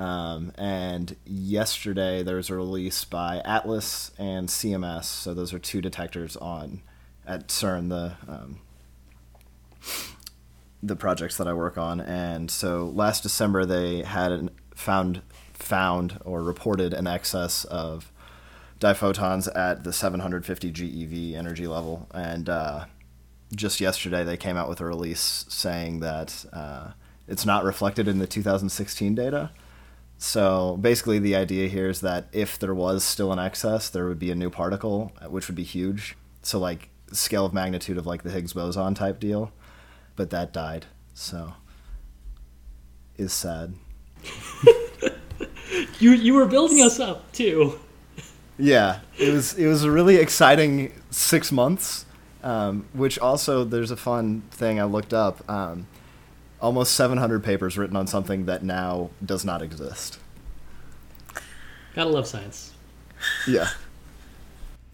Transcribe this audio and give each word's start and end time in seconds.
Um, 0.00 0.52
and 0.56 1.14
yesterday 1.26 2.22
there 2.22 2.36
was 2.36 2.48
a 2.48 2.56
release 2.56 3.04
by 3.04 3.42
Atlas 3.44 4.12
and 4.18 4.48
CMS. 4.48 5.04
So 5.04 5.34
those 5.34 5.52
are 5.52 5.58
two 5.58 5.82
detectors 5.82 6.38
on 6.38 6.80
at 7.26 7.48
CERN, 7.48 7.90
the 7.90 8.14
um, 8.26 8.60
the 10.82 10.96
projects 10.96 11.36
that 11.36 11.46
I 11.46 11.52
work 11.52 11.76
on. 11.76 12.00
And 12.00 12.50
so 12.50 12.86
last 12.94 13.22
December 13.22 13.66
they 13.66 14.02
had 14.02 14.32
an, 14.32 14.50
found 14.74 15.20
found 15.52 16.18
or 16.24 16.42
reported 16.42 16.94
an 16.94 17.06
excess 17.06 17.64
of 17.66 18.10
diphotons 18.78 19.48
at 19.48 19.84
the 19.84 19.92
750 19.92 20.72
GeV 20.72 21.34
energy 21.34 21.66
level, 21.66 22.08
and 22.14 22.48
uh, 22.48 22.86
just 23.54 23.78
yesterday 23.78 24.24
they 24.24 24.38
came 24.38 24.56
out 24.56 24.70
with 24.70 24.80
a 24.80 24.86
release 24.86 25.44
saying 25.50 26.00
that 26.00 26.46
uh, 26.54 26.92
it's 27.28 27.44
not 27.44 27.64
reflected 27.64 28.08
in 28.08 28.18
the 28.18 28.26
2016 28.26 29.14
data. 29.14 29.50
So 30.22 30.76
basically, 30.76 31.18
the 31.18 31.34
idea 31.34 31.66
here 31.66 31.88
is 31.88 32.02
that 32.02 32.28
if 32.30 32.58
there 32.58 32.74
was 32.74 33.02
still 33.02 33.32
an 33.32 33.38
excess, 33.38 33.88
there 33.88 34.06
would 34.06 34.18
be 34.18 34.30
a 34.30 34.34
new 34.34 34.50
particle, 34.50 35.12
which 35.26 35.48
would 35.48 35.56
be 35.56 35.62
huge. 35.62 36.14
So 36.42 36.58
like 36.58 36.90
scale 37.10 37.46
of 37.46 37.54
magnitude 37.54 37.96
of 37.96 38.06
like 38.06 38.22
the 38.22 38.30
Higgs 38.30 38.52
boson 38.52 38.92
type 38.94 39.18
deal, 39.18 39.50
but 40.16 40.28
that 40.28 40.52
died. 40.52 40.84
So 41.14 41.54
is 43.16 43.32
sad. 43.32 43.72
you 45.98 46.10
you 46.10 46.34
were 46.34 46.44
building 46.44 46.82
us 46.82 47.00
up 47.00 47.32
too. 47.32 47.80
Yeah, 48.58 49.00
it 49.18 49.32
was 49.32 49.54
it 49.54 49.68
was 49.68 49.84
a 49.84 49.90
really 49.90 50.16
exciting 50.16 50.92
six 51.10 51.50
months. 51.50 52.04
Um, 52.42 52.86
which 52.92 53.18
also 53.18 53.64
there's 53.64 53.90
a 53.90 53.96
fun 53.96 54.42
thing 54.50 54.78
I 54.78 54.84
looked 54.84 55.14
up. 55.14 55.48
Um, 55.48 55.86
almost 56.60 56.94
700 56.94 57.42
papers 57.42 57.76
written 57.78 57.96
on 57.96 58.06
something 58.06 58.46
that 58.46 58.62
now 58.62 59.10
does 59.24 59.44
not 59.44 59.62
exist. 59.62 60.18
Gotta 61.94 62.10
love 62.10 62.26
science. 62.26 62.72
Yeah. 63.46 63.68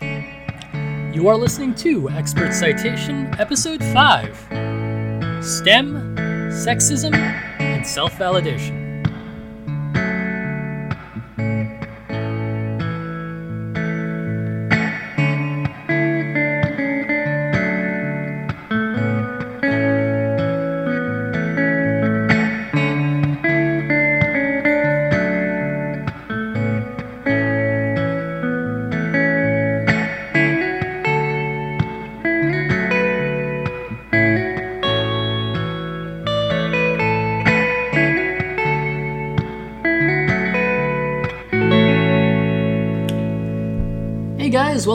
You 0.01 1.29
are 1.29 1.37
listening 1.37 1.75
to 1.77 2.11
Expert 2.11 2.53
Citation, 2.53 3.35
Episode 3.39 3.83
5 3.83 4.37
STEM, 5.45 6.17
Sexism, 6.51 7.15
and 7.15 7.87
Self 7.87 8.13
Validation. 8.15 8.86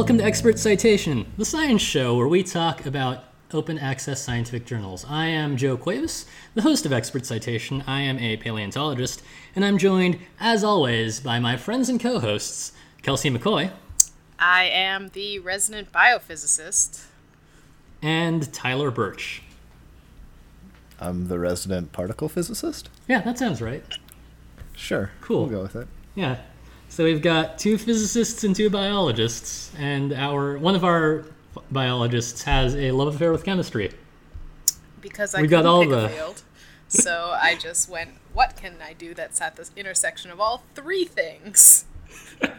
Welcome 0.02 0.18
to 0.18 0.24
Expert 0.24 0.58
Citation, 0.58 1.32
the 1.38 1.46
science 1.46 1.80
show 1.80 2.16
where 2.16 2.28
we 2.28 2.42
talk 2.42 2.88
about 2.88 3.26
open 3.54 3.78
access 3.78 4.20
scientific 4.20 4.66
journals. 4.66 5.06
I 5.08 5.28
am 5.28 5.58
Joe 5.58 5.78
Cuevas, 5.78 6.26
the 6.56 6.64
host 6.64 6.88
of 6.88 6.92
Expert 6.92 7.24
Citation. 7.24 7.84
I 7.86 8.02
am 8.02 8.18
a 8.18 8.38
paleontologist, 8.38 9.22
and 9.56 9.64
I'm 9.64 9.78
joined, 9.78 10.18
as 10.40 10.64
always, 10.64 11.20
by 11.20 11.38
my 11.38 11.56
friends 11.56 11.88
and 11.88 12.00
co 12.00 12.18
hosts, 12.18 12.72
Kelsey 13.04 13.30
McCoy. 13.30 13.70
I 14.40 14.64
am 14.64 15.10
the 15.10 15.38
resident 15.38 15.92
biophysicist. 15.92 17.06
And 18.02 18.52
Tyler 18.52 18.90
Birch. 18.90 19.44
I'm 21.00 21.28
the 21.28 21.38
resident 21.38 21.92
particle 21.92 22.28
physicist? 22.28 22.90
Yeah, 23.08 23.22
that 23.22 23.38
sounds 23.38 23.62
right. 23.62 23.84
Sure. 24.76 25.12
Cool. 25.22 25.42
We'll 25.42 25.58
go 25.58 25.62
with 25.62 25.76
it. 25.76 25.88
Yeah. 26.16 26.38
So 26.92 27.06
we've 27.06 27.22
got 27.22 27.58
two 27.58 27.78
physicists 27.78 28.44
and 28.44 28.54
two 28.54 28.70
biologists, 28.70 29.72
and 29.78 30.12
our 30.12 30.58
one 30.58 30.76
of 30.76 30.84
our 30.84 31.24
biologists 31.72 32.44
has 32.44 32.76
a 32.76 32.92
love 32.92 33.16
affair 33.16 33.32
with 33.32 33.46
chemistry. 33.46 33.92
Because 35.00 35.34
I 35.34 35.40
we 35.40 35.48
got 35.48 35.66
all 35.66 35.88
the 35.88 36.10
field, 36.10 36.42
so 36.90 37.34
I 37.42 37.56
just 37.56 37.88
went, 37.88 38.10
"What 38.34 38.58
can 38.58 38.76
I 38.84 38.92
do 38.92 39.14
that's 39.14 39.40
at 39.40 39.56
the 39.56 39.70
intersection 39.78 40.32
of 40.32 40.42
all 40.42 40.64
three 40.76 41.06
things?" 41.06 41.86
and 42.42 42.52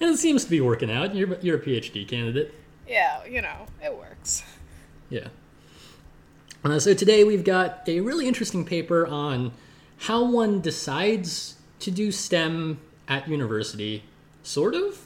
it 0.00 0.16
seems 0.16 0.44
to 0.44 0.50
be 0.50 0.62
working 0.62 0.90
out. 0.90 1.14
You're 1.14 1.38
you're 1.40 1.58
a 1.58 1.60
PhD 1.60 2.08
candidate. 2.08 2.54
Yeah, 2.88 3.26
you 3.26 3.42
know 3.42 3.66
it 3.84 3.94
works. 3.94 4.42
Yeah. 5.10 5.28
Uh, 6.64 6.78
so 6.78 6.94
today 6.94 7.24
we've 7.24 7.44
got 7.44 7.86
a 7.86 8.00
really 8.00 8.26
interesting 8.26 8.64
paper 8.64 9.06
on 9.06 9.52
how 9.98 10.24
one 10.24 10.62
decides 10.62 11.56
to 11.80 11.90
do 11.90 12.10
STEM 12.10 12.80
at 13.08 13.28
university, 13.28 14.04
sort 14.42 14.74
of. 14.74 15.04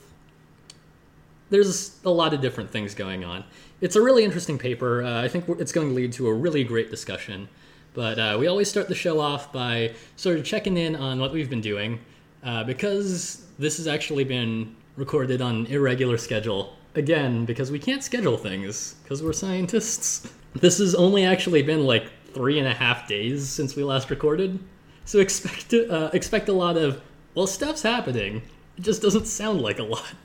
There's 1.50 1.98
a 2.04 2.10
lot 2.10 2.32
of 2.32 2.40
different 2.40 2.70
things 2.70 2.94
going 2.94 3.24
on. 3.24 3.44
It's 3.80 3.96
a 3.96 4.02
really 4.02 4.24
interesting 4.24 4.58
paper. 4.58 5.02
Uh, 5.02 5.22
I 5.22 5.28
think 5.28 5.48
it's 5.48 5.72
going 5.72 5.88
to 5.88 5.94
lead 5.94 6.12
to 6.14 6.28
a 6.28 6.34
really 6.34 6.64
great 6.64 6.90
discussion. 6.90 7.48
But 7.94 8.18
uh, 8.18 8.36
we 8.40 8.46
always 8.46 8.70
start 8.70 8.88
the 8.88 8.94
show 8.94 9.20
off 9.20 9.52
by 9.52 9.92
sort 10.16 10.38
of 10.38 10.44
checking 10.44 10.76
in 10.78 10.96
on 10.96 11.18
what 11.18 11.32
we've 11.32 11.50
been 11.50 11.60
doing. 11.60 12.00
Uh, 12.42 12.64
because 12.64 13.46
this 13.58 13.76
has 13.76 13.86
actually 13.86 14.24
been 14.24 14.74
recorded 14.96 15.40
on 15.40 15.66
irregular 15.66 16.18
schedule. 16.18 16.76
Again, 16.94 17.44
because 17.44 17.70
we 17.70 17.78
can't 17.78 18.02
schedule 18.02 18.36
things, 18.36 18.96
because 19.02 19.22
we're 19.22 19.32
scientists. 19.32 20.30
This 20.54 20.78
has 20.78 20.94
only 20.94 21.24
actually 21.24 21.62
been 21.62 21.84
like 21.84 22.10
three 22.34 22.58
and 22.58 22.68
a 22.68 22.74
half 22.74 23.06
days 23.06 23.48
since 23.48 23.76
we 23.76 23.84
last 23.84 24.10
recorded. 24.10 24.58
So 25.04 25.18
expect, 25.20 25.72
uh, 25.72 26.10
expect 26.12 26.48
a 26.48 26.52
lot 26.52 26.76
of 26.76 27.00
well, 27.34 27.46
stuff's 27.46 27.82
happening. 27.82 28.42
It 28.76 28.82
just 28.82 29.02
doesn't 29.02 29.26
sound 29.26 29.60
like 29.60 29.78
a 29.78 29.84
lot. 29.84 30.14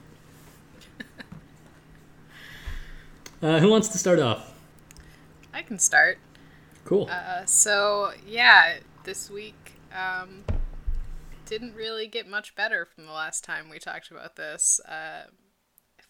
Uh, 3.39 3.59
who 3.59 3.69
wants 3.69 3.87
to 3.87 3.99
start 3.99 4.17
off? 4.17 4.51
I 5.53 5.61
can 5.61 5.77
start. 5.77 6.17
Cool. 6.85 7.07
Uh, 7.11 7.45
so 7.45 8.11
yeah, 8.25 8.77
this 9.03 9.29
week 9.29 9.73
um, 9.95 10.43
didn't 11.45 11.75
really 11.75 12.07
get 12.07 12.27
much 12.27 12.55
better 12.55 12.83
from 12.83 13.05
the 13.05 13.11
last 13.11 13.43
time 13.43 13.69
we 13.69 13.77
talked 13.77 14.09
about 14.09 14.37
this. 14.37 14.79
Uh, 14.87 15.25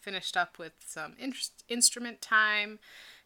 finished 0.00 0.38
up 0.38 0.58
with 0.58 0.72
some 0.86 1.16
in- 1.18 1.34
instrument 1.68 2.22
time, 2.22 2.78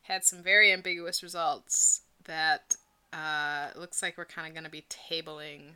had 0.03 0.25
some 0.25 0.43
very 0.43 0.73
ambiguous 0.73 1.23
results 1.23 2.01
that 2.25 2.75
uh, 3.13 3.69
looks 3.77 4.03
like 4.03 4.19
we're 4.19 4.25
kind 4.25 4.49
of 4.49 4.55
going 4.55 4.65
to 4.65 4.71
be 4.71 4.85
tabling 4.89 5.75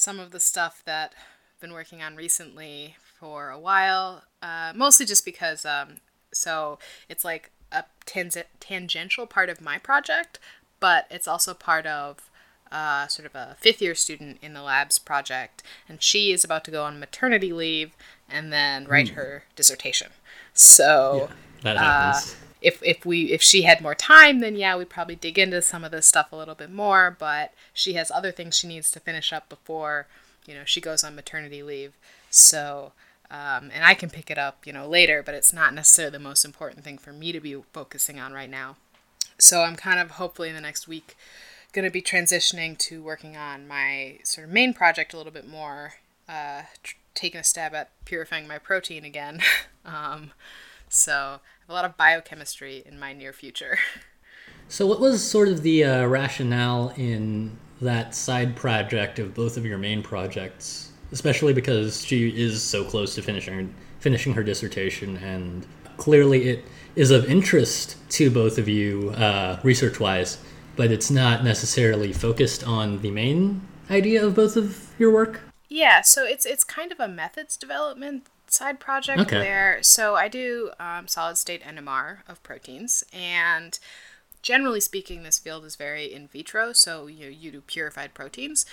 some 0.00 0.18
of 0.18 0.30
the 0.30 0.40
stuff 0.40 0.82
that 0.86 1.12
I've 1.14 1.60
been 1.60 1.74
working 1.74 2.02
on 2.02 2.16
recently 2.16 2.96
for 3.18 3.50
a 3.50 3.58
while, 3.58 4.24
uh, 4.42 4.72
mostly 4.74 5.04
just 5.04 5.26
because, 5.26 5.66
um, 5.66 5.96
so 6.32 6.78
it's 7.08 7.22
like 7.22 7.50
a 7.70 7.84
tang- 8.06 8.30
tangential 8.60 9.26
part 9.26 9.50
of 9.50 9.60
my 9.60 9.76
project, 9.76 10.38
but 10.80 11.06
it's 11.10 11.28
also 11.28 11.52
part 11.52 11.86
of 11.86 12.30
uh, 12.72 13.08
sort 13.08 13.26
of 13.26 13.34
a 13.34 13.56
fifth 13.60 13.82
year 13.82 13.94
student 13.94 14.38
in 14.40 14.54
the 14.54 14.62
labs 14.62 14.98
project, 14.98 15.62
and 15.86 16.02
she 16.02 16.32
is 16.32 16.44
about 16.44 16.64
to 16.64 16.70
go 16.70 16.84
on 16.84 16.98
maternity 16.98 17.52
leave 17.52 17.92
and 18.26 18.50
then 18.50 18.86
write 18.86 19.08
mm. 19.08 19.14
her 19.14 19.44
dissertation. 19.54 20.12
So 20.54 21.28
yeah, 21.28 21.34
that 21.62 21.76
happens. 21.76 22.32
Uh, 22.32 22.46
if 22.60 22.82
if 22.82 23.04
we 23.06 23.32
if 23.32 23.42
she 23.42 23.62
had 23.62 23.80
more 23.80 23.94
time, 23.94 24.40
then 24.40 24.56
yeah, 24.56 24.76
we'd 24.76 24.90
probably 24.90 25.16
dig 25.16 25.38
into 25.38 25.62
some 25.62 25.84
of 25.84 25.90
this 25.90 26.06
stuff 26.06 26.32
a 26.32 26.36
little 26.36 26.54
bit 26.54 26.70
more. 26.70 27.16
But 27.18 27.52
she 27.72 27.94
has 27.94 28.10
other 28.10 28.32
things 28.32 28.56
she 28.56 28.68
needs 28.68 28.90
to 28.92 29.00
finish 29.00 29.32
up 29.32 29.48
before 29.48 30.06
you 30.46 30.54
know 30.54 30.62
she 30.64 30.80
goes 30.80 31.04
on 31.04 31.14
maternity 31.14 31.62
leave. 31.62 31.94
So. 32.30 32.92
Um, 33.32 33.70
and 33.72 33.84
I 33.84 33.94
can 33.94 34.10
pick 34.10 34.28
it 34.28 34.38
up, 34.38 34.66
you 34.66 34.72
know, 34.72 34.88
later, 34.88 35.22
but 35.22 35.36
it's 35.36 35.52
not 35.52 35.72
necessarily 35.72 36.10
the 36.10 36.18
most 36.18 36.44
important 36.44 36.82
thing 36.82 36.98
for 36.98 37.12
me 37.12 37.30
to 37.30 37.38
be 37.38 37.54
focusing 37.72 38.18
on 38.18 38.32
right 38.32 38.50
now. 38.50 38.74
So 39.38 39.62
I'm 39.62 39.76
kind 39.76 40.00
of 40.00 40.12
hopefully 40.12 40.48
in 40.48 40.56
the 40.56 40.60
next 40.60 40.88
week 40.88 41.16
going 41.72 41.84
to 41.84 41.90
be 41.90 42.02
transitioning 42.02 42.76
to 42.78 43.02
working 43.02 43.36
on 43.36 43.68
my 43.68 44.18
sort 44.24 44.46
of 44.46 44.52
main 44.52 44.74
project 44.74 45.14
a 45.14 45.16
little 45.16 45.32
bit 45.32 45.46
more, 45.46 45.94
uh, 46.28 46.62
tr- 46.82 46.96
taking 47.14 47.40
a 47.40 47.44
stab 47.44 47.74
at 47.74 47.90
purifying 48.04 48.46
my 48.46 48.58
protein 48.58 49.04
again. 49.04 49.40
um, 49.84 50.32
so 50.88 51.40
a 51.70 51.72
lot 51.72 51.84
of 51.84 51.96
biochemistry 51.96 52.82
in 52.84 52.98
my 52.98 53.12
near 53.12 53.32
future. 53.32 53.78
So, 54.72 54.86
what 54.86 55.00
was 55.00 55.20
sort 55.20 55.48
of 55.48 55.62
the 55.62 55.82
uh, 55.82 56.06
rationale 56.06 56.94
in 56.96 57.58
that 57.80 58.14
side 58.14 58.54
project 58.54 59.18
of 59.18 59.34
both 59.34 59.56
of 59.56 59.66
your 59.66 59.78
main 59.78 60.00
projects, 60.00 60.92
especially 61.10 61.52
because 61.52 62.04
she 62.04 62.28
is 62.28 62.62
so 62.62 62.84
close 62.84 63.16
to 63.16 63.22
finishing 63.22 63.74
finishing 63.98 64.32
her 64.32 64.44
dissertation, 64.44 65.16
and 65.16 65.66
clearly 65.96 66.50
it 66.50 66.64
is 66.94 67.10
of 67.10 67.28
interest 67.28 67.96
to 68.10 68.30
both 68.30 68.58
of 68.58 68.68
you 68.68 69.10
uh, 69.16 69.58
research 69.64 69.98
wise, 69.98 70.38
but 70.76 70.92
it's 70.92 71.10
not 71.10 71.42
necessarily 71.42 72.12
focused 72.12 72.62
on 72.62 73.02
the 73.02 73.10
main 73.10 73.62
idea 73.90 74.24
of 74.24 74.36
both 74.36 74.56
of 74.56 74.94
your 75.00 75.10
work? 75.10 75.40
Yeah, 75.68 76.02
so 76.02 76.24
it's 76.24 76.46
it's 76.46 76.62
kind 76.62 76.92
of 76.92 77.00
a 77.00 77.08
methods 77.08 77.56
development 77.56 78.28
side 78.52 78.80
project 78.80 79.20
Okay. 79.22 79.38
where 79.38 79.82
so 79.82 80.16
I 80.16 80.28
do 80.28 80.70
um, 80.80 81.06
solid 81.08 81.38
state 81.38 81.62
NMR 81.62 82.18
of 82.28 82.42
proteins 82.42 83.04
and 83.12 83.78
generally 84.42 84.80
speaking 84.80 85.22
this 85.22 85.38
field 85.38 85.64
is 85.64 85.76
very 85.76 86.12
in 86.12 86.26
vitro 86.28 86.72
so 86.72 87.06
you 87.06 87.28
you 87.28 87.50
do 87.50 87.60
purified 87.60 88.14
proteins 88.14 88.66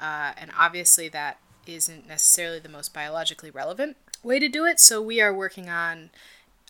uh, 0.00 0.32
and 0.38 0.50
obviously 0.58 1.08
that 1.08 1.38
isn't 1.66 2.06
necessarily 2.06 2.58
the 2.60 2.68
most 2.68 2.94
biologically 2.94 3.50
relevant 3.50 3.96
way 4.22 4.38
to 4.38 4.48
do 4.48 4.64
it 4.64 4.78
so 4.78 5.02
we 5.02 5.20
are 5.20 5.34
working 5.34 5.68
on 5.68 6.10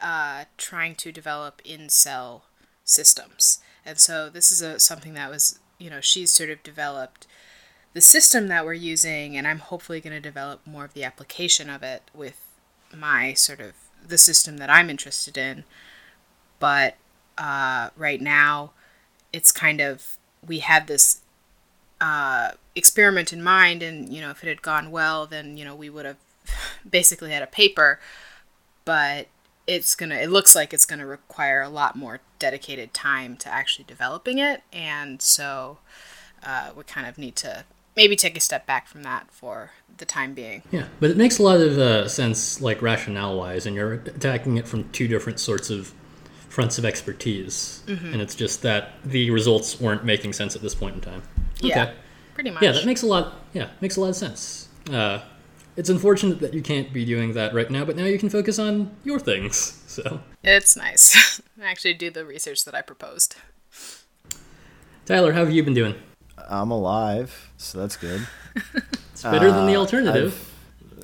uh, 0.00 0.44
trying 0.56 0.94
to 0.94 1.10
develop 1.12 1.60
in 1.64 1.88
cell 1.88 2.44
systems 2.84 3.58
and 3.84 3.98
so 3.98 4.30
this 4.30 4.50
is 4.52 4.62
a 4.62 4.78
something 4.78 5.14
that 5.14 5.30
was 5.30 5.58
you 5.78 5.90
know 5.90 6.00
she's 6.00 6.30
sort 6.32 6.50
of 6.50 6.62
developed 6.62 7.26
the 7.94 8.00
system 8.00 8.46
that 8.48 8.64
we're 8.64 8.72
using 8.74 9.36
and 9.36 9.46
i'm 9.46 9.58
hopefully 9.58 10.00
going 10.00 10.14
to 10.14 10.20
develop 10.20 10.66
more 10.66 10.84
of 10.84 10.94
the 10.94 11.04
application 11.04 11.68
of 11.68 11.82
it 11.82 12.02
with 12.14 12.45
my 12.96 13.32
sort 13.34 13.60
of 13.60 13.72
the 14.06 14.18
system 14.18 14.58
that 14.58 14.70
i'm 14.70 14.90
interested 14.90 15.36
in. 15.36 15.64
But 16.58 16.96
uh, 17.36 17.90
right 17.96 18.20
now 18.20 18.70
it's 19.32 19.52
kind 19.52 19.80
of 19.80 20.16
we 20.46 20.60
had 20.60 20.86
this 20.86 21.20
uh, 22.00 22.52
experiment 22.74 23.32
in 23.32 23.42
mind 23.42 23.82
and 23.82 24.12
you 24.12 24.20
know 24.20 24.30
if 24.30 24.42
it 24.42 24.48
had 24.48 24.62
gone 24.62 24.90
well 24.90 25.26
then 25.26 25.56
you 25.56 25.64
know 25.64 25.74
we 25.74 25.90
would 25.90 26.06
have 26.06 26.16
basically 26.88 27.30
had 27.30 27.42
a 27.42 27.46
paper. 27.46 28.00
But 28.84 29.26
it's 29.66 29.94
gonna 29.94 30.16
it 30.16 30.30
looks 30.30 30.54
like 30.54 30.72
it's 30.72 30.86
gonna 30.86 31.06
require 31.06 31.60
a 31.62 31.68
lot 31.68 31.96
more 31.96 32.20
dedicated 32.38 32.94
time 32.94 33.36
to 33.38 33.52
actually 33.52 33.84
developing 33.84 34.38
it. 34.38 34.62
And 34.72 35.20
so 35.20 35.78
uh, 36.44 36.70
we 36.76 36.84
kind 36.84 37.06
of 37.06 37.18
need 37.18 37.36
to 37.36 37.64
maybe 37.96 38.16
take 38.16 38.36
a 38.36 38.40
step 38.40 38.66
back 38.66 38.86
from 38.86 39.02
that 39.02 39.30
for 39.30 39.70
the 39.98 40.04
time 40.04 40.34
being 40.34 40.62
Yeah, 40.70 40.86
but 41.00 41.10
it 41.10 41.16
makes 41.16 41.38
a 41.38 41.42
lot 41.42 41.60
of 41.60 41.78
uh, 41.78 42.08
sense, 42.08 42.60
like 42.60 42.82
rationale 42.82 43.36
wise, 43.36 43.66
and 43.66 43.74
you're 43.74 43.94
attacking 43.94 44.56
it 44.58 44.68
from 44.68 44.88
two 44.90 45.08
different 45.08 45.40
sorts 45.40 45.70
of 45.70 45.92
fronts 46.48 46.78
of 46.78 46.84
expertise, 46.84 47.82
and 47.86 48.20
it's 48.20 48.34
just 48.34 48.62
that 48.62 48.92
the 49.04 49.30
results 49.30 49.80
weren't 49.80 50.04
making 50.04 50.32
sense 50.32 50.56
at 50.56 50.62
this 50.62 50.74
point 50.74 50.94
in 50.94 51.00
time. 51.00 51.22
yeah 51.60 51.92
pretty 52.36 52.50
much 52.50 52.62
Yeah, 52.62 52.72
that 52.72 52.86
makes 52.86 53.02
a 53.02 53.06
lot. 53.06 53.40
Yeah, 53.52 53.68
makes 53.80 53.96
a 53.96 54.00
lot 54.00 54.10
of 54.10 54.16
sense. 54.16 54.68
Uh, 54.90 55.20
it's 55.76 55.88
unfortunate 55.88 56.38
that 56.40 56.54
you 56.54 56.62
can't 56.62 56.92
be 56.92 57.04
doing 57.04 57.32
that 57.32 57.52
right 57.54 57.70
now, 57.70 57.84
but 57.84 57.96
now 57.96 58.04
you 58.04 58.18
can 58.18 58.28
focus 58.28 58.58
on 58.58 58.94
your 59.04 59.18
things. 59.18 59.82
So, 59.96 60.20
it's 60.44 60.76
nice 60.76 61.40
I 61.62 61.70
actually 61.70 61.94
do 61.94 62.10
the 62.10 62.26
research 62.26 62.66
that 62.66 62.74
i 62.74 62.82
proposed 62.82 63.36
Tyler, 65.06 65.32
how 65.32 65.42
have 65.42 65.50
you 65.50 65.62
been 65.62 65.72
doing? 65.72 65.94
I'm 66.48 66.70
alive, 66.70 67.50
so 67.56 67.78
that's 67.78 67.96
good. 67.96 68.26
It's 69.12 69.22
better 69.22 69.50
than 69.50 69.66
the 69.66 69.76
Uh, 69.76 69.80
alternative. 69.80 70.52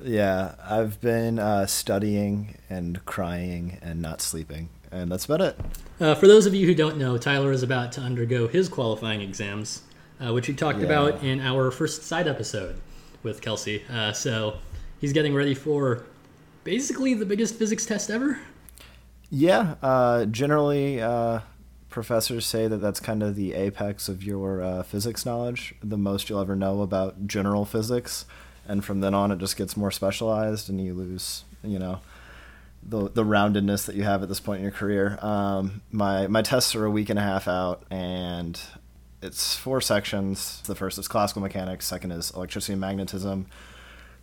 Yeah, 0.03 0.53
I've 0.63 1.01
been 1.01 1.39
uh, 1.39 1.65
studying 1.65 2.59
and 2.69 3.03
crying 3.05 3.79
and 3.81 4.03
not 4.03 4.21
sleeping, 4.21 4.69
and 4.91 5.11
that's 5.11 5.25
about 5.25 5.41
it. 5.41 5.59
Uh, 5.99 6.13
for 6.13 6.27
those 6.27 6.45
of 6.45 6.53
you 6.53 6.67
who 6.67 6.75
don't 6.75 6.97
know, 6.97 7.17
Tyler 7.17 7.51
is 7.51 7.63
about 7.63 7.91
to 7.93 8.01
undergo 8.01 8.47
his 8.47 8.69
qualifying 8.69 9.21
exams, 9.21 9.81
uh, 10.23 10.31
which 10.31 10.47
we 10.47 10.53
talked 10.53 10.77
Yeah. 10.77 10.85
about 10.85 11.23
in 11.23 11.39
our 11.41 11.71
first 11.71 12.03
side 12.03 12.27
episode 12.27 12.75
with 13.23 13.41
Kelsey. 13.41 13.81
Uh, 13.91 14.11
so 14.13 14.57
he's 15.01 15.11
getting 15.11 15.33
ready 15.33 15.55
for 15.55 16.03
basically 16.63 17.15
the 17.15 17.25
biggest 17.25 17.55
physics 17.55 17.83
test 17.83 18.11
ever. 18.11 18.37
Yeah, 19.31 19.73
uh, 19.81 20.25
generally, 20.25 21.01
uh, 21.01 21.39
professors 21.93 22.43
say 22.45 22.67
that 22.67 22.77
that's 22.77 22.99
kind 22.99 23.21
of 23.21 23.35
the 23.35 23.53
apex 23.53 24.09
of 24.09 24.23
your 24.23 24.63
uh, 24.63 24.81
physics 24.81 25.25
knowledge, 25.25 25.75
the 25.81 25.97
most 25.97 26.27
you'll 26.27 26.41
ever 26.41 26.55
know 26.55 26.81
about 26.81 27.27
general 27.27 27.65
physics, 27.65 28.25
and 28.67 28.83
from 28.83 28.99
then 28.99 29.13
on, 29.13 29.31
it 29.31 29.37
just 29.37 29.55
gets 29.55 29.77
more 29.77 29.91
specialized, 29.91 30.69
and 30.69 30.83
you 30.83 30.93
lose, 30.93 31.45
you 31.63 31.77
know, 31.77 31.99
the 32.81 33.09
the 33.09 33.23
roundedness 33.23 33.85
that 33.85 33.95
you 33.95 34.03
have 34.03 34.23
at 34.23 34.27
this 34.27 34.39
point 34.39 34.57
in 34.57 34.63
your 34.63 34.71
career. 34.71 35.19
Um, 35.21 35.81
my 35.91 36.25
my 36.27 36.41
tests 36.41 36.75
are 36.75 36.83
a 36.83 36.89
week 36.89 37.11
and 37.11 37.19
a 37.19 37.21
half 37.21 37.47
out, 37.47 37.83
and 37.91 38.59
it's 39.21 39.55
four 39.55 39.79
sections. 39.79 40.61
The 40.65 40.75
first 40.75 40.97
is 40.97 41.07
classical 41.07 41.43
mechanics, 41.43 41.85
second 41.85 42.11
is 42.11 42.31
electricity 42.31 42.73
and 42.73 42.81
magnetism, 42.81 43.45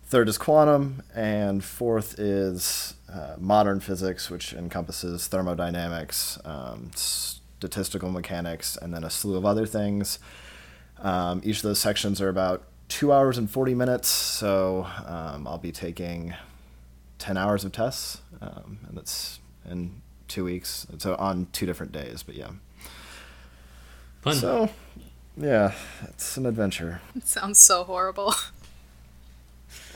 third 0.03 0.27
is 0.27 0.37
quantum, 0.37 1.03
and 1.15 1.63
fourth 1.63 2.19
is 2.19 2.95
uh, 3.09 3.35
modern 3.39 3.79
physics, 3.79 4.29
which 4.29 4.51
encompasses 4.53 5.27
thermodynamics, 5.27 6.37
um, 6.43 6.91
statistical 7.61 8.09
mechanics, 8.09 8.75
and 8.75 8.91
then 8.91 9.03
a 9.03 9.09
slew 9.09 9.37
of 9.37 9.45
other 9.45 9.67
things. 9.67 10.17
Um, 10.97 11.41
each 11.43 11.57
of 11.57 11.61
those 11.61 11.77
sections 11.77 12.19
are 12.19 12.27
about 12.27 12.63
two 12.87 13.13
hours 13.13 13.37
and 13.37 13.49
40 13.49 13.75
minutes, 13.75 14.07
so 14.07 14.87
um, 15.05 15.47
I'll 15.47 15.59
be 15.59 15.71
taking 15.71 16.33
10 17.19 17.37
hours 17.37 17.63
of 17.63 17.71
tests, 17.71 18.21
um, 18.41 18.79
and 18.87 18.97
that's 18.97 19.39
in 19.69 20.01
two 20.27 20.43
weeks. 20.43 20.87
So 20.97 21.15
on 21.19 21.47
two 21.51 21.67
different 21.67 21.91
days, 21.91 22.23
but 22.23 22.33
yeah. 22.33 22.49
Fun. 24.21 24.35
So, 24.35 24.69
yeah, 25.37 25.73
it's 26.05 26.37
an 26.37 26.47
adventure. 26.47 26.99
it 27.15 27.27
sounds 27.27 27.59
so 27.59 27.83
horrible 27.83 28.33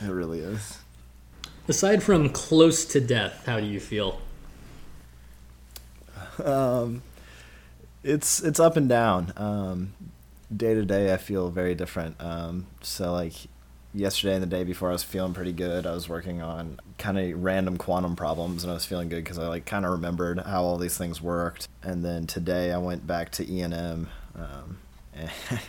It 0.01 0.11
really 0.11 0.39
is. 0.39 0.77
Aside 1.67 2.03
from 2.03 2.29
close 2.29 2.85
to 2.85 3.01
death, 3.01 3.43
how 3.47 3.59
do 3.59 3.65
you 3.65 3.79
feel? 3.79 4.21
Um, 6.43 7.01
it's 8.05 8.41
it's 8.41 8.59
up 8.59 8.77
and 8.77 8.87
down. 8.87 9.33
Um, 9.35 9.93
day 10.55 10.75
to 10.75 10.85
day, 10.85 11.13
I 11.13 11.17
feel 11.17 11.49
very 11.49 11.73
different. 11.75 12.15
Um, 12.21 12.67
so 12.81 13.11
like 13.11 13.33
yesterday 13.93 14.35
and 14.35 14.43
the 14.43 14.47
day 14.47 14.63
before, 14.63 14.89
I 14.89 14.93
was 14.93 15.03
feeling 15.03 15.33
pretty 15.33 15.51
good. 15.51 15.85
I 15.87 15.93
was 15.93 16.07
working 16.07 16.41
on 16.41 16.79
kind 16.97 17.17
of 17.17 17.43
random 17.43 17.77
quantum 17.77 18.15
problems, 18.15 18.63
and 18.63 18.71
I 18.71 18.75
was 18.75 18.85
feeling 18.85 19.09
good 19.09 19.23
because 19.23 19.39
I 19.39 19.47
like 19.47 19.65
kind 19.65 19.85
of 19.85 19.91
remembered 19.91 20.39
how 20.39 20.63
all 20.63 20.77
these 20.77 20.97
things 20.97 21.21
worked. 21.21 21.67
And 21.81 22.05
then 22.05 22.27
today, 22.27 22.71
I 22.71 22.77
went 22.77 23.07
back 23.07 23.31
to 23.33 23.51
E 23.51 23.61
and 23.61 23.73
M. 23.73 24.09
Um, 24.35 24.77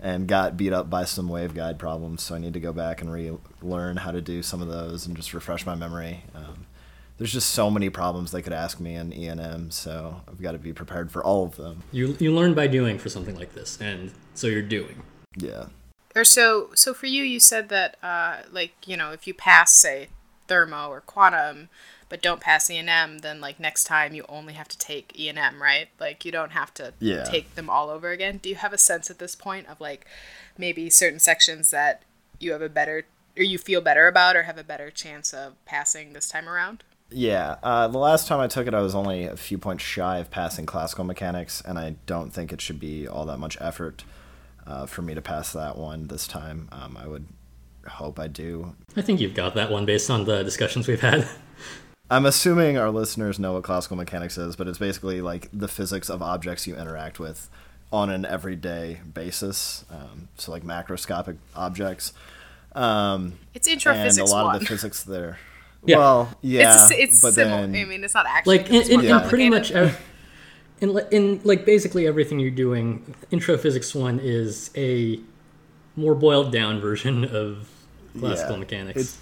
and 0.00 0.28
got 0.28 0.56
beat 0.56 0.72
up 0.72 0.90
by 0.90 1.04
some 1.04 1.28
waveguide 1.28 1.78
problems, 1.78 2.22
so 2.22 2.34
I 2.34 2.38
need 2.38 2.52
to 2.52 2.60
go 2.60 2.72
back 2.72 3.00
and 3.00 3.10
relearn 3.10 3.96
how 3.96 4.10
to 4.10 4.20
do 4.20 4.42
some 4.42 4.60
of 4.60 4.68
those 4.68 5.06
and 5.06 5.16
just 5.16 5.32
refresh 5.32 5.64
my 5.64 5.74
memory. 5.74 6.24
Um, 6.34 6.66
there's 7.18 7.32
just 7.32 7.50
so 7.50 7.70
many 7.70 7.90
problems 7.90 8.32
they 8.32 8.42
could 8.42 8.52
ask 8.52 8.80
me 8.80 8.94
in 8.96 9.12
E&M, 9.12 9.70
so 9.70 10.20
I've 10.28 10.40
got 10.42 10.52
to 10.52 10.58
be 10.58 10.72
prepared 10.72 11.10
for 11.12 11.22
all 11.22 11.44
of 11.44 11.56
them. 11.56 11.82
You 11.92 12.16
you 12.18 12.32
learn 12.34 12.54
by 12.54 12.66
doing 12.66 12.98
for 12.98 13.08
something 13.08 13.36
like 13.36 13.54
this, 13.54 13.78
and 13.80 14.10
so 14.34 14.46
you're 14.48 14.62
doing. 14.62 15.02
Yeah. 15.36 15.66
or 16.16 16.24
so 16.24 16.70
so 16.74 16.94
for 16.94 17.06
you 17.06 17.24
you 17.24 17.40
said 17.40 17.68
that 17.68 17.96
uh 18.04 18.42
like 18.52 18.72
you 18.86 18.96
know 18.96 19.10
if 19.10 19.26
you 19.26 19.34
pass 19.34 19.72
say 19.72 20.08
thermo 20.46 20.88
or 20.88 21.00
quantum 21.00 21.68
but 22.08 22.22
don't 22.22 22.40
pass 22.40 22.70
E&M 22.70 23.18
then 23.18 23.40
like 23.40 23.58
next 23.58 23.82
time 23.84 24.14
you 24.14 24.24
only 24.28 24.52
have 24.52 24.68
to 24.68 24.78
take 24.78 25.18
E&M 25.18 25.60
right 25.60 25.88
like 25.98 26.24
you 26.24 26.30
don't 26.30 26.52
have 26.52 26.72
to 26.74 26.92
Yeah. 27.00 27.24
take 27.24 27.56
them 27.56 27.68
all 27.68 27.90
over 27.90 28.10
again 28.12 28.38
do 28.40 28.48
you 28.48 28.54
have 28.54 28.72
a 28.72 28.78
sense 28.78 29.10
at 29.10 29.18
this 29.18 29.34
point 29.34 29.66
of 29.66 29.80
like 29.80 30.06
maybe 30.56 30.88
certain 30.88 31.18
sections 31.18 31.70
that 31.70 32.02
you 32.38 32.52
have 32.52 32.62
a 32.62 32.68
better 32.68 33.06
or 33.36 33.42
you 33.42 33.58
feel 33.58 33.80
better 33.80 34.06
about 34.06 34.36
or 34.36 34.44
have 34.44 34.58
a 34.58 34.62
better 34.62 34.90
chance 34.92 35.34
of 35.34 35.54
passing 35.64 36.12
this 36.12 36.28
time 36.28 36.48
around 36.48 36.84
Yeah, 37.14 37.56
uh, 37.62 37.86
the 37.86 37.98
last 37.98 38.26
time 38.26 38.40
I 38.40 38.48
took 38.48 38.66
it, 38.66 38.74
I 38.74 38.80
was 38.80 38.92
only 38.92 39.24
a 39.24 39.36
few 39.36 39.56
points 39.56 39.84
shy 39.84 40.18
of 40.18 40.32
passing 40.32 40.66
classical 40.66 41.04
mechanics, 41.04 41.62
and 41.64 41.78
I 41.78 41.94
don't 42.06 42.32
think 42.32 42.52
it 42.52 42.60
should 42.60 42.80
be 42.80 43.06
all 43.06 43.24
that 43.26 43.38
much 43.38 43.56
effort 43.60 44.02
uh, 44.66 44.86
for 44.86 45.02
me 45.02 45.14
to 45.14 45.22
pass 45.22 45.52
that 45.52 45.78
one 45.78 46.08
this 46.08 46.26
time. 46.26 46.68
Um, 46.72 46.96
I 47.00 47.06
would 47.06 47.26
hope 47.86 48.18
I 48.18 48.26
do. 48.26 48.74
I 48.96 49.02
think 49.02 49.20
you've 49.20 49.34
got 49.34 49.54
that 49.54 49.70
one 49.70 49.86
based 49.86 50.10
on 50.10 50.24
the 50.24 50.42
discussions 50.42 50.88
we've 50.88 51.00
had. 51.00 51.28
I'm 52.10 52.26
assuming 52.26 52.78
our 52.78 52.90
listeners 52.90 53.38
know 53.38 53.52
what 53.52 53.62
classical 53.62 53.96
mechanics 53.96 54.36
is, 54.36 54.56
but 54.56 54.66
it's 54.66 54.78
basically 54.78 55.20
like 55.20 55.48
the 55.52 55.68
physics 55.68 56.10
of 56.10 56.20
objects 56.20 56.66
you 56.66 56.74
interact 56.74 57.20
with 57.20 57.48
on 57.92 58.10
an 58.10 58.24
everyday 58.24 59.00
basis. 59.12 59.84
Um, 59.88 60.28
so, 60.36 60.50
like 60.50 60.64
macroscopic 60.64 61.36
objects. 61.54 62.12
Um, 62.72 63.38
it's 63.54 63.68
intro 63.68 63.92
and 63.92 64.02
physics 64.02 64.28
a 64.28 64.34
lot 64.34 64.46
one 64.46 64.54
of 64.56 64.60
the 64.62 64.66
physics 64.74 65.04
there. 65.04 65.38
Yeah. 65.86 65.98
Well, 65.98 66.36
yeah, 66.40 66.74
it's 66.84 66.90
it's 66.92 67.20
but 67.22 67.34
similar 67.34 67.66
then 67.66 67.74
i 67.76 67.84
mean 67.84 68.02
it's 68.04 68.14
not 68.14 68.26
actually 68.26 68.58
like 68.58 68.70
in, 68.70 68.90
in, 69.00 69.04
in 69.04 69.28
pretty 69.28 69.50
much 69.50 69.70
ev- 69.72 70.00
in, 70.80 70.94
li- 70.94 71.04
in 71.10 71.40
like 71.44 71.64
basically 71.66 72.06
everything 72.06 72.38
you're 72.40 72.50
doing 72.50 73.14
intro 73.30 73.56
physics 73.58 73.94
one 73.94 74.18
is 74.18 74.70
a 74.76 75.20
more 75.96 76.14
boiled 76.14 76.50
down 76.52 76.80
version 76.80 77.24
of 77.24 77.68
classical 78.18 78.54
Yeah. 78.54 78.60
mechanics 78.60 79.00
It's 79.00 79.18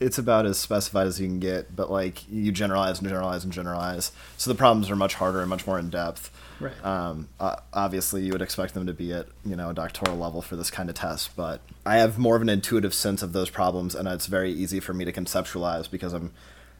it's 0.00 0.18
about 0.18 0.46
as 0.46 0.58
specified 0.58 1.06
as 1.06 1.20
you 1.20 1.28
can 1.28 1.38
get, 1.38 1.76
but 1.76 1.88
like 1.88 2.28
you 2.28 2.50
generalize 2.50 2.98
and 2.98 3.06
generalize 3.08 3.44
and 3.44 3.52
generalize. 3.52 4.10
So 4.36 4.50
the 4.50 4.56
problems 4.56 4.90
are 4.90 4.96
much 4.96 5.14
harder 5.14 5.38
and 5.40 5.48
much 5.48 5.64
more 5.64 5.78
in 5.78 5.90
depth. 5.90 6.28
Right. 6.60 6.84
Um, 6.84 7.28
uh, 7.40 7.56
obviously, 7.72 8.22
you 8.22 8.32
would 8.32 8.42
expect 8.42 8.74
them 8.74 8.86
to 8.86 8.92
be 8.92 9.12
at 9.12 9.26
you 9.44 9.56
know 9.56 9.70
a 9.70 9.74
doctoral 9.74 10.16
level 10.16 10.42
for 10.42 10.56
this 10.56 10.70
kind 10.70 10.88
of 10.88 10.94
test, 10.94 11.36
but 11.36 11.60
I 11.84 11.96
have 11.96 12.18
more 12.18 12.36
of 12.36 12.42
an 12.42 12.48
intuitive 12.48 12.94
sense 12.94 13.22
of 13.22 13.32
those 13.32 13.50
problems, 13.50 13.94
and 13.94 14.06
it's 14.08 14.26
very 14.26 14.52
easy 14.52 14.80
for 14.80 14.94
me 14.94 15.04
to 15.04 15.12
conceptualize 15.12 15.90
because 15.90 16.12
I'm 16.12 16.32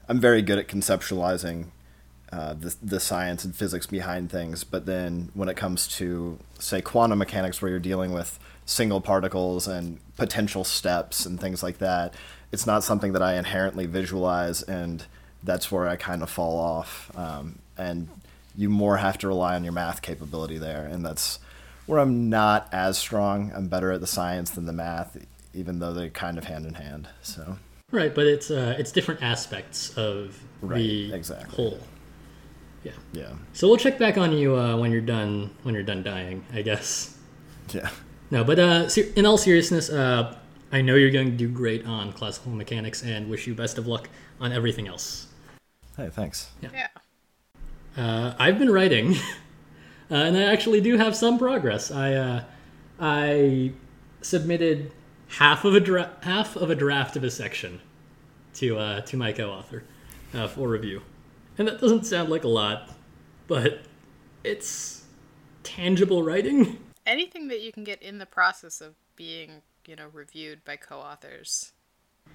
I'm 0.09 0.21
very 0.21 0.43
good 0.43 0.59
at 0.59 0.69
conceptualizing 0.69 1.67
uh, 2.33 2.55
the, 2.55 2.75
the 2.83 2.99
science 2.99 3.45
and 3.45 3.55
physics 3.55 3.87
behind 3.87 4.31
things. 4.31 4.65
But 4.65 4.87
then 4.87 5.31
when 5.35 5.49
it 5.51 5.57
comes 5.57 5.87
to, 5.99 6.39
say, 6.59 6.81
quantum 6.81 7.19
mechanics, 7.19 7.61
where 7.61 7.71
you're 7.71 7.79
dealing 7.79 8.13
with 8.13 8.39
single 8.65 9.01
particles 9.03 9.69
and 9.69 9.99
potential 10.17 10.65
steps 10.65 11.27
and 11.27 11.39
things 11.39 11.63
like 11.63 11.79
that, 11.79 12.15
it's 12.51 12.67
not 12.67 12.85
something 12.85 13.13
that 13.13 13.23
I 13.23 13.35
inherently 13.35 13.87
visualize, 13.87 14.63
and 14.63 15.05
that's 15.43 15.71
where 15.71 15.87
I 15.87 15.97
kind 15.97 16.23
of 16.23 16.31
fall 16.31 16.59
off. 16.59 17.11
Um, 17.15 17.59
and 17.77 18.09
you 18.57 18.69
more 18.69 18.99
have 18.99 19.19
to 19.19 19.29
rely 19.29 19.55
on 19.55 19.65
your 19.65 19.73
math 19.73 20.03
capability 20.03 20.59
there, 20.59 20.85
and 20.85 21.05
that's 21.05 21.39
where 21.87 21.99
I'm 22.01 22.29
not 22.31 22.69
as 22.73 22.99
strong. 22.99 23.53
I'm 23.55 23.69
better 23.69 23.91
at 23.93 24.01
the 24.01 24.07
science 24.07 24.51
than 24.51 24.67
the 24.67 24.73
math, 24.73 25.17
even 25.55 25.79
though 25.79 25.93
they're 25.93 26.11
kind 26.11 26.39
of 26.39 26.45
hand 26.45 26.67
in 26.67 26.75
hand. 26.75 27.09
So 27.23 27.59
right, 27.91 28.15
but 28.15 28.27
it's 28.27 28.51
uh, 28.51 28.77
it's 28.79 28.93
different 28.93 29.23
aspects 29.23 29.97
of 29.97 30.41
Right, 30.61 30.79
the 30.79 31.13
exactly. 31.13 31.57
whole. 31.57 31.81
Yeah. 32.85 32.93
yeah, 33.13 33.33
So 33.53 33.69
we'll 33.69 33.77
check 33.77 33.97
back 33.97 34.19
on 34.19 34.33
you 34.33 34.57
uh, 34.57 34.77
when 34.77 34.91
you're 34.91 35.01
done 35.01 35.51
when 35.63 35.73
you're 35.75 35.85
done 35.85 36.03
dying, 36.03 36.45
I 36.53 36.63
guess. 36.63 37.17
yeah. 37.73 37.91
No, 38.31 38.43
but 38.43 38.59
uh, 38.59 38.89
in 39.15 39.25
all 39.27 39.39
seriousness, 39.39 39.89
uh, 39.91 40.37
I 40.73 40.81
know 40.83 40.95
you're 40.97 41.11
going 41.13 41.31
to 41.31 41.37
do 41.37 41.49
great 41.49 41.87
on 41.87 42.13
classical 42.13 42.51
mechanics, 42.51 43.03
and 43.05 43.29
wish 43.29 43.47
you 43.47 43.55
best 43.55 43.79
of 43.79 43.87
luck 43.87 44.09
on 44.41 44.53
everything 44.53 44.89
else. 44.89 45.27
Hey, 45.97 46.09
thanks. 46.11 46.51
Yeah. 46.61 46.71
Uh, 47.97 48.35
I've 48.39 48.59
been 48.59 48.71
writing, 48.71 49.15
uh, 50.11 50.15
and 50.15 50.37
I 50.37 50.43
actually 50.45 50.81
do 50.81 50.97
have 50.97 51.17
some 51.17 51.39
progress. 51.39 51.91
I 51.91 52.15
uh, 52.15 52.45
I 53.01 53.73
submitted 54.23 54.93
half 55.29 55.65
of 55.65 55.75
a 55.75 55.81
dra- 55.81 56.13
half 56.23 56.57
of 56.57 56.71
a 56.71 56.75
draft 56.75 57.17
of 57.17 57.25
a 57.25 57.31
section 57.31 57.81
to 58.55 58.79
uh, 58.79 59.01
to 59.03 59.17
my 59.17 59.33
co-author 59.33 59.85
uh, 60.35 60.49
for 60.49 60.69
review, 60.69 61.03
and 61.59 61.69
that 61.69 61.81
doesn't 61.81 62.05
sound 62.07 62.31
like 62.31 62.45
a 62.45 62.49
lot, 62.49 62.91
but 63.49 63.83
it's 64.45 65.05
tangible 65.63 66.23
writing. 66.23 66.79
Anything 67.07 67.49
that 67.49 67.61
you 67.61 67.73
can 67.73 67.85
get 67.85 68.01
in 68.01 68.19
the 68.19 68.27
process 68.27 68.81
of 68.81 68.95
being, 69.17 69.63
you 69.87 69.97
know, 69.97 70.09
reviewed 70.13 70.65
by 70.65 70.77
co-authors 70.77 71.73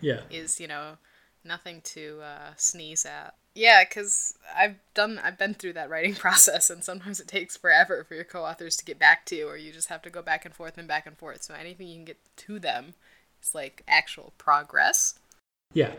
Yeah, 0.02 0.22
is, 0.30 0.60
you 0.60 0.68
know, 0.68 0.98
nothing 1.44 1.82
to 1.82 2.20
uh, 2.22 2.52
sneeze 2.56 3.06
at. 3.06 3.36
Yeah, 3.56 3.84
because 3.84 4.36
I've 4.56 4.76
done, 4.94 5.20
I've 5.24 5.38
been 5.38 5.56
through 5.56 5.74
that 5.74 5.90
writing 5.90 6.14
process, 6.26 6.70
and 6.70 6.84
sometimes 6.84 7.20
it 7.20 7.28
takes 7.28 7.58
forever 7.58 8.04
for 8.04 8.14
your 8.14 8.24
co-authors 8.24 8.78
to 8.78 8.86
get 8.86 9.00
back 9.00 9.26
to 9.28 9.36
you, 9.36 9.48
or 9.48 9.58
you 9.58 9.72
just 9.72 9.90
have 9.90 10.02
to 10.04 10.10
go 10.10 10.22
back 10.22 10.46
and 10.46 10.54
forth 10.54 10.78
and 10.78 10.88
back 10.88 11.08
and 11.08 11.18
forth. 11.18 11.44
So 11.44 11.54
anything 11.54 11.88
you 11.88 11.96
can 11.96 12.06
get 12.06 12.20
to 12.38 12.60
them 12.60 12.94
is 13.42 13.56
like 13.56 13.84
actual 13.88 14.34
progress. 14.38 15.20
Yeah. 15.74 15.94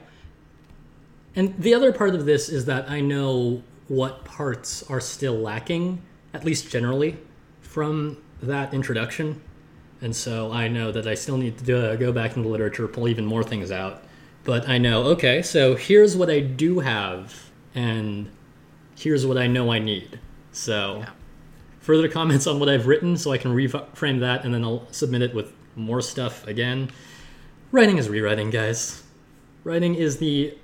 And 1.35 1.57
the 1.59 1.75
other 1.75 1.93
part 1.93 2.15
of 2.15 2.27
this 2.27 2.49
is 2.49 2.65
that 2.67 2.89
I 2.91 3.01
know 3.01 3.63
what 3.89 4.25
parts 4.25 4.83
are 4.91 5.01
still 5.01 5.35
lacking, 5.35 6.01
at 6.35 6.45
least 6.45 6.71
generally, 6.71 7.17
from 7.61 8.19
that 8.43 8.73
introduction. 8.73 9.41
And 10.01 10.15
so 10.15 10.53
I 10.53 10.69
know 10.69 10.93
that 10.93 11.07
I 11.07 11.15
still 11.15 11.37
need 11.37 11.59
to 11.59 11.97
go 11.99 12.13
back 12.13 12.37
into 12.37 12.43
the 12.43 12.49
literature, 12.49 12.87
pull 12.87 13.09
even 13.09 13.25
more 13.25 13.43
things 13.43 13.73
out. 13.73 14.05
But 14.49 14.67
I 14.67 14.79
know, 14.79 15.03
okay, 15.09 15.43
so 15.43 15.75
here's 15.75 16.17
what 16.17 16.31
I 16.31 16.41
do 16.41 16.79
have, 16.79 17.51
and 17.75 18.31
here's 18.97 19.27
what 19.27 19.37
I 19.37 19.47
know 19.47 19.71
I 19.71 19.79
need. 19.79 20.21
So 20.53 21.01
Yeah. 21.01 21.11
further 21.81 22.09
comments 22.19 22.47
on 22.47 22.59
what 22.59 22.71
I've 22.71 22.87
written 22.87 23.19
so 23.19 23.31
I 23.31 23.37
can 23.37 23.51
reframe 23.55 24.21
that 24.21 24.47
and 24.47 24.55
then 24.55 24.65
I'll 24.65 24.89
submit 24.91 25.21
it 25.21 25.35
with 25.35 25.53
more 25.77 26.01
stuff 26.01 26.47
again. 26.47 26.91
Writing 27.73 27.99
is 27.99 28.09
rewriting, 28.09 28.49
guys. 28.49 29.03
Writing 29.65 29.95
is 29.95 30.17
the 30.17 30.57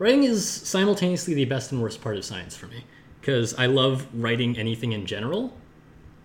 writing 0.00 0.24
is 0.24 0.44
simultaneously 0.44 1.32
the 1.32 1.44
best 1.44 1.70
and 1.70 1.80
worst 1.80 2.00
part 2.02 2.16
of 2.16 2.24
science 2.24 2.56
for 2.56 2.66
me 2.66 2.82
because 3.20 3.54
I 3.54 3.66
love 3.66 4.08
writing 4.12 4.58
anything 4.58 4.90
in 4.90 5.06
general, 5.06 5.56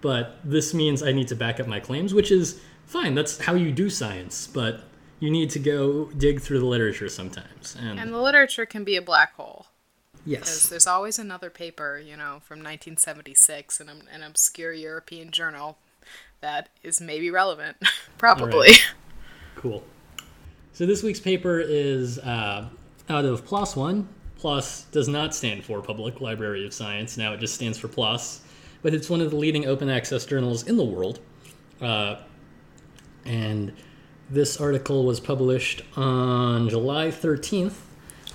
but 0.02 0.40
this 0.44 0.74
means 0.74 1.04
I 1.04 1.12
need 1.12 1.28
to 1.28 1.36
back 1.36 1.60
up 1.60 1.68
my 1.68 1.80
claims, 1.80 2.16
which 2.16 2.32
is 2.32 2.60
fine. 2.88 3.14
That's 3.14 3.38
how 3.38 3.54
you 3.54 3.72
do 3.72 3.92
science, 3.92 4.48
but 4.48 4.86
you 5.20 5.32
need 5.32 5.50
to 5.52 5.60
go 5.60 6.06
dig 6.18 6.42
through 6.42 6.60
the 6.60 6.66
literature 6.66 7.10
sometimes. 7.10 7.76
And, 7.80 8.00
And 8.00 8.14
the 8.14 8.22
literature 8.22 8.66
can 8.66 8.84
be 8.84 8.96
a 8.96 9.02
black 9.02 9.36
hole. 9.36 9.68
Because 10.28 10.48
yes, 10.48 10.70
there's 10.70 10.88
always 10.88 11.20
another 11.20 11.52
paper, 11.52 12.00
you 12.00 12.18
know, 12.18 12.40
from 12.44 12.60
1976 12.60 13.80
in 13.80 13.90
an, 13.90 14.04
an 14.12 14.24
obscure 14.24 14.74
European 14.74 15.30
journal 15.30 15.78
that 16.42 16.70
is 16.82 17.00
maybe 17.00 17.30
relevant. 17.30 17.78
Probably. 18.18 18.70
Alright. 18.70 18.94
cool. 19.56 19.84
So 20.74 20.86
this 20.86 21.04
week's 21.04 21.20
paper 21.20 21.60
is 21.60 22.18
uh, 22.20 22.68
out 23.08 23.26
of 23.26 23.46
PLOS 23.46 23.76
One. 23.76 24.10
PLOS 24.40 24.90
does 24.92 25.08
not 25.08 25.34
stand 25.34 25.64
for 25.64 25.82
Public 25.82 26.22
Library 26.22 26.66
of 26.66 26.74
Science. 26.74 27.18
Now 27.18 27.34
it 27.34 27.40
just 27.40 27.56
stands 27.56 27.78
for 27.78 27.88
PLOS, 27.88 28.42
but 28.82 28.94
it's 28.94 29.10
one 29.10 29.22
of 29.22 29.30
the 29.30 29.38
leading 29.38 29.68
open 29.68 29.90
access 29.90 30.26
journals 30.26 30.64
in 30.64 30.76
the 30.76 30.84
world. 30.84 31.20
Uh, 31.80 32.18
and 33.26 33.74
this 34.30 34.60
article 34.60 35.06
was 35.06 35.20
published 35.20 35.82
on 35.96 36.70
July 36.70 37.08
13th. 37.08 37.74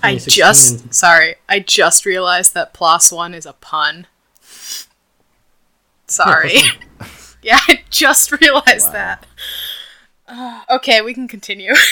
I 0.03 0.15
just, 0.15 0.93
sorry, 0.93 1.35
I 1.47 1.59
just 1.59 2.05
realized 2.05 2.53
that 2.55 2.73
plus 2.73 3.11
one 3.11 3.33
is 3.33 3.45
a 3.45 3.53
pun. 3.53 4.07
Sorry. 6.07 6.57
yeah, 7.43 7.59
I 7.67 7.83
just 7.89 8.31
realized 8.41 8.87
Wow. 8.87 8.93
that. 8.93 9.27
Uh, 10.27 10.61
okay, 10.69 11.01
we 11.01 11.13
can 11.13 11.27
continue. 11.27 11.73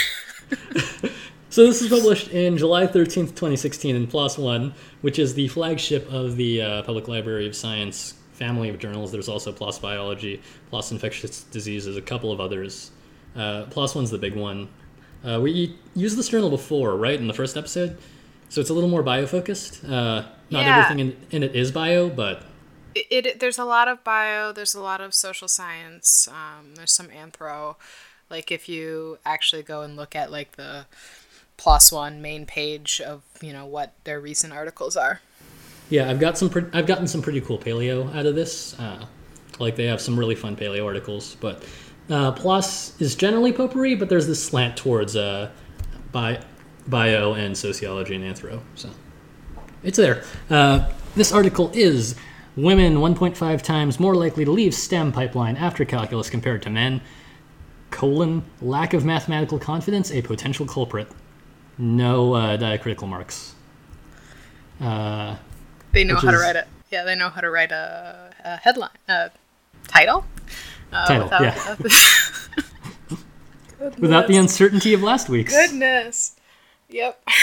So 1.51 1.65
this 1.65 1.81
was 1.81 1.89
published 1.89 2.27
in 2.27 2.59
July 2.59 2.85
13th, 2.85 3.29
2016 3.29 3.95
in 3.95 4.05
PLOS 4.05 4.37
One, 4.37 4.75
which 5.01 5.17
is 5.17 5.33
the 5.33 5.47
flagship 5.47 6.07
of 6.13 6.35
the 6.35 6.61
uh, 6.61 6.83
Public 6.83 7.07
Library 7.07 7.47
of 7.47 7.55
Science 7.55 8.13
family 8.33 8.69
of 8.69 8.77
journals. 8.77 9.11
There's 9.11 9.27
also 9.27 9.51
PLOS 9.51 9.81
Biology, 9.81 10.43
PLOS 10.71 10.91
Infectious 10.91 11.41
Diseases, 11.45 11.97
a 11.97 12.03
couple 12.03 12.31
of 12.31 12.39
others. 12.39 12.91
Uh, 13.35 13.65
PLOS 13.65 13.95
One's 13.95 14.11
the 14.11 14.17
big 14.17 14.35
one. 14.35 14.67
Uh, 15.23 15.39
we 15.41 15.75
used 15.95 16.17
this 16.17 16.29
journal 16.29 16.49
before, 16.49 16.95
right, 16.95 17.19
in 17.19 17.27
the 17.27 17.33
first 17.33 17.57
episode? 17.57 17.97
So 18.49 18.61
it's 18.61 18.69
a 18.69 18.73
little 18.73 18.89
more 18.89 19.03
bio-focused. 19.03 19.83
Uh, 19.83 20.23
not 20.49 20.65
Yeah. 20.65 20.77
everything 20.79 20.99
in, 20.99 21.17
in 21.31 21.43
it 21.43 21.55
is 21.55 21.71
bio, 21.71 22.09
but 22.09 22.43
it, 22.95 23.25
it 23.25 23.39
there's 23.39 23.59
a 23.59 23.65
lot 23.65 23.87
of 23.87 24.03
bio 24.03 24.51
there's 24.51 24.73
a 24.73 24.81
lot 24.81 24.99
of 24.99 25.13
social 25.13 25.47
science 25.47 26.27
um, 26.27 26.73
there's 26.73 26.91
some 26.91 27.07
anthro 27.09 27.75
like 28.31 28.51
if 28.51 28.67
you 28.67 29.19
actually 29.23 29.61
go 29.61 29.83
and 29.83 29.95
look 29.95 30.15
at 30.15 30.31
like 30.31 30.53
the 30.53 30.87
PLOS 31.59 31.91
One 31.91 32.19
main 32.19 32.47
page 32.47 32.99
of 32.99 33.21
you 33.41 33.53
know 33.53 33.67
what 33.67 33.93
their 34.05 34.19
recent 34.19 34.53
articles 34.53 34.97
are 34.97 35.21
Yeah, 35.91 36.09
I've 36.09 36.19
got 36.19 36.37
some. 36.37 36.49
Pre- 36.49 36.65
I've 36.73 36.87
gotten 36.87 37.07
some 37.07 37.21
pretty 37.21 37.41
cool 37.41 37.59
paleo 37.59 38.13
out 38.15 38.25
of 38.25 38.33
this. 38.35 38.77
Uh, 38.79 39.05
like 39.59 39.75
they 39.75 39.85
have 39.85 40.01
some 40.01 40.17
really 40.17 40.35
fun 40.35 40.55
paleo 40.55 40.83
articles, 40.85 41.35
but 41.39 41.63
uh, 42.09 42.31
PLOS 42.33 42.99
is 43.01 43.15
generally 43.15 43.51
potpourri, 43.53 43.95
but 43.95 44.09
there's 44.09 44.27
this 44.27 44.43
slant 44.43 44.77
towards 44.77 45.15
uh, 45.15 45.51
bi- 46.11 46.41
bio 46.87 47.33
and 47.33 47.57
sociology 47.57 48.15
and 48.15 48.23
anthro. 48.23 48.61
So 48.75 48.89
it's 49.83 49.97
there. 49.97 50.23
Uh, 50.49 50.89
this 51.15 51.31
article 51.31 51.71
is 51.73 52.15
women 52.55 52.97
1.5 52.97 53.61
times 53.61 53.99
more 53.99 54.15
likely 54.15 54.45
to 54.45 54.51
leave 54.51 54.73
STEM 54.73 55.11
pipeline 55.11 55.55
after 55.55 55.85
calculus 55.85 56.29
compared 56.29 56.61
to 56.63 56.69
men. 56.69 57.01
Colon 57.91 58.43
lack 58.61 58.93
of 58.93 59.03
mathematical 59.05 59.59
confidence 59.59 60.11
a 60.11 60.21
potential 60.21 60.65
culprit. 60.65 61.07
No 61.77 62.33
uh, 62.33 62.57
diacritical 62.57 63.07
marks. 63.07 63.55
Uh, 64.81 65.35
they 65.91 66.03
know 66.03 66.15
how 66.15 66.31
to 66.31 66.37
write 66.37 66.55
it 66.55 66.67
yeah 66.91 67.03
they 67.03 67.15
know 67.15 67.29
how 67.29 67.41
to 67.41 67.49
write 67.49 67.71
a, 67.71 68.31
a 68.43 68.57
headline 68.57 68.89
a 69.07 69.31
title 69.87 70.25
uh, 70.91 71.05
Title, 71.05 71.23
without, 71.25 71.41
yeah. 71.41 71.75
without, 73.79 73.99
without 73.99 74.27
the 74.27 74.37
uncertainty 74.37 74.93
of 74.93 75.01
last 75.03 75.29
week's. 75.29 75.53
goodness 75.53 76.35
yep 76.89 77.21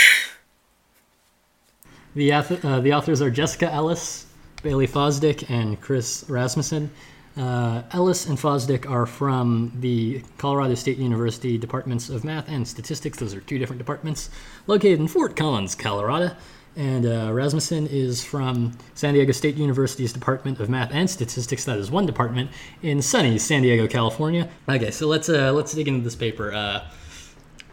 The, 2.17 2.33
uh, 2.33 2.81
the 2.81 2.95
authors 2.95 3.21
are 3.21 3.31
Jessica 3.31 3.71
Ellis, 3.71 4.25
Bailey 4.62 4.88
Fosdick, 4.88 5.50
and 5.50 5.79
Chris 5.79 6.25
Rasmussen. 6.29 6.91
Uh, 7.37 7.83
Ellis 7.93 8.26
and 8.26 8.38
Fosdick 8.38 8.88
are 8.91 9.05
from 9.05 9.71
the 9.81 10.23
Colorado 10.38 10.75
State 10.76 10.97
University 10.97 11.59
Departments 11.59 12.09
of 12.09 12.25
Math 12.25 12.49
and 12.49 12.67
Statistics. 12.67 13.19
Those 13.19 13.35
are 13.35 13.43
two 13.43 13.59
different 13.59 13.76
departments 13.76 14.31
located 14.67 14.99
in 14.99 15.09
Fort 15.09 15.37
Collins, 15.37 15.75
Colorado. 15.75 16.35
And 16.76 17.06
uh, 17.06 17.33
Rasmussen 17.33 17.87
is 17.87 18.23
from 18.23 18.76
San 18.95 19.14
Diego 19.14 19.33
State 19.33 19.56
University's 19.56 20.12
Department 20.12 20.61
of 20.61 20.68
Math 20.68 20.90
and 20.92 21.09
Statistics. 21.09 21.64
That 21.64 21.78
is 21.78 21.90
one 21.90 22.04
department 22.04 22.50
in 22.83 23.00
sunny 23.00 23.38
San 23.38 23.62
Diego, 23.62 23.87
California. 23.87 24.50
Okay, 24.68 24.90
so 24.90 25.06
let's 25.06 25.30
uh, 25.30 25.52
let's 25.52 25.73
dig 25.73 25.88
into 25.88 26.04
this 26.04 26.14
paper. 26.14 26.52
Uh, 26.52 26.87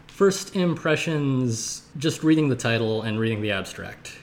first 0.06 0.56
impressions, 0.56 1.82
just 1.98 2.24
reading 2.24 2.48
the 2.48 2.56
title 2.56 3.02
and 3.02 3.20
reading 3.20 3.42
the 3.42 3.50
abstract, 3.50 4.16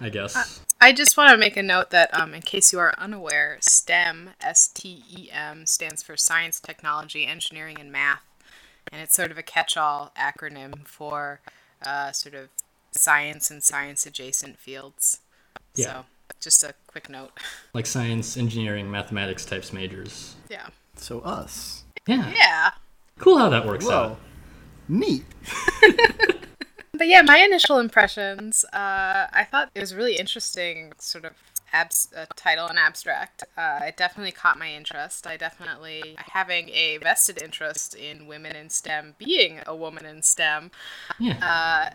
I 0.00 0.08
guess. 0.08 0.60
I 0.80 0.92
just 0.92 1.16
want 1.16 1.32
to 1.32 1.36
make 1.36 1.56
a 1.56 1.62
note 1.62 1.90
that, 1.90 2.08
um, 2.14 2.32
in 2.32 2.42
case 2.42 2.72
you 2.72 2.78
are 2.78 2.94
unaware, 2.96 3.58
STEM, 3.60 4.30
S 4.40 4.68
T 4.68 5.02
E 5.10 5.28
M, 5.32 5.66
stands 5.66 6.04
for 6.04 6.16
Science, 6.16 6.60
Technology, 6.60 7.26
Engineering, 7.26 7.78
and 7.80 7.90
Math. 7.90 8.22
And 8.92 9.02
it's 9.02 9.16
sort 9.16 9.32
of 9.32 9.38
a 9.38 9.42
catch 9.42 9.76
all 9.76 10.12
acronym 10.16 10.86
for 10.86 11.40
uh, 11.84 12.12
sort 12.12 12.36
of 12.36 12.50
science 12.92 13.50
and 13.50 13.62
science 13.62 14.06
adjacent 14.06 14.58
fields. 14.58 15.20
Yeah. 15.74 15.84
So 15.84 16.04
just 16.40 16.62
a 16.64 16.74
quick 16.86 17.08
note. 17.08 17.30
Like 17.74 17.86
science, 17.86 18.36
engineering, 18.36 18.90
mathematics 18.90 19.44
types 19.44 19.72
majors. 19.72 20.34
Yeah. 20.50 20.68
So 20.96 21.20
us. 21.20 21.84
Yeah. 22.06 22.32
Yeah. 22.34 22.70
Cool 23.18 23.38
how 23.38 23.48
that 23.50 23.66
works 23.66 23.86
Whoa. 23.86 23.92
out. 23.92 24.20
Neat. 24.88 25.24
But 26.92 27.06
yeah, 27.06 27.22
my 27.22 27.38
initial 27.38 27.78
impressions, 27.78 28.64
uh, 28.72 29.28
I 29.32 29.46
thought 29.48 29.70
it 29.72 29.78
was 29.78 29.94
really 29.94 30.16
interesting, 30.16 30.92
sort 30.98 31.24
of 31.24 31.34
abs- 31.72 32.08
uh, 32.16 32.26
title 32.34 32.66
and 32.66 32.76
abstract. 32.76 33.44
Uh, 33.56 33.78
it 33.84 33.96
definitely 33.96 34.32
caught 34.32 34.58
my 34.58 34.72
interest. 34.72 35.24
I 35.24 35.36
definitely, 35.36 36.16
having 36.18 36.70
a 36.70 36.98
vested 36.98 37.40
interest 37.40 37.94
in 37.94 38.26
women 38.26 38.56
in 38.56 38.68
STEM, 38.68 39.14
being 39.16 39.60
a 39.64 39.76
woman 39.76 40.06
in 40.06 40.22
STEM, 40.22 40.72
Yeah. 41.20 41.38
uh, 41.40 41.94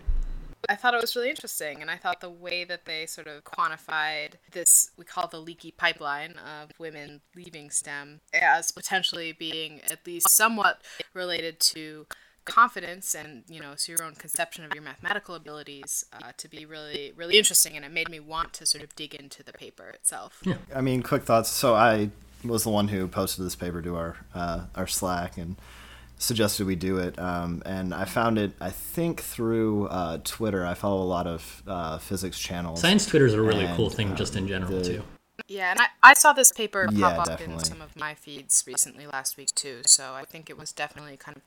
I 0.69 0.75
thought 0.75 0.93
it 0.93 1.01
was 1.01 1.15
really 1.15 1.29
interesting, 1.29 1.81
and 1.81 1.91
I 1.91 1.97
thought 1.97 2.21
the 2.21 2.29
way 2.29 2.63
that 2.63 2.85
they 2.85 3.05
sort 3.05 3.27
of 3.27 3.43
quantified 3.43 4.33
this, 4.51 4.91
we 4.97 5.05
call 5.05 5.27
the 5.27 5.39
leaky 5.39 5.71
pipeline 5.71 6.35
of 6.37 6.71
women 6.79 7.21
leaving 7.35 7.69
STEM, 7.69 8.21
as 8.33 8.71
potentially 8.71 9.33
being 9.33 9.81
at 9.89 10.05
least 10.05 10.29
somewhat 10.29 10.81
related 11.13 11.59
to 11.59 12.07
confidence 12.45 13.15
and 13.15 13.45
you 13.47 13.57
know 13.57 13.71
so 13.77 13.89
your 13.93 14.03
own 14.03 14.13
conception 14.15 14.65
of 14.65 14.73
your 14.73 14.83
mathematical 14.83 15.33
abilities 15.33 16.03
uh, 16.11 16.33
to 16.35 16.49
be 16.49 16.65
really 16.65 17.13
really 17.15 17.37
interesting 17.37 17.77
and 17.77 17.85
it 17.85 17.91
made 17.91 18.09
me 18.09 18.19
want 18.19 18.51
to 18.51 18.65
sort 18.65 18.83
of 18.83 18.93
dig 18.97 19.15
into 19.15 19.41
the 19.43 19.53
paper 19.53 19.87
itself 19.87 20.41
yeah. 20.43 20.55
I 20.75 20.81
mean, 20.81 21.03
quick 21.03 21.23
thoughts. 21.23 21.49
So 21.49 21.75
I 21.75 22.09
was 22.43 22.63
the 22.63 22.69
one 22.69 22.89
who 22.89 23.07
posted 23.07 23.45
this 23.45 23.55
paper 23.55 23.81
to 23.81 23.95
our 23.95 24.17
uh, 24.33 24.65
our 24.75 24.87
Slack 24.87 25.37
and 25.37 25.55
suggested 26.23 26.65
we 26.65 26.75
do 26.75 26.97
it. 26.97 27.19
Um, 27.19 27.61
and 27.65 27.93
I 27.93 28.05
found 28.05 28.37
it, 28.37 28.51
I 28.61 28.69
think, 28.69 29.21
through 29.21 29.87
uh, 29.87 30.19
Twitter. 30.23 30.65
I 30.65 30.73
follow 30.73 31.01
a 31.01 31.05
lot 31.05 31.27
of 31.27 31.63
uh, 31.67 31.97
physics 31.99 32.39
channels. 32.39 32.79
Science 32.81 33.05
Twitter 33.05 33.25
is 33.25 33.33
a 33.33 33.41
really 33.41 33.65
And, 33.65 33.75
cool 33.75 33.89
thing 33.89 34.11
um, 34.11 34.15
just 34.15 34.35
in 34.35 34.47
general, 34.47 34.71
the- 34.71 34.83
too. 34.83 35.03
yeah 35.47 35.71
and 35.71 35.79
I, 35.79 35.87
I 36.01 36.13
saw 36.13 36.31
this 36.31 36.51
paper 36.51 36.87
Yeah, 36.91 37.15
pop 37.15 37.27
up 37.27 37.41
in 37.41 37.57
some 37.59 37.81
of 37.81 37.95
my 37.95 38.13
feeds 38.13 38.63
recently 38.67 39.07
last 39.07 39.35
week 39.35 39.49
too 39.55 39.81
so 39.85 40.13
i 40.13 40.23
think 40.23 40.47
it 40.49 40.57
was 40.59 40.71
definitely 40.71 41.17
kind 41.17 41.37
of 41.37 41.43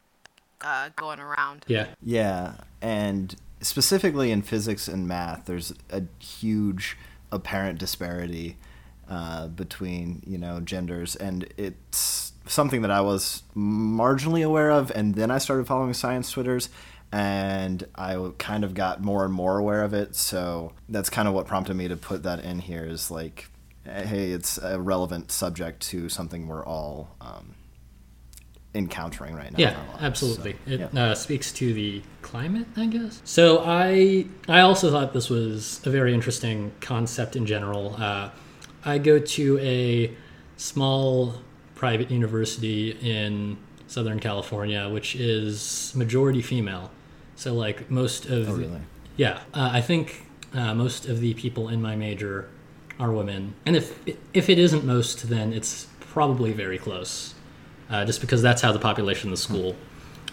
uh, 0.60 0.88
going 0.96 1.20
around 1.20 1.64
Yeah. 1.68 1.86
Yeah, 2.02 2.54
and 2.82 3.34
specifically 3.60 4.30
in 4.32 4.42
physics 4.42 4.88
and 4.88 5.06
math, 5.06 5.44
there's 5.46 5.72
a 5.90 6.02
huge 6.18 6.96
apparent 7.30 7.78
disparity 7.78 8.56
uh, 9.08 9.48
between 9.48 10.22
you 10.26 10.38
know 10.38 10.60
genders, 10.60 11.16
and 11.16 11.46
it's 11.56 12.32
something 12.46 12.82
that 12.82 12.90
I 12.90 13.00
was 13.00 13.42
marginally 13.56 14.44
aware 14.44 14.70
of, 14.70 14.90
and 14.94 15.14
then 15.14 15.30
I 15.30 15.38
started 15.38 15.66
following 15.66 15.94
science 15.94 16.30
twitters, 16.30 16.68
and 17.12 17.86
I 17.94 18.30
kind 18.38 18.64
of 18.64 18.74
got 18.74 19.02
more 19.02 19.24
and 19.24 19.32
more 19.32 19.58
aware 19.58 19.82
of 19.82 19.94
it. 19.94 20.16
So 20.16 20.72
that's 20.88 21.10
kind 21.10 21.28
of 21.28 21.34
what 21.34 21.46
prompted 21.46 21.74
me 21.74 21.88
to 21.88 21.96
put 21.96 22.22
that 22.24 22.44
in 22.44 22.58
here. 22.58 22.84
Is 22.84 23.10
like, 23.10 23.48
hey, 23.84 24.32
it's 24.32 24.58
a 24.58 24.80
relevant 24.80 25.30
subject 25.30 25.80
to 25.88 26.08
something 26.08 26.46
we're 26.46 26.64
all 26.64 27.14
um, 27.20 27.54
encountering 28.74 29.34
right 29.34 29.50
now. 29.50 29.58
Yeah, 29.58 29.78
lives. 29.88 30.02
absolutely. 30.02 30.52
So, 30.66 30.72
it 30.72 30.90
yeah. 30.92 31.02
uh, 31.02 31.14
speaks 31.14 31.52
to 31.52 31.72
the 31.72 32.02
climate, 32.22 32.66
I 32.76 32.86
guess. 32.86 33.20
So 33.24 33.62
I 33.64 34.26
I 34.48 34.60
also 34.60 34.90
thought 34.90 35.12
this 35.12 35.30
was 35.30 35.80
a 35.86 35.90
very 35.90 36.12
interesting 36.12 36.72
concept 36.80 37.36
in 37.36 37.46
general. 37.46 37.94
Uh, 37.96 38.30
I 38.84 38.98
go 38.98 39.18
to 39.18 39.58
a 39.58 40.14
small 40.56 41.34
private 41.74 42.10
university 42.10 42.90
in 42.92 43.56
Southern 43.86 44.18
California, 44.20 44.88
which 44.88 45.14
is 45.16 45.92
majority 45.94 46.42
female. 46.42 46.90
So 47.36 47.52
like 47.54 47.90
most 47.90 48.26
of 48.26 48.48
Oh, 48.48 48.54
really? 48.54 48.80
yeah, 49.16 49.40
uh, 49.54 49.70
I 49.72 49.80
think 49.80 50.26
uh, 50.54 50.74
most 50.74 51.06
of 51.06 51.20
the 51.20 51.34
people 51.34 51.68
in 51.68 51.82
my 51.82 51.94
major 51.96 52.48
are 52.98 53.12
women, 53.12 53.52
and 53.66 53.76
if 53.76 53.98
if 54.32 54.48
it 54.48 54.58
isn't 54.58 54.84
most, 54.84 55.28
then 55.28 55.52
it's 55.52 55.86
probably 56.00 56.52
very 56.52 56.78
close, 56.78 57.34
uh, 57.90 58.06
just 58.06 58.22
because 58.22 58.40
that's 58.40 58.62
how 58.62 58.72
the 58.72 58.78
population 58.78 59.28
of 59.28 59.32
the 59.32 59.42
school 59.42 59.76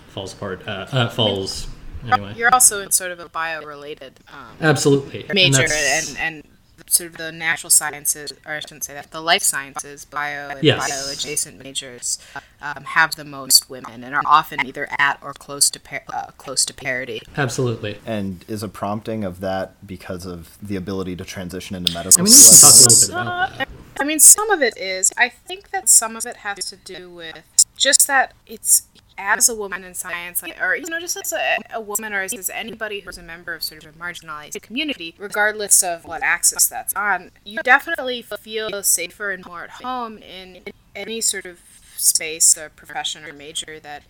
falls 0.08 0.34
apart. 0.34 0.66
Uh, 0.66 0.88
uh, 0.94 1.10
falls 1.10 1.68
anyway. 2.10 2.34
you're 2.38 2.54
also 2.54 2.82
in 2.82 2.90
sort 2.92 3.12
of 3.12 3.20
a 3.20 3.28
bio-related 3.28 4.18
um, 4.32 4.56
Absolutely, 4.62 5.26
major 5.34 5.58
that's- 5.58 6.16
and, 6.16 6.18
and 6.38 6.53
sort 6.88 7.12
of 7.12 7.18
the 7.18 7.32
natural 7.32 7.70
sciences, 7.70 8.34
or 8.46 8.54
I 8.54 8.60
shouldn't 8.60 8.84
say 8.84 8.94
that, 8.94 9.12
the 9.12 9.22
life 9.22 9.44
sciences, 9.44 10.06
bio 10.06 10.50
and 10.50 10.64
Yes. 10.64 10.88
bio 10.88 11.12
adjacent 11.12 11.64
majors 11.64 12.18
um, 12.62 12.84
have 12.84 13.16
the 13.16 13.24
most 13.26 13.70
women 13.70 14.04
and 14.04 14.14
are 14.16 14.24
often 14.26 14.66
either 14.66 14.88
at 14.98 15.20
or 15.22 15.34
close 15.34 15.70
to 15.72 15.80
par- 15.80 16.04
uh, 16.14 16.28
close 16.38 16.66
to 16.66 16.74
parity. 16.74 17.22
absolutely. 17.38 18.00
And 18.06 18.44
is 18.48 18.64
a 18.64 18.68
prompting 18.70 19.24
of 19.24 19.40
that 19.42 19.86
because 19.86 20.26
of 20.26 20.58
the 20.62 20.76
ability 20.76 21.16
to 21.18 21.26
transition 21.26 21.76
into 21.76 21.94
medical 21.94 22.22
I 22.22 22.24
mean, 22.24 22.34
we 22.34 22.40
can 22.40 22.60
talk 22.60 22.74
a 22.74 22.78
little 22.84 23.08
bit 23.08 23.10
about 23.10 23.58
that. 23.58 23.70
I 24.00 24.04
mean, 24.04 24.20
some 24.20 24.50
of 24.50 24.62
it 24.62 24.76
is. 24.78 25.12
I 25.18 25.30
think 25.30 25.70
that 25.70 25.88
some 25.88 26.16
of 26.16 26.26
it 26.26 26.38
has 26.38 26.58
to 26.66 26.76
do 26.76 27.10
with 27.10 27.44
just 27.78 28.08
that 28.08 28.34
it's 28.48 28.84
as 29.18 29.50
a 29.50 29.56
woman 29.56 29.84
in 29.84 29.94
science, 29.94 30.42
like, 30.42 30.60
or 30.62 30.76
you 30.76 30.86
know, 30.90 31.00
just 31.00 31.18
as 31.18 31.34
a, 31.34 31.58
a 31.74 31.82
woman, 31.82 32.14
or 32.14 32.22
as, 32.22 32.50
anybody 32.50 33.02
who's 33.02 33.18
a 33.18 33.24
member 33.24 33.54
of 33.54 33.64
sort 33.64 33.86
of 33.86 33.96
a 33.96 34.00
marginalized 34.00 34.62
community, 34.62 35.16
regardless 35.18 35.84
of 35.84 36.06
what 36.06 36.22
axis 36.24 36.68
that's 36.68 36.94
on, 36.96 37.32
you 37.44 37.60
definitely 37.64 38.22
feel 38.22 38.84
safer 38.84 39.32
and 39.32 39.46
more 39.46 39.64
at 39.66 39.70
home 39.72 40.18
in 40.18 40.62
any 40.96 41.22
sort 41.22 41.46
of 41.46 41.60
space 41.96 42.58
or 42.58 42.70
profession 42.70 43.24
or 43.24 43.34
major 43.34 43.80
that 43.80 44.04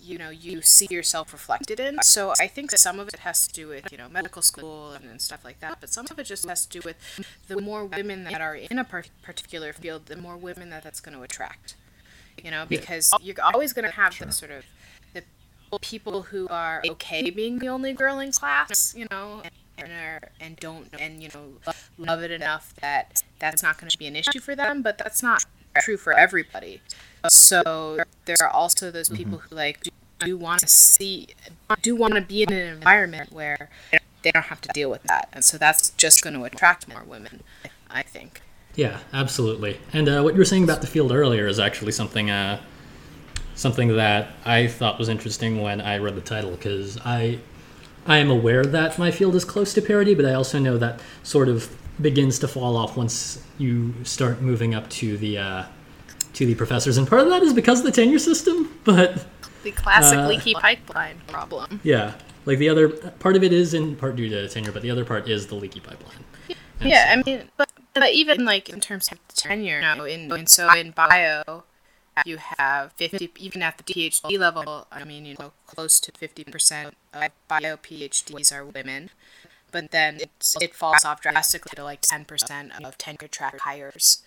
you 0.00 0.18
know 0.18 0.30
you 0.30 0.60
see 0.60 0.86
yourself 0.90 1.32
reflected 1.32 1.80
in. 1.80 1.98
So 2.02 2.32
i 2.40 2.46
think 2.46 2.70
some 2.72 3.00
of 3.00 3.08
it 3.08 3.20
has 3.20 3.46
to 3.46 3.52
do 3.54 3.68
with 3.68 3.90
you 3.90 3.98
know 3.98 4.08
medical 4.08 4.42
school 4.42 4.90
and, 4.92 5.04
and 5.04 5.20
stuff 5.22 5.44
like 5.44 5.60
that 5.60 5.78
but 5.80 5.88
some 5.90 6.06
of 6.10 6.18
it 6.18 6.24
just 6.24 6.46
has 6.46 6.66
to 6.66 6.80
do 6.80 6.84
with 6.84 6.96
the 7.48 7.60
more 7.60 7.84
women 7.84 8.24
that 8.24 8.40
are 8.40 8.54
in 8.56 8.78
a 8.78 8.84
par- 8.84 9.04
particular 9.22 9.72
field 9.72 10.06
the 10.06 10.16
more 10.16 10.36
women 10.36 10.70
that 10.70 10.82
that's 10.84 11.00
going 11.00 11.16
to 11.16 11.22
attract 11.22 11.76
you 12.42 12.50
know 12.50 12.64
because 12.68 13.12
you're 13.20 13.36
always 13.42 13.72
going 13.72 13.84
to 13.84 13.94
have 13.94 14.18
the 14.18 14.32
sort 14.32 14.50
of 14.50 14.64
the 15.12 15.22
people 15.80 16.22
who 16.22 16.48
are 16.48 16.82
okay 16.88 17.30
being 17.30 17.58
the 17.58 17.68
only 17.68 17.92
girl 17.92 18.18
in 18.18 18.32
class 18.32 18.94
you 18.96 19.06
know 19.10 19.42
and 19.78 19.92
are, 19.92 20.20
and 20.40 20.56
don't 20.56 20.88
and 20.98 21.22
you 21.22 21.28
know 21.34 21.74
love 21.98 22.22
it 22.22 22.30
enough 22.30 22.74
that 22.80 23.22
that's 23.38 23.62
not 23.62 23.78
going 23.78 23.90
to 23.90 23.98
be 23.98 24.06
an 24.06 24.16
issue 24.16 24.40
for 24.40 24.54
them 24.54 24.82
but 24.82 24.98
that's 24.98 25.22
not 25.22 25.44
true 25.78 25.96
for 25.96 26.12
everybody. 26.12 26.80
So 27.28 27.98
there 28.24 28.36
are 28.40 28.48
also 28.48 28.90
those 28.90 29.08
mm-hmm. 29.08 29.16
people 29.16 29.38
who 29.38 29.54
like 29.54 29.82
do, 29.82 29.90
do 30.18 30.38
want 30.38 30.60
to 30.60 30.66
see 30.66 31.28
do 31.82 31.94
want 31.94 32.14
to 32.14 32.20
be 32.20 32.42
in 32.42 32.52
an 32.52 32.74
environment 32.74 33.32
where 33.32 33.70
they 34.22 34.30
don't 34.30 34.46
have 34.46 34.60
to 34.60 34.68
deal 34.74 34.90
with 34.90 35.02
that 35.04 35.28
and 35.32 35.44
so 35.44 35.56
that's 35.56 35.90
just 35.90 36.22
going 36.22 36.34
to 36.34 36.44
attract 36.44 36.86
more 36.86 37.02
women 37.06 37.42
i 37.88 38.02
think 38.02 38.42
Yeah, 38.76 38.98
absolutely. 39.12 39.78
And 39.92 40.08
uh, 40.08 40.22
what 40.22 40.34
you 40.34 40.38
were 40.38 40.44
saying 40.44 40.64
about 40.64 40.80
the 40.80 40.86
field 40.86 41.12
earlier 41.12 41.46
is 41.46 41.58
actually 41.58 41.92
something 41.92 42.30
uh, 42.30 42.60
something 43.54 43.88
that 43.96 44.28
I 44.44 44.66
thought 44.68 44.98
was 44.98 45.08
interesting 45.08 45.60
when 45.60 45.80
I 45.80 45.98
read 45.98 46.14
the 46.14 46.20
title 46.20 46.52
because 46.52 46.98
I 47.04 47.38
I 48.06 48.18
am 48.18 48.30
aware 48.30 48.64
that 48.64 48.98
my 48.98 49.10
field 49.10 49.34
is 49.34 49.44
close 49.44 49.74
to 49.74 49.82
parity, 49.82 50.14
but 50.14 50.24
I 50.24 50.34
also 50.34 50.58
know 50.58 50.78
that 50.78 51.00
sort 51.22 51.48
of 51.48 51.68
begins 52.00 52.38
to 52.38 52.48
fall 52.48 52.76
off 52.76 52.96
once 52.96 53.44
you 53.58 53.92
start 54.04 54.40
moving 54.40 54.74
up 54.74 54.88
to 54.90 55.16
the 55.18 55.38
uh, 55.38 55.64
to 56.34 56.46
the 56.46 56.54
professors, 56.54 56.96
and 56.96 57.06
part 57.06 57.22
of 57.22 57.28
that 57.28 57.42
is 57.42 57.52
because 57.52 57.80
of 57.80 57.86
the 57.86 57.92
tenure 57.92 58.18
system. 58.18 58.78
But 58.84 59.26
the 59.62 59.72
classic 59.72 60.18
Uh, 60.18 60.28
leaky 60.28 60.54
pipeline 60.54 61.20
problem 61.28 61.80
yeah, 61.82 62.14
like 62.46 62.58
the 62.58 62.68
other 62.68 62.88
part 62.88 63.36
of 63.36 63.42
it 63.42 63.52
is 63.52 63.74
in 63.74 63.94
part 63.96 64.16
due 64.16 64.28
to 64.30 64.48
tenure, 64.48 64.72
but 64.72 64.80
the 64.82 64.90
other 64.90 65.04
part 65.04 65.28
is 65.28 65.48
the 65.48 65.54
leaky 65.56 65.80
pipeline. 65.80 66.24
Yeah 66.80 67.04
so- 67.04 67.20
i 67.20 67.22
mean 67.26 67.50
but, 67.58 67.68
but 67.94 68.10
even 68.12 68.44
like 68.44 68.68
in 68.68 68.80
terms 68.80 69.10
of 69.12 69.18
tenure 69.28 69.80
you 69.80 69.96
know, 69.98 70.04
in, 70.04 70.30
in 70.32 70.46
so 70.46 70.72
in 70.72 70.90
bio 70.92 71.64
you 72.26 72.38
have 72.58 72.92
50 72.92 73.30
even 73.38 73.62
at 73.62 73.78
the 73.78 73.84
phd 73.84 74.38
level 74.38 74.86
i 74.92 75.04
mean 75.04 75.24
you 75.24 75.34
know 75.38 75.52
close 75.66 76.00
to 76.00 76.12
50% 76.12 76.92
of 77.14 77.30
bio 77.48 77.76
phds 77.76 78.52
are 78.52 78.64
women. 78.64 79.10
But 79.72 79.92
then 79.92 80.18
it's, 80.20 80.56
it 80.60 80.74
falls 80.74 81.04
off 81.04 81.20
drastically 81.22 81.70
to 81.76 81.84
like 81.84 82.00
10% 82.00 82.84
of 82.84 82.98
tenure 82.98 83.28
track 83.28 83.60
hires. 83.60 84.20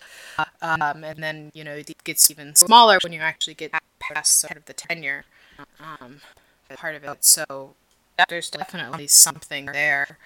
Um, 0.62 1.04
and 1.04 1.22
then 1.22 1.50
you 1.52 1.62
know 1.64 1.74
it 1.74 1.92
gets 2.02 2.30
even 2.30 2.54
smaller 2.54 2.98
when 3.02 3.12
you 3.12 3.20
actually 3.20 3.52
get 3.52 3.70
past 3.98 4.40
sort 4.40 4.56
of 4.56 4.64
the 4.64 4.72
tenure 4.72 5.26
um, 5.78 6.22
part 6.76 6.94
of 6.94 7.04
it. 7.04 7.24
So 7.24 7.74
there's 8.28 8.48
definitely 8.48 9.06
something 9.08 9.66
there 9.66 10.16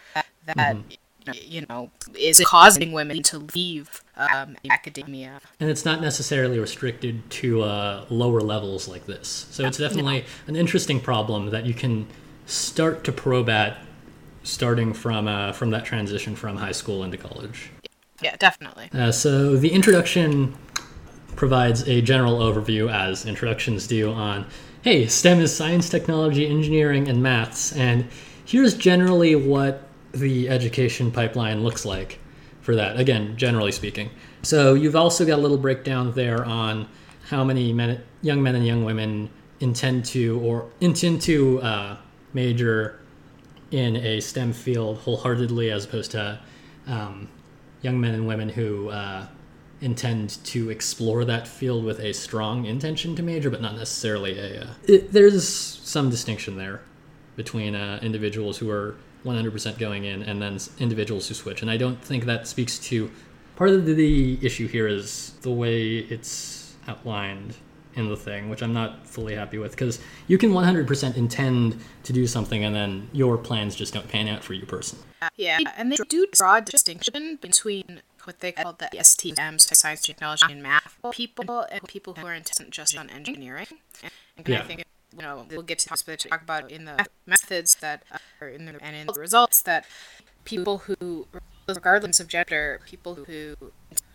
that 0.47 0.77
y- 0.89 0.97
you 1.35 1.65
know 1.69 1.91
is 2.19 2.41
causing 2.47 2.93
women 2.93 3.23
to 3.23 3.39
leave 3.55 4.03
um, 4.17 4.57
academia 4.71 5.41
and 5.61 5.71
it's 5.71 5.85
not 5.85 6.01
necessarily 6.01 6.59
restricted 6.59 7.29
to 7.31 7.63
uh, 7.63 8.05
lower 8.11 8.41
levels 8.41 8.89
like 8.89 9.07
this. 9.07 9.47
So 9.51 9.65
it's 9.65 9.79
definitely 9.79 10.25
an 10.47 10.57
interesting 10.57 11.01
problem 11.01 11.51
that 11.51 11.67
you 11.67 11.75
can 11.75 12.07
start 12.47 13.05
to 13.05 13.13
probe 13.13 13.49
at, 13.49 13.79
starting 14.43 14.93
from 14.93 15.29
uh, 15.29 15.53
from 15.53 15.71
that 15.71 15.85
transition 15.85 16.35
from 16.35 16.57
high 16.57 16.73
school 16.73 17.05
into 17.05 17.17
college. 17.17 17.71
yeah 18.23 18.37
definitely 18.37 18.89
Uh, 18.93 19.13
so 19.13 19.57
the 19.57 19.71
introduction 19.71 20.57
provides 21.37 21.87
a 21.89 22.03
general 22.03 22.41
overview, 22.41 22.93
as 22.93 23.25
introductions 23.27 23.87
do, 23.87 24.11
on 24.13 24.47
hey, 24.83 25.07
STEM 25.07 25.41
is 25.41 25.55
science, 25.55 25.89
technology, 25.89 26.47
engineering, 26.47 27.09
and 27.09 27.23
maths, 27.23 27.73
and 27.77 28.07
here's 28.45 28.75
generally 28.75 29.35
what 29.35 29.88
the 30.13 30.49
education 30.49 31.11
pipeline 31.11 31.63
looks 31.63 31.85
like 31.85 32.19
for 32.61 32.75
that. 32.77 32.99
Again, 32.99 33.37
generally 33.37 33.73
speaking. 33.73 34.11
So 34.43 34.75
you've 34.75 34.97
also 34.97 35.25
got 35.25 35.39
a 35.39 35.43
little 35.43 35.59
breakdown 35.59 36.13
there 36.13 36.45
on 36.45 36.89
how 37.29 37.45
many 37.45 37.73
men, 37.73 38.03
young 38.23 38.43
men 38.43 38.55
and 38.55 38.67
young 38.67 38.85
women 38.85 39.31
intend 39.61 40.05
to 40.07 40.41
or 40.41 40.71
intend 40.81 41.21
to 41.23 41.61
uh, 41.63 41.97
major 42.33 43.01
in 43.71 43.97
a 43.97 44.21
STEM 44.21 44.53
field 44.53 44.99
wholeheartedly, 44.99 45.71
as 45.71 45.85
opposed 45.85 46.13
to 46.13 46.41
um, 46.87 47.29
young 47.83 48.01
men 48.01 48.15
and 48.15 48.27
women 48.27 48.49
who 48.49 48.89
uh, 48.89 49.27
intend 49.81 50.43
to 50.45 50.71
explore 50.71 51.25
that 51.25 51.47
field 51.47 51.85
with 51.85 52.01
a 52.01 52.13
strong 52.13 52.65
intention 52.65 53.15
to 53.17 53.23
major, 53.23 53.51
but 53.51 53.61
not 53.61 53.77
necessarily 53.77 54.39
a. 54.39 54.63
Uh, 54.63 54.67
it, 54.85 55.13
there's 55.13 55.47
some 55.47 56.11
distinction 56.11 56.57
there 56.57 56.81
between 57.37 57.75
uh, 57.75 57.99
individuals 58.03 58.59
who 58.59 58.71
are 58.71 58.97
100% 59.29 59.79
going 59.79 60.05
in 60.05 60.23
and 60.23 60.41
then 60.41 60.59
individuals 60.79 61.29
who 61.29 61.35
switch. 61.35 61.63
And 61.63 61.71
I 61.71 61.77
don't 61.77 62.03
think 62.03 62.25
that 62.25 62.47
speaks 62.47 62.79
to 62.91 63.11
part 63.57 63.71
of 63.71 63.87
the 63.87 64.39
issue 64.43 64.69
here 64.69 64.87
is 64.87 65.35
the 65.43 65.51
way 65.51 65.99
it's 65.99 66.77
outlined 66.87 67.57
in 67.95 68.09
the 68.09 68.17
thing, 68.17 68.49
which 68.49 68.63
I'm 68.63 68.73
not 68.73 69.07
fully 69.07 69.35
happy 69.35 69.59
with 69.59 69.73
because 69.73 69.99
you 70.29 70.39
can 70.39 70.51
100% 70.53 71.17
intend 71.17 71.81
to 72.05 72.13
do 72.13 72.27
something 72.27 72.65
and 72.65 72.75
then 72.75 73.09
your 73.13 73.37
plans 73.37 73.75
just 73.75 73.93
don't 73.93 74.09
pan 74.09 74.29
out 74.29 74.45
for 74.45 74.55
you 74.55 74.65
personally. 74.67 75.05
Yeah, 75.37 75.59
and 75.77 75.91
they 75.91 75.97
do 76.09 76.27
draw 76.33 76.57
a 76.57 76.61
distinction 76.61 77.37
between 77.43 78.03
what 78.23 78.39
they 78.41 78.53
call 78.53 78.75
the 78.75 78.89
STEMs, 78.95 79.75
science, 79.75 80.03
technology, 80.03 80.47
and 80.49 80.63
math 80.63 80.97
people, 81.13 81.67
and 81.73 81.83
people 81.89 82.15
who 82.15 82.27
are 82.27 82.35
intent 82.35 82.71
just 82.71 82.97
on 82.97 83.11
engineering. 83.11 83.67
And 84.37 84.47
Yeah. 84.47 84.61
I 84.61 84.63
think 84.63 84.85
you 85.17 85.23
know 85.23 85.47
we'll 85.51 85.63
get 85.63 85.79
to 85.79 85.89
this 85.89 86.03
talk 86.03 86.43
about 86.43 86.71
in 86.71 86.85
the 86.85 87.07
methods 87.27 87.77
that 87.77 88.03
uh, 88.13 88.19
are 88.41 88.49
in 88.49 88.67
the 88.67 88.75
and 88.83 88.95
in 88.95 89.07
the 89.07 89.21
results 89.21 89.63
that 89.63 89.85
people 90.45 90.79
who 90.79 91.27
regardless 91.67 92.21
of 92.21 92.29
gender 92.29 92.81
people 92.87 93.15
who 93.15 93.55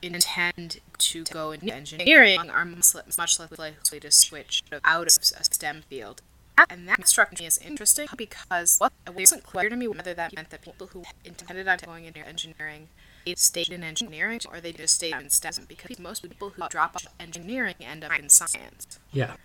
intend 0.02 0.80
to 0.98 1.24
go 1.26 1.52
into 1.52 1.74
engineering 1.74 2.50
are 2.50 2.66
much 2.66 2.96
less 2.96 3.18
likely 3.60 4.00
to 4.00 4.12
switch 4.12 4.64
out 4.84 5.08
of 5.08 5.18
a 5.40 5.44
STEM 5.44 5.84
field. 5.90 6.22
And 6.70 6.88
that 6.88 7.08
struck 7.08 7.40
me 7.40 7.48
as 7.48 7.58
interesting 7.58 8.08
because 8.16 8.80
it 9.08 9.16
wasn't 9.16 9.44
clear 9.44 9.70
to 9.70 9.76
me 9.76 9.88
whether 9.88 10.14
that 10.14 10.36
meant 10.36 10.52
that 10.52 10.62
people 10.62 10.88
who 10.88 11.04
intended 11.26 11.68
on 11.68 11.80
going 11.84 12.06
into 12.06 12.20
engineering 12.20 12.90
stayed 13.36 13.70
in 13.70 13.84
engineering 13.84 14.40
or 14.52 14.60
they 14.60 14.72
just 14.72 14.96
stayed 14.96 15.16
in 15.16 15.30
STEM 15.30 15.66
because 15.68 15.98
most 16.00 16.22
people 16.22 16.50
who 16.50 16.68
drop 16.70 16.96
out 16.96 17.06
of 17.06 17.12
engineering 17.20 17.76
end 17.80 18.04
up 18.04 18.18
in 18.18 18.30
science. 18.30 19.00
Yeah. 19.12 19.36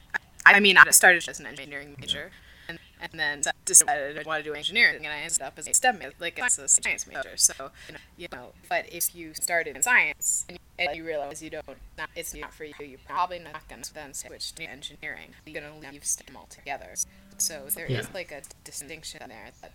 I 0.54 0.60
mean, 0.60 0.76
I 0.76 0.90
started 0.90 1.28
as 1.28 1.40
an 1.40 1.46
engineering 1.46 1.96
major, 1.98 2.30
and, 2.68 2.78
and 3.00 3.12
then 3.14 3.42
decided 3.64 4.18
I 4.18 4.22
wanted 4.22 4.44
to 4.44 4.50
do 4.50 4.54
engineering, 4.54 5.04
and 5.04 5.12
I 5.12 5.18
ended 5.18 5.42
up 5.42 5.54
as 5.58 5.66
a 5.68 5.74
STEM 5.74 5.98
major, 5.98 6.12
like 6.20 6.38
as 6.42 6.58
a 6.58 6.68
science 6.68 7.06
major. 7.06 7.36
So, 7.36 7.70
you 8.16 8.28
know, 8.32 8.52
but 8.68 8.92
if 8.92 9.14
you 9.14 9.34
started 9.34 9.76
in 9.76 9.82
science 9.82 10.46
and 10.48 10.58
you, 10.58 10.86
and 10.86 10.96
you 10.96 11.04
realize 11.04 11.42
you 11.42 11.50
don't, 11.50 11.66
not, 11.96 12.10
it's 12.16 12.34
not 12.34 12.52
for 12.54 12.64
you, 12.64 12.74
you're 12.80 12.98
probably 13.06 13.38
not 13.38 13.68
going 13.68 13.82
to 13.82 13.94
then 13.94 14.14
switch 14.14 14.54
to 14.54 14.64
engineering. 14.64 15.30
You're 15.46 15.60
going 15.60 15.80
to 15.80 15.90
leave 15.90 16.04
STEM 16.04 16.36
altogether. 16.36 16.94
So 17.38 17.66
there 17.74 17.86
is 17.86 18.06
Yeah. 18.06 18.12
like 18.14 18.32
a 18.32 18.42
distinction 18.64 19.22
there 19.28 19.50
that 19.62 19.72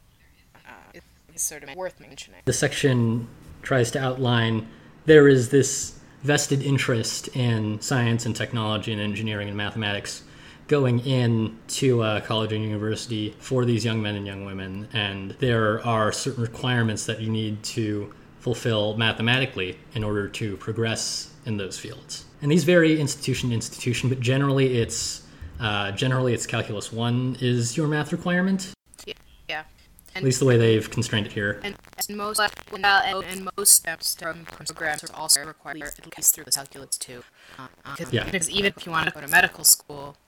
uh, 0.67 0.99
is 1.33 1.41
sort 1.41 1.63
of 1.63 1.75
worth 1.75 1.99
mentioning. 1.99 2.41
The 2.45 2.53
section 2.53 3.27
tries 3.61 3.91
to 3.91 3.99
outline 3.99 4.67
there 5.05 5.27
is 5.27 5.49
this 5.49 5.99
vested 6.23 6.61
interest 6.63 7.27
in 7.29 7.81
science 7.81 8.25
and 8.25 8.35
technology 8.35 8.91
and 8.93 9.01
engineering 9.01 9.49
and 9.49 9.57
mathematics 9.57 10.23
going 10.73 10.97
in 11.01 11.55
to 11.67 12.01
uh, 12.01 12.19
college 12.21 12.51
and 12.51 12.63
university 12.63 13.35
for 13.37 13.63
these 13.63 13.85
young 13.85 14.01
men 14.01 14.15
and 14.15 14.25
young 14.25 14.43
women 14.43 14.87
and 14.91 15.35
there 15.39 15.85
are 15.85 16.11
certain 16.11 16.41
requirements 16.41 17.05
that 17.05 17.21
you 17.21 17.29
need 17.29 17.61
to 17.61 18.11
fulfill 18.39 18.97
mathematically 18.97 19.77
in 19.93 20.03
order 20.03 20.27
to 20.27 20.57
progress 20.57 21.31
in 21.45 21.57
those 21.57 21.77
fields 21.77 22.25
and 22.41 22.51
these 22.51 22.63
vary 22.63 22.99
institution 22.99 23.49
to 23.49 23.55
institution 23.55 24.09
but 24.09 24.19
generally 24.19 24.79
it's 24.81 25.21
uh, 25.59 25.91
generally 25.91 26.33
it's 26.33 26.47
calculus 26.47 26.91
1 26.91 27.37
is 27.39 27.77
your 27.77 27.87
math 27.87 28.11
requirement 28.11 28.73
Yeah. 29.05 29.13
yeah. 29.47 29.63
at 30.15 30.23
least 30.23 30.39
the 30.39 30.45
way 30.47 30.57
they've 30.57 30.89
constrained 30.89 31.27
it 31.27 31.33
here 31.33 31.59
And, 31.63 31.75
and 32.09 32.17
most 32.17 32.39
well, 32.39 33.01
and, 33.05 33.23
and 33.25 33.49
most 33.57 33.71
steps 33.75 34.15
from 34.15 34.45
programs 34.45 35.03
are 35.03 35.15
also 35.15 35.45
required 35.45 35.83
at 35.83 36.17
least 36.17 36.33
through 36.33 36.45
the 36.45 36.51
calculus 36.51 36.97
too. 36.97 37.23
Uh, 37.59 37.67
because 37.91 38.11
Yeah. 38.11 38.25
because 38.25 38.49
even 38.49 38.73
if 38.75 38.85
you 38.85 38.91
want 38.91 39.07
to 39.07 39.13
go 39.13 39.21
to 39.21 39.27
medical 39.27 39.63
school, 39.63 40.05
uh, 40.09 40.22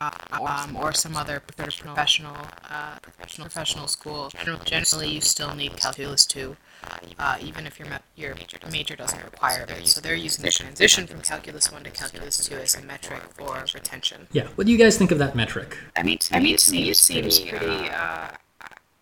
um, 0.00 0.76
or 0.76 0.92
some 0.92 1.16
other 1.16 1.40
professional 1.40 1.94
professional 1.94 2.36
uh, 2.70 2.98
professional 3.00 3.44
professional 3.46 3.86
school, 3.86 4.28
generally, 4.30 4.64
generally 4.64 5.08
you 5.08 5.20
still 5.20 5.54
need 5.54 5.76
calculus 5.76 6.26
two, 6.26 6.56
uh, 7.18 7.36
even 7.40 7.66
if 7.66 7.78
your 7.78 7.88
ma- 7.88 7.98
your 8.16 8.34
major 8.70 8.96
doesn't 8.96 9.22
require 9.24 9.66
it. 9.68 9.86
So 9.86 10.00
they're 10.00 10.14
using 10.14 10.44
the 10.44 10.50
transition 10.50 11.06
from 11.06 11.20
calculus 11.20 11.70
one 11.72 11.84
to 11.84 11.90
calculus 11.90 12.36
two 12.38 12.56
as 12.56 12.74
a 12.74 12.82
metric 12.82 13.22
for 13.34 13.64
retention. 13.74 14.26
yeah 14.32 14.46
what 14.56 14.66
do 14.66 14.72
you 14.72 14.78
guys 14.78 14.98
think 14.98 15.10
of 15.10 15.18
that 15.18 15.34
metric 15.34 15.76
I 15.96 16.02
mean, 16.02 16.18
to 16.18 16.36
I 16.36 16.40
mean, 16.40 16.54
it 16.54 16.60
to 16.60 16.72
me, 16.72 16.90
it 16.90 16.96
seems 16.96 17.34
seems 17.36 17.50
pretty, 17.50 17.66
pretty, 17.66 17.90
uh, 17.90 18.28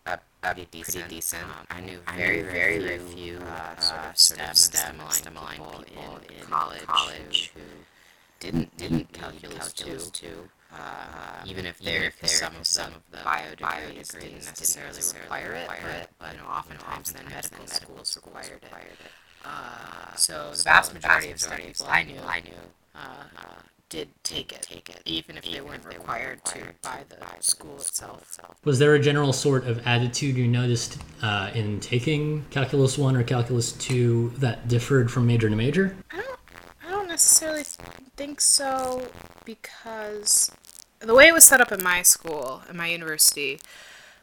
uh, 0.05 0.17
pretty 0.41 0.67
decent. 0.71 1.03
Pretty 1.05 1.15
decent. 1.15 1.43
Um, 1.43 1.65
I 1.69 1.79
knew 1.81 1.99
very, 2.15 2.41
very, 2.43 2.79
very 2.79 2.99
few 2.99 3.37
uh, 3.39 3.75
sort 3.77 4.01
of 4.01 4.17
STEM, 4.17 4.55
STEM, 4.55 4.95
STEM 5.09 5.37
aligned 5.37 5.57
people 5.57 5.81
in, 6.29 6.37
in 6.37 6.45
college, 6.45 6.85
college 6.85 7.51
who 7.55 7.61
didn't 8.39 8.75
didn't 8.77 9.11
calculus 9.13 9.73
two. 9.73 10.49
Uh, 10.75 11.43
even 11.45 11.65
if 11.65 11.77
they're 11.79 12.05
if 12.05 12.27
some 12.27 12.55
of 12.55 12.65
some 12.65 12.87
of 12.93 13.01
the 13.11 13.17
bio 13.23 13.49
degrees 13.51 14.09
didn't 14.09 14.45
necessarily 14.45 14.97
require 15.21 15.53
it, 15.53 15.67
but, 15.67 16.09
but 16.19 16.31
you 16.33 16.37
know, 16.39 16.45
oftentimes 16.47 17.13
then 17.13 17.25
medical 17.29 17.67
schools 17.67 18.17
required 18.23 18.61
it. 18.63 19.11
Uh, 19.45 20.15
So 20.15 20.51
the 20.55 20.63
vast 20.63 20.93
majority 20.93 21.31
of 21.31 21.39
STEM 21.39 21.57
people 21.57 21.85
I 21.89 22.03
knew, 22.03 22.19
I 22.25 22.39
knew, 22.41 22.63
uh, 22.95 23.23
did 23.89 24.07
take 24.23 24.51
it, 24.51 24.63
take 24.63 24.89
it, 24.89 25.01
even 25.05 25.37
if 25.37 25.43
they 25.43 25.61
weren't 25.61 25.85
required 25.85 26.43
to 26.45 26.59
by 26.81 27.03
the 27.09 27.17
school 27.41 27.75
itself. 27.75 28.35
Was 28.63 28.79
there 28.79 28.95
a 28.95 28.99
general 28.99 29.33
sort 29.33 29.67
of 29.67 29.85
attitude 29.85 30.35
you 30.35 30.47
noticed 30.47 30.97
uh, 31.21 31.51
in 31.53 31.79
taking 31.79 32.43
Calculus 32.49 32.97
1 32.97 33.15
or 33.15 33.23
Calculus 33.23 33.73
2 33.73 34.33
that 34.37 34.67
differed 34.67 35.11
from 35.11 35.27
major 35.27 35.47
to 35.49 35.55
major? 35.55 35.95
I 36.11 36.15
don't, 36.17 36.39
I 36.87 36.89
don't 36.89 37.07
necessarily 37.07 37.63
think 38.15 38.41
so 38.41 39.05
because 39.45 40.49
the 41.03 41.15
way 41.15 41.27
it 41.27 41.33
was 41.33 41.43
set 41.43 41.61
up 41.61 41.71
at 41.71 41.81
my 41.81 42.01
school, 42.01 42.63
at 42.67 42.75
my 42.75 42.87
university, 42.87 43.59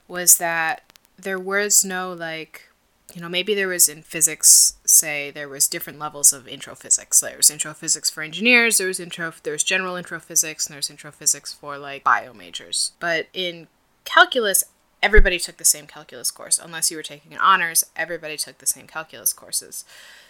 was 0.08 0.38
that 0.38 0.82
there 1.18 1.38
was 1.38 1.84
no 1.84 2.12
like, 2.12 2.68
you 3.14 3.20
know, 3.20 3.28
maybe 3.28 3.54
there 3.54 3.68
was 3.68 3.88
in 3.88 4.02
physics, 4.02 4.74
say 4.84 5.30
there 5.30 5.48
was 5.48 5.68
different 5.68 5.98
levels 5.98 6.32
of 6.32 6.48
intro 6.48 6.74
physics. 6.74 7.20
There 7.20 7.36
was 7.36 7.50
intro 7.50 7.74
physics 7.74 8.08
for 8.08 8.22
engineers. 8.22 8.78
There 8.78 8.86
was 8.86 9.00
intro, 9.00 9.32
there 9.42 9.52
was 9.52 9.64
general 9.64 9.96
intro 9.96 10.20
physics, 10.20 10.66
and 10.66 10.72
there 10.72 10.78
was 10.78 10.90
intro 10.90 11.10
physics 11.10 11.52
for 11.52 11.76
like 11.76 12.04
bio 12.04 12.32
majors. 12.32 12.92
But 13.00 13.26
in 13.32 13.68
calculus, 14.04 14.64
everybody 15.02 15.38
took 15.38 15.56
the 15.56 15.64
same 15.64 15.86
calculus 15.86 16.30
course, 16.30 16.58
unless 16.62 16.90
you 16.90 16.96
were 16.96 17.02
taking 17.02 17.32
an 17.32 17.38
honors. 17.38 17.84
Everybody 17.96 18.36
took 18.36 18.58
the 18.58 18.66
same 18.66 18.86
calculus 18.86 19.32
courses, 19.32 19.84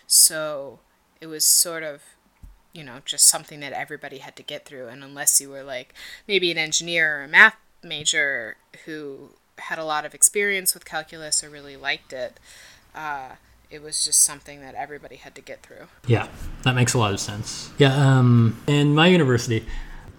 so 0.06 0.80
it 1.20 1.26
was 1.26 1.44
sort 1.44 1.82
of 1.82 2.02
you 2.72 2.84
know, 2.84 3.00
just 3.04 3.26
something 3.26 3.60
that 3.60 3.72
everybody 3.72 4.18
had 4.18 4.36
to 4.36 4.42
get 4.42 4.64
through. 4.64 4.88
And 4.88 5.02
unless 5.02 5.40
you 5.40 5.50
were 5.50 5.62
like 5.62 5.94
maybe 6.28 6.50
an 6.50 6.58
engineer 6.58 7.20
or 7.20 7.24
a 7.24 7.28
math 7.28 7.56
major 7.82 8.56
who 8.84 9.30
had 9.58 9.78
a 9.78 9.84
lot 9.84 10.04
of 10.04 10.14
experience 10.14 10.74
with 10.74 10.84
calculus 10.84 11.42
or 11.42 11.50
really 11.50 11.76
liked 11.76 12.12
it, 12.12 12.38
uh, 12.94 13.30
it 13.70 13.82
was 13.82 14.04
just 14.04 14.22
something 14.22 14.60
that 14.60 14.74
everybody 14.74 15.16
had 15.16 15.34
to 15.36 15.40
get 15.40 15.62
through. 15.62 15.86
Yeah, 16.06 16.28
that 16.62 16.74
makes 16.74 16.94
a 16.94 16.98
lot 16.98 17.12
of 17.12 17.20
sense. 17.20 17.70
Yeah, 17.78 17.94
um, 17.94 18.60
in 18.66 18.94
my 18.94 19.06
university, 19.06 19.64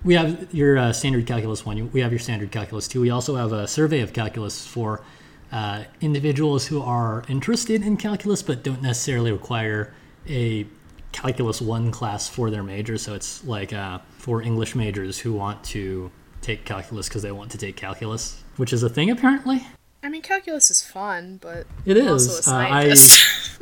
we 0.04 0.16
have 0.16 0.54
your 0.54 0.78
uh, 0.78 0.94
standard 0.94 1.28
calculus 1.28 1.66
1, 1.66 1.92
we 1.92 2.02
have 2.02 2.12
your 2.12 2.20
standard 2.20 2.52
calculus 2.52 2.88
2. 2.88 3.02
We 3.02 3.10
also 3.10 3.36
have 3.36 3.52
a 3.52 3.68
survey 3.68 4.00
of 4.00 4.14
calculus 4.14 4.66
for 4.66 5.04
uh, 5.52 5.84
individuals 6.00 6.68
who 6.68 6.82
are 6.82 7.24
interested 7.28 7.84
in 7.84 7.98
calculus 7.98 8.42
but 8.42 8.64
don't 8.64 8.82
necessarily 8.82 9.32
require 9.32 9.94
a 10.28 10.66
calculus 11.12 11.62
1 11.62 11.92
class 11.92 12.28
for 12.28 12.50
their 12.50 12.64
major. 12.64 12.98
So 12.98 13.14
it's 13.14 13.44
like 13.44 13.74
uh, 13.74 14.00
for 14.18 14.42
English 14.42 14.76
majors 14.76 15.20
who 15.20 15.34
want 15.34 15.64
to 15.66 16.12
take 16.42 16.66
calculus 16.66 17.08
because 17.08 17.22
they 17.22 17.32
want 17.32 17.52
to 17.52 17.58
take 17.58 17.76
calculus, 17.76 18.44
which 18.58 18.74
is 18.74 18.84
a 18.84 18.90
thing 18.90 19.10
apparently. 19.12 19.66
I 20.04 20.10
mean, 20.10 20.22
calculus 20.24 20.72
is 20.72 20.82
fun, 20.82 21.38
but 21.42 21.68
It 21.86 21.98
I'm 21.98 22.08
is. 22.16 22.28
also 22.28 22.52
a 22.52 22.56
Uh, 22.56 22.60
I- 22.70 22.96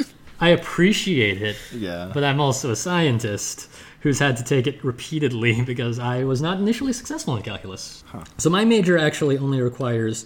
I 0.41 0.49
appreciate 0.49 1.41
it, 1.41 1.57
Yeah. 1.75 2.11
but 2.13 2.23
I'm 2.23 2.39
also 2.39 2.71
a 2.71 2.75
scientist 2.77 3.67
who's 3.99 4.19
had 4.19 4.37
to 4.37 4.43
take 4.45 4.67
it 4.67 4.81
repeatedly 4.85 5.61
because 5.65 5.99
I 5.99 6.23
was 6.23 6.41
not 6.41 6.59
initially 6.59 6.93
successful 6.93 7.35
in 7.35 7.41
calculus. 7.43 8.05
So 8.37 8.49
my 8.49 8.63
major 8.63 8.97
actually 8.97 9.37
only 9.37 9.61
requires 9.61 10.25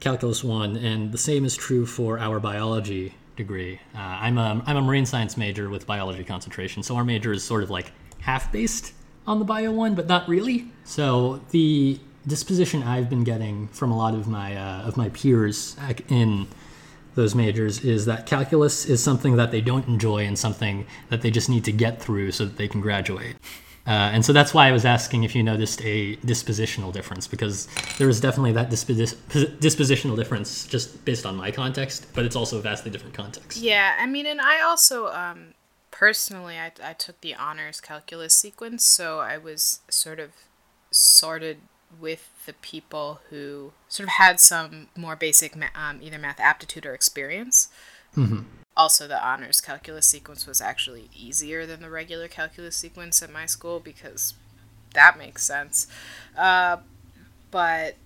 calculus 0.00 0.44
1 0.44 0.76
and 0.76 1.10
the 1.10 1.16
same 1.16 1.46
is 1.46 1.56
true 1.56 1.86
for 1.86 2.18
our 2.18 2.38
biology 2.38 3.14
degree. 3.36 3.80
Uh, 3.94 3.98
I'm 3.98 4.38
a 4.38 4.62
I'm 4.66 4.76
a 4.76 4.82
marine 4.82 5.06
science 5.06 5.36
major 5.36 5.68
with 5.68 5.86
biology 5.86 6.24
concentration, 6.24 6.82
so 6.82 6.96
our 6.96 7.04
major 7.04 7.32
is 7.32 7.44
sort 7.44 7.62
of 7.62 7.70
like 7.70 7.92
half 8.20 8.50
based 8.50 8.92
on 9.26 9.38
the 9.38 9.44
bio 9.44 9.72
one, 9.72 9.94
but 9.94 10.06
not 10.06 10.28
really. 10.28 10.70
So 10.84 11.40
the 11.50 11.98
disposition 12.26 12.82
I've 12.82 13.08
been 13.08 13.24
getting 13.24 13.68
from 13.68 13.92
a 13.92 13.96
lot 13.96 14.14
of 14.14 14.26
my 14.26 14.56
uh, 14.56 14.82
of 14.82 14.96
my 14.96 15.08
peers 15.10 15.76
in 16.08 16.48
those 17.14 17.34
majors 17.34 17.84
is 17.84 18.04
that 18.06 18.26
calculus 18.26 18.84
is 18.84 19.02
something 19.02 19.36
that 19.36 19.50
they 19.50 19.60
don't 19.60 19.88
enjoy 19.88 20.26
and 20.26 20.38
something 20.38 20.86
that 21.08 21.22
they 21.22 21.30
just 21.30 21.48
need 21.48 21.64
to 21.64 21.72
get 21.72 22.00
through 22.00 22.30
so 22.30 22.44
that 22.44 22.56
they 22.56 22.68
can 22.68 22.80
graduate. 22.80 23.36
Uh, 23.86 24.10
and 24.12 24.24
so 24.24 24.32
that's 24.32 24.52
why 24.52 24.66
I 24.66 24.72
was 24.72 24.84
asking 24.84 25.22
if 25.22 25.34
you 25.34 25.42
noticed 25.42 25.80
a 25.84 26.16
dispositional 26.16 26.92
difference, 26.92 27.28
because 27.28 27.68
there 27.98 28.08
is 28.08 28.20
definitely 28.20 28.52
that 28.52 28.68
disposi- 28.68 29.14
dispositional 29.58 30.16
difference 30.16 30.66
just 30.66 31.04
based 31.04 31.24
on 31.24 31.36
my 31.36 31.52
context, 31.52 32.06
but 32.14 32.24
it's 32.24 32.34
also 32.34 32.58
a 32.58 32.62
vastly 32.62 32.90
different 32.90 33.14
context. 33.14 33.58
Yeah, 33.58 33.94
I 33.98 34.06
mean, 34.06 34.26
and 34.26 34.40
I 34.40 34.60
also, 34.60 35.08
um, 35.08 35.54
personally, 35.92 36.56
I, 36.58 36.72
I 36.82 36.94
took 36.94 37.20
the 37.20 37.36
honors 37.36 37.80
calculus 37.80 38.34
sequence, 38.34 38.84
so 38.84 39.20
I 39.20 39.38
was 39.38 39.80
sort 39.88 40.18
of 40.18 40.30
sorted 40.90 41.58
with 42.00 42.30
the 42.44 42.54
people 42.54 43.20
who 43.30 43.72
sort 43.88 44.08
of 44.08 44.14
had 44.14 44.40
some 44.40 44.88
more 44.96 45.14
basic 45.14 45.54
ma- 45.54 45.66
um, 45.76 46.00
either 46.02 46.18
math 46.18 46.40
aptitude 46.40 46.84
or 46.84 46.94
experience. 46.94 47.68
Mm-hmm. 48.16 48.40
Also, 48.76 49.08
the 49.08 49.24
honors 49.24 49.60
calculus 49.60 50.06
sequence 50.06 50.46
was 50.46 50.60
actually 50.60 51.08
easier 51.16 51.64
than 51.64 51.80
the 51.80 51.90
regular 51.90 52.28
calculus 52.28 52.76
sequence 52.76 53.22
at 53.22 53.32
my 53.32 53.46
school 53.46 53.80
because 53.80 54.34
that 54.92 55.16
makes 55.18 55.44
sense. 55.44 55.86
Uh, 56.36 56.78
but 57.50 57.96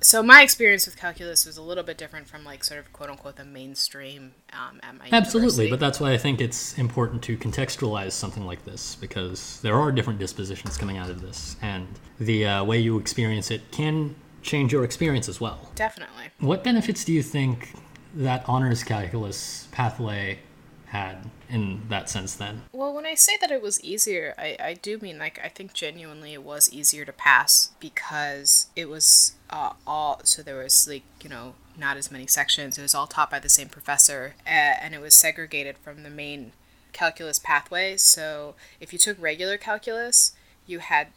so 0.00 0.22
my 0.22 0.42
experience 0.42 0.86
with 0.86 0.96
calculus 0.96 1.44
was 1.44 1.56
a 1.56 1.62
little 1.62 1.82
bit 1.82 1.98
different 1.98 2.28
from 2.28 2.44
like 2.44 2.62
sort 2.62 2.78
of 2.80 2.92
quote 2.92 3.10
unquote 3.10 3.36
the 3.36 3.44
mainstream 3.44 4.32
um, 4.52 4.80
at 4.82 4.96
my 4.96 5.08
Absolutely, 5.10 5.66
university. 5.66 5.70
but 5.70 5.80
that's 5.80 6.00
why 6.00 6.12
I 6.12 6.18
think 6.18 6.40
it's 6.40 6.78
important 6.78 7.22
to 7.24 7.36
contextualize 7.36 8.12
something 8.12 8.44
like 8.44 8.64
this 8.64 8.94
because 8.94 9.60
there 9.60 9.74
are 9.74 9.90
different 9.90 10.18
dispositions 10.18 10.76
coming 10.76 10.98
out 10.98 11.10
of 11.10 11.20
this, 11.20 11.56
and 11.62 11.86
the 12.20 12.46
uh, 12.46 12.64
way 12.64 12.78
you 12.78 12.98
experience 12.98 13.50
it 13.50 13.70
can 13.72 14.14
change 14.42 14.72
your 14.72 14.84
experience 14.84 15.28
as 15.28 15.40
well. 15.40 15.70
definitely. 15.74 16.24
What 16.38 16.62
benefits 16.62 17.04
do 17.04 17.12
you 17.12 17.22
think 17.22 17.74
that 18.18 18.44
honors 18.48 18.82
calculus 18.82 19.68
pathway 19.70 20.40
had 20.86 21.30
in 21.48 21.82
that 21.88 22.10
sense 22.10 22.34
then? 22.34 22.62
Well, 22.72 22.92
when 22.92 23.06
I 23.06 23.14
say 23.14 23.36
that 23.40 23.50
it 23.50 23.62
was 23.62 23.80
easier, 23.82 24.34
I, 24.36 24.56
I 24.58 24.74
do 24.74 24.98
mean 24.98 25.18
like 25.18 25.38
I 25.42 25.48
think 25.48 25.72
genuinely 25.72 26.32
it 26.32 26.42
was 26.42 26.70
easier 26.72 27.04
to 27.04 27.12
pass 27.12 27.70
because 27.78 28.66
it 28.74 28.88
was 28.88 29.34
uh, 29.50 29.72
all 29.86 30.20
so 30.24 30.42
there 30.42 30.58
was 30.62 30.88
like 30.88 31.04
you 31.22 31.30
know 31.30 31.54
not 31.78 31.96
as 31.96 32.10
many 32.10 32.26
sections. 32.26 32.76
It 32.76 32.82
was 32.82 32.94
all 32.94 33.06
taught 33.06 33.30
by 33.30 33.38
the 33.38 33.48
same 33.48 33.68
professor, 33.68 34.34
uh, 34.46 34.50
and 34.50 34.94
it 34.94 35.00
was 35.00 35.14
segregated 35.14 35.78
from 35.78 36.02
the 36.02 36.10
main 36.10 36.52
calculus 36.92 37.38
pathway. 37.38 37.96
So 37.96 38.56
if 38.80 38.92
you 38.92 38.98
took 38.98 39.20
regular 39.22 39.58
calculus, 39.58 40.32
you 40.66 40.80
had 40.80 41.08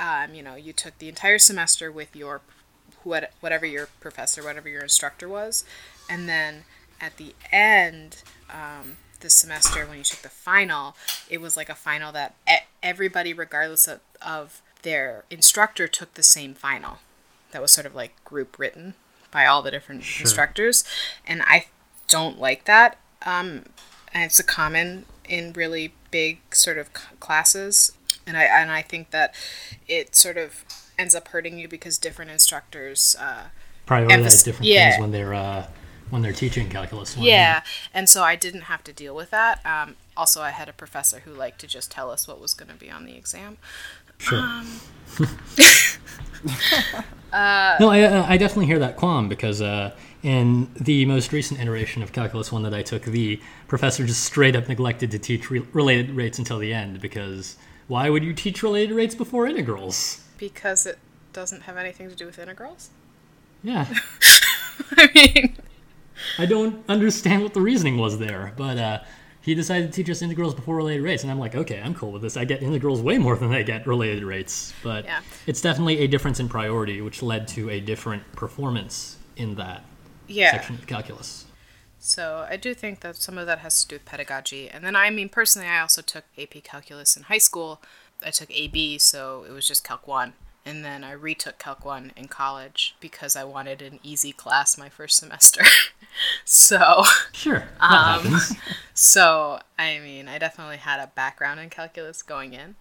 um, 0.00 0.34
you 0.34 0.42
know 0.42 0.54
you 0.54 0.72
took 0.72 0.98
the 0.98 1.08
entire 1.08 1.38
semester 1.38 1.92
with 1.92 2.16
your 2.16 2.40
what 3.02 3.32
whatever 3.40 3.66
your 3.66 3.88
professor, 4.00 4.42
whatever 4.42 4.68
your 4.68 4.82
instructor 4.82 5.28
was, 5.28 5.64
and 6.08 6.28
then 6.28 6.64
at 7.00 7.16
the 7.16 7.34
end. 7.52 8.22
Um, 8.50 8.98
the 9.20 9.30
semester 9.30 9.86
when 9.86 9.98
you 9.98 10.04
took 10.04 10.20
the 10.20 10.28
final, 10.28 10.94
it 11.28 11.40
was 11.40 11.56
like 11.56 11.68
a 11.68 11.74
final 11.74 12.12
that 12.12 12.36
everybody, 12.82 13.32
regardless 13.32 13.88
of, 13.88 14.00
of 14.22 14.62
their 14.82 15.24
instructor, 15.30 15.88
took 15.88 16.14
the 16.14 16.22
same 16.22 16.54
final. 16.54 16.98
That 17.50 17.62
was 17.62 17.72
sort 17.72 17.86
of 17.86 17.94
like 17.94 18.22
group 18.24 18.58
written 18.58 18.94
by 19.30 19.46
all 19.46 19.62
the 19.62 19.70
different 19.70 20.04
instructors, 20.20 20.84
and 21.26 21.42
I 21.42 21.66
don't 22.08 22.38
like 22.38 22.64
that. 22.64 22.98
Um, 23.24 23.64
and 24.12 24.24
it's 24.24 24.38
a 24.38 24.44
common 24.44 25.06
in 25.28 25.52
really 25.52 25.92
big 26.10 26.38
sort 26.54 26.78
of 26.78 26.90
classes, 27.20 27.92
and 28.26 28.36
I 28.36 28.44
and 28.44 28.70
I 28.70 28.82
think 28.82 29.10
that 29.10 29.34
it 29.88 30.14
sort 30.14 30.36
of 30.36 30.64
ends 30.98 31.14
up 31.14 31.28
hurting 31.28 31.58
you 31.58 31.68
because 31.68 31.98
different 31.98 32.30
instructors. 32.30 33.16
Uh, 33.18 33.44
Prioritize 33.86 34.44
different 34.44 34.66
yeah. 34.66 34.90
things 34.90 35.00
when 35.00 35.12
they're 35.12 35.34
uh, 35.34 35.66
when 36.10 36.22
they're 36.22 36.32
teaching 36.32 36.68
calculus. 36.68 37.16
one. 37.16 37.26
Yeah, 37.26 37.62
and 37.92 38.08
so 38.08 38.22
I 38.22 38.36
didn't 38.36 38.62
have 38.62 38.84
to 38.84 38.92
deal 38.92 39.14
with 39.14 39.30
that. 39.30 39.64
Um, 39.64 39.96
also, 40.16 40.40
I 40.42 40.50
had 40.50 40.68
a 40.68 40.72
professor 40.72 41.20
who 41.20 41.32
liked 41.32 41.60
to 41.60 41.66
just 41.66 41.90
tell 41.90 42.10
us 42.10 42.26
what 42.26 42.40
was 42.40 42.54
going 42.54 42.70
to 42.70 42.76
be 42.76 42.90
on 42.90 43.04
the 43.04 43.16
exam. 43.16 43.58
Sure. 44.18 44.38
Um, 44.38 44.66
no, 47.80 47.90
I, 47.90 48.02
uh, 48.02 48.26
I 48.26 48.36
definitely 48.36 48.66
hear 48.66 48.78
that 48.78 48.96
qualm 48.96 49.28
because 49.28 49.60
uh, 49.60 49.92
in 50.22 50.70
the 50.74 51.04
most 51.06 51.32
recent 51.32 51.60
iteration 51.60 52.02
of 52.02 52.12
Calculus 52.12 52.50
1 52.50 52.62
that 52.62 52.74
I 52.74 52.82
took, 52.82 53.02
the 53.04 53.40
professor 53.68 54.06
just 54.06 54.24
straight 54.24 54.56
up 54.56 54.68
neglected 54.68 55.10
to 55.12 55.18
teach 55.18 55.50
re- 55.50 55.66
related 55.72 56.10
rates 56.10 56.38
until 56.38 56.58
the 56.58 56.72
end 56.72 57.00
because 57.00 57.56
why 57.88 58.10
would 58.10 58.24
you 58.24 58.32
teach 58.32 58.62
related 58.62 58.94
rates 58.94 59.14
before 59.14 59.46
integrals? 59.46 60.22
Because 60.38 60.86
it 60.86 60.98
doesn't 61.32 61.62
have 61.62 61.76
anything 61.76 62.08
to 62.08 62.14
do 62.14 62.26
with 62.26 62.38
integrals. 62.38 62.90
Yeah, 63.62 63.86
I 64.96 65.08
mean, 65.14 65.56
I 66.38 66.46
don't 66.46 66.84
understand 66.88 67.42
what 67.42 67.54
the 67.54 67.60
reasoning 67.60 67.98
was 67.98 68.18
there, 68.18 68.52
but 68.56 68.78
uh, 68.78 69.00
he 69.40 69.54
decided 69.54 69.92
to 69.92 69.96
teach 69.96 70.10
us 70.10 70.22
integrals 70.22 70.54
before 70.54 70.76
related 70.76 71.02
rates, 71.02 71.22
and 71.22 71.30
I'm 71.30 71.38
like, 71.38 71.54
okay, 71.54 71.80
I'm 71.82 71.94
cool 71.94 72.12
with 72.12 72.22
this. 72.22 72.36
I 72.36 72.44
get 72.44 72.62
integrals 72.62 73.00
way 73.00 73.18
more 73.18 73.36
than 73.36 73.52
I 73.52 73.62
get 73.62 73.86
related 73.86 74.24
rates, 74.24 74.72
but 74.82 75.04
Yeah. 75.04 75.20
it's 75.46 75.60
definitely 75.60 75.98
a 76.00 76.06
difference 76.08 76.40
in 76.40 76.48
priority, 76.48 77.00
which 77.00 77.22
led 77.22 77.46
to 77.48 77.70
a 77.70 77.80
different 77.80 78.30
performance 78.32 79.16
in 79.36 79.54
that 79.56 79.84
yeah. 80.26 80.50
section 80.50 80.74
of 80.76 80.86
calculus. 80.86 81.44
So 81.98 82.46
I 82.48 82.56
do 82.56 82.74
think 82.74 83.00
that 83.00 83.16
some 83.16 83.38
of 83.38 83.46
that 83.46 83.60
has 83.60 83.82
to 83.82 83.88
do 83.88 83.94
with 83.96 84.04
pedagogy. 84.04 84.68
And 84.68 84.84
then, 84.84 84.94
I 84.94 85.10
mean, 85.10 85.28
personally, 85.28 85.68
I 85.68 85.80
also 85.80 86.02
took 86.02 86.24
AP 86.38 86.62
Calculus 86.62 87.16
in 87.16 87.24
high 87.24 87.38
school. 87.38 87.80
I 88.24 88.30
took 88.30 88.50
AB, 88.50 88.98
so 88.98 89.44
it 89.48 89.52
was 89.52 89.66
just 89.66 89.82
Calc 89.82 90.06
1. 90.06 90.34
And 90.64 90.84
then 90.84 91.04
I 91.04 91.12
retook 91.12 91.58
Calc 91.58 91.84
1 91.84 92.12
in 92.16 92.28
college 92.28 92.96
because 93.00 93.34
I 93.36 93.44
wanted 93.44 93.80
an 93.82 94.00
easy 94.02 94.32
class 94.32 94.76
my 94.76 94.88
first 94.88 95.16
semester. 95.18 95.62
so, 96.44 97.02
Sure, 97.32 97.68
that 97.88 98.00
Um, 98.00 98.22
happens. 98.22 98.52
so 98.94 99.60
I 99.78 99.98
mean, 99.98 100.28
I 100.28 100.38
definitely 100.38 100.78
had 100.78 101.00
a 101.00 101.08
background 101.08 101.60
in 101.60 101.70
calculus 101.70 102.22
going 102.22 102.52
in. 102.54 102.76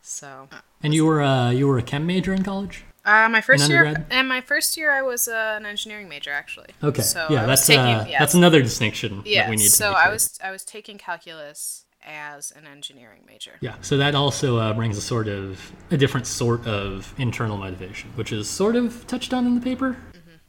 So, 0.00 0.48
And 0.82 0.94
you 0.94 1.06
were 1.06 1.22
uh, 1.22 1.50
you 1.50 1.68
were 1.68 1.78
a 1.78 1.82
chem 1.82 2.06
major 2.06 2.32
in 2.34 2.42
college? 2.42 2.84
uh, 3.04 3.28
my 3.28 3.40
first 3.40 3.68
year, 3.68 4.06
and 4.10 4.28
my 4.28 4.40
first 4.40 4.76
year, 4.76 4.92
I 4.92 5.02
was 5.02 5.28
uh, 5.28 5.54
an 5.58 5.66
engineering 5.66 6.08
major 6.08 6.30
actually. 6.32 6.70
Okay, 6.82 7.02
So 7.02 7.26
yeah, 7.30 7.42
I 7.44 7.46
that's 7.46 7.66
taking, 7.66 7.84
uh, 7.84 8.04
yeah, 8.08 8.18
that's 8.18 8.34
another 8.34 8.62
distinction 8.62 9.22
yeah. 9.24 9.42
that 9.42 9.50
we 9.50 9.56
need 9.56 9.70
so 9.70 9.86
to 9.86 9.90
make 9.92 9.98
I 9.98 10.02
here. 10.04 10.12
was 10.12 10.38
I 10.42 10.50
was 10.50 10.64
taking 10.64 10.98
calculus 10.98 11.84
as 12.04 12.50
an 12.52 12.66
engineering 12.66 13.22
major. 13.26 13.52
Yeah, 13.60 13.76
so 13.80 13.96
that 13.98 14.14
also 14.16 14.56
uh, 14.58 14.72
brings 14.74 14.98
a 14.98 15.00
sort 15.02 15.28
of 15.28 15.72
a 15.90 15.96
different 15.96 16.26
sort 16.26 16.66
of 16.66 17.14
internal 17.18 17.56
motivation, 17.56 18.10
which 18.16 18.32
is 18.32 18.48
sort 18.50 18.74
of 18.76 19.06
touched 19.06 19.32
on 19.32 19.46
in 19.46 19.54
the 19.54 19.60
paper. 19.60 19.96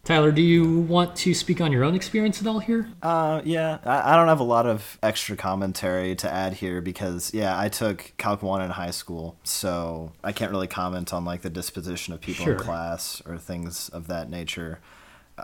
Tyler, 0.06 0.34
do 0.34 0.42
you 0.42 0.82
want 0.82 1.16
to 1.16 1.34
speak 1.34 1.62
on 1.62 1.72
your 1.72 1.86
own 1.86 1.96
experience 1.96 2.42
at 2.42 2.48
all 2.48 2.60
here? 2.60 2.90
Uh, 3.02 3.42
yeah, 3.46 3.78
I, 3.86 4.12
I 4.12 4.16
don't 4.18 4.28
have 4.28 4.42
a 4.42 4.44
lot 4.44 4.66
of 4.66 4.98
extra 5.02 5.38
commentary 5.38 6.14
to 6.18 6.30
add 6.30 6.56
here 6.56 6.82
because, 6.82 7.34
yeah, 7.34 7.58
I 7.58 7.70
took 7.70 8.12
Calc 8.18 8.44
1 8.44 8.62
in 8.62 8.72
high 8.72 8.92
school, 8.92 9.38
so 9.46 10.12
I 10.22 10.34
can't 10.34 10.52
really 10.52 10.68
comment 10.68 11.14
on, 11.14 11.24
like, 11.24 11.42
the 11.42 11.50
disposition 11.50 12.14
of 12.14 12.20
people 12.20 12.50
in 12.50 12.58
class 12.58 13.22
or 13.26 13.38
things 13.38 13.88
of 13.90 14.08
that 14.08 14.30
nature. 14.30 14.82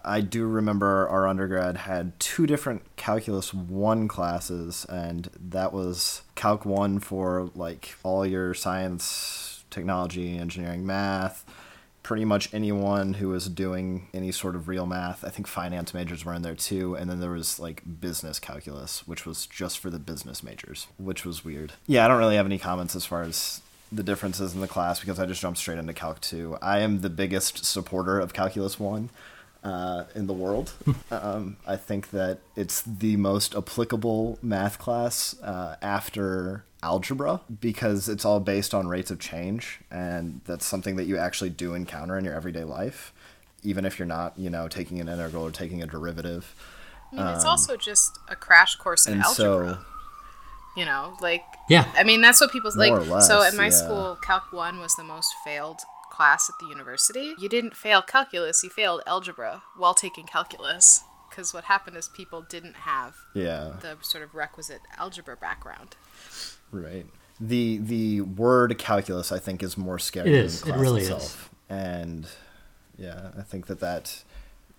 I 0.03 0.19
do 0.19 0.45
remember 0.45 1.07
our 1.07 1.25
undergrad 1.25 1.77
had 1.77 2.19
two 2.19 2.45
different 2.45 2.81
Calculus 2.97 3.53
1 3.53 4.09
classes, 4.09 4.85
and 4.89 5.29
that 5.39 5.71
was 5.71 6.23
Calc 6.35 6.65
1 6.65 6.99
for, 6.99 7.49
like, 7.55 7.95
all 8.03 8.25
your 8.25 8.53
science, 8.53 9.63
technology, 9.69 10.37
engineering, 10.37 10.85
math, 10.85 11.45
pretty 12.03 12.25
much 12.25 12.53
anyone 12.53 13.13
who 13.15 13.29
was 13.29 13.47
doing 13.49 14.07
any 14.13 14.31
sort 14.31 14.55
of 14.55 14.67
real 14.67 14.85
math. 14.85 15.23
I 15.23 15.29
think 15.29 15.47
finance 15.47 15.93
majors 15.93 16.25
were 16.25 16.33
in 16.33 16.41
there 16.41 16.55
too, 16.55 16.95
and 16.95 17.09
then 17.09 17.19
there 17.19 17.31
was 17.31 17.59
like 17.59 17.83
business 17.99 18.39
calculus, 18.39 19.07
which 19.07 19.25
was 19.25 19.45
just 19.45 19.79
for 19.79 19.89
the 19.89 19.99
business 19.99 20.43
majors, 20.43 20.87
which 20.97 21.25
was 21.25 21.43
weird. 21.43 21.73
Yeah, 21.87 22.05
I 22.05 22.07
don't 22.07 22.17
really 22.17 22.35
have 22.35 22.45
any 22.45 22.57
comments 22.57 22.95
as 22.95 23.05
far 23.05 23.23
as 23.23 23.61
the 23.91 24.03
differences 24.03 24.53
in 24.53 24.61
the 24.61 24.67
class 24.67 24.99
because 24.99 25.19
I 25.19 25.25
just 25.25 25.41
jumped 25.41 25.59
straight 25.59 25.79
into 25.79 25.93
Calc 25.93 26.21
2. 26.21 26.57
I 26.61 26.79
am 26.79 27.01
the 27.01 27.09
biggest 27.09 27.65
supporter 27.65 28.19
of 28.19 28.33
Calculus 28.33 28.79
1 28.79 29.09
uh, 29.63 30.05
in 30.15 30.27
the 30.27 30.33
world. 30.33 30.71
um, 31.11 31.57
I 31.67 31.75
think 31.75 32.11
that 32.11 32.39
it's 32.55 32.81
the 32.81 33.17
most 33.17 33.55
applicable 33.55 34.39
math 34.41 34.79
class 34.79 35.35
uh, 35.41 35.75
after 35.81 36.63
algebra 36.81 37.41
because 37.59 38.07
it's 38.07 38.23
all 38.23 38.39
based 38.39 38.73
on 38.73 38.87
rates 38.87 39.11
of 39.11 39.19
change, 39.19 39.79
and 39.91 40.41
that's 40.45 40.65
something 40.65 40.95
that 40.95 41.05
you 41.05 41.17
actually 41.17 41.49
do 41.49 41.73
encounter 41.73 42.17
in 42.17 42.23
your 42.25 42.33
everyday 42.33 42.63
life, 42.63 43.11
even 43.63 43.83
if 43.85 43.99
you're 43.99 44.07
not, 44.07 44.37
you 44.37 44.49
know, 44.49 44.67
taking 44.67 44.99
an 45.01 45.09
integral 45.09 45.45
or 45.45 45.51
taking 45.51 45.83
a 45.83 45.87
derivative. 45.87 46.55
I 47.11 47.15
mean, 47.15 47.27
it's 47.35 47.45
also 47.45 47.75
just 47.75 48.17
a 48.29 48.35
crash 48.35 48.75
course 48.75 49.07
in 49.07 49.15
Um, 49.15 49.21
algebra. 49.21 49.35
so, 49.73 49.77
you 50.77 50.85
know, 50.85 51.17
like 51.21 51.43
Yeah. 51.67 51.91
I 51.97 52.03
mean, 52.03 52.21
that's 52.21 52.39
what 52.39 52.51
people 52.51 52.71
like. 52.75 52.91
More 52.91 53.01
or 53.01 53.21
so 53.21 53.39
less, 53.39 53.51
at 53.53 53.57
my 53.57 53.65
yeah. 53.65 53.69
school, 53.71 54.17
Calc 54.21 54.53
One 54.53 54.79
was 54.79 54.95
the 54.95 55.03
most 55.03 55.33
failed 55.43 55.81
class 56.19 56.49
at 56.49 56.55
the 56.59 56.67
university. 56.67 57.33
You 57.39 57.47
didn't 57.47 57.77
fail 57.77 58.01
calculus; 58.01 58.61
you 58.61 58.69
failed 58.69 59.01
algebra 59.07 59.63
while 59.77 59.93
taking 59.93 60.25
calculus. 60.25 61.03
Because 61.29 61.53
what 61.53 61.63
happened 61.65 61.95
is 61.95 62.09
people 62.09 62.41
didn't 62.41 62.75
have 62.75 63.15
yeah. 63.33 63.73
the 63.81 63.95
sort 64.01 64.23
of 64.25 64.35
requisite 64.35 64.81
algebra 64.97 65.37
background. 65.37 65.95
Right. 66.71 67.05
The 67.39 67.77
the 67.77 68.21
word 68.21 68.77
calculus 68.77 69.31
I 69.31 69.39
think 69.39 69.63
is 69.63 69.77
more 69.77 69.97
scary 69.99 70.29
It 70.29 70.35
than 70.35 70.45
is. 70.45 70.61
the 70.61 70.67
It 70.67 70.71
class 70.71 70.81
really 70.81 71.01
is. 71.01 71.07
itself. 71.09 71.49
And 71.69 72.27
yeah, 72.97 73.29
I 73.37 73.43
think 73.43 73.67
that 73.67 73.79
that 73.79 74.23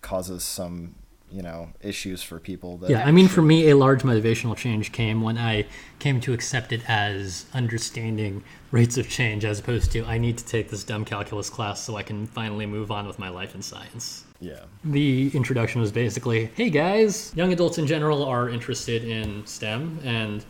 causes 0.02 0.42
some 0.44 0.94
you 1.32 1.42
know 1.42 1.70
issues 1.80 2.22
for 2.22 2.38
people. 2.38 2.78
That 2.78 2.90
Yeah, 2.90 3.04
I 3.04 3.10
mean, 3.10 3.28
for 3.28 3.42
me, 3.42 3.70
a 3.70 3.76
large 3.76 4.02
motivational 4.02 4.56
change 4.56 4.92
came 4.92 5.22
when 5.22 5.38
I 5.38 5.66
came 5.98 6.20
to 6.22 6.32
accept 6.32 6.72
it 6.72 6.82
as 6.88 7.46
understanding 7.54 8.42
rates 8.70 8.96
of 8.96 9.08
change 9.08 9.44
as 9.44 9.60
opposed 9.60 9.92
to 9.92 10.04
I 10.04 10.18
need 10.18 10.38
to 10.38 10.44
take 10.44 10.70
this 10.70 10.84
dumb 10.84 11.04
calculus 11.04 11.50
class 11.50 11.82
so 11.82 11.96
I 11.96 12.02
can 12.02 12.26
finally 12.26 12.66
move 12.66 12.90
on 12.90 13.06
with 13.06 13.18
my 13.18 13.28
life 13.28 13.54
in 13.54 13.62
science. 13.62 14.24
yeah, 14.40 14.64
The 14.84 15.30
introduction 15.34 15.80
was 15.80 15.92
basically 15.92 16.50
hey 16.54 16.70
guys, 16.70 17.32
young 17.34 17.52
adults 17.52 17.78
in 17.78 17.86
general 17.86 18.24
are 18.24 18.48
interested 18.48 19.04
in 19.04 19.46
STEM, 19.46 20.00
and 20.04 20.44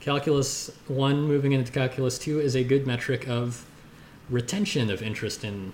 Calculus 0.00 0.70
1 0.88 1.22
moving 1.22 1.52
into 1.52 1.72
Calculus 1.72 2.18
2 2.18 2.38
is 2.38 2.54
a 2.54 2.62
good 2.62 2.86
metric 2.86 3.26
of 3.26 3.64
retention 4.28 4.90
of 4.90 5.02
interest 5.02 5.44
in 5.44 5.72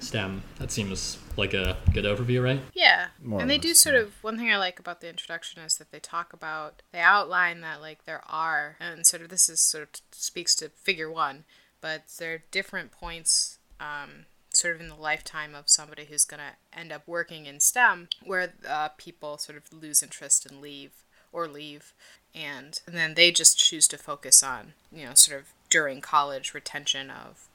STEM. 0.00 0.42
That 0.58 0.70
seems 0.70 1.18
like 1.36 1.54
a 1.54 1.76
good 1.92 2.04
overview, 2.04 2.42
right? 2.42 2.60
Yeah. 2.74 3.08
More 3.22 3.40
and 3.40 3.50
they 3.50 3.58
do 3.58 3.68
less, 3.68 3.78
sort 3.78 3.94
of 3.94 4.12
one 4.22 4.38
thing 4.38 4.50
I 4.50 4.56
like 4.56 4.78
about 4.78 5.00
the 5.00 5.08
introduction 5.08 5.62
is 5.62 5.76
that 5.76 5.92
they 5.92 6.00
talk 6.00 6.32
about 6.32 6.82
they 6.92 7.00
outline 7.00 7.60
that 7.60 7.80
like 7.80 8.04
there 8.04 8.22
are 8.28 8.76
and 8.80 9.06
sort 9.06 9.22
of 9.22 9.28
this 9.28 9.48
is 9.48 9.60
sort 9.60 9.84
of 9.84 10.00
speaks 10.12 10.54
to 10.56 10.70
figure 10.70 11.10
one, 11.10 11.44
but 11.80 12.02
there 12.18 12.34
are 12.34 12.42
different 12.50 12.92
points 12.92 13.58
um, 13.78 14.26
sort 14.52 14.74
of 14.74 14.80
in 14.80 14.88
the 14.88 14.94
lifetime 14.94 15.54
of 15.54 15.68
somebody 15.68 16.06
who's 16.06 16.24
going 16.24 16.40
to 16.40 16.78
end 16.78 16.92
up 16.92 17.02
working 17.06 17.46
in 17.46 17.60
STEM 17.60 18.08
where 18.24 18.52
uh, 18.68 18.88
people 18.96 19.38
sort 19.38 19.56
of 19.56 19.72
lose 19.72 20.02
interest 20.02 20.44
and 20.44 20.60
leave 20.60 21.04
or 21.32 21.46
leave 21.46 21.92
and, 22.34 22.80
and 22.86 22.96
then 22.96 23.14
they 23.14 23.30
just 23.30 23.58
choose 23.58 23.86
to 23.88 23.98
focus 23.98 24.42
on 24.42 24.72
you 24.92 25.04
know 25.04 25.14
sort 25.14 25.40
of 25.40 25.48
during 25.68 26.00
college 26.00 26.52
retention 26.52 27.10
of 27.10 27.48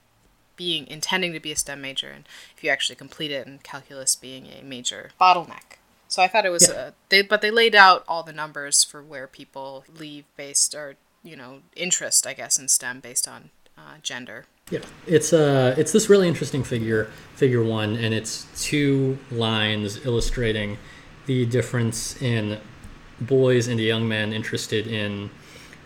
being 0.55 0.87
intending 0.87 1.33
to 1.33 1.39
be 1.39 1.51
a 1.51 1.55
STEM 1.55 1.81
major, 1.81 2.09
and 2.09 2.25
if 2.55 2.63
you 2.63 2.69
actually 2.69 2.95
complete 2.95 3.31
it, 3.31 3.45
and 3.47 3.63
calculus 3.63 4.15
being 4.15 4.47
a 4.47 4.63
major 4.63 5.11
bottleneck. 5.19 5.77
So 6.07 6.21
I 6.21 6.27
thought 6.27 6.45
it 6.45 6.49
was 6.49 6.69
Yeah. 6.69 6.87
a 6.87 6.93
they, 7.09 7.21
but 7.21 7.41
they 7.41 7.51
laid 7.51 7.75
out 7.75 8.03
all 8.07 8.23
the 8.23 8.33
numbers 8.33 8.83
for 8.83 9.01
where 9.03 9.27
people 9.27 9.83
leave 9.99 10.25
based 10.37 10.73
or 10.75 10.95
you 11.23 11.35
know 11.35 11.61
interest, 11.75 12.25
I 12.27 12.33
guess, 12.33 12.57
in 12.59 12.67
STEM 12.67 12.99
based 12.99 13.27
on 13.27 13.49
uh, 13.77 13.97
gender. 14.01 14.45
Yeah, 14.71 14.79
it's 15.05 15.33
uh, 15.33 15.75
it's 15.77 15.91
this 15.91 16.09
really 16.09 16.27
interesting 16.27 16.63
figure, 16.63 17.05
figure 17.35 17.63
one, 17.63 17.95
and 17.97 18.13
it's 18.13 18.47
two 18.57 19.17
lines 19.31 20.03
illustrating 20.05 20.77
the 21.25 21.45
difference 21.45 22.21
in 22.21 22.59
boys 23.21 23.67
and 23.67 23.79
young 23.79 24.07
men 24.07 24.33
interested 24.33 24.87
in 24.87 25.29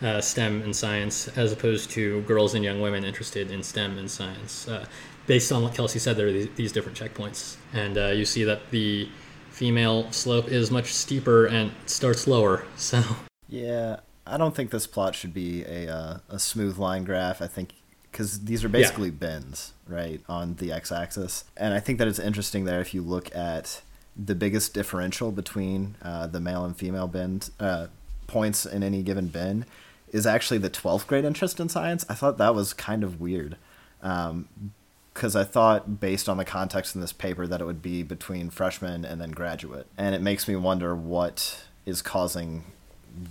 uh, 0.02 0.22
STEM 0.22 0.62
and 0.62 0.76
science, 0.76 1.28
as 1.30 1.52
opposed 1.52 1.92
to 1.92 2.22
girls 2.22 2.56
and 2.56 2.64
young 2.64 2.82
women 2.82 3.04
interested 3.04 3.52
in 3.52 3.64
STEM 3.64 3.98
and 3.98 4.10
science. 4.10 4.68
Uh, 4.68 4.86
based 5.28 5.52
on 5.52 5.64
what 5.64 5.74
Kelsey 5.74 6.00
said, 6.00 6.18
there 6.18 6.28
are 6.28 6.32
these, 6.32 6.50
these 6.56 6.72
different 6.72 6.98
checkpoints, 6.98 7.58
and 7.74 7.98
uh, 7.98 8.08
you 8.08 8.26
see 8.26 8.44
that 8.44 8.70
the 8.72 9.10
female 9.50 10.12
slope 10.12 10.48
is 10.48 10.72
much 10.72 10.94
steeper 10.94 11.46
and 11.46 11.72
starts 11.86 12.28
lower. 12.28 12.66
So 12.78 13.04
yeah. 13.48 14.00
I 14.26 14.38
don't 14.38 14.56
think 14.56 14.70
this 14.70 14.86
plot 14.86 15.16
should 15.16 15.34
be 15.34 15.64
a 15.64 15.92
uh, 15.92 16.18
a 16.30 16.38
smooth 16.40 16.78
line 16.78 17.04
graph. 17.04 17.42
I 17.42 17.48
think 17.48 17.74
because 18.12 18.42
these 18.42 18.64
are 18.64 18.70
basically 18.70 19.10
bins, 19.10 19.74
right, 19.88 20.22
on 20.30 20.56
the 20.56 20.72
x-axis, 20.72 21.46
and 21.58 21.74
I 21.74 21.80
think 21.80 22.00
that 22.00 22.08
it's 22.08 22.20
interesting 22.20 22.66
there 22.66 22.80
if 22.80 22.94
you 22.94 23.02
look 23.02 23.36
at 23.36 23.82
the 24.16 24.36
biggest 24.36 24.74
differential 24.74 25.32
between 25.32 25.96
uh, 26.02 26.28
the 26.28 26.40
male 26.40 26.66
and 26.66 26.76
female 26.78 27.08
bins 27.08 27.52
uh, 27.60 27.88
points 28.28 28.66
in 28.66 28.84
any 28.84 29.02
given 29.02 29.28
bin 29.28 29.66
is 30.12 30.26
actually 30.26 30.58
the 30.58 30.70
12th 30.70 31.08
grade 31.08 31.26
interest 31.26 31.60
in 31.60 31.70
science. 31.70 32.06
I 32.10 32.14
thought 32.14 32.38
that 32.38 32.56
was 32.56 32.74
kind 32.74 33.04
of 33.04 33.20
weird. 33.20 33.58
because 34.02 35.36
I 35.36 35.44
thought, 35.44 36.00
based 36.00 36.30
on 36.30 36.38
the 36.38 36.46
context 36.46 36.96
in 36.96 37.02
this 37.02 37.14
paper, 37.14 37.48
that 37.48 37.62
it 37.62 37.66
would 37.66 37.82
be 37.82 38.04
between 38.04 38.50
freshman 38.50 39.06
and 39.06 39.20
then 39.20 39.32
graduate. 39.32 39.88
And 39.98 40.16
it 40.16 40.22
makes 40.22 40.48
me 40.48 40.56
wonder 40.56 40.96
what 40.96 41.64
is 41.86 42.02
causing 42.02 42.64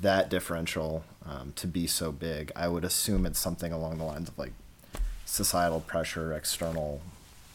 that 0.02 0.28
differential 0.28 1.04
um, 1.24 1.52
to 1.56 1.66
be 1.66 1.86
so 1.86 2.12
big. 2.12 2.52
I 2.56 2.68
would 2.68 2.84
assume 2.84 3.26
it's 3.26 3.38
something 3.38 3.72
along 3.72 3.98
the 3.98 4.04
lines 4.04 4.28
of 4.28 4.38
like 4.38 4.52
societal 5.24 5.80
pressure, 5.80 6.32
external 6.32 7.00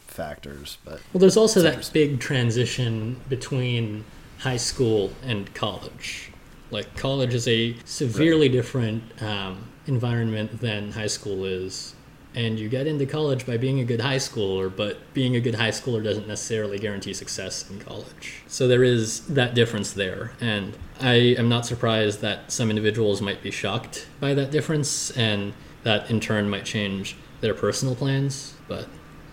factors, 0.08 0.78
but 0.86 1.02
Well, 1.12 1.20
there's 1.20 1.38
also 1.38 1.62
that 1.62 1.90
big 1.92 2.20
transition 2.20 3.20
between 3.30 4.06
high 4.40 4.58
school 4.58 5.12
and 5.24 5.54
college. 5.54 6.32
Like, 6.74 6.98
college 6.98 7.36
is 7.36 7.48
a 7.48 7.76
severely 7.86 8.50
different 8.50 9.04
um, 9.22 9.70
environment 9.86 10.60
than 10.60 10.92
high 10.92 11.08
school 11.08 11.46
is. 11.46 11.94
And 12.36 12.58
you 12.58 12.68
get 12.68 12.88
into 12.88 13.06
college 13.06 13.46
by 13.46 13.58
being 13.58 13.80
a 13.80 13.86
good 13.86 14.02
high 14.02 14.16
schooler, 14.16 14.76
but 14.76 15.14
being 15.14 15.36
a 15.36 15.40
good 15.40 15.54
high 15.54 15.70
schooler 15.70 16.04
doesn't 16.04 16.28
necessarily 16.28 16.80
guarantee 16.80 17.14
success 17.14 17.70
in 17.70 17.80
college. 17.80 18.42
So 18.48 18.68
there 18.68 18.84
is 18.84 19.22
that 19.28 19.54
difference 19.54 19.94
there. 19.94 20.32
And 20.42 20.76
I 21.00 21.14
am 21.14 21.48
not 21.48 21.68
surprised 21.68 22.22
that 22.22 22.52
some 22.52 22.72
individuals 22.72 23.22
might 23.22 23.44
be 23.44 23.52
shocked 23.52 24.08
by 24.20 24.34
that 24.34 24.50
difference, 24.50 25.12
and 25.12 25.54
that 25.84 26.10
in 26.10 26.20
turn 26.20 26.50
might 26.50 26.66
change 26.66 27.16
their 27.42 27.54
personal 27.54 27.94
plans. 27.94 28.56
But 28.68 28.88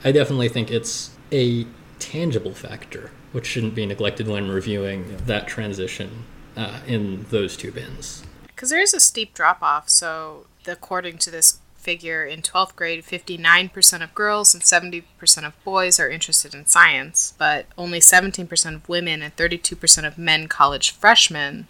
I 0.05 0.13
definitely 0.13 0.51
think 0.51 0.71
it's 0.71 1.11
a 1.33 1.67
tangible 1.99 2.53
factor, 2.53 3.13
which 3.33 3.47
shouldn't 3.47 3.75
be 3.75 3.87
neglected 3.87 4.29
when 4.29 4.51
reviewing 4.51 5.17
that 5.25 5.49
transition 5.49 6.27
uh, 6.61 6.81
in 6.87 7.25
those 7.31 7.57
two 7.57 7.73
bins. 7.73 8.23
Because 8.47 8.69
there 8.69 8.83
is 8.83 8.93
a 8.93 9.01
steep 9.01 9.33
drop 9.33 9.63
off. 9.63 9.89
So, 9.89 10.47
according 10.67 11.19
to 11.19 11.31
this 11.31 11.59
figure, 11.75 12.25
in 12.25 12.43
12th 12.43 12.77
grade, 12.77 13.03
59% 13.03 14.05
of 14.05 14.15
girls 14.15 14.53
and 14.53 14.63
70% 14.63 15.47
of 15.47 15.65
boys 15.65 15.99
are 15.99 16.11
interested 16.11 16.55
in 16.55 16.67
science, 16.67 17.33
but 17.39 17.65
only 17.79 18.01
17% 18.01 18.75
of 18.75 18.89
women 18.89 19.23
and 19.23 19.35
32% 19.35 20.07
of 20.07 20.19
men 20.19 20.47
college 20.49 20.91
freshmen 20.91 21.67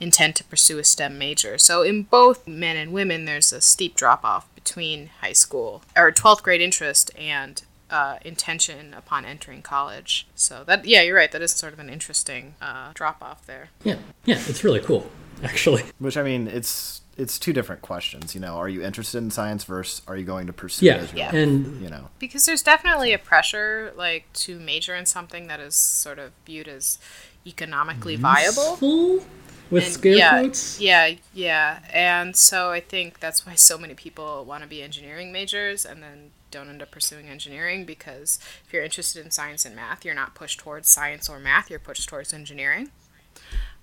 intend 0.00 0.34
to 0.34 0.44
pursue 0.44 0.80
a 0.80 0.84
STEM 0.84 1.16
major. 1.16 1.56
So, 1.56 1.82
in 1.82 2.02
both 2.02 2.48
men 2.48 2.76
and 2.76 2.92
women, 2.92 3.24
there's 3.24 3.52
a 3.52 3.60
steep 3.60 3.94
drop 3.94 4.24
off 4.24 4.52
between 4.56 5.10
high 5.20 5.34
school 5.34 5.82
or 5.96 6.10
12th 6.10 6.42
grade 6.42 6.60
interest 6.60 7.12
and 7.16 7.62
uh, 7.92 8.18
intention 8.24 8.94
upon 8.94 9.24
entering 9.24 9.62
college. 9.62 10.26
So 10.34 10.64
that 10.66 10.84
yeah, 10.86 11.02
you're 11.02 11.14
right. 11.16 11.30
That 11.30 11.42
is 11.42 11.52
sort 11.52 11.72
of 11.72 11.78
an 11.78 11.88
interesting 11.90 12.54
uh, 12.60 12.90
drop 12.94 13.22
off 13.22 13.46
there. 13.46 13.68
Yeah, 13.84 13.96
yeah, 14.24 14.40
it's 14.48 14.64
really 14.64 14.80
cool, 14.80 15.10
actually. 15.44 15.84
which 16.00 16.16
I 16.16 16.22
mean, 16.24 16.48
it's 16.48 17.02
it's 17.18 17.38
two 17.38 17.52
different 17.52 17.82
questions. 17.82 18.34
You 18.34 18.40
know, 18.40 18.54
are 18.56 18.68
you 18.70 18.82
interested 18.82 19.18
in 19.18 19.30
science 19.30 19.64
versus 19.64 20.00
are 20.08 20.16
you 20.16 20.24
going 20.24 20.46
to 20.46 20.52
pursue 20.52 20.86
Yeah, 20.86 20.94
it 20.94 21.00
as 21.02 21.12
your 21.12 21.18
Yeah. 21.18 21.26
life? 21.26 21.34
and 21.34 21.82
you 21.82 21.90
know, 21.90 22.08
Because 22.18 22.46
there's 22.46 22.62
definitely 22.62 23.12
a 23.12 23.18
pressure 23.18 23.92
like 23.96 24.32
to 24.44 24.58
major 24.58 24.94
in 24.96 25.04
something 25.06 25.46
that 25.48 25.60
is 25.60 25.76
sort 25.76 26.18
of 26.18 26.32
viewed 26.46 26.68
as 26.68 26.98
economically 27.46 28.16
viable. 28.16 28.76
full 28.76 29.26
with 29.70 29.84
And 29.84 29.92
scare 29.92 30.14
yeah, 30.16 30.30
quotes. 30.40 30.80
Yeah, 30.80 31.14
yeah. 31.34 31.80
And 31.92 32.36
so 32.36 32.70
I 32.70 32.80
think 32.80 33.20
that's 33.20 33.46
why 33.46 33.54
so 33.56 33.76
many 33.78 33.94
people 33.94 34.44
want 34.44 34.62
to 34.62 34.68
be 34.68 34.82
engineering 34.82 35.32
majors 35.32 35.84
and 35.84 36.02
then 36.02 36.30
don't 36.52 36.68
end 36.68 36.82
up 36.82 36.92
pursuing 36.92 37.26
engineering 37.26 37.84
because 37.84 38.38
if 38.64 38.72
you're 38.72 38.84
interested 38.84 39.24
in 39.24 39.32
science 39.32 39.64
and 39.64 39.74
math, 39.74 40.04
you're 40.04 40.14
not 40.14 40.36
pushed 40.36 40.60
towards 40.60 40.88
science 40.88 41.28
or 41.28 41.40
math, 41.40 41.68
you're 41.68 41.80
pushed 41.80 42.08
towards 42.08 42.32
engineering. 42.32 42.90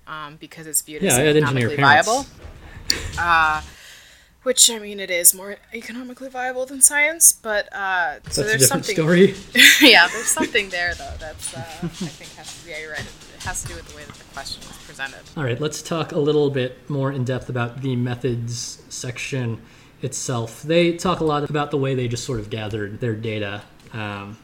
Um, 0.07 0.37
because 0.37 0.65
it's 0.65 0.81
viewed 0.81 1.03
Yeah, 1.03 1.11
as 1.11 1.17
I 1.17 1.21
had 1.23 1.35
engineer 1.35 1.69
economically 1.71 1.83
viable. 1.83 2.25
Uh, 3.19 3.61
which 4.43 4.71
I 4.71 4.79
mean, 4.79 4.99
it 4.99 5.11
is 5.11 5.33
more 5.33 5.57
economically 5.73 6.29
viable 6.29 6.65
than 6.65 6.81
science, 6.81 7.33
but 7.33 7.71
uh, 7.73 8.19
so 8.29 8.43
there's 8.43 8.67
something. 8.67 8.95
story. 8.95 9.35
yeah, 9.81 10.07
there's 10.07 10.27
something 10.27 10.69
there 10.69 10.95
though. 10.95 11.13
That's 11.19 11.55
uh, 11.55 11.59
I 11.59 11.87
think 11.87 12.31
has 12.35 12.63
to. 12.63 12.69
Yeah, 12.69 12.79
you're 12.79 12.91
right. 12.91 13.01
It 13.01 13.43
has 13.43 13.61
to 13.63 13.67
do 13.67 13.75
with 13.75 13.87
the 13.89 13.97
way 13.97 14.03
that 14.05 14.15
the 14.15 14.23
question 14.33 14.61
was 14.67 14.77
presented. 14.87 15.19
All 15.35 15.43
right, 15.43 15.59
let's 15.59 15.81
talk 15.81 16.13
a 16.13 16.19
little 16.19 16.49
bit 16.49 16.89
more 16.89 17.11
in 17.11 17.25
depth 17.25 17.49
about 17.49 17.81
the 17.81 17.95
methods 17.95 18.81
section 18.89 19.61
itself. 20.01 20.61
They 20.63 20.93
talk 20.97 21.19
a 21.19 21.23
lot 21.23 21.49
about 21.49 21.71
the 21.71 21.77
way 21.77 21.95
they 21.95 22.07
just 22.07 22.25
sort 22.25 22.39
of 22.39 22.49
gathered 22.49 22.99
their 22.99 23.15
data, 23.15 23.61
um, 23.93 24.37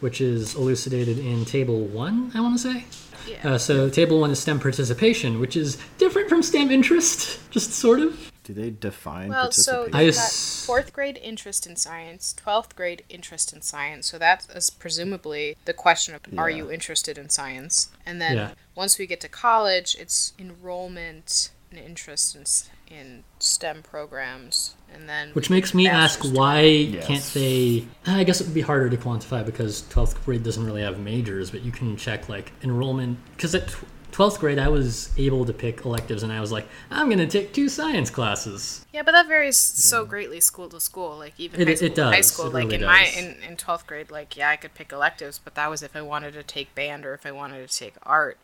which 0.00 0.20
is 0.20 0.54
elucidated 0.54 1.18
in 1.18 1.44
Table 1.44 1.80
1, 1.86 2.32
I 2.34 2.40
want 2.40 2.58
to 2.58 2.72
say. 2.72 2.84
Yeah. 3.26 3.54
Uh, 3.54 3.58
so, 3.58 3.88
Table 3.88 4.20
1 4.20 4.30
is 4.32 4.38
STEM 4.40 4.60
participation, 4.60 5.40
which 5.40 5.56
is 5.56 5.78
different 5.96 6.28
from 6.28 6.42
STEM 6.42 6.70
interest, 6.70 7.40
just 7.50 7.72
sort 7.72 8.00
of. 8.00 8.30
do 8.44 8.52
they 8.52 8.68
define 8.68 9.30
Well, 9.30 9.50
so 9.50 9.88
participation? 9.90 9.96
I 9.96 10.02
you've 10.02 10.14
got 10.16 10.20
ass- 10.24 10.66
fourth 10.66 10.92
grade 10.92 11.18
interest 11.22 11.66
in 11.66 11.76
science, 11.76 12.34
twelfth 12.36 12.76
grade 12.76 13.02
interest 13.08 13.54
in 13.54 13.62
science. 13.62 14.06
So 14.10 14.18
that 14.18 14.46
is 14.54 14.68
presumably 14.68 15.56
the 15.64 15.72
question 15.72 16.14
of 16.14 16.20
are 16.38 16.50
you 16.50 16.70
interested 16.70 17.16
in 17.16 17.30
science? 17.30 17.88
And 18.04 18.20
then 18.20 18.36
Yeah. 18.36 18.50
once 18.74 18.98
we 18.98 19.06
get 19.06 19.22
to 19.22 19.28
college, 19.30 19.96
it's 19.98 20.34
enrollment 20.38 21.48
and 21.70 21.80
interest 21.80 22.34
in, 22.36 22.42
s- 22.42 22.68
in 22.88 23.24
STEM 23.38 23.82
programs, 23.82 24.74
and 24.92 25.08
then 25.08 25.30
Which 25.30 25.50
makes 25.50 25.74
me 25.74 25.88
ask 25.88 26.18
bachelor's 26.20 26.38
why 26.38 26.60
Yes. 26.62 27.06
can't 27.06 27.24
they? 27.34 27.86
I 28.06 28.24
guess 28.24 28.40
it 28.40 28.46
would 28.46 28.54
be 28.54 28.60
harder 28.60 28.88
to 28.90 28.96
quantify 28.96 29.44
because 29.44 29.82
12th 29.90 30.22
grade 30.24 30.42
doesn't 30.42 30.64
really 30.64 30.82
have 30.82 30.98
majors, 30.98 31.50
but 31.50 31.62
you 31.62 31.72
can 31.72 31.96
check 31.96 32.28
like 32.28 32.52
enrollment 32.62 33.18
because 33.36 33.54
at 33.54 33.74
12th 34.12 34.38
grade, 34.38 34.60
I 34.60 34.68
was 34.68 35.10
able 35.18 35.44
to 35.44 35.52
pick 35.52 35.84
electives, 35.84 36.22
and 36.22 36.32
I 36.32 36.40
was 36.40 36.52
like, 36.52 36.68
I'm 36.88 37.06
going 37.08 37.18
to 37.18 37.26
take 37.26 37.52
two 37.52 37.68
science 37.68 38.10
classes. 38.10 38.86
Yeah, 38.92 39.02
but 39.02 39.10
that 39.10 39.26
varies 39.26 39.56
so 39.56 40.04
greatly 40.04 40.40
school 40.40 40.68
to 40.68 40.78
school. 40.78 41.18
Like 41.18 41.34
even 41.36 41.60
It- 41.60 41.66
high 41.66 41.72
it 41.86 41.92
school, 41.94 42.04
high 42.04 42.20
school. 42.20 42.46
It 42.46 42.54
like 42.54 42.64
really 42.66 42.74
in 42.76 42.84
my 42.84 43.06
in 43.16 43.42
in 43.42 43.56
twelfth 43.56 43.88
grade, 43.88 44.12
like 44.12 44.36
yeah, 44.36 44.50
I 44.50 44.56
could 44.56 44.72
pick 44.74 44.92
electives, 44.92 45.40
but 45.42 45.56
that 45.56 45.68
was 45.68 45.82
if 45.82 45.96
I 45.96 46.02
wanted 46.02 46.34
to 46.34 46.44
take 46.44 46.76
band 46.76 47.04
or 47.04 47.12
if 47.14 47.26
I 47.26 47.32
wanted 47.32 47.68
to 47.68 47.76
take 47.76 47.94
art. 48.04 48.38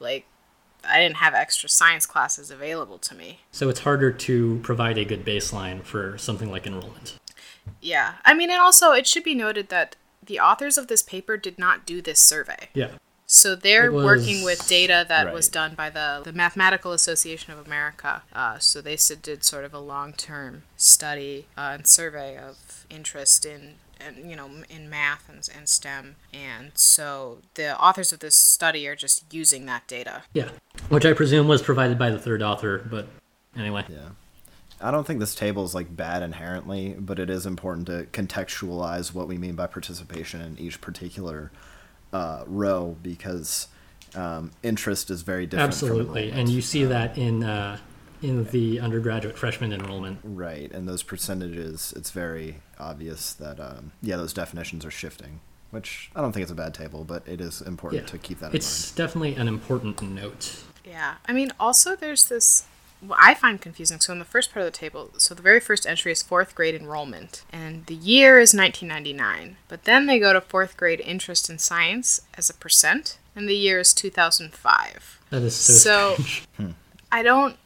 Like 0.00 0.24
I 0.84 1.00
didn't 1.00 1.16
have 1.16 1.34
extra 1.34 1.68
science 1.68 2.06
classes 2.06 2.50
available 2.50 2.98
to 2.98 3.14
me. 3.14 3.40
So 3.50 3.68
it's 3.68 3.80
harder 3.80 4.10
to 4.12 4.60
provide 4.62 4.98
a 4.98 5.04
good 5.04 5.24
baseline 5.24 5.82
for 5.82 6.18
something 6.18 6.50
like 6.50 6.66
enrollment. 6.66 7.18
Yeah, 7.80 8.14
I 8.24 8.34
mean, 8.34 8.50
and 8.50 8.60
also 8.60 8.92
it 8.92 9.06
should 9.06 9.24
be 9.24 9.34
noted 9.34 9.68
that 9.68 9.96
the 10.24 10.40
authors 10.40 10.78
of 10.78 10.88
this 10.88 11.02
paper 11.02 11.36
did 11.36 11.58
not 11.58 11.86
do 11.86 12.00
this 12.00 12.20
survey. 12.20 12.68
Yeah. 12.74 12.90
So 13.32 13.54
they're 13.54 13.90
was- 13.90 14.04
working 14.04 14.44
with 14.44 14.68
data 14.68 15.06
that 15.08 15.32
was 15.32 15.48
done 15.48 15.74
by 15.74 15.88
the, 15.88 16.20
the 16.22 16.34
Mathematical 16.34 16.92
Association 16.92 17.50
of 17.54 17.66
America. 17.66 18.22
Uh, 18.30 18.58
so 18.58 18.82
they 18.82 18.98
did 19.22 19.42
sort 19.42 19.64
of 19.64 19.72
a 19.72 19.78
long 19.78 20.12
term 20.12 20.64
study 20.76 21.46
uh, 21.56 21.70
and 21.72 21.86
survey 21.86 22.36
of 22.36 22.84
interest 22.90 23.46
in, 23.46 23.76
and 23.98 24.30
you 24.30 24.36
know, 24.36 24.50
in 24.68 24.90
math 24.90 25.30
and, 25.30 25.48
and 25.56 25.66
STEM. 25.66 26.16
And 26.34 26.72
so 26.74 27.38
the 27.54 27.80
authors 27.80 28.12
of 28.12 28.18
this 28.18 28.36
study 28.36 28.86
are 28.86 28.94
just 28.94 29.24
using 29.32 29.64
that 29.64 29.88
data. 29.88 30.24
Yeah. 30.34 30.50
Which 30.90 31.06
I 31.06 31.14
presume 31.14 31.48
was 31.48 31.62
provided 31.62 31.98
by 31.98 32.10
the 32.10 32.18
third 32.18 32.42
author, 32.42 32.86
but 32.90 33.08
anyway. 33.56 33.86
Yeah. 33.88 34.10
I 34.78 34.90
don't 34.90 35.06
think 35.06 35.20
this 35.20 35.34
table 35.34 35.64
is 35.64 35.74
like 35.74 35.96
bad 35.96 36.22
inherently, 36.22 36.96
but 36.98 37.18
it 37.18 37.30
is 37.30 37.46
important 37.46 37.86
to 37.86 38.06
contextualize 38.12 39.14
what 39.14 39.26
we 39.26 39.38
mean 39.38 39.54
by 39.54 39.68
participation 39.68 40.42
in 40.42 40.58
each 40.58 40.82
particular 40.82 41.50
uh, 42.12 42.44
row 42.46 42.96
because 43.02 43.68
um, 44.14 44.50
interest 44.62 45.10
is 45.10 45.22
very 45.22 45.46
different. 45.46 45.74
from 45.74 45.88
Absolutely. 45.88 46.30
And 46.30 46.48
you 46.48 46.60
see 46.60 46.84
that 46.84 47.16
in 47.16 47.42
uh, 47.44 47.78
in 48.20 48.44
the 48.46 48.78
undergraduate 48.80 49.36
freshman 49.36 49.72
enrollment. 49.72 50.20
right, 50.22 50.70
and 50.72 50.88
those 50.88 51.02
percentages, 51.02 51.92
it's 51.96 52.10
very 52.12 52.56
obvious 52.78 53.32
that 53.34 53.58
um, 53.58 53.92
yeah, 54.02 54.16
those 54.16 54.32
definitions 54.32 54.84
are 54.84 54.90
shifting. 54.90 55.40
Which 55.70 56.10
I 56.14 56.20
don't 56.20 56.32
think 56.32 56.42
it's 56.42 56.52
a 56.52 56.54
bad 56.54 56.74
table, 56.74 57.02
but 57.04 57.26
it 57.26 57.40
is 57.40 57.62
important 57.62 58.02
Yeah. 58.02 58.08
to 58.08 58.18
keep 58.18 58.40
that 58.40 58.50
in 58.50 58.56
It's 58.56 58.92
definitely 58.92 59.34
an 59.36 59.48
important 59.48 60.02
note. 60.02 60.62
Yeah. 60.84 61.14
I 61.26 61.32
mean, 61.32 61.50
also 61.58 61.96
there's 61.96 62.26
this. 62.26 62.64
What 63.04 63.18
I 63.20 63.34
find 63.34 63.60
confusing. 63.60 63.98
So 64.00 64.12
in 64.12 64.18
the 64.20 64.24
first 64.24 64.52
part 64.52 64.64
of 64.64 64.72
the 64.72 64.78
table, 64.78 65.10
so 65.18 65.34
the 65.34 65.42
very 65.42 65.58
first 65.58 65.86
entry 65.86 66.12
is 66.12 66.22
fourth 66.22 66.54
grade 66.54 66.74
enrollment, 66.74 67.44
and 67.52 67.84
the 67.86 67.94
year 67.94 68.38
is 68.38 68.54
1999. 68.54 69.56
But 69.68 69.84
then 69.84 70.06
they 70.06 70.20
go 70.20 70.32
to 70.32 70.40
fourth 70.40 70.76
grade 70.76 71.00
interest 71.00 71.50
in 71.50 71.58
science 71.58 72.20
as 72.34 72.48
a 72.48 72.54
percent, 72.54 73.18
and 73.34 73.48
the 73.48 73.56
year 73.56 73.80
is 73.80 73.92
2005. 73.92 75.20
That 75.30 75.42
is 75.42 75.56
so, 75.56 76.14
So- 76.16 76.22
strange. 76.22 76.46
I 77.12 77.22
don't 77.22 77.56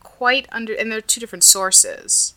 quite 0.00 0.46
under, 0.52 0.74
and 0.74 0.90
there 0.92 0.98
are 0.98 1.02
two 1.02 1.20
different 1.20 1.42
sources 1.44 2.34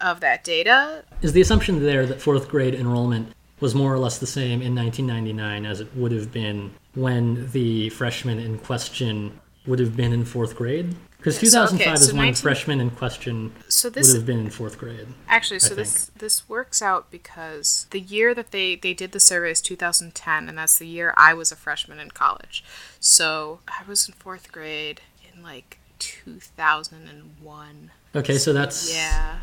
of 0.00 0.20
that 0.20 0.42
data. 0.44 1.04
Is 1.22 1.32
the 1.32 1.40
assumption 1.40 1.82
there 1.82 2.06
that 2.06 2.20
fourth 2.20 2.48
grade 2.48 2.74
enrollment 2.74 3.32
was 3.60 3.74
more 3.74 3.92
or 3.92 3.98
less 3.98 4.18
the 4.18 4.26
same 4.26 4.60
in 4.62 4.74
1999 4.74 5.64
as 5.64 5.80
it 5.80 5.94
would 5.96 6.12
have 6.12 6.32
been 6.32 6.72
when 6.94 7.50
the 7.52 7.88
freshman 7.90 8.38
in 8.38 8.58
question 8.58 9.38
would 9.66 9.78
have 9.78 9.96
been 9.96 10.12
in 10.12 10.24
fourth 10.24 10.56
grade? 10.56 10.94
Because 11.26 11.42
Yeah, 11.42 11.66
so, 11.66 11.74
okay, 11.74 11.84
2005 11.84 11.98
so 11.98 12.02
is 12.04 12.12
when 12.12 12.16
19 12.26 12.34
freshman 12.36 12.80
in 12.80 12.90
question 12.90 13.52
So 13.66 13.88
would 13.88 13.96
have 14.06 14.24
been 14.26 14.38
in 14.38 14.50
fourth 14.50 14.78
grade. 14.78 15.08
Actually, 15.28 15.58
so 15.58 15.74
this 15.74 16.12
this 16.16 16.48
works 16.48 16.80
out 16.80 17.10
because 17.10 17.88
the 17.90 17.98
year 17.98 18.32
that 18.32 18.52
they 18.52 18.76
they 18.76 18.94
did 18.94 19.10
the 19.10 19.18
survey 19.18 19.50
is 19.50 19.60
2010, 19.60 20.48
and 20.48 20.56
that's 20.56 20.78
the 20.78 20.86
year 20.86 21.12
I 21.16 21.34
was 21.34 21.50
a 21.50 21.56
freshman 21.56 21.98
in 21.98 22.12
college. 22.12 22.62
So 23.00 23.58
I 23.66 23.82
was 23.88 24.06
in 24.06 24.14
fourth 24.14 24.52
grade 24.52 25.00
in 25.34 25.42
like 25.42 25.78
2001. 25.98 27.90
Okay, 28.14 28.38
so 28.38 28.52
that's 28.52 28.94
Yeah, 28.94 29.38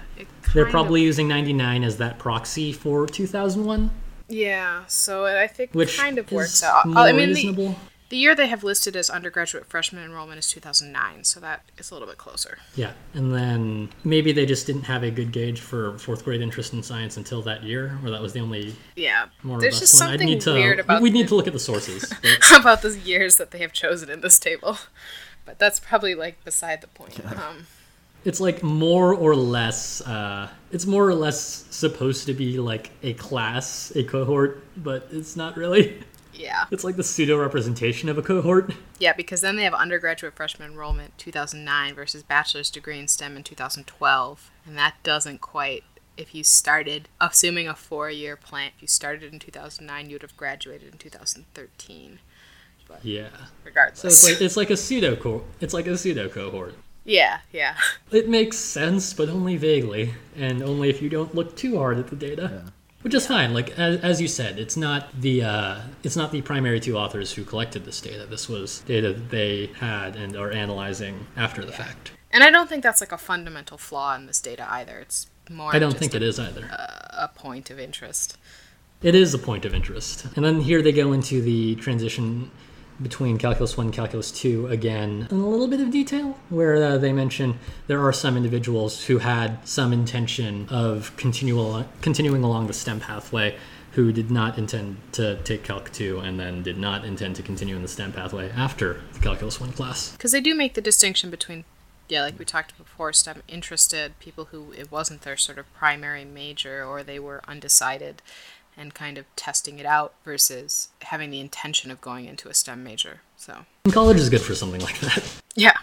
they're 0.53 0.65
probably 0.69 1.01
of- 1.01 1.07
using 1.07 1.27
99 1.27 1.83
as 1.83 1.97
that 1.97 2.17
proxy 2.17 2.71
for 2.71 3.05
2001, 3.07 3.91
yeah. 4.29 4.85
So 4.87 5.25
I 5.25 5.47
think 5.47 5.71
which 5.73 5.97
kind 5.97 6.17
of 6.17 6.31
works 6.31 6.63
out. 6.63 6.83
Oh, 6.85 6.89
more 6.91 7.03
I 7.03 7.11
mean, 7.11 7.29
reasonable. 7.29 7.67
the 7.69 7.75
year 8.17 8.35
they 8.35 8.47
have 8.47 8.63
listed 8.63 8.95
as 8.95 9.09
undergraduate 9.09 9.65
freshman 9.65 10.03
enrollment 10.03 10.39
is 10.39 10.49
2009, 10.49 11.23
so 11.23 11.39
that 11.39 11.63
is 11.77 11.89
a 11.91 11.93
little 11.95 12.07
bit 12.07 12.17
closer. 12.17 12.57
Yeah, 12.75 12.91
and 13.13 13.33
then 13.33 13.89
maybe 14.03 14.31
they 14.31 14.45
just 14.45 14.67
didn't 14.67 14.83
have 14.83 15.03
a 15.03 15.11
good 15.11 15.31
gauge 15.31 15.59
for 15.61 15.97
fourth 15.99 16.23
grade 16.23 16.41
interest 16.41 16.73
in 16.73 16.83
science 16.83 17.17
until 17.17 17.41
that 17.43 17.63
year, 17.63 17.97
or 18.03 18.09
that 18.11 18.21
was 18.21 18.33
the 18.33 18.39
only 18.39 18.75
Yeah, 18.95 19.27
more 19.43 19.59
there's 19.59 19.79
just 19.79 19.93
one. 19.99 20.09
Something 20.09 20.27
need 20.27 20.41
to 20.41 20.53
weird 20.53 20.79
about 20.79 21.01
we 21.01 21.09
need 21.09 21.23
the- 21.23 21.29
to 21.29 21.35
look 21.35 21.47
at 21.47 21.53
the 21.53 21.59
sources. 21.59 22.11
but- 22.21 22.59
about 22.59 22.81
the 22.81 22.97
years 22.99 23.37
that 23.37 23.51
they 23.51 23.59
have 23.59 23.73
chosen 23.73 24.09
in 24.09 24.21
this 24.21 24.39
table. 24.39 24.77
But 25.45 25.59
that's 25.59 25.79
probably 25.79 26.15
like 26.15 26.43
beside 26.45 26.81
the 26.81 26.87
point. 26.87 27.19
Um, 27.25 27.67
it's 28.25 28.39
like 28.39 28.63
more 28.63 29.13
or 29.13 29.35
less 29.35 29.99
uh, 30.01 30.47
it's 30.71 30.85
more 30.85 31.05
or 31.07 31.15
less 31.15 31.65
supposed 31.69 32.25
to 32.27 32.33
be 32.33 32.59
like 32.59 32.91
a 33.03 33.13
class 33.15 33.91
a 33.95 34.03
cohort 34.05 34.63
but 34.77 35.09
it's 35.11 35.35
not 35.35 35.57
really 35.57 36.01
yeah. 36.33 36.65
it's 36.71 36.83
like 36.83 36.95
the 36.95 37.03
pseudo 37.03 37.37
representation 37.37 38.09
of 38.09 38.17
a 38.17 38.21
cohort 38.21 38.73
Yeah, 38.99 39.13
because 39.13 39.41
then 39.41 39.55
they 39.55 39.63
have 39.63 39.73
undergraduate 39.73 40.35
freshman 40.35 40.71
enrollment 40.71 41.17
2009 41.17 41.93
versus 41.95 42.23
bachelor's 42.23 42.69
degree 42.69 42.99
in 42.99 43.07
STEM 43.07 43.35
in 43.37 43.43
2012, 43.43 44.51
and 44.65 44.77
that 44.77 44.95
doesn't 45.03 45.41
quite. 45.41 45.83
If 46.15 46.35
you 46.35 46.43
started, 46.43 47.09
assuming 47.19 47.67
a 47.67 47.73
four-year 47.73 48.35
plan, 48.35 48.71
if 48.75 48.81
you 48.83 48.87
started 48.87 49.33
in 49.33 49.39
2009, 49.39 50.09
you 50.09 50.15
would 50.15 50.21
have 50.21 50.37
graduated 50.37 50.91
in 50.93 50.99
2013. 50.99 52.19
yeah 53.01 53.29
Regardless. 53.63 53.99
so 54.01 54.07
it's 54.07 54.23
like 54.23 54.41
it's 54.41 54.57
like 54.57 54.69
a 54.69 54.77
pseudo 54.77 55.15
co- 55.15 55.43
it's 55.59 55.73
like 55.73 55.87
a 55.87 55.97
pseudo 55.97 56.29
cohort 56.29 56.75
yeah, 57.05 57.39
yeah, 57.51 57.75
it 58.11 58.29
makes 58.29 58.57
sense 58.57 59.11
but 59.13 59.27
only 59.27 59.57
vaguely 59.57 60.13
and 60.37 60.61
only 60.61 60.89
if 60.89 61.01
you 61.01 61.09
don't 61.09 61.33
look 61.35 61.55
too 61.57 61.77
hard 61.77 61.97
at 61.97 62.07
the 62.07 62.15
data 62.15 62.71
which 63.03 63.13
is 63.13 63.27
fine 63.27 63.53
like 63.53 63.77
as, 63.77 63.99
as 64.01 64.19
you 64.19 64.27
said 64.27 64.57
it's 64.57 64.75
not 64.75 65.09
the 65.21 65.43
uh, 65.43 65.81
it's 66.03 66.15
not 66.15 66.31
the 66.31 66.41
primary 66.41 66.79
two 66.79 66.97
authors 66.97 67.33
who 67.33 67.43
collected 67.43 67.85
this 67.85 68.01
data 68.01 68.25
this 68.25 68.49
was 68.49 68.79
data 68.81 69.13
that 69.13 69.29
they 69.29 69.67
had 69.79 70.15
and 70.15 70.35
are 70.35 70.51
analyzing 70.51 71.27
after 71.37 71.63
the 71.63 71.71
fact 71.71 72.11
and 72.33 72.43
I 72.43 72.49
don't 72.49 72.67
think 72.67 72.81
that's 72.81 72.99
like 72.99 73.11
a 73.11 73.17
fundamental 73.17 73.77
flaw 73.77 74.15
in 74.15 74.25
this 74.25 74.41
data 74.41 74.65
either. 74.69 74.97
It's 74.97 75.27
more. 75.49 75.73
i 75.73 75.77
don't 75.77 75.95
think 75.95 76.15
a, 76.15 76.17
it 76.17 76.23
is 76.23 76.39
either 76.39 76.67
a 76.71 77.29
point 77.35 77.69
of 77.69 77.79
interest. 77.79 78.37
It 79.03 79.13
is 79.13 79.33
a 79.33 79.37
point 79.37 79.65
of 79.65 79.75
interest. 79.75 80.25
And 80.35 80.43
then 80.43 80.61
here 80.61 80.81
they 80.81 80.91
go 80.91 81.13
into 81.13 81.41
the 81.41 81.75
transition 81.75 82.49
between 83.03 83.37
Calculus 83.37 83.77
1 83.77 83.87
and 83.87 83.93
Calculus 83.93 84.31
2 84.31 84.67
again 84.67 85.27
in 85.29 85.37
a 85.37 85.47
little 85.47 85.67
bit 85.67 85.81
of 85.81 85.91
detail, 85.91 86.37
where 86.49 86.81
uh, 86.83 86.97
they 86.97 87.13
mention 87.13 87.59
there 87.87 88.03
are 88.03 88.13
some 88.13 88.37
individuals 88.37 89.05
who 89.05 89.19
had 89.19 89.67
some 89.67 89.93
intention 89.93 90.67
of 90.69 91.15
continual, 91.17 91.85
continuing 92.01 92.43
along 92.43 92.67
the 92.67 92.73
STEM 92.73 92.99
pathway 92.99 93.55
who 93.93 94.11
did 94.11 94.31
not 94.31 94.57
intend 94.57 94.97
to 95.11 95.35
take 95.43 95.63
Calc 95.63 95.91
2 95.91 96.19
and 96.19 96.39
then 96.39 96.63
did 96.63 96.77
not 96.77 97.05
intend 97.05 97.35
to 97.35 97.43
continue 97.43 97.75
in 97.75 97.81
the 97.83 97.87
STEM 97.87 98.11
pathway 98.11 98.49
after 98.51 99.01
the 99.13 99.19
Calculus 99.19 99.59
1 99.59 99.71
class. 99.73 100.11
Because 100.13 100.31
they 100.31 100.41
do 100.41 100.55
make 100.55 100.73
the 100.73 100.81
distinction 100.81 101.29
between, 101.29 101.63
yeah, 102.09 102.23
like 102.23 102.39
we 102.39 102.45
talked 102.45 102.75
before, 102.77 103.13
STEM 103.13 103.43
interested 103.47 104.17
people 104.19 104.45
who 104.45 104.71
it 104.71 104.91
wasn't 104.91 105.21
their 105.21 105.37
sort 105.37 105.59
of 105.59 105.71
primary 105.75 106.25
major 106.25 106.83
or 106.83 107.03
they 107.03 107.19
were 107.19 107.41
undecided 107.47 108.23
and 108.77 108.93
kind 108.93 109.17
of 109.17 109.25
testing 109.35 109.79
it 109.79 109.85
out 109.85 110.13
versus 110.23 110.89
having 111.01 111.29
the 111.29 111.39
intention 111.39 111.91
of 111.91 112.01
going 112.01 112.25
into 112.25 112.49
a 112.49 112.53
STEM 112.53 112.83
major. 112.83 113.21
So, 113.37 113.65
college 113.91 114.17
is 114.17 114.29
good 114.29 114.41
for 114.41 114.55
something 114.55 114.81
like 114.81 114.99
that. 114.99 115.23
yeah, 115.55 115.77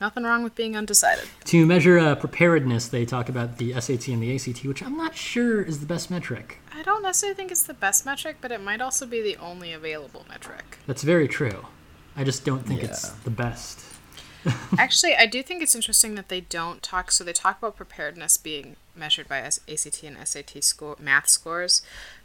nothing 0.00 0.24
wrong 0.24 0.42
with 0.42 0.54
being 0.54 0.76
undecided. 0.76 1.24
to 1.46 1.66
measure 1.66 1.98
uh, 1.98 2.14
preparedness, 2.14 2.88
they 2.88 3.04
talk 3.04 3.28
about 3.28 3.58
the 3.58 3.78
SAT 3.80 4.08
and 4.08 4.22
the 4.22 4.34
ACT, 4.34 4.64
which 4.64 4.82
I'm 4.82 4.96
not 4.96 5.16
sure 5.16 5.62
is 5.62 5.80
the 5.80 5.86
best 5.86 6.10
metric. 6.10 6.58
I 6.74 6.82
don't 6.82 7.02
necessarily 7.02 7.36
think 7.36 7.50
it's 7.50 7.64
the 7.64 7.74
best 7.74 8.06
metric, 8.06 8.36
but 8.40 8.52
it 8.52 8.60
might 8.60 8.80
also 8.80 9.06
be 9.06 9.22
the 9.22 9.36
only 9.36 9.72
available 9.72 10.24
metric. 10.28 10.78
That's 10.86 11.02
very 11.02 11.28
true. 11.28 11.66
I 12.16 12.24
just 12.24 12.44
don't 12.44 12.66
think 12.66 12.82
it's 12.82 13.10
the 13.10 13.30
best. 13.30 13.86
Actually, 14.78 15.14
I 15.14 15.26
do 15.26 15.42
think 15.42 15.62
it's 15.62 15.74
interesting 15.74 16.14
that 16.16 16.28
they 16.28 16.40
don't 16.40 16.82
talk. 16.82 17.10
So 17.10 17.24
they 17.24 17.32
talk 17.32 17.58
about 17.58 17.76
preparedness 17.76 18.36
being 18.36 18.76
measured 18.94 19.28
by 19.28 19.38
ACT 19.38 20.02
and 20.02 20.28
SAT 20.28 20.62
score 20.64 20.96
math 20.98 21.28
scores, 21.28 21.82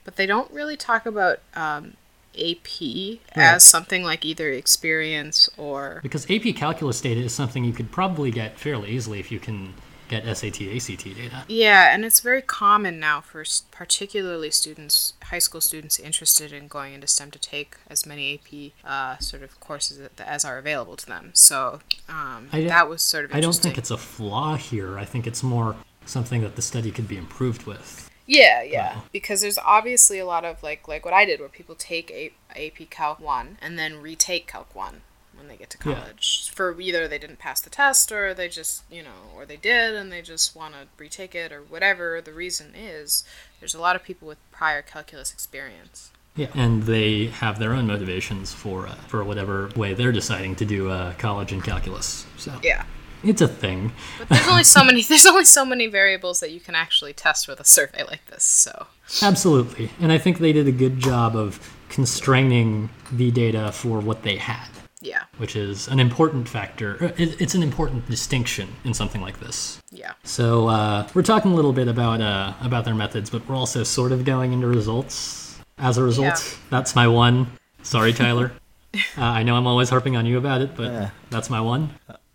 but 0.08 0.16
they 0.16 0.26
don't 0.26 0.50
really 0.54 0.78
talk 0.78 1.06
about 1.06 1.42
um, 1.54 1.96
AP 2.34 3.20
as 3.34 3.66
something 3.66 4.06
like 4.06 4.24
either 4.24 4.50
experience 4.50 5.50
or 5.58 6.00
Because 6.02 6.26
AP 6.32 6.56
calculus 6.56 7.02
data 7.02 7.20
is 7.20 7.34
something 7.34 7.66
you 7.66 7.74
could 7.74 7.92
probably 7.92 8.32
get 8.32 8.58
fairly 8.58 8.92
easily 8.92 9.20
if 9.20 9.34
you 9.34 9.40
can 9.42 9.74
get 10.08 10.24
SAT, 10.24 10.62
ACT 10.62 11.04
data. 11.04 11.44
yeah, 11.50 11.94
and 11.94 12.06
it's 12.06 12.22
very 12.22 12.42
common 12.42 13.02
now 13.02 13.20
for 13.20 13.44
particularly 13.72 14.50
students, 14.50 15.12
high 15.24 15.40
school 15.40 15.60
students 15.60 16.00
interested 16.00 16.54
in 16.54 16.70
going 16.70 16.94
into 16.94 17.06
STEM 17.06 17.32
to 17.32 17.40
take 17.40 17.76
as 17.90 18.06
many 18.06 18.36
AP 18.36 18.72
uh, 18.90 19.18
sort 19.18 19.44
of 19.44 19.60
courses 19.60 20.08
as 20.18 20.46
are 20.46 20.58
available 20.58 20.96
to 20.96 21.06
them. 21.06 21.32
So 21.34 21.82
um, 22.08 22.48
that 22.54 22.88
was 22.88 23.02
sort 23.02 23.26
of 23.26 23.36
I 23.36 23.42
don't 23.42 23.54
think 23.54 23.78
it's 23.78 23.92
a 23.92 23.98
flaw 23.98 24.56
here. 24.56 24.98
I 24.98 25.04
think 25.04 25.28
it's 25.28 25.44
more 25.44 25.76
something 26.06 26.40
that 26.44 26.56
the 26.56 26.62
study 26.62 26.92
could 26.92 27.10
be 27.10 27.18
improved 27.18 27.64
with. 27.66 28.07
Yeah, 28.28 28.62
yeah. 28.62 29.00
Because 29.12 29.42
there's 29.42 29.58
obviously 29.58 30.20
a 30.20 30.26
lot 30.26 30.44
of 30.46 30.62
like 30.62 30.88
like 30.88 31.06
what 31.06 31.14
I 31.14 31.26
did 31.26 31.40
where 31.40 31.50
people 31.50 31.76
take 31.76 32.12
a 32.12 32.32
AP 32.56 32.90
Calc 32.90 33.20
1 33.20 33.58
and 33.62 33.80
then 33.80 34.02
retake 34.02 34.48
Calc 34.48 34.76
1 34.76 35.02
when 35.36 35.48
they 35.48 35.56
get 35.56 35.70
to 35.72 35.90
Yeah. 35.90 35.96
college. 35.96 36.50
For 36.54 36.80
either 36.80 37.08
they 37.08 37.18
didn't 37.20 37.40
pass 37.40 37.62
the 37.62 37.70
test 37.70 38.12
or 38.12 38.34
they 38.34 38.50
just, 38.50 38.84
you 38.92 39.02
know, 39.04 39.32
or 39.36 39.46
they 39.46 39.56
did 39.56 39.96
and 39.96 40.12
they 40.12 40.22
just 40.22 40.56
want 40.56 40.74
to 40.74 40.88
retake 40.98 41.36
it 41.36 41.52
or 41.52 41.62
whatever 41.62 42.20
the 42.22 42.34
reason 42.34 42.74
is. 42.76 43.24
There's 43.60 43.74
a 43.76 43.80
lot 43.82 43.96
of 43.96 44.04
people 44.04 44.28
with 44.28 44.38
prior 44.52 44.82
calculus 44.82 45.32
experience. 45.32 46.12
Yeah, 46.36 46.50
and 46.54 46.84
they 46.84 47.28
have 47.28 47.58
their 47.60 47.74
own 47.74 47.88
motivations 47.88 48.54
for 48.54 48.88
uh, 48.88 48.94
for 49.08 49.24
whatever 49.24 49.70
way 49.76 49.94
they're 49.94 50.12
deciding 50.12 50.56
to 50.58 50.66
do 50.66 50.90
uh, 50.90 51.14
college 51.14 51.52
and 51.52 51.64
calculus. 51.64 52.26
So 52.38 52.60
Yeah. 52.62 52.84
It's 53.24 53.42
a 53.42 53.48
thing. 53.48 53.92
But 54.20 54.30
there's 54.30 54.48
only 54.48 54.64
so 54.64 54.84
many 54.84 55.02
there's 55.10 55.26
only 55.26 55.46
so 55.46 55.66
many 55.66 55.88
variables 55.88 56.40
that 56.40 56.52
you 56.52 56.60
can 56.60 56.76
actually 56.76 57.14
test 57.14 57.48
with 57.48 57.60
a 57.60 57.66
survey 57.66 58.04
like 58.04 58.26
this. 58.28 58.44
So, 58.44 58.88
Absolutely, 59.22 59.90
and 60.00 60.12
I 60.12 60.18
think 60.18 60.40
they 60.40 60.54
did 60.54 60.68
a 60.68 60.72
good 60.72 61.00
job 61.00 61.36
of 61.36 61.60
constraining 61.90 62.90
the 63.12 63.32
data 63.32 63.72
for 63.72 64.00
what 64.00 64.24
they 64.24 64.36
had, 64.36 64.68
yeah. 65.02 65.24
which 65.38 65.56
is 65.56 65.88
an 65.88 66.00
important 66.00 66.48
factor. 66.50 66.98
uh, 67.04 67.12
It's 67.18 67.56
an 67.56 67.64
important 67.64 68.10
distinction 68.10 68.68
in 68.84 68.94
something 68.94 69.22
like 69.22 69.40
this. 69.40 69.82
Yeah. 69.92 70.14
So 70.24 70.68
uh, 70.68 71.08
we're 71.14 71.24
talking 71.24 71.52
a 71.52 71.56
little 71.56 71.74
bit 71.74 71.88
about 71.88 72.22
uh, 72.22 72.54
about 72.62 72.86
their 72.86 72.96
methods, 72.96 73.30
but 73.30 73.48
we're 73.48 73.56
also 73.56 73.84
sort 73.84 74.12
of 74.12 74.26
going 74.26 74.54
into 74.54 74.68
results. 74.68 75.60
As 75.78 75.98
a 75.98 76.04
result, 76.04 76.28
Yeah. 76.28 76.58
that's 76.70 76.96
my 76.96 77.08
one. 77.08 77.48
Sorry, 77.84 78.12
Tyler. 78.12 78.52
uh, 79.18 79.22
I 79.22 79.44
know 79.44 79.56
I'm 79.56 79.68
always 79.68 79.90
harping 79.90 80.16
on 80.18 80.26
you 80.26 80.38
about 80.38 80.62
it, 80.62 80.76
but 80.76 80.92
Yeah. 80.92 81.10
that's 81.30 81.50
my 81.50 81.62
one. 81.62 81.92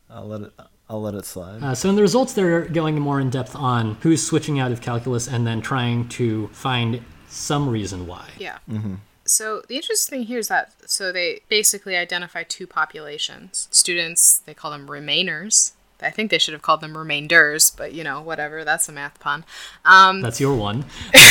I'll 0.09 0.29
let 0.29 0.43
it. 0.43 0.53
I'll 0.93 1.01
let 1.01 1.15
it 1.15 1.25
slide. 1.25 1.63
Uh, 1.63 1.75
so 1.75 1.89
in 1.89 1.97
the 1.97 2.03
results, 2.03 2.35
they're 2.35 2.67
going 2.67 3.01
more 3.01 3.19
in 3.19 3.31
depth 3.31 3.57
on 3.57 3.95
who's 4.03 4.23
switching 4.23 4.61
out 4.61 4.73
of 4.73 4.83
calculus 4.83 5.27
and 5.27 5.47
then 5.47 5.63
trying 5.63 6.07
to 6.11 6.49
find 6.49 7.03
some 7.29 7.67
reason 7.67 8.07
why. 8.07 8.29
Yeah. 8.39 8.59
So 9.25 9.63
the 9.69 9.77
interesting 9.77 10.19
thing 10.19 10.27
here 10.27 10.39
is 10.39 10.49
that 10.49 10.75
so 10.85 11.11
they 11.11 11.41
basically 11.49 11.97
identify 11.97 12.43
two 12.43 12.67
populations. 12.67 13.69
Students, 13.71 14.41
they 14.41 14.53
call 14.53 14.71
them 14.71 14.87
remainers. 14.87 15.73
I 16.03 16.11
think 16.11 16.31
they 16.31 16.37
should 16.39 16.53
have 16.53 16.61
called 16.63 16.83
them 16.83 16.95
remainders, 16.95 17.71
but 17.71 17.95
you 17.95 18.05
know, 18.05 18.21
whatever. 18.21 18.63
That's 18.63 18.87
a 18.91 18.93
math 18.93 19.19
pun. 19.19 19.47
Um, 19.87 20.21
That's 20.21 20.41
your 20.41 20.55
one. 20.55 20.85
so 21.15 21.31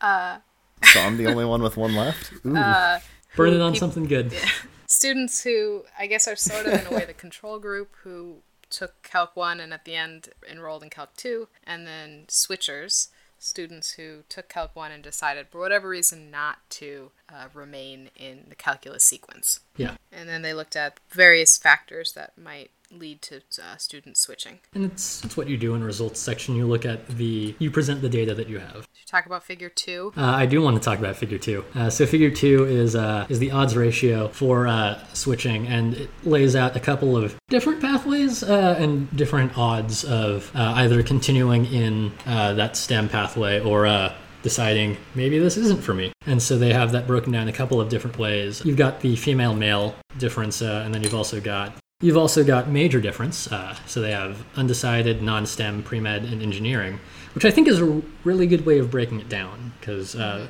I'm 0.00 1.18
the 1.18 1.26
only 1.26 1.44
one 1.44 1.62
with 1.62 1.76
one 1.76 1.94
left. 1.94 2.32
Ooh. 2.46 2.54
Burn 3.36 3.52
it 3.52 3.60
on 3.60 3.72
peop- 3.72 3.80
something 3.80 4.06
good. 4.06 4.32
students 4.92 5.42
who 5.42 5.84
I 5.98 6.06
guess 6.06 6.28
are 6.28 6.36
sort 6.36 6.66
of 6.66 6.74
in 6.74 6.86
a 6.86 6.96
way 6.96 7.06
the 7.06 7.14
control 7.14 7.58
group 7.58 7.96
who 8.02 8.36
took 8.68 9.02
Calc 9.02 9.34
1 9.34 9.58
and 9.58 9.72
at 9.72 9.86
the 9.86 9.96
end 9.96 10.28
enrolled 10.50 10.82
in 10.82 10.90
Calc 10.90 11.16
2, 11.16 11.48
and 11.66 11.86
then 11.86 12.24
switchers, 12.28 13.08
students 13.38 13.92
who 13.92 14.22
took 14.28 14.48
Calc 14.48 14.76
1 14.76 14.92
and 14.92 15.02
decided 15.02 15.48
for 15.48 15.58
whatever 15.58 15.88
reason 15.88 16.30
not 16.30 16.58
to 16.70 17.10
uh, 17.32 17.48
remain 17.54 18.10
in 18.16 18.46
the 18.48 18.54
calculus 18.54 19.04
sequence. 19.04 19.60
Yeah. 19.76 19.96
And 20.10 20.28
then 20.28 20.42
they 20.42 20.54
looked 20.54 20.76
at 20.76 21.00
various 21.10 21.56
factors 21.56 22.12
that 22.12 22.36
might 22.36 22.70
lead 22.90 23.22
to 23.22 23.40
uh, 23.62 23.76
student 23.78 24.16
switching. 24.16 24.60
And 24.74 24.84
it's, 24.84 25.24
it's 25.24 25.36
what 25.36 25.48
you 25.48 25.56
do 25.56 25.74
in 25.74 25.82
results 25.82 26.20
section. 26.20 26.54
You 26.54 26.66
look 26.66 26.84
at 26.84 27.08
the, 27.08 27.54
you 27.58 27.70
present 27.70 28.02
the 28.02 28.08
data 28.08 28.34
that 28.34 28.48
you 28.48 28.58
have. 28.58 28.72
Should 28.72 28.76
we 28.76 29.06
talk 29.06 29.26
about 29.26 29.44
figure 29.44 29.70
2? 29.70 30.12
Uh, 30.16 30.22
I 30.22 30.46
do 30.46 30.60
want 30.60 30.76
to 30.76 30.82
talk 30.82 30.98
about 30.98 31.16
figure 31.16 31.38
two. 31.38 31.64
Uh, 31.74 31.88
so 31.88 32.04
figure 32.06 32.30
two 32.30 32.64
is 32.64 32.94
uh, 32.94 33.26
is 33.28 33.38
the 33.38 33.50
odds 33.50 33.76
ratio 33.76 34.28
for 34.28 34.66
uh, 34.66 35.02
switching, 35.12 35.66
and 35.66 35.94
it 35.94 36.10
lays 36.24 36.54
out 36.54 36.76
a 36.76 36.80
couple 36.80 37.16
of 37.16 37.36
different 37.48 37.80
pathways 37.80 38.42
uh, 38.42 38.76
and 38.78 39.14
different 39.16 39.56
odds 39.56 40.04
of 40.04 40.50
uh, 40.54 40.74
either 40.76 41.02
continuing 41.02 41.66
in 41.66 42.12
uh, 42.26 42.52
that 42.54 42.76
STEM 42.76 43.08
pathway 43.08 43.60
or 43.60 43.86
uh, 43.86 44.12
deciding 44.42 44.96
maybe 45.14 45.38
this 45.38 45.56
isn't 45.56 45.82
for 45.82 45.94
me. 45.94 46.12
And 46.26 46.42
so 46.42 46.58
they 46.58 46.72
have 46.72 46.92
that 46.92 47.06
broken 47.06 47.32
down 47.32 47.48
a 47.48 47.52
couple 47.52 47.80
of 47.80 47.88
different 47.88 48.18
ways. 48.18 48.64
You've 48.64 48.76
got 48.76 49.00
the 49.00 49.16
female 49.16 49.54
male 49.54 49.94
difference, 50.18 50.62
uh, 50.62 50.82
and 50.84 50.94
then 50.94 51.02
you've 51.02 51.14
also 51.14 51.40
got 51.40 51.74
You've 52.02 52.16
also 52.16 52.42
got 52.42 52.68
major 52.68 53.00
difference. 53.00 53.50
Uh, 53.50 53.76
so 53.86 54.00
they 54.00 54.10
have 54.10 54.44
undecided, 54.56 55.22
non-STEM, 55.22 55.84
pre-med, 55.84 56.24
and 56.24 56.42
engineering, 56.42 56.98
which 57.32 57.44
I 57.44 57.52
think 57.52 57.68
is 57.68 57.80
a 57.80 58.02
really 58.24 58.48
good 58.48 58.66
way 58.66 58.80
of 58.80 58.90
breaking 58.90 59.20
it 59.20 59.28
down 59.28 59.72
because 59.78 60.16
uh, 60.16 60.48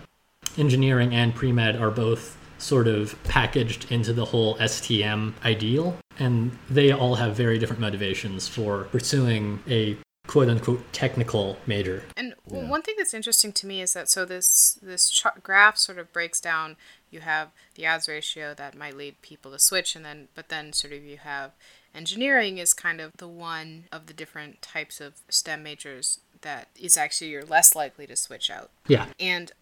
engineering 0.57 1.14
and 1.14 1.34
pre-med 1.34 1.76
are 1.76 1.90
both 1.90 2.38
sort 2.57 2.88
of 2.88 3.22
packaged 3.24 3.93
into 3.93 4.14
the 4.14 4.24
whole 4.24 4.57
STEM 4.66 5.34
ideal, 5.45 5.99
and 6.18 6.57
they 6.70 6.90
all 6.90 7.16
have 7.16 7.36
very 7.36 7.59
different 7.59 7.80
motivations 7.80 8.49
for 8.49 8.84
pursuing 8.84 9.62
a 9.68 9.99
quote-unquote 10.33 10.91
technical 10.95 11.59
major. 11.66 12.05
And 12.16 12.33
well, 12.47 12.66
one 12.66 12.80
thing 12.80 12.95
that's 12.97 13.12
interesting 13.12 13.53
to 13.53 13.66
me 13.66 13.83
is 13.83 13.93
that 13.93 14.09
so 14.09 14.24
this 14.24 14.78
this 14.80 15.11
chart 15.11 15.43
graph 15.43 15.76
sort 15.76 15.99
of 15.99 16.11
breaks 16.11 16.41
down. 16.41 16.76
You 17.11 17.20
have 17.20 17.51
the 17.74 17.87
odds 17.87 18.09
ratio 18.09 18.55
that 18.55 18.74
might 18.74 18.97
lead 18.97 19.20
people 19.20 19.53
to 19.53 19.59
switch, 19.59 19.95
and 19.95 20.07
then 20.07 20.28
but 20.35 20.49
then 20.49 20.72
sort 20.72 20.95
of 20.95 21.05
you 21.05 21.18
have 21.18 21.53
engineering 21.95 22.57
is 22.57 22.72
kind 22.72 22.99
of 22.99 23.12
the 23.18 23.28
one 23.28 23.85
of 23.93 24.07
the 24.07 24.14
different 24.14 24.62
types 24.62 25.03
of 25.03 25.16
STEM 25.28 25.62
majors 25.62 26.20
that 26.41 26.68
is 26.80 26.97
actually 26.97 27.30
you're 27.30 27.45
less 27.45 27.74
likely 27.74 28.07
to 28.07 28.16
switch 28.16 28.51
out. 28.51 28.70
Yeah, 28.89 29.09
And 29.20 29.53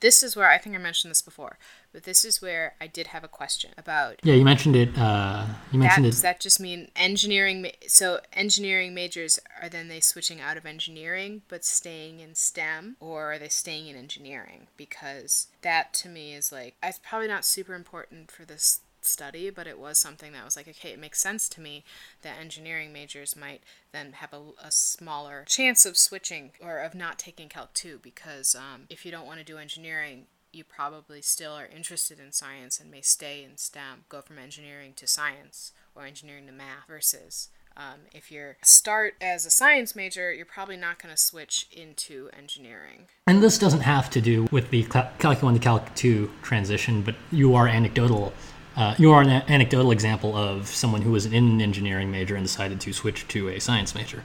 this 0.00 0.22
is 0.22 0.36
where 0.36 0.50
I 0.50 0.58
think 0.58 0.74
I 0.74 0.78
mentioned 0.78 1.10
this 1.10 1.22
before, 1.22 1.56
but 1.98 2.04
this 2.04 2.24
is 2.24 2.40
where 2.40 2.76
I 2.80 2.86
did 2.86 3.08
have 3.08 3.24
a 3.24 3.28
question 3.28 3.72
about 3.76 4.20
yeah. 4.22 4.34
You 4.34 4.44
mentioned 4.44 4.76
it. 4.76 4.96
Uh, 4.96 5.46
you 5.72 5.80
that, 5.80 5.86
mentioned 5.86 6.06
does 6.06 6.22
that 6.22 6.38
just 6.38 6.60
mean 6.60 6.92
engineering? 6.94 7.60
ma- 7.60 7.70
So 7.88 8.20
engineering 8.32 8.94
majors 8.94 9.40
are 9.60 9.68
then 9.68 9.88
they 9.88 9.98
switching 9.98 10.40
out 10.40 10.56
of 10.56 10.64
engineering 10.64 11.42
but 11.48 11.64
staying 11.64 12.20
in 12.20 12.36
STEM, 12.36 12.98
or 13.00 13.32
are 13.32 13.38
they 13.40 13.48
staying 13.48 13.88
in 13.88 13.96
engineering? 13.96 14.68
Because 14.76 15.48
that 15.62 15.92
to 15.94 16.08
me 16.08 16.34
is 16.34 16.52
like 16.52 16.76
it's 16.84 17.00
probably 17.02 17.26
not 17.26 17.44
super 17.44 17.74
important 17.74 18.30
for 18.30 18.44
this 18.44 18.78
study, 19.00 19.50
but 19.50 19.66
it 19.66 19.80
was 19.80 19.98
something 19.98 20.30
that 20.30 20.44
was 20.44 20.54
like, 20.54 20.68
okay, 20.68 20.90
it 20.90 21.00
makes 21.00 21.20
sense 21.20 21.48
to 21.48 21.60
me 21.60 21.82
that 22.22 22.38
engineering 22.38 22.92
majors 22.92 23.34
might 23.34 23.62
then 23.90 24.12
have 24.12 24.32
a, 24.32 24.40
a 24.62 24.70
smaller 24.70 25.44
chance 25.48 25.84
of 25.84 25.96
switching 25.96 26.52
or 26.62 26.78
of 26.78 26.94
not 26.94 27.18
taking 27.18 27.48
Calc 27.48 27.74
2 27.74 27.98
because 28.04 28.54
um, 28.54 28.82
if 28.88 29.04
you 29.04 29.10
don't 29.10 29.26
want 29.26 29.40
to 29.40 29.44
do 29.44 29.58
engineering, 29.58 30.26
you 30.52 30.64
probably 30.64 31.22
still 31.22 31.52
are 31.52 31.66
interested 31.66 32.18
in 32.18 32.32
science 32.32 32.80
and 32.80 32.90
may 32.90 33.02
stay 33.02 33.44
in 33.44 33.56
STEM, 33.56 34.04
go 34.08 34.20
from 34.20 34.38
engineering 34.38 34.92
to 34.96 35.06
science 35.06 35.72
or 35.94 36.04
engineering 36.04 36.46
to 36.46 36.52
math 36.52 36.86
versus 36.88 37.48
um, 37.78 38.00
if 38.12 38.32
you're 38.32 38.56
start 38.64 39.14
as 39.20 39.46
a 39.46 39.50
science 39.50 39.94
major, 39.94 40.32
you're 40.32 40.44
probably 40.44 40.76
not 40.76 41.00
going 41.00 41.14
to 41.14 41.20
switch 41.20 41.68
into 41.70 42.28
engineering. 42.36 43.06
And 43.28 43.40
this 43.42 43.56
doesn't 43.56 43.80
have 43.80 44.10
to 44.10 44.20
do 44.20 44.48
with 44.50 44.70
the 44.70 44.82
Cal- 44.84 45.12
Calc 45.18 45.42
1 45.42 45.54
to 45.54 45.60
Calc 45.60 45.94
2 45.94 46.28
transition, 46.42 47.02
but 47.02 47.14
you 47.30 47.54
are 47.54 47.68
anecdotal. 47.68 48.32
Uh, 48.76 48.94
you 48.98 49.12
are 49.12 49.22
an 49.22 49.30
anecdotal 49.30 49.92
example 49.92 50.36
of 50.36 50.66
someone 50.66 51.02
who 51.02 51.12
was 51.12 51.26
in 51.26 51.34
an 51.34 51.60
engineering 51.60 52.10
major 52.10 52.34
and 52.34 52.44
decided 52.44 52.80
to 52.80 52.92
switch 52.92 53.26
to 53.28 53.48
a 53.48 53.60
science 53.60 53.94
major. 53.94 54.24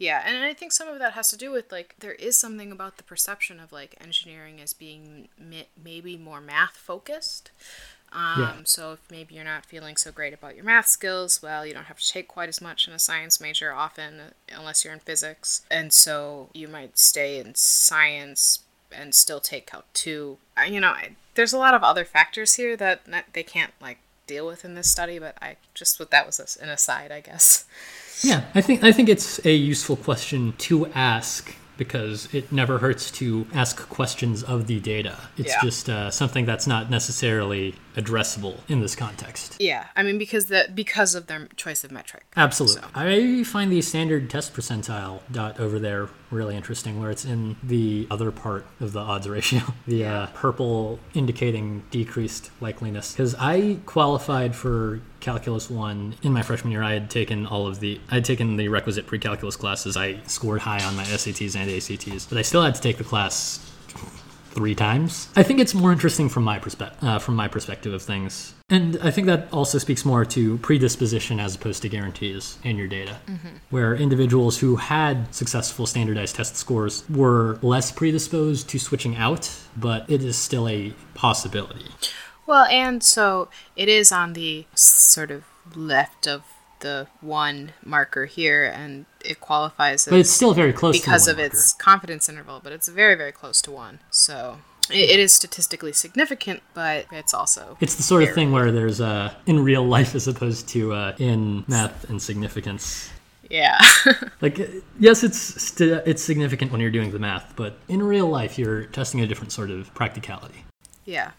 Yeah, 0.00 0.22
and 0.24 0.42
I 0.42 0.54
think 0.54 0.72
some 0.72 0.88
of 0.88 0.98
that 0.98 1.12
has 1.12 1.28
to 1.28 1.36
do 1.36 1.52
with 1.52 1.70
like 1.70 1.94
there 1.98 2.14
is 2.14 2.36
something 2.38 2.72
about 2.72 2.96
the 2.96 3.02
perception 3.02 3.60
of 3.60 3.70
like 3.70 3.94
engineering 4.00 4.58
as 4.60 4.72
being 4.72 5.28
ma- 5.38 5.68
maybe 5.84 6.16
more 6.16 6.40
math 6.40 6.76
focused. 6.76 7.50
Um, 8.10 8.40
Yeah. 8.40 8.52
So 8.64 8.92
if 8.94 9.00
maybe 9.10 9.34
you're 9.34 9.44
not 9.44 9.66
feeling 9.66 9.98
so 9.98 10.10
great 10.10 10.32
about 10.32 10.56
your 10.56 10.64
math 10.64 10.86
skills, 10.88 11.42
well, 11.42 11.66
you 11.66 11.74
don't 11.74 11.84
have 11.84 11.98
to 12.00 12.08
take 12.08 12.28
quite 12.28 12.48
as 12.48 12.62
much 12.62 12.88
in 12.88 12.94
a 12.94 12.98
science 12.98 13.42
major 13.42 13.72
often, 13.74 14.20
uh, 14.20 14.30
unless 14.56 14.84
you're 14.84 14.94
in 14.94 15.00
physics, 15.00 15.62
and 15.70 15.92
so 15.92 16.48
you 16.54 16.66
might 16.66 16.98
stay 16.98 17.38
in 17.38 17.54
science 17.54 18.60
and 18.90 19.14
still 19.14 19.38
take 19.38 19.66
Calc 19.66 19.84
two. 19.92 20.38
Uh, 20.56 20.62
You 20.62 20.80
know, 20.80 20.88
I, 20.88 21.10
there's 21.34 21.52
a 21.52 21.58
lot 21.58 21.74
of 21.74 21.84
other 21.84 22.06
factors 22.06 22.54
here 22.54 22.74
that 22.78 23.02
they 23.34 23.42
can't 23.42 23.74
like 23.82 23.98
deal 24.26 24.46
with 24.46 24.64
in 24.64 24.74
this 24.76 24.90
study, 24.90 25.18
but 25.18 25.36
I 25.42 25.56
just 25.74 26.00
what 26.00 26.10
that 26.10 26.26
was 26.26 26.56
an 26.56 26.70
aside, 26.70 27.12
I 27.12 27.20
guess. 27.20 27.66
Yeah, 28.22 28.44
I 28.54 28.60
think 28.60 28.82
I 28.84 28.92
think 28.92 29.08
it's 29.08 29.44
a 29.44 29.54
useful 29.54 29.96
question 29.96 30.54
to 30.58 30.86
ask 30.94 31.54
because 31.76 32.28
it 32.34 32.52
never 32.52 32.76
hurts 32.76 33.10
to 33.10 33.46
ask 33.54 33.88
questions 33.88 34.42
of 34.42 34.66
the 34.66 34.78
data. 34.80 35.16
It's 35.38 35.48
Yeah. 35.48 35.62
just 35.62 35.88
uh, 35.88 36.10
something 36.10 36.44
that's 36.44 36.66
not 36.66 36.90
necessarily 36.90 37.74
addressable 37.96 38.58
in 38.68 38.80
this 38.80 38.94
context. 38.94 39.56
Yeah, 39.58 39.86
I 39.96 40.02
mean 40.02 40.18
because 40.18 40.46
the 40.46 40.68
because 40.74 41.14
of 41.14 41.26
their 41.26 41.48
choice 41.56 41.82
of 41.82 41.90
metric. 41.90 42.24
Absolutely. 42.36 42.82
So- 42.82 42.88
I 42.94 43.44
find 43.44 43.72
the 43.72 43.80
standard 43.80 44.28
test 44.28 44.52
percentile 44.52 45.20
dot 45.32 45.58
over 45.58 45.78
there 45.78 46.08
really 46.30 46.54
interesting, 46.54 47.00
where 47.00 47.10
it's 47.10 47.24
in 47.24 47.56
the 47.62 48.06
other 48.10 48.30
part 48.30 48.66
of 48.78 48.92
the 48.92 49.00
odds 49.00 49.26
ratio, 49.26 49.62
the 49.86 50.04
uh, 50.04 50.26
purple 50.34 51.00
indicating 51.14 51.82
decreased 51.90 52.50
likeliness. 52.60 53.12
Because 53.12 53.34
I 53.38 53.78
qualified 53.86 54.54
for 54.54 55.00
calculus 55.20 55.70
one 55.70 56.14
in 56.22 56.32
my 56.32 56.42
freshman 56.42 56.72
year. 56.72 56.82
I 56.82 56.94
had 56.94 57.10
taken 57.10 57.46
all 57.46 57.66
of 57.66 57.80
the, 57.80 58.00
I 58.10 58.16
had 58.16 58.24
taken 58.24 58.56
the 58.56 58.68
requisite 58.68 59.06
pre-calculus 59.06 59.56
classes. 59.56 59.96
I 59.96 60.20
scored 60.26 60.60
high 60.62 60.82
on 60.84 60.96
my 60.96 61.04
SATs 61.04 61.56
and 61.56 61.70
ACTs, 61.70 62.26
but 62.26 62.38
I 62.38 62.42
still 62.42 62.62
had 62.62 62.74
to 62.74 62.80
take 62.80 62.98
the 62.98 63.04
class 63.04 63.66
three 64.50 64.74
times. 64.74 65.28
I 65.36 65.42
think 65.42 65.60
it's 65.60 65.74
more 65.74 65.92
interesting 65.92 66.28
from 66.28 66.42
my 66.42 66.58
perspective, 66.58 67.04
uh, 67.04 67.18
from 67.20 67.36
my 67.36 67.46
perspective 67.46 67.92
of 67.92 68.02
things, 68.02 68.54
and 68.68 68.98
I 69.02 69.10
think 69.10 69.26
that 69.26 69.48
also 69.52 69.78
speaks 69.78 70.04
more 70.04 70.24
to 70.24 70.58
predisposition 70.58 71.38
as 71.38 71.54
opposed 71.54 71.82
to 71.82 71.88
guarantees 71.88 72.58
in 72.64 72.76
your 72.76 72.88
data, 72.88 73.16
where 73.70 73.94
individuals 73.94 74.58
who 74.58 74.76
had 74.76 75.32
successful 75.34 75.86
standardized 75.86 76.34
test 76.36 76.56
scores 76.56 77.04
were 77.08 77.58
less 77.62 77.92
predisposed 77.92 78.68
to 78.70 78.78
switching 78.78 79.16
out, 79.16 79.50
but 79.76 80.08
it 80.10 80.22
is 80.22 80.36
still 80.36 80.68
a 80.68 80.94
possibility. 81.14 81.86
Well, 82.50 82.64
and 82.64 83.00
so 83.00 83.48
it 83.76 83.88
is 83.88 84.10
on 84.10 84.32
the 84.32 84.66
sort 84.74 85.30
of 85.30 85.44
left 85.76 86.26
of 86.26 86.42
the 86.80 87.06
one 87.20 87.74
marker 87.84 88.26
here, 88.26 88.64
and 88.64 89.06
it 89.24 89.38
qualifies 89.38 90.08
as 90.08 90.10
But 90.10 90.18
it's 90.18 90.32
still 90.32 90.52
very 90.52 90.72
close 90.72 90.98
because 91.00 91.26
to 91.26 91.30
of 91.30 91.36
one 91.36 91.46
its 91.46 91.72
confidence 91.74 92.28
interval, 92.28 92.60
but 92.60 92.72
it's 92.72 92.88
very, 92.88 93.14
very 93.14 93.30
close 93.30 93.62
to 93.62 93.70
one. 93.70 94.00
So 94.10 94.58
it, 94.90 95.10
it 95.10 95.20
is 95.20 95.32
statistically 95.32 95.92
significant, 95.92 96.64
but 96.74 97.06
it's 97.12 97.32
also 97.32 97.76
It's 97.80 97.94
the 97.94 98.02
sort 98.02 98.24
of 98.24 98.34
thing 98.34 98.50
where 98.50 98.72
there's 98.72 99.00
uh, 99.00 99.32
in 99.46 99.62
real 99.62 99.84
life 99.84 100.16
as 100.16 100.26
opposed 100.26 100.66
to 100.70 100.92
uh, 100.92 101.14
in 101.18 101.64
math 101.68 102.10
and 102.10 102.20
significance. 102.20 103.10
yeah. 103.48 103.78
Like, 104.40 104.58
uh, 104.58 104.64
yes, 104.98 105.22
it's 105.22 105.38
st- 105.38 106.02
it's 106.04 106.20
significant 106.20 106.72
when 106.72 106.80
you're 106.80 106.90
doing 106.90 107.12
the 107.12 107.20
math, 107.20 107.54
but 107.54 107.78
in 107.86 108.02
real 108.02 108.26
life, 108.26 108.58
you're 108.58 108.86
testing 108.86 109.20
a 109.20 109.26
different 109.28 109.52
sort 109.52 109.70
of 109.70 109.94
practicality. 109.94 110.64
yeah. 111.04 111.30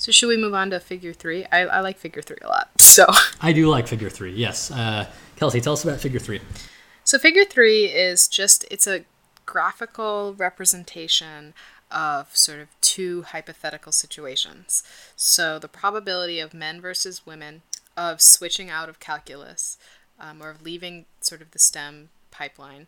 So 0.00 0.12
should 0.12 0.28
we 0.28 0.38
move 0.38 0.54
on 0.54 0.70
to 0.70 0.80
figure 0.80 1.12
three? 1.12 1.44
I, 1.52 1.66
I 1.66 1.80
like 1.80 1.98
figure 1.98 2.22
three 2.22 2.38
a 2.42 2.48
lot. 2.48 2.70
So 2.80 3.06
I 3.40 3.52
do 3.52 3.68
like 3.68 3.86
figure 3.86 4.10
three. 4.10 4.32
Yes, 4.32 4.70
uh, 4.70 5.06
Kelsey, 5.36 5.60
tell 5.60 5.74
us 5.74 5.84
about 5.84 6.00
figure 6.00 6.18
three. 6.18 6.40
So 7.04 7.18
figure 7.18 7.44
three 7.44 7.84
is 7.84 8.26
just 8.26 8.64
it's 8.70 8.86
a 8.86 9.04
graphical 9.46 10.34
representation 10.36 11.54
of 11.90 12.34
sort 12.36 12.58
of 12.60 12.68
two 12.80 13.22
hypothetical 13.22 13.92
situations. 13.92 14.82
So 15.16 15.58
the 15.58 15.68
probability 15.68 16.40
of 16.40 16.52
men 16.52 16.80
versus 16.80 17.24
women 17.24 17.62
of 17.96 18.20
switching 18.20 18.70
out 18.70 18.88
of 18.88 19.00
calculus 19.00 19.78
um, 20.18 20.42
or 20.42 20.50
of 20.50 20.62
leaving 20.62 21.06
sort 21.20 21.42
of 21.42 21.52
the 21.52 21.58
STEM 21.58 22.08
pipeline 22.30 22.86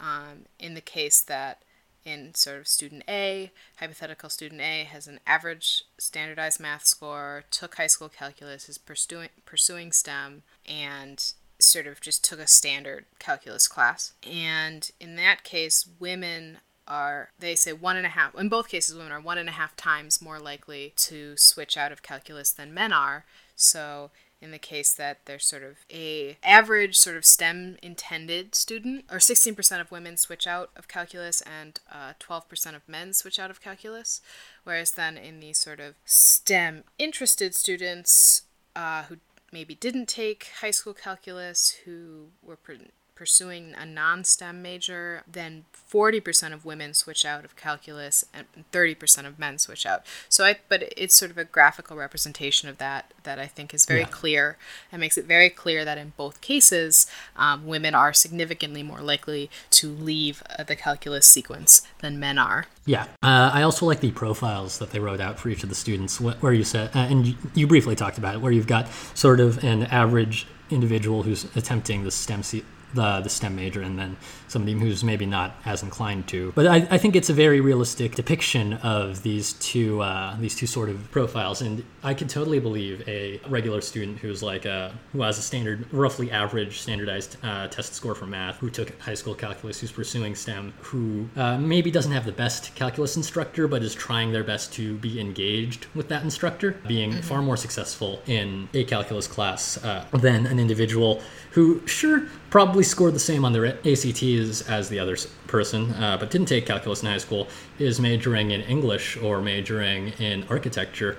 um, 0.00 0.46
in 0.58 0.74
the 0.74 0.80
case 0.80 1.20
that 1.20 1.62
in 2.06 2.34
sort 2.34 2.58
of 2.58 2.68
student 2.68 3.02
A, 3.08 3.50
hypothetical 3.78 4.30
student 4.30 4.60
A 4.60 4.84
has 4.84 5.06
an 5.08 5.20
average 5.26 5.84
standardized 5.98 6.60
math 6.60 6.86
score, 6.86 7.44
took 7.50 7.74
high 7.74 7.88
school 7.88 8.08
calculus, 8.08 8.68
is 8.68 8.78
pursuing 8.78 9.28
pursuing 9.44 9.92
STEM, 9.92 10.44
and 10.66 11.32
sort 11.58 11.86
of 11.86 12.00
just 12.00 12.24
took 12.24 12.38
a 12.38 12.46
standard 12.46 13.06
calculus 13.18 13.66
class. 13.66 14.12
And 14.22 14.90
in 15.00 15.16
that 15.16 15.42
case, 15.42 15.86
women 15.98 16.58
are 16.88 17.30
they 17.38 17.56
say 17.56 17.72
one 17.72 17.96
and 17.96 18.06
a 18.06 18.10
half 18.10 18.32
in 18.36 18.48
both 18.48 18.68
cases 18.68 18.94
women 18.94 19.10
are 19.10 19.20
one 19.20 19.38
and 19.38 19.48
a 19.48 19.52
half 19.52 19.74
times 19.74 20.22
more 20.22 20.38
likely 20.38 20.92
to 20.94 21.36
switch 21.36 21.76
out 21.76 21.90
of 21.90 22.00
calculus 22.00 22.52
than 22.52 22.72
men 22.72 22.92
are 22.92 23.24
so 23.56 24.12
in 24.40 24.50
the 24.50 24.58
case 24.58 24.92
that 24.92 25.20
they're 25.24 25.38
sort 25.38 25.62
of 25.62 25.78
a 25.92 26.36
average 26.42 26.96
sort 26.96 27.16
of 27.16 27.24
STEM 27.24 27.76
intended 27.82 28.54
student, 28.54 29.04
or 29.10 29.18
16% 29.18 29.80
of 29.80 29.90
women 29.90 30.16
switch 30.16 30.46
out 30.46 30.70
of 30.76 30.88
calculus 30.88 31.42
and 31.42 31.80
uh, 31.90 32.12
12% 32.20 32.74
of 32.74 32.88
men 32.88 33.12
switch 33.12 33.38
out 33.38 33.50
of 33.50 33.60
calculus. 33.60 34.20
Whereas 34.64 34.92
then 34.92 35.16
in 35.16 35.40
the 35.40 35.52
sort 35.52 35.80
of 35.80 35.94
STEM 36.04 36.84
interested 36.98 37.54
students 37.54 38.42
uh, 38.74 39.04
who 39.04 39.16
maybe 39.52 39.74
didn't 39.74 40.06
take 40.06 40.50
high 40.60 40.70
school 40.70 40.94
calculus, 40.94 41.70
who 41.84 42.28
were 42.42 42.56
pr- 42.56 42.72
pursuing 43.16 43.74
a 43.76 43.84
non-STEM 43.86 44.62
major, 44.62 45.22
then 45.26 45.64
40% 45.92 46.52
of 46.52 46.64
women 46.64 46.94
switch 46.94 47.24
out 47.24 47.44
of 47.44 47.56
calculus 47.56 48.24
and 48.34 48.46
30% 48.72 49.26
of 49.26 49.38
men 49.38 49.58
switch 49.58 49.84
out. 49.86 50.04
So 50.28 50.44
I 50.44 50.56
but 50.68 50.92
it's 50.96 51.14
sort 51.16 51.30
of 51.30 51.38
a 51.38 51.44
graphical 51.44 51.96
representation 51.96 52.68
of 52.68 52.78
that 52.78 53.12
that 53.24 53.38
I 53.40 53.46
think 53.46 53.72
is 53.74 53.86
very 53.86 54.00
Yeah. 54.00 54.06
clear 54.08 54.58
and 54.92 55.00
makes 55.00 55.16
it 55.18 55.24
very 55.24 55.48
clear 55.50 55.84
that 55.84 55.98
in 55.98 56.12
both 56.16 56.40
cases, 56.40 57.06
um, 57.36 57.66
women 57.66 57.94
are 57.94 58.12
significantly 58.12 58.82
more 58.82 59.00
likely 59.00 59.50
to 59.70 59.88
leave 59.90 60.42
uh, 60.58 60.62
the 60.62 60.76
calculus 60.76 61.26
sequence 61.26 61.82
than 62.00 62.20
men 62.20 62.38
are. 62.38 62.66
Yeah, 62.84 63.04
uh, 63.22 63.50
I 63.52 63.62
also 63.62 63.86
like 63.86 64.00
the 64.00 64.12
profiles 64.12 64.78
that 64.78 64.90
they 64.90 65.00
wrote 65.00 65.20
out 65.20 65.40
for 65.40 65.48
each 65.48 65.62
of 65.64 65.68
the 65.70 65.74
students, 65.74 66.20
where 66.20 66.52
you 66.52 66.62
said, 66.64 66.94
uh, 66.94 67.00
and 67.00 67.26
you, 67.26 67.34
you 67.54 67.66
briefly 67.66 67.96
talked 67.96 68.18
about 68.18 68.34
it, 68.36 68.40
where 68.40 68.52
you've 68.52 68.68
got 68.68 68.86
sort 69.14 69.40
of 69.40 69.64
an 69.64 69.84
average 69.84 70.46
individual 70.70 71.22
who's 71.24 71.44
attempting 71.56 72.04
the 72.04 72.10
STEM 72.12 72.42
se- 72.44 72.64
the 72.96 73.20
the 73.20 73.28
STEM 73.28 73.54
major, 73.54 73.82
and 73.82 73.98
then 73.98 74.16
somebody 74.48 74.72
who's 74.72 75.04
maybe 75.04 75.26
not 75.26 75.56
as 75.64 75.82
inclined 75.82 76.26
to. 76.28 76.52
But 76.54 76.66
I, 76.66 76.76
I 76.90 76.98
think 76.98 77.14
it's 77.14 77.30
a 77.30 77.34
very 77.34 77.60
realistic 77.60 78.14
depiction 78.14 78.74
of 78.74 79.22
these 79.22 79.52
two 79.54 80.02
uh, 80.02 80.36
these 80.38 80.56
two 80.56 80.66
sort 80.66 80.88
of 80.88 81.10
profiles, 81.10 81.62
and 81.62 81.84
I 82.02 82.14
could 82.14 82.28
totally 82.28 82.60
believe 82.60 83.06
a 83.08 83.40
regular 83.48 83.80
student 83.80 84.18
who's 84.18 84.42
like 84.42 84.64
a, 84.64 84.92
who 85.12 85.22
has 85.22 85.38
a 85.38 85.42
standard, 85.42 85.92
roughly 85.92 86.30
average 86.30 86.80
standardized 86.80 87.36
uh, 87.42 87.68
test 87.68 87.94
score 87.94 88.14
for 88.14 88.26
math, 88.26 88.56
who 88.58 88.70
took 88.70 88.98
high 89.00 89.14
school 89.14 89.34
calculus, 89.34 89.80
who's 89.80 89.92
pursuing 89.92 90.34
STEM, 90.34 90.72
who 90.80 91.28
uh, 91.36 91.58
maybe 91.58 91.90
doesn't 91.90 92.12
have 92.12 92.24
the 92.24 92.32
best 92.32 92.74
calculus 92.74 93.16
instructor, 93.16 93.68
but 93.68 93.82
is 93.82 93.94
trying 93.94 94.32
their 94.32 94.44
best 94.44 94.72
to 94.74 94.96
be 94.98 95.20
engaged 95.20 95.86
with 95.94 96.08
that 96.08 96.22
instructor, 96.22 96.72
being 96.86 97.12
far 97.22 97.42
more 97.42 97.56
successful 97.56 98.22
in 98.26 98.68
a 98.74 98.84
calculus 98.84 99.26
class 99.26 99.82
uh, 99.84 100.04
than 100.12 100.46
an 100.46 100.58
individual 100.58 101.22
who, 101.52 101.86
sure, 101.86 102.28
probably 102.56 102.82
scored 102.82 103.12
the 103.12 103.18
same 103.18 103.44
on 103.44 103.52
their 103.52 103.66
ACTs 103.66 104.62
as 104.62 104.88
the 104.88 104.98
other 104.98 105.14
person, 105.46 105.92
uh, 105.92 106.16
but 106.18 106.30
didn't 106.30 106.48
take 106.48 106.64
calculus 106.64 107.02
in 107.02 107.06
high 107.06 107.18
school, 107.18 107.46
is 107.78 108.00
majoring 108.00 108.50
in 108.50 108.62
English 108.62 109.14
or 109.18 109.42
majoring 109.42 110.08
in 110.18 110.42
architecture 110.48 111.18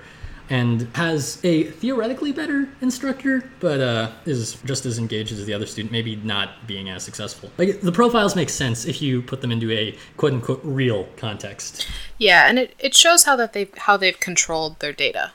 and 0.50 0.88
has 0.96 1.38
a 1.44 1.62
theoretically 1.62 2.32
better 2.32 2.68
instructor, 2.80 3.48
but 3.60 3.80
uh, 3.80 4.10
is 4.26 4.54
just 4.64 4.84
as 4.84 4.98
engaged 4.98 5.30
as 5.30 5.46
the 5.46 5.54
other 5.54 5.66
student, 5.66 5.92
maybe 5.92 6.16
not 6.16 6.66
being 6.66 6.88
as 6.88 7.04
successful. 7.04 7.52
Like 7.56 7.82
the 7.82 7.92
profiles 7.92 8.34
make 8.34 8.50
sense 8.50 8.84
if 8.84 9.00
you 9.00 9.22
put 9.22 9.40
them 9.40 9.52
into 9.52 9.70
a 9.70 9.96
quote 10.16 10.32
unquote 10.32 10.60
real 10.64 11.06
context. 11.16 11.86
Yeah, 12.18 12.48
and 12.48 12.58
it, 12.58 12.74
it 12.80 12.96
shows 12.96 13.22
how 13.22 13.36
that 13.36 13.52
they 13.52 13.68
how 13.76 13.96
they've 13.96 14.18
controlled 14.18 14.80
their 14.80 14.92
data. 14.92 15.30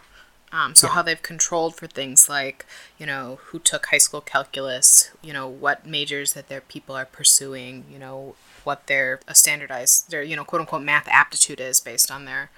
Um, 0.54 0.76
so 0.76 0.88
how 0.88 1.01
they've 1.01 1.22
controlled 1.22 1.76
for 1.76 1.88
things 1.88 2.30
like 2.30 2.66
you 2.99 3.08
know 3.08 3.39
who 3.45 3.58
took 3.60 3.88
high 3.88 3.97
school 3.97 4.22
calculus, 4.22 5.10
you 5.24 5.34
know 5.34 5.47
what 5.47 5.86
majors 5.86 6.34
that 6.34 6.47
their 6.47 6.62
people 6.62 6.95
are 6.95 7.06
pursuing, 7.06 7.86
you 7.91 7.97
know 7.97 8.36
what 8.64 8.86
their 8.88 9.20
a 9.28 9.34
standardized 9.34 10.12
their 10.12 10.22
you 10.22 10.36
know 10.36 10.45
quote 10.45 10.62
unquote 10.62 10.84
math 10.84 11.08
aptitude 11.10 11.60
is 11.60 11.80
based 11.80 12.12
on 12.12 12.26
their 12.26 12.51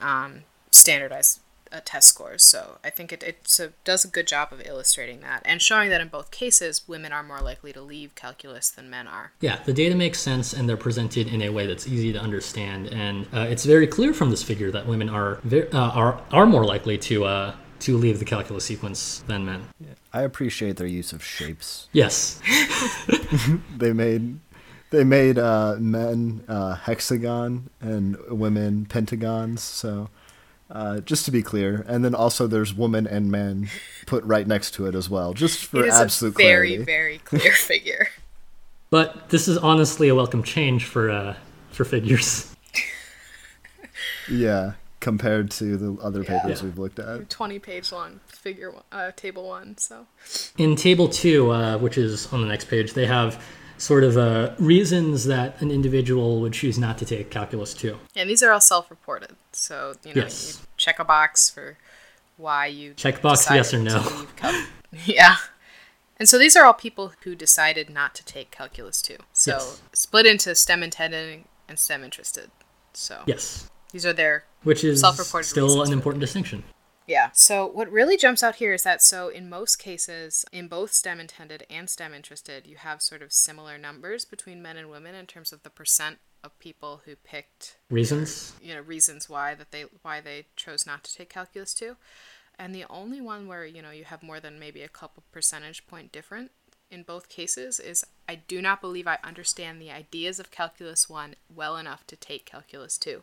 um, 0.00 0.42
standardized 0.72 1.40
uh, 1.72 1.80
test 1.84 2.08
scores. 2.08 2.44
So 2.44 2.78
I 2.84 2.90
think 2.90 3.12
it 3.12 3.22
it's 3.22 3.60
a, 3.60 3.72
does 3.84 4.04
a 4.04 4.08
good 4.08 4.26
job 4.26 4.52
of 4.52 4.60
illustrating 4.66 5.20
that 5.20 5.42
and 5.44 5.60
showing 5.60 5.90
that 5.90 6.00
in 6.00 6.08
both 6.08 6.30
cases 6.30 6.86
women 6.86 7.12
are 7.12 7.22
more 7.22 7.40
likely 7.40 7.72
to 7.72 7.80
leave 7.80 8.14
calculus 8.14 8.70
than 8.70 8.90
men 8.90 9.06
are. 9.06 9.32
Yeah, 9.40 9.58
the 9.64 9.72
data 9.72 9.94
makes 9.94 10.20
sense 10.20 10.52
and 10.52 10.68
they're 10.68 10.76
presented 10.76 11.26
in 11.28 11.42
a 11.42 11.50
way 11.50 11.66
that's 11.66 11.86
easy 11.86 12.12
to 12.12 12.18
understand, 12.18 12.88
and 12.88 13.26
uh, 13.32 13.40
it's 13.40 13.64
very 13.64 13.86
clear 13.86 14.12
from 14.12 14.30
this 14.30 14.42
figure 14.42 14.70
that 14.70 14.86
women 14.86 15.08
are 15.08 15.40
ve- 15.44 15.68
uh, 15.72 15.90
are 15.90 16.20
are 16.32 16.46
more 16.46 16.64
likely 16.64 16.98
to 16.98 17.24
uh, 17.24 17.54
to 17.80 17.96
leave 17.96 18.18
the 18.18 18.24
calculus 18.24 18.64
sequence 18.64 19.22
than 19.26 19.44
men. 19.44 19.68
I 20.12 20.22
appreciate 20.22 20.76
their 20.76 20.86
use 20.86 21.12
of 21.12 21.22
shapes. 21.22 21.88
Yes, 21.92 22.40
They 23.76 23.92
made 23.92 24.38
they 24.90 25.04
made 25.04 25.38
uh, 25.38 25.76
men 25.78 26.44
uh, 26.48 26.76
hexagon 26.76 27.70
and 27.80 28.16
women 28.28 28.86
pentagons. 28.86 29.62
So 29.62 30.08
uh, 30.70 31.00
just 31.00 31.24
to 31.26 31.30
be 31.30 31.42
clear, 31.42 31.84
and 31.88 32.04
then 32.04 32.14
also 32.14 32.46
there's 32.46 32.74
woman 32.74 33.06
and 33.06 33.30
men 33.30 33.68
put 34.06 34.24
right 34.24 34.46
next 34.46 34.72
to 34.74 34.86
it 34.86 34.94
as 34.94 35.08
well, 35.08 35.32
just 35.34 35.64
for 35.64 35.80
it 35.80 35.86
is 35.88 35.94
absolute 35.94 36.34
a 36.34 36.36
very 36.36 36.68
clarity. 36.76 36.84
very 36.84 37.18
clear 37.18 37.52
figure. 37.72 38.08
but 38.90 39.28
this 39.30 39.46
is 39.48 39.56
honestly 39.58 40.08
a 40.08 40.14
welcome 40.14 40.42
change 40.42 40.84
for 40.84 41.10
uh, 41.10 41.34
for 41.70 41.84
figures. 41.84 42.52
Yeah, 44.28 44.72
compared 45.00 45.50
to 45.52 45.76
the 45.76 46.02
other 46.02 46.24
papers 46.24 46.60
Yeah. 46.60 46.66
we've 46.66 46.78
looked 46.78 46.98
at. 46.98 47.30
20 47.30 47.58
page 47.60 47.92
long 47.92 48.20
figure 48.26 48.74
uh, 48.92 49.12
table 49.14 49.46
one 49.46 49.78
so 49.78 50.06
In 50.58 50.74
table 50.76 51.08
two, 51.08 51.50
uh, 51.52 51.78
which 51.78 51.96
is 51.96 52.32
on 52.32 52.40
the 52.42 52.48
next 52.48 52.64
page, 52.66 52.92
they 52.94 53.06
have 53.06 53.42
sort 53.78 54.04
of 54.04 54.16
uh, 54.16 54.52
reasons 54.58 55.24
that 55.26 55.60
an 55.60 55.70
individual 55.70 56.40
would 56.40 56.52
choose 56.52 56.78
not 56.78 56.96
to 56.98 57.04
take 57.04 57.30
calculus 57.30 57.74
two. 57.74 57.98
and 58.14 58.28
these 58.30 58.42
are 58.42 58.50
all 58.52 58.60
self-reported 58.60 59.36
so 59.52 59.94
you 60.04 60.14
know 60.14 60.22
Yes. 60.22 60.60
you 60.60 60.66
check 60.76 60.98
a 60.98 61.04
box 61.04 61.50
for 61.50 61.76
why 62.36 62.66
you 62.66 62.94
check 62.94 63.20
box 63.22 63.46
yes 63.50 63.72
or 63.74 63.78
no. 63.78 64.02
to 64.02 64.16
leave 64.16 64.36
cal- 64.36 64.66
yeah 65.04 65.36
and 66.18 66.28
so 66.28 66.38
these 66.38 66.56
are 66.56 66.64
all 66.64 66.72
people 66.74 67.12
who 67.24 67.34
decided 67.34 67.90
not 67.90 68.14
to 68.14 68.24
take 68.24 68.50
calculus 68.50 69.00
2 69.02 69.16
so 69.32 69.52
Yes. 69.52 69.82
split 69.92 70.26
into 70.26 70.54
stem 70.54 70.82
intended 70.82 71.44
and 71.68 71.78
stem 71.78 72.02
interested 72.04 72.50
so 72.92 73.22
Yes, 73.26 73.70
these 73.92 74.06
are 74.06 74.12
their 74.12 74.44
which 74.62 74.82
is 74.84 75.00
Self-reported 75.00 75.48
still 75.48 75.82
an 75.82 75.92
important 75.92 76.20
distinction. 76.20 76.64
Yeah. 77.06 77.30
So 77.32 77.66
what 77.66 77.90
really 77.90 78.16
jumps 78.16 78.42
out 78.42 78.56
here 78.56 78.72
is 78.72 78.82
that 78.82 79.00
so 79.00 79.28
in 79.28 79.48
most 79.48 79.76
cases, 79.76 80.44
in 80.52 80.68
both 80.68 80.92
STEM 80.92 81.20
intended 81.20 81.64
and 81.70 81.88
STEM 81.88 82.12
interested, 82.12 82.66
you 82.66 82.76
have 82.76 83.00
sort 83.00 83.22
of 83.22 83.32
similar 83.32 83.78
numbers 83.78 84.24
between 84.24 84.60
men 84.60 84.76
and 84.76 84.90
women 84.90 85.14
in 85.14 85.26
terms 85.26 85.52
of 85.52 85.62
the 85.62 85.70
percent 85.70 86.18
of 86.46 86.58
people 86.58 87.02
who 87.04 87.16
picked 87.16 87.76
Reasons? 87.90 88.54
you 88.62 88.74
know 88.74 88.80
reasons 88.80 89.28
why 89.28 89.54
that 89.54 89.72
they 89.72 89.84
why 90.02 90.20
they 90.20 90.46
chose 90.54 90.86
not 90.86 91.02
to 91.04 91.14
take 91.14 91.28
calculus 91.28 91.74
2 91.74 91.96
and 92.58 92.74
the 92.74 92.84
only 92.88 93.20
one 93.20 93.48
where 93.48 93.66
you 93.66 93.82
know 93.82 93.90
you 93.90 94.04
have 94.04 94.22
more 94.22 94.38
than 94.38 94.58
maybe 94.58 94.82
a 94.82 94.88
couple 94.88 95.24
percentage 95.32 95.86
point 95.86 96.12
different 96.12 96.52
in 96.90 97.02
both 97.02 97.28
cases 97.28 97.80
is 97.80 98.04
i 98.28 98.36
do 98.36 98.62
not 98.62 98.80
believe 98.80 99.08
i 99.08 99.18
understand 99.24 99.82
the 99.82 99.90
ideas 99.90 100.38
of 100.38 100.52
calculus 100.52 101.08
1 101.10 101.34
well 101.52 101.76
enough 101.76 102.06
to 102.06 102.16
take 102.16 102.46
calculus 102.46 102.96
2 102.96 103.22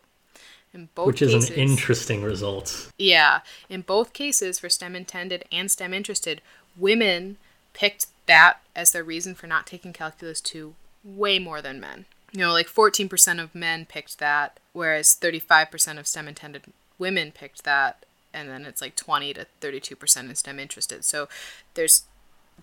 In 0.73 0.89
both 0.95 1.05
Which 1.05 1.21
is 1.21 1.33
cases, 1.33 1.49
an 1.51 1.55
interesting 1.55 2.23
result. 2.23 2.91
yeah, 2.97 3.41
in 3.69 3.81
both 3.81 4.11
cases 4.13 4.57
for 4.57 4.69
STEM 4.69 4.95
intended 4.95 5.45
and 5.51 5.69
STEM 5.69 5.93
interested, 5.93 6.41
women 6.75 7.37
picked 7.73 8.07
that 8.25 8.61
as 8.75 8.91
their 8.91 9.03
reason 9.03 9.35
for 9.35 9.45
not 9.45 9.67
taking 9.67 9.93
calculus 9.93 10.41
2 10.41 10.73
way 11.03 11.37
more 11.37 11.61
than 11.61 11.79
men. 11.79 12.05
You 12.31 12.39
know, 12.39 12.51
like 12.51 12.67
14% 12.67 13.41
of 13.41 13.53
men 13.53 13.85
picked 13.85 14.17
that, 14.17 14.59
whereas 14.71 15.15
35% 15.15 15.99
of 15.99 16.07
STEM 16.07 16.27
intended 16.27 16.63
women 16.97 17.31
picked 17.31 17.63
that, 17.65 18.05
and 18.33 18.49
then 18.49 18.65
it's 18.65 18.81
like 18.81 18.95
20 18.95 19.33
to 19.35 19.45
32% 19.61 20.29
in 20.29 20.35
STEM 20.35 20.59
interested. 20.59 21.05
So 21.05 21.29
there's 21.75 22.05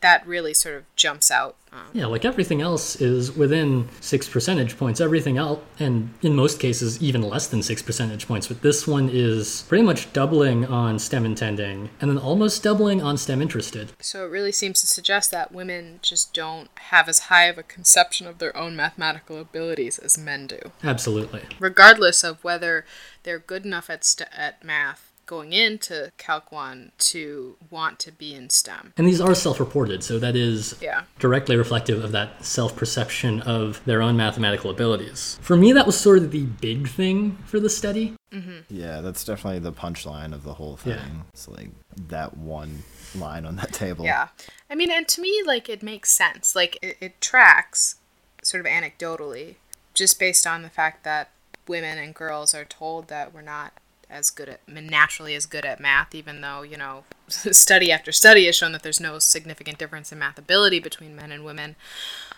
that 0.01 0.26
really 0.26 0.55
sort 0.55 0.76
of 0.76 0.84
jumps 0.97 1.30
out. 1.30 1.57
Um, 1.72 1.86
Yeah, 1.93 2.07
like 2.07 2.24
everything 2.24 2.61
else 2.62 3.01
is 3.01 3.36
within 3.36 3.88
six 4.01 4.28
percentage 4.28 4.76
points. 4.78 5.01
Everything 5.01 5.36
else, 5.36 5.61
and 5.78 6.12
in 6.22 6.34
most 6.34 6.59
cases, 6.59 7.01
even 7.03 7.22
less 7.22 7.47
than 7.47 7.62
six 7.62 7.80
percentage 7.82 8.26
points. 8.26 8.49
But 8.49 8.62
this 8.62 8.86
one 8.88 9.09
is 9.12 9.62
pretty 9.68 9.84
much 9.84 10.12
doubling 10.12 10.64
on 10.64 10.99
STEM 10.99 11.24
intending 11.26 11.91
and 12.01 12.11
then 12.11 12.18
almost 12.18 12.62
doubling 12.62 13.03
on 13.03 13.16
STEM 13.18 13.41
interested. 13.43 13.93
So 14.01 14.24
it 14.24 14.30
really 14.30 14.53
seems 14.53 14.80
to 14.80 14.86
suggest 14.86 15.30
that 15.30 15.53
women 15.53 16.01
just 16.03 16.32
don't 16.34 16.70
have 16.76 17.09
as 17.09 17.18
high 17.20 17.45
of 17.45 17.59
a 17.59 17.62
conception 17.62 18.26
of 18.26 18.38
their 18.38 18.57
own 18.57 18.74
mathematical 18.74 19.38
abilities 19.38 19.99
as 19.99 20.16
men 20.18 20.47
do. 20.47 20.59
Absolutely. 20.82 21.43
regardless 21.61 22.24
of 22.24 22.43
whether 22.43 22.84
they're 23.22 23.38
good 23.38 23.64
enough 23.64 23.91
at 23.91 24.05
st- 24.05 24.28
at 24.36 24.64
math 24.64 25.09
going 25.30 25.52
into 25.52 26.10
Calc 26.18 26.50
1 26.50 26.90
to 26.98 27.54
want 27.70 28.00
to 28.00 28.10
be 28.10 28.34
in 28.34 28.50
STEM. 28.50 28.92
And 28.96 29.06
these 29.06 29.20
are 29.20 29.32
self 29.32 29.60
reported, 29.60 30.02
so 30.02 30.18
that 30.18 30.34
is 30.34 30.74
Yeah. 30.80 31.04
directly 31.20 31.54
reflective 31.54 32.02
of 32.02 32.10
that 32.10 32.44
self 32.44 32.74
perception 32.74 33.40
of 33.42 33.80
their 33.84 34.02
own 34.02 34.16
mathematical 34.16 34.72
abilities. 34.72 35.38
For 35.40 35.56
me, 35.56 35.72
that 35.72 35.86
was 35.86 35.96
sort 35.96 36.18
of 36.18 36.32
the 36.32 36.46
big 36.46 36.88
thing 36.88 37.38
for 37.46 37.60
the 37.60 37.70
study. 37.70 38.16
Mm-hmm. 38.32 38.74
Yeah, 38.74 39.00
that's 39.02 39.22
definitely 39.24 39.60
the 39.60 39.72
punchline 39.72 40.34
of 40.34 40.42
the 40.42 40.54
whole 40.54 40.76
thing. 40.76 40.94
Yeah. 40.94 41.22
It's 41.32 41.46
like 41.46 41.70
that 42.08 42.36
one 42.36 42.82
line 43.14 43.46
on 43.46 43.54
that 43.54 43.72
table. 43.72 44.04
Yeah. 44.04 44.28
I 44.68 44.74
mean, 44.74 44.90
and 44.90 45.06
to 45.06 45.20
me, 45.20 45.42
like, 45.46 45.68
it 45.68 45.80
makes 45.80 46.10
sense. 46.10 46.56
Like, 46.56 46.76
it, 46.82 46.96
it 47.00 47.20
tracks 47.20 47.96
sort 48.42 48.66
of 48.66 48.70
anecdotally, 48.72 49.56
just 49.94 50.18
based 50.18 50.44
on 50.44 50.62
the 50.62 50.70
fact 50.70 51.04
that 51.04 51.30
women 51.68 51.98
and 51.98 52.12
girls 52.16 52.52
are 52.52 52.64
told 52.64 53.06
that 53.08 53.32
we're 53.32 53.42
not 53.42 53.74
as 54.11 54.30
good 54.30 54.48
at 54.48 54.68
naturally 54.68 55.34
as 55.34 55.46
good 55.46 55.64
at 55.64 55.80
math 55.80 56.14
even 56.14 56.40
though 56.40 56.62
you 56.62 56.76
know 56.76 57.04
study 57.28 57.92
after 57.92 58.11
study 58.12 58.46
has 58.46 58.56
shown 58.56 58.72
that 58.72 58.82
there's 58.82 59.00
no 59.00 59.18
significant 59.18 59.78
difference 59.78 60.12
in 60.12 60.18
math 60.18 60.38
ability 60.38 60.80
between 60.80 61.14
men 61.14 61.32
and 61.32 61.44
women 61.44 61.76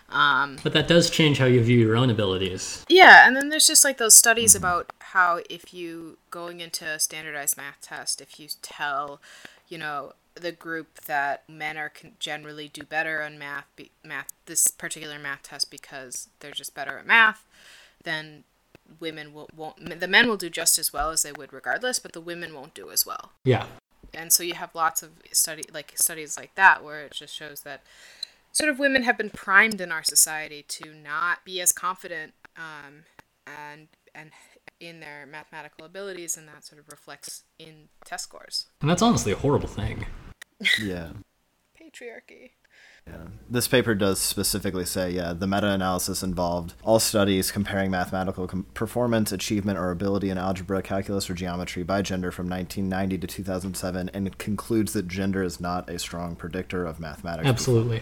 um, 0.09 0.59
But 0.63 0.73
that 0.73 0.87
does 0.87 1.09
change 1.09 1.39
how 1.39 1.45
you 1.45 1.61
view 1.61 1.79
your 1.79 1.95
own 1.95 2.09
abilities. 2.09 2.85
Yeah, 2.87 3.27
and 3.27 3.35
then 3.35 3.49
there's 3.49 3.67
just 3.67 3.83
like 3.83 3.97
those 3.97 4.15
studies 4.15 4.53
mm-hmm. 4.53 4.63
about 4.63 4.93
how 4.99 5.41
if 5.49 5.73
you 5.73 6.17
going 6.29 6.59
into 6.59 6.85
a 6.85 6.99
standardized 6.99 7.57
math 7.57 7.81
test, 7.81 8.21
if 8.21 8.39
you 8.39 8.47
tell, 8.61 9.19
you 9.67 9.77
know, 9.77 10.13
the 10.35 10.51
group 10.51 11.01
that 11.01 11.43
men 11.47 11.77
are 11.77 11.89
can 11.89 12.13
generally 12.19 12.67
do 12.67 12.83
better 12.83 13.21
on 13.21 13.37
math, 13.37 13.65
be, 13.75 13.91
math 14.03 14.27
this 14.45 14.67
particular 14.67 15.19
math 15.19 15.43
test 15.43 15.69
because 15.69 16.29
they're 16.39 16.51
just 16.51 16.75
better 16.75 16.97
at 16.97 17.05
math, 17.05 17.45
then 18.03 18.43
women 18.99 19.33
will 19.33 19.49
won't 19.55 19.99
the 19.99 20.07
men 20.07 20.27
will 20.27 20.37
do 20.37 20.49
just 20.49 20.77
as 20.79 20.91
well 20.93 21.09
as 21.11 21.23
they 21.23 21.31
would 21.31 21.51
regardless, 21.53 21.99
but 21.99 22.13
the 22.13 22.21
women 22.21 22.53
won't 22.53 22.73
do 22.73 22.89
as 22.91 23.05
well 23.05 23.31
Yeah. 23.43 23.65
and 24.13 24.31
so 24.33 24.43
you 24.43 24.53
have 24.55 24.73
lots 24.75 25.01
of 25.03 25.11
study 25.31 25.63
like 25.73 25.93
studies 25.95 26.37
like 26.37 26.55
that 26.55 26.83
where 26.83 27.01
it 27.05 27.11
just 27.11 27.33
shows 27.35 27.61
that 27.61 27.81
sort 28.51 28.69
of 28.69 28.77
women 28.79 29.03
have 29.03 29.17
been 29.17 29.29
primed 29.31 29.81
in 29.81 29.91
our 29.91 30.03
society 30.03 30.63
to 30.67 30.93
not 30.93 31.43
be 31.45 31.59
as 31.61 31.71
confident 31.71 32.33
um, 32.57 33.03
and 33.47 33.87
and 34.13 34.31
in 34.79 34.99
their 34.99 35.25
mathematical 35.25 35.85
abilities 35.85 36.37
and 36.37 36.47
that 36.47 36.63
sort 36.65 36.79
of 36.79 36.87
reflects 36.89 37.43
in 37.57 37.89
test 38.05 38.25
scores 38.25 38.65
And 38.81 38.89
that's 38.89 39.01
honestly 39.01 39.31
a 39.31 39.35
horrible 39.35 39.67
thing. 39.67 40.05
Yeah. 40.81 41.09
patriarchy 41.79 42.51
Yeah. 43.07 43.15
This 43.49 43.67
paper 43.67 43.95
does 43.95 44.19
specifically 44.19 44.85
say, 44.85 45.11
yeah, 45.11 45.33
the 45.33 45.45
meta 45.45 45.67
analysis 45.69 46.23
involved 46.23 46.73
all 46.83 46.99
studies 46.99 47.51
comparing 47.51 47.91
mathematical 47.91 48.47
com- 48.47 48.65
performance, 48.73 49.31
achievement, 49.31 49.77
or 49.77 49.91
ability 49.91 50.29
in 50.29 50.37
algebra, 50.37 50.81
calculus, 50.81 51.29
or 51.29 51.33
geometry 51.33 51.83
by 51.83 52.01
gender 52.01 52.31
from 52.31 52.47
1990 52.49 53.17
to 53.19 53.27
2007, 53.27 54.09
and 54.13 54.27
it 54.27 54.37
concludes 54.37 54.93
that 54.93 55.07
gender 55.07 55.43
is 55.43 55.59
not 55.59 55.89
a 55.89 55.99
strong 55.99 56.35
predictor 56.35 56.85
of 56.85 56.99
mathematics. 56.99 57.47
Absolutely. 57.47 58.01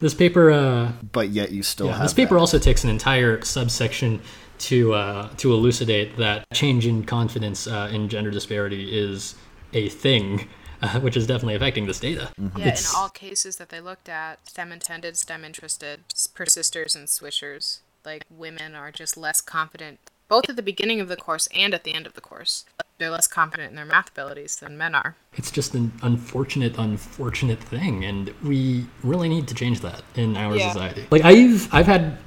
This 0.00 0.14
paper, 0.14 0.50
uh, 0.50 0.92
But 1.12 1.30
yet 1.30 1.52
you 1.52 1.62
still 1.62 1.86
yeah, 1.86 1.92
have 1.94 2.02
this 2.02 2.14
paper 2.14 2.34
that. 2.34 2.40
also 2.40 2.58
takes 2.58 2.84
an 2.84 2.90
entire 2.90 3.42
subsection 3.42 4.20
to 4.60 4.92
uh, 4.92 5.28
to 5.38 5.52
elucidate 5.54 6.16
that 6.18 6.44
change 6.52 6.86
in 6.86 7.04
confidence 7.04 7.66
uh, 7.66 7.90
in 7.92 8.08
gender 8.10 8.30
disparity 8.30 8.98
is 8.98 9.34
a 9.72 9.88
thing, 9.88 10.46
uh, 10.82 11.00
which 11.04 11.16
is 11.16 11.26
definitely 11.26 11.54
affecting 11.54 11.86
this 11.86 12.00
data. 12.00 12.30
yeah 12.56 12.68
It's- 12.68 12.90
in 12.92 12.96
all 12.98 13.08
cases 13.08 13.56
that 13.56 13.68
they 13.70 13.80
looked 13.80 14.08
at 14.08 14.48
stem 14.48 14.72
intended 14.72 15.16
stem 15.16 15.44
interested 15.44 16.00
persisters 16.34 16.94
and 16.94 17.06
switchers 17.08 17.80
like 18.04 18.24
women 18.30 18.74
are 18.74 18.90
just 18.90 19.16
less 19.16 19.40
confident 19.40 19.98
both 20.28 20.48
at 20.48 20.56
the 20.56 20.62
beginning 20.62 21.00
of 21.00 21.08
the 21.08 21.16
course 21.16 21.48
and 21.54 21.74
at 21.74 21.84
the 21.84 21.92
end 21.94 22.06
of 22.06 22.14
the 22.14 22.20
course 22.20 22.64
they're 22.98 23.10
less 23.10 23.26
confident 23.26 23.70
in 23.70 23.76
their 23.76 23.84
math 23.84 24.10
abilities 24.10 24.56
than 24.56 24.76
men 24.78 24.94
are 24.94 25.16
It's 25.34 25.50
just 25.50 25.74
an 25.74 25.90
unfortunate, 26.02 26.76
unfortunate 26.76 27.58
thing, 27.58 28.04
and 28.04 28.34
we 28.44 28.86
really 29.02 29.28
need 29.28 29.48
to 29.48 29.54
change 29.54 29.80
that 29.80 30.02
in 30.16 30.36
our 30.36 30.54
Yeah. 30.56 30.70
society. 30.72 31.06
Like 31.10 31.24
I've 31.24 31.66
I've 31.72 31.86
had 31.86 32.18
pr- 32.18 32.20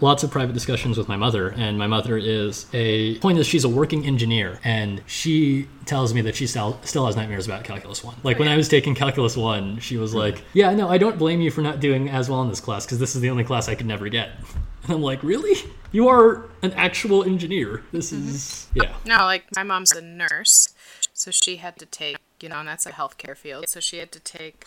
lots 0.00 0.22
of 0.22 0.30
private 0.30 0.52
discussions 0.52 0.96
with 0.96 1.08
my 1.08 1.16
mother, 1.16 1.48
and 1.48 1.78
my 1.78 1.86
mother 1.86 2.16
is 2.16 2.66
a 2.72 3.18
point 3.18 3.38
is 3.38 3.46
she's 3.46 3.64
a 3.64 3.68
working 3.68 4.06
engineer, 4.06 4.58
and 4.64 5.02
she 5.06 5.68
tells 5.86 6.14
me 6.14 6.20
that 6.22 6.36
she 6.36 6.46
still 6.46 6.78
still 6.82 7.06
has 7.06 7.16
nightmares 7.16 7.46
about 7.46 7.64
calculus 7.64 8.04
one. 8.04 8.16
Like 8.22 8.38
when 8.38 8.48
I 8.48 8.56
was 8.56 8.68
taking 8.68 8.94
calculus 8.94 9.36
one, 9.36 9.78
she 9.80 9.96
was 9.96 10.14
like, 10.14 10.42
"Yeah, 10.52 10.74
no, 10.74 10.88
I 10.88 10.98
don't 10.98 11.18
blame 11.18 11.40
you 11.40 11.50
for 11.50 11.62
not 11.62 11.80
doing 11.80 12.08
as 12.08 12.28
well 12.28 12.42
in 12.42 12.48
this 12.48 12.60
class 12.60 12.86
because 12.86 12.98
this 12.98 13.14
is 13.14 13.20
the 13.20 13.30
only 13.30 13.44
class 13.44 13.68
I 13.68 13.74
could 13.74 13.86
never 13.86 14.08
get." 14.08 14.30
And 14.84 14.94
I'm 14.94 15.02
like, 15.02 15.22
"Really? 15.22 15.70
You 15.92 16.08
are 16.08 16.48
an 16.62 16.72
actual 16.72 17.22
engineer. 17.24 17.82
This 17.92 18.10
is 18.12 18.68
yeah." 18.74 18.94
No, 19.04 19.16
like 19.24 19.44
my 19.54 19.62
mom's 19.62 19.92
a 19.92 20.00
nurse, 20.00 20.72
so 21.12 21.30
she 21.30 21.56
had 21.56 21.78
to 21.80 21.84
take, 21.84 22.16
you 22.40 22.48
know, 22.48 22.60
and 22.60 22.68
that's 22.68 22.86
a 22.86 22.92
healthcare 22.92 23.36
field. 23.36 23.68
So 23.68 23.80
she 23.80 23.98
had 23.98 24.12
to 24.12 24.20
take, 24.20 24.64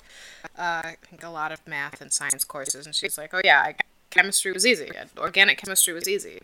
uh, 0.59 0.81
I 0.83 0.95
think, 1.09 1.23
a 1.23 1.29
lot 1.29 1.51
of 1.51 1.65
math 1.65 2.01
and 2.01 2.11
science 2.11 2.43
courses, 2.43 2.85
and 2.85 2.93
she's 2.93 3.17
like, 3.17 3.33
"Oh 3.33 3.41
yeah, 3.43 3.61
I, 3.61 3.75
chemistry 4.11 4.51
was 4.51 4.65
easy. 4.65 4.91
Organic 5.17 5.57
chemistry 5.57 5.93
was 5.93 6.07
easy. 6.07 6.41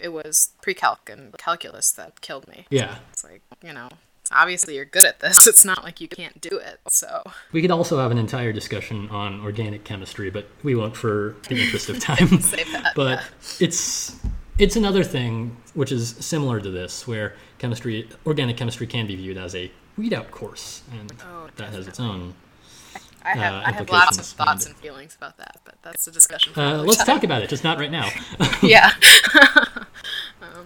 It 0.00 0.10
was 0.10 0.50
pre-calc 0.62 1.08
and 1.08 1.36
calculus 1.38 1.90
that 1.92 2.20
killed 2.20 2.48
me." 2.48 2.66
Yeah. 2.70 2.96
It's 3.12 3.24
like, 3.24 3.42
you 3.62 3.72
know, 3.72 3.88
obviously 4.32 4.74
you're 4.76 4.84
good 4.84 5.04
at 5.04 5.20
this. 5.20 5.46
It's 5.52 5.64
not 5.64 5.84
like 5.84 6.00
you 6.00 6.08
can't 6.08 6.40
do 6.40 6.58
it. 6.58 6.80
So 6.88 7.22
We 7.52 7.62
could 7.62 7.70
also 7.70 7.98
have 7.98 8.10
an 8.10 8.18
entire 8.18 8.52
discussion 8.52 9.08
on 9.10 9.40
organic 9.40 9.84
chemistry, 9.84 10.30
but 10.30 10.48
we 10.62 10.74
won't 10.74 10.96
for 10.96 11.36
the 11.48 11.62
interest 11.62 11.88
of 11.88 11.98
time. 12.00 12.40
save 12.40 12.70
that. 12.72 12.92
but 12.94 13.22
it's 13.58 14.16
it's 14.58 14.76
another 14.76 15.02
thing 15.04 15.56
which 15.74 15.90
is 15.92 16.10
similar 16.20 16.60
to 16.60 16.70
this, 16.70 17.06
where 17.06 17.34
chemistry, 17.58 18.08
organic 18.26 18.56
chemistry, 18.58 18.86
can 18.86 19.06
be 19.06 19.16
viewed 19.16 19.38
as 19.38 19.54
a 19.54 19.70
weed-out 19.96 20.30
course, 20.30 20.82
and 20.92 21.10
Oh, 21.24 21.48
that 21.56 21.72
has 21.72 21.86
its 21.88 21.98
own. 21.98 22.34
I 23.24 23.30
have, 23.36 23.54
uh, 23.54 23.62
I 23.66 23.72
have 23.72 23.90
lots 23.90 24.18
of 24.18 24.24
thoughts 24.26 24.66
and- 24.66 24.76
feelings 24.76 25.14
about 25.16 25.36
that, 25.38 25.60
but 25.64 25.74
that's 25.82 26.06
a 26.06 26.10
discussion 26.10 26.52
for 26.52 26.60
Uh, 26.60 26.78
let's 26.78 26.98
time. 26.98 27.06
talk 27.06 27.24
about 27.24 27.42
it, 27.42 27.50
just 27.50 27.64
not 27.64 27.78
right 27.78 27.90
now. 27.90 28.08
Yeah. 28.62 28.92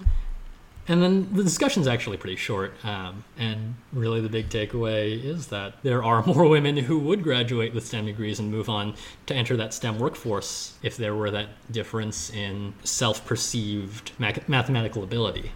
And 0.86 1.02
then 1.02 1.32
the 1.34 1.42
discussion's 1.42 1.86
actually 1.86 2.18
pretty 2.18 2.36
short, 2.36 2.74
um, 2.84 3.24
and 3.38 3.74
really 3.94 4.20
the 4.20 4.28
big 4.28 4.50
takeaway 4.50 5.18
is 5.24 5.46
that 5.46 5.82
there 5.82 6.04
are 6.04 6.22
more 6.26 6.46
women 6.46 6.76
who 6.76 6.98
would 6.98 7.22
graduate 7.22 7.72
with 7.72 7.86
STEM 7.86 8.04
degrees 8.04 8.38
and 8.38 8.50
move 8.50 8.68
on 8.68 8.94
to 9.24 9.34
enter 9.34 9.56
that 9.56 9.72
STEM 9.72 9.98
workforce 9.98 10.74
if 10.82 10.98
there 10.98 11.14
were 11.14 11.30
that 11.30 11.48
difference 11.72 12.28
in 12.28 12.74
self-perceived 12.84 14.12
mac- 14.18 14.46
mathematical 14.46 15.02
ability. 15.02 15.52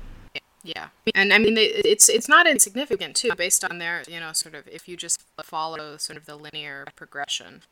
Yeah, 0.63 0.89
and 1.15 1.33
I 1.33 1.39
mean 1.39 1.57
it's 1.57 2.09
it's 2.09 2.29
not 2.29 2.47
insignificant 2.47 3.17
too, 3.17 3.31
based 3.37 3.65
on 3.65 3.79
their 3.79 4.03
you 4.09 4.21
know 4.21 4.33
sort 4.33 4.55
of 4.55 4.67
if 4.69 4.89
you 4.89 4.97
just 4.97 5.23
follow 5.43 5.97
sort 5.97 6.17
of 6.17 6.27
the 6.27 6.37
linear 6.37 6.85
progression 6.97 7.63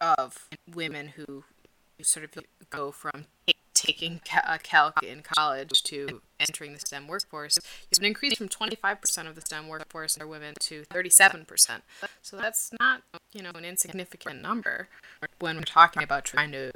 of 0.00 0.48
women 0.74 1.08
who 1.08 1.44
sort 2.02 2.24
of 2.24 2.44
go 2.70 2.90
from 2.90 3.26
taking 3.74 4.20
uh, 4.32 4.58
calc 4.62 5.02
in 5.02 5.22
college 5.22 5.82
to 5.82 6.20
entering 6.38 6.72
the 6.72 6.78
STEM 6.78 7.06
workforce, 7.08 7.56
have 7.56 7.98
an 7.98 8.04
increase 8.04 8.36
from 8.36 8.48
25% 8.48 9.28
of 9.28 9.34
the 9.34 9.40
STEM 9.40 9.68
workforce 9.68 10.18
are 10.18 10.26
women 10.26 10.54
to 10.60 10.82
37%. 10.84 11.80
So 12.22 12.36
that's 12.36 12.70
not 12.80 13.02
you 13.32 13.42
know 13.42 13.50
an 13.54 13.64
insignificant 13.64 14.42
number 14.42 14.88
when 15.38 15.56
we're 15.56 15.62
talking 15.62 16.02
about 16.02 16.24
trying 16.24 16.52
to 16.52 16.72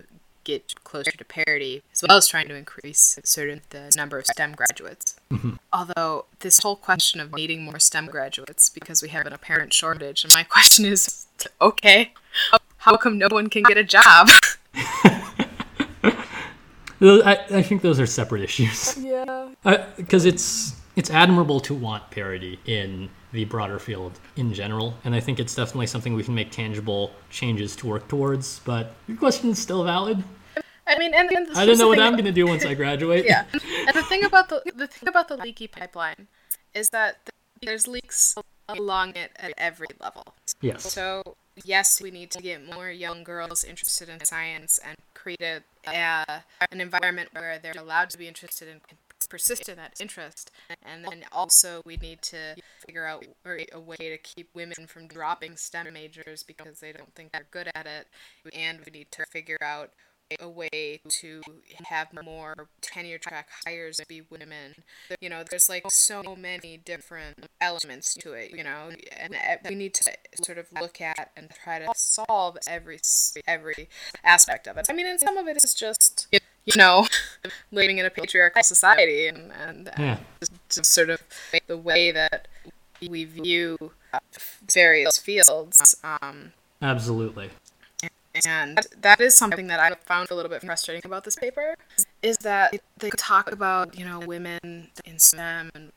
get 0.46 0.82
closer 0.84 1.10
to 1.10 1.24
parity, 1.24 1.82
as 1.92 2.02
well 2.02 2.16
as 2.16 2.26
trying 2.28 2.48
to 2.48 2.54
increase 2.54 3.18
sort 3.24 3.50
of 3.50 3.68
the 3.70 3.90
number 3.96 4.18
of 4.18 4.26
STEM 4.26 4.52
graduates. 4.52 5.16
Mm-hmm. 5.30 5.54
Although 5.72 6.26
this 6.40 6.60
whole 6.60 6.76
question 6.76 7.20
of 7.20 7.34
needing 7.34 7.64
more 7.64 7.80
STEM 7.80 8.06
graduates 8.06 8.68
because 8.68 9.02
we 9.02 9.08
have 9.08 9.26
an 9.26 9.32
apparent 9.32 9.74
shortage, 9.74 10.24
and 10.24 10.32
my 10.32 10.42
question 10.54 10.86
is, 10.86 11.26
okay, 11.60 12.12
how 12.78 12.96
come 12.96 13.18
no 13.18 13.28
one 13.30 13.48
can 13.48 13.64
get 13.64 13.76
a 13.76 13.84
job? 13.84 14.28
I, 17.00 17.38
I 17.50 17.62
think 17.62 17.82
those 17.82 18.00
are 18.00 18.06
separate 18.06 18.42
issues. 18.42 18.96
Yeah. 18.96 19.50
Uh, 19.64 19.84
because 19.96 20.24
it's 20.24 20.76
it's 20.96 21.10
admirable 21.10 21.60
to 21.60 21.74
want 21.74 22.10
parity 22.10 22.58
in 22.64 23.10
the 23.32 23.44
broader 23.44 23.78
field 23.78 24.18
in 24.36 24.54
general, 24.54 24.94
and 25.04 25.14
I 25.14 25.20
think 25.20 25.38
it's 25.38 25.54
definitely 25.54 25.88
something 25.88 26.14
we 26.14 26.24
can 26.24 26.34
make 26.34 26.50
tangible 26.50 27.12
changes 27.28 27.76
to 27.76 27.86
work 27.86 28.08
towards. 28.08 28.60
But 28.60 28.94
your 29.06 29.18
question 29.18 29.50
is 29.50 29.58
still 29.58 29.84
valid. 29.84 30.24
I 30.86 30.98
mean, 30.98 31.12
and, 31.14 31.30
and 31.32 31.48
I 31.56 31.66
don't 31.66 31.78
know 31.78 31.88
what 31.88 31.98
I'm 31.98 32.12
going 32.12 32.26
to 32.26 32.32
do 32.32 32.46
once 32.46 32.64
I 32.64 32.74
graduate. 32.74 33.24
yeah. 33.28 33.44
And 33.52 33.94
the 33.94 34.02
thing 34.02 34.24
about 34.24 34.48
the 34.48 34.62
the 34.74 34.86
thing 34.86 35.08
about 35.08 35.28
the 35.28 35.36
leaky 35.36 35.66
pipeline 35.66 36.28
is 36.74 36.90
that 36.90 37.18
there's 37.62 37.88
leaks 37.88 38.34
along 38.68 39.16
it 39.16 39.32
at 39.36 39.52
every 39.58 39.88
level. 40.00 40.34
Yes. 40.60 40.92
So 40.92 41.22
yes, 41.64 42.00
we 42.00 42.10
need 42.10 42.30
to 42.32 42.42
get 42.42 42.64
more 42.64 42.90
young 42.90 43.24
girls 43.24 43.64
interested 43.64 44.08
in 44.08 44.24
science 44.24 44.78
and 44.84 44.96
create 45.14 45.42
a, 45.42 45.62
uh, 45.86 46.24
a 46.28 46.42
an 46.70 46.80
environment 46.80 47.30
where 47.32 47.58
they're 47.58 47.74
allowed 47.78 48.10
to 48.10 48.18
be 48.18 48.28
interested 48.28 48.68
in 48.68 48.80
persist 49.28 49.68
in 49.68 49.76
that 49.76 49.94
interest 49.98 50.52
and 50.84 51.04
then 51.04 51.24
also 51.32 51.82
we 51.84 51.96
need 51.96 52.22
to 52.22 52.54
figure 52.86 53.04
out 53.04 53.24
a 53.72 53.80
way 53.80 53.96
to 53.96 54.18
keep 54.18 54.48
women 54.54 54.86
from 54.86 55.08
dropping 55.08 55.56
STEM 55.56 55.92
majors 55.92 56.44
because 56.44 56.78
they 56.78 56.92
don't 56.92 57.12
think 57.14 57.32
they're 57.32 57.46
good 57.50 57.68
at 57.74 57.86
it 57.86 58.06
and 58.54 58.78
we 58.86 58.98
need 58.98 59.10
to 59.10 59.24
figure 59.26 59.58
out 59.60 59.90
a 60.40 60.48
way 60.48 61.00
to 61.08 61.40
have 61.84 62.08
more 62.24 62.68
tenure 62.80 63.18
track 63.18 63.48
hires 63.64 64.00
be 64.08 64.22
women. 64.22 64.74
You 65.20 65.28
know, 65.28 65.44
there's 65.48 65.68
like 65.68 65.84
so 65.90 66.36
many 66.36 66.76
different 66.76 67.46
elements 67.60 68.14
to 68.14 68.32
it, 68.32 68.50
you 68.50 68.64
know, 68.64 68.90
and 69.16 69.36
we 69.68 69.74
need 69.74 69.94
to 69.94 70.12
sort 70.42 70.58
of 70.58 70.66
look 70.80 71.00
at 71.00 71.30
and 71.36 71.50
try 71.50 71.78
to 71.78 71.88
solve 71.94 72.58
every 72.68 72.98
every 73.46 73.88
aspect 74.24 74.66
of 74.66 74.76
it. 74.76 74.86
I 74.88 74.92
mean, 74.92 75.06
and 75.06 75.20
some 75.20 75.36
of 75.36 75.46
it 75.46 75.62
is 75.62 75.74
just 75.74 76.28
you 76.66 76.72
know, 76.76 77.06
living 77.70 77.98
in 77.98 78.06
a 78.06 78.10
patriarchal 78.10 78.62
society 78.62 79.28
and, 79.28 79.52
and, 79.52 79.90
yeah. 79.98 80.18
just 80.68 80.84
sort 80.84 81.10
of 81.10 81.22
the 81.68 81.76
way 81.76 82.10
that 82.10 82.48
we 83.08 83.24
view 83.24 83.92
various 84.68 85.16
fields. 85.16 85.96
Um, 86.02 86.52
Absolutely. 86.82 87.50
And 88.44 88.86
that 89.00 89.20
is 89.20 89.36
something 89.36 89.68
that 89.68 89.80
I 89.80 89.94
found 90.04 90.30
a 90.30 90.34
little 90.34 90.50
bit 90.50 90.62
frustrating 90.62 91.02
about 91.04 91.24
this 91.24 91.36
paper, 91.36 91.76
is 92.22 92.38
that 92.38 92.74
they 92.98 93.10
talk 93.10 93.50
about, 93.52 93.98
you 93.98 94.04
know, 94.04 94.20
women 94.20 94.88
in 95.04 95.18
STEM 95.18 95.70
and, 95.74 95.92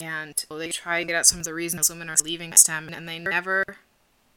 and 0.00 0.44
they 0.50 0.70
try 0.70 1.00
to 1.00 1.06
get 1.06 1.16
at 1.16 1.26
some 1.26 1.38
of 1.38 1.44
the 1.44 1.54
reasons 1.54 1.90
women 1.90 2.08
are 2.08 2.16
leaving 2.24 2.54
STEM 2.54 2.88
and 2.88 3.08
they 3.08 3.18
never 3.18 3.64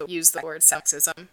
use 0.07 0.31
the 0.31 0.41
word 0.41 0.61
sexism. 0.61 1.27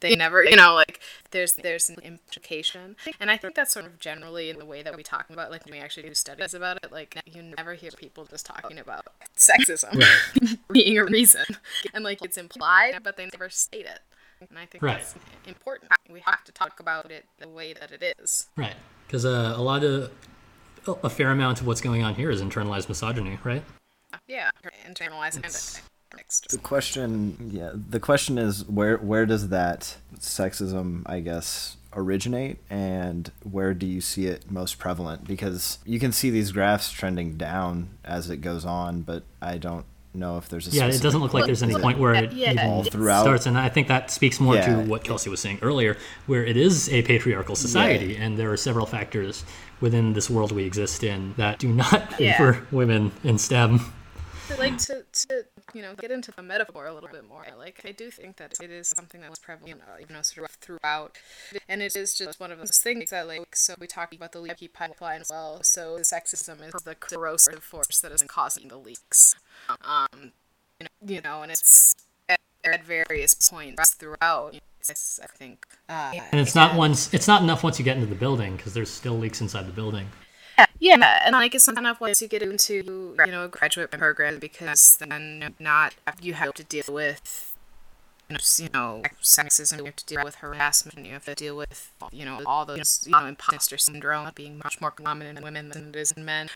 They 0.00 0.14
never, 0.14 0.44
you 0.44 0.56
know, 0.56 0.74
like 0.74 1.00
there's 1.32 1.54
there's 1.54 1.88
an 1.88 1.96
implication, 2.02 2.94
and 3.18 3.30
I 3.30 3.36
think 3.36 3.56
that's 3.56 3.72
sort 3.72 3.84
of 3.84 3.98
generally 3.98 4.48
in 4.48 4.58
the 4.58 4.64
way 4.64 4.82
that 4.82 4.96
we 4.96 5.02
talk 5.02 5.28
about, 5.28 5.50
like 5.50 5.64
when 5.64 5.72
we 5.72 5.80
actually 5.80 6.04
do 6.04 6.14
studies 6.14 6.54
about 6.54 6.78
it. 6.84 6.92
Like 6.92 7.20
you 7.26 7.42
never 7.42 7.74
hear 7.74 7.90
people 7.90 8.24
just 8.24 8.46
talking 8.46 8.78
about 8.78 9.06
sexism 9.36 10.00
right. 10.00 10.58
being 10.72 10.98
a 10.98 11.04
reason, 11.04 11.44
and 11.92 12.04
like 12.04 12.24
it's 12.24 12.36
implied, 12.36 13.00
but 13.02 13.16
they 13.16 13.28
never 13.32 13.50
state 13.50 13.86
it. 13.86 14.00
And 14.40 14.58
I 14.58 14.66
think 14.66 14.82
right. 14.82 14.98
that's 14.98 15.14
important. 15.46 15.90
We 16.10 16.20
have 16.20 16.44
to 16.44 16.52
talk 16.52 16.80
about 16.80 17.10
it 17.10 17.24
the 17.38 17.48
way 17.48 17.72
that 17.72 17.90
it 17.90 18.16
is. 18.18 18.48
Right, 18.56 18.76
because 19.06 19.24
uh, 19.24 19.54
a 19.56 19.62
lot 19.62 19.84
of 19.84 20.10
a 20.86 21.10
fair 21.10 21.30
amount 21.30 21.60
of 21.60 21.66
what's 21.66 21.80
going 21.80 22.02
on 22.02 22.14
here 22.14 22.30
is 22.30 22.40
internalized 22.40 22.88
misogyny, 22.88 23.38
right? 23.44 23.62
Yeah, 24.26 24.50
internalized 24.88 25.82
the 26.50 26.58
question, 26.58 27.50
yeah, 27.52 27.72
the 27.74 28.00
question 28.00 28.38
is 28.38 28.66
where 28.66 28.96
where 28.96 29.26
does 29.26 29.48
that 29.48 29.96
sexism, 30.18 31.02
I 31.06 31.20
guess, 31.20 31.76
originate, 31.92 32.58
and 32.70 33.30
where 33.42 33.74
do 33.74 33.86
you 33.86 34.00
see 34.00 34.26
it 34.26 34.50
most 34.50 34.78
prevalent? 34.78 35.26
Because 35.26 35.78
you 35.84 35.98
can 36.00 36.12
see 36.12 36.30
these 36.30 36.52
graphs 36.52 36.90
trending 36.90 37.36
down 37.36 37.90
as 38.04 38.30
it 38.30 38.38
goes 38.38 38.64
on, 38.64 39.02
but 39.02 39.24
I 39.42 39.58
don't 39.58 39.84
know 40.18 40.36
if 40.38 40.48
there's 40.48 40.66
a 40.68 40.70
yeah. 40.70 40.86
It 40.86 41.00
doesn't 41.00 41.20
look 41.20 41.34
like 41.34 41.46
there's 41.46 41.62
any 41.62 41.74
point 41.74 41.98
where 41.98 42.14
it 42.14 42.32
yeah, 42.32 42.52
even 42.52 42.84
throughout. 42.90 43.22
starts, 43.22 43.46
and 43.46 43.56
I 43.56 43.68
think 43.68 43.88
that 43.88 44.10
speaks 44.10 44.40
more 44.40 44.56
yeah. 44.56 44.82
to 44.82 44.88
what 44.88 45.04
Kelsey 45.04 45.30
was 45.30 45.40
saying 45.40 45.58
earlier, 45.62 45.96
where 46.26 46.44
it 46.44 46.56
is 46.56 46.88
a 46.90 47.02
patriarchal 47.02 47.56
society, 47.56 48.14
yeah. 48.14 48.24
and 48.24 48.38
there 48.38 48.50
are 48.52 48.56
several 48.56 48.86
factors 48.86 49.44
within 49.80 50.12
this 50.12 50.28
world 50.28 50.52
we 50.52 50.64
exist 50.64 51.04
in 51.04 51.34
that 51.36 51.58
do 51.58 51.68
not 51.68 52.14
favor 52.14 52.66
women 52.70 53.12
in 53.24 53.38
STEM. 53.38 53.80
Like 54.58 54.78
to, 54.78 55.04
to 55.12 55.44
you 55.74 55.82
know, 55.82 55.94
get 55.94 56.10
into 56.10 56.30
the 56.30 56.42
metaphor 56.42 56.86
a 56.86 56.94
little 56.94 57.08
bit 57.08 57.28
more. 57.28 57.44
Like, 57.56 57.80
I 57.84 57.92
do 57.92 58.10
think 58.10 58.36
that 58.36 58.54
it 58.62 58.70
is 58.70 58.88
something 58.88 59.20
that's 59.20 59.38
prevalent, 59.38 59.82
uh, 59.82 59.98
you 59.98 60.06
know, 60.12 60.22
sort 60.22 60.48
of 60.48 60.56
throughout. 60.56 61.18
And 61.68 61.82
it 61.82 61.96
is 61.96 62.16
just 62.16 62.40
one 62.40 62.52
of 62.52 62.58
those 62.58 62.78
things 62.78 63.10
that, 63.10 63.26
like, 63.26 63.54
so 63.54 63.74
we 63.78 63.86
talk 63.86 64.14
about 64.14 64.32
the 64.32 64.40
leaky 64.40 64.68
pipeline 64.68 65.20
as 65.20 65.30
well. 65.30 65.62
So 65.62 65.96
the 65.96 66.02
sexism 66.02 66.66
is 66.66 66.82
the 66.82 66.94
corrosive 66.94 67.62
force 67.62 68.00
that 68.00 68.12
is 68.12 68.22
causing 68.22 68.68
the 68.68 68.76
leaks. 68.76 69.34
Um, 69.82 70.32
you 71.04 71.20
know, 71.20 71.42
and 71.42 71.52
it's 71.52 71.94
at, 72.28 72.40
at 72.64 72.84
various 72.84 73.34
points 73.34 73.94
throughout. 73.94 74.56
I 74.90 75.26
think. 75.26 75.66
Uh, 75.90 76.12
and 76.32 76.40
it's 76.40 76.54
not 76.54 76.74
once. 76.74 77.12
It's 77.12 77.28
not 77.28 77.42
enough 77.42 77.62
once 77.62 77.78
you 77.78 77.84
get 77.84 77.96
into 77.96 78.08
the 78.08 78.14
building 78.14 78.56
because 78.56 78.72
there's 78.72 78.88
still 78.88 79.18
leaks 79.18 79.42
inside 79.42 79.66
the 79.66 79.72
building. 79.72 80.06
Yeah, 80.80 81.20
and 81.24 81.32
like 81.32 81.54
it's 81.54 81.66
not 81.66 81.78
enough 81.78 82.00
once 82.00 82.22
you 82.22 82.28
get 82.28 82.42
into 82.42 83.14
you 83.26 83.32
know 83.32 83.44
a 83.44 83.48
graduate 83.48 83.90
program 83.90 84.38
because 84.38 84.96
then 84.96 85.54
not 85.58 85.94
you 86.20 86.34
have 86.34 86.54
to 86.54 86.64
deal 86.64 86.84
with 86.88 87.54
you 88.58 88.68
know 88.72 89.02
sexism, 89.22 89.78
you 89.78 89.84
have 89.86 89.96
to 89.96 90.06
deal 90.06 90.22
with 90.24 90.36
harassment, 90.36 91.04
you 91.06 91.12
have 91.12 91.24
to 91.24 91.34
deal 91.34 91.56
with 91.56 91.92
you 92.12 92.24
know 92.24 92.40
all 92.46 92.64
those 92.64 93.04
you 93.06 93.12
know 93.12 93.26
imposter 93.26 93.76
syndrome 93.78 94.30
being 94.34 94.58
much 94.62 94.80
more 94.80 94.90
common 94.90 95.36
in 95.36 95.42
women 95.42 95.70
than 95.70 95.88
it 95.88 95.96
is 95.96 96.12
in 96.12 96.24
men, 96.24 96.48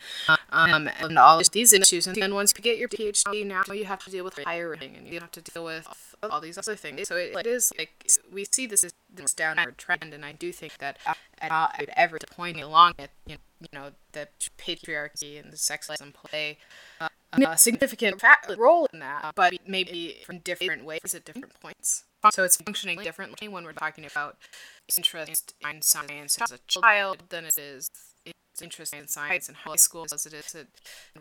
um, 0.50 0.88
and 1.00 1.18
all 1.18 1.40
of 1.40 1.50
these 1.50 1.72
issues. 1.72 2.07
And 2.07 2.16
then 2.16 2.34
once 2.34 2.55
you 2.57 2.62
get 2.62 2.78
your 2.78 2.88
PhD, 2.88 3.46
now 3.46 3.62
you 3.72 3.86
have 3.86 4.05
to 4.05 4.11
deal 4.11 4.24
with 4.24 4.38
hiring 4.44 4.96
and 4.96 5.09
you 5.09 5.20
have 5.20 5.32
to 5.32 5.40
deal 5.40 5.64
with 5.64 5.88
all 6.22 6.40
these 6.40 6.59
other 6.59 6.76
things. 6.76 7.09
So 7.09 7.16
it, 7.16 7.34
it 7.36 7.46
is 7.46 7.72
like 7.78 8.07
we 8.32 8.44
see 8.44 8.66
this 8.66 8.84
this 9.12 9.34
downward 9.34 9.78
trend, 9.78 10.14
and 10.14 10.24
I 10.24 10.32
do 10.32 10.53
think 10.53 10.78
that 10.78 10.98
at, 11.07 11.50
at 11.50 11.88
every 11.96 12.20
point 12.30 12.61
along 12.61 12.94
it, 12.98 13.11
you 13.26 13.34
know, 13.34 13.40
you 13.62 13.78
know 13.78 13.90
the 14.12 14.28
patriarchy 14.58 15.40
and 15.42 15.52
the 15.52 15.56
sexism 15.56 16.12
play 16.14 16.58
uh, 17.00 17.08
a 17.46 17.58
significant 17.58 18.22
role 18.58 18.86
in 18.92 18.98
that, 19.00 19.32
but 19.34 19.54
maybe 19.66 20.18
from 20.24 20.38
different 20.38 20.84
ways 20.84 21.14
at 21.14 21.24
different 21.24 21.58
points. 21.60 22.04
So 22.30 22.44
it's 22.44 22.56
functioning 22.56 23.00
differently 23.00 23.48
when 23.48 23.64
we're 23.64 23.72
talking 23.72 24.04
about 24.04 24.36
interest 24.96 25.54
in 25.68 25.82
science 25.82 26.38
as 26.40 26.52
a 26.52 26.58
child 26.68 27.24
than 27.30 27.44
it 27.46 27.58
is 27.58 27.90
interest 28.62 28.94
in 28.94 29.08
science 29.08 29.48
in 29.48 29.54
high 29.54 29.76
school 29.76 30.06
as 30.12 30.26
it 30.26 30.32
is 30.32 30.54
at, 30.54 30.66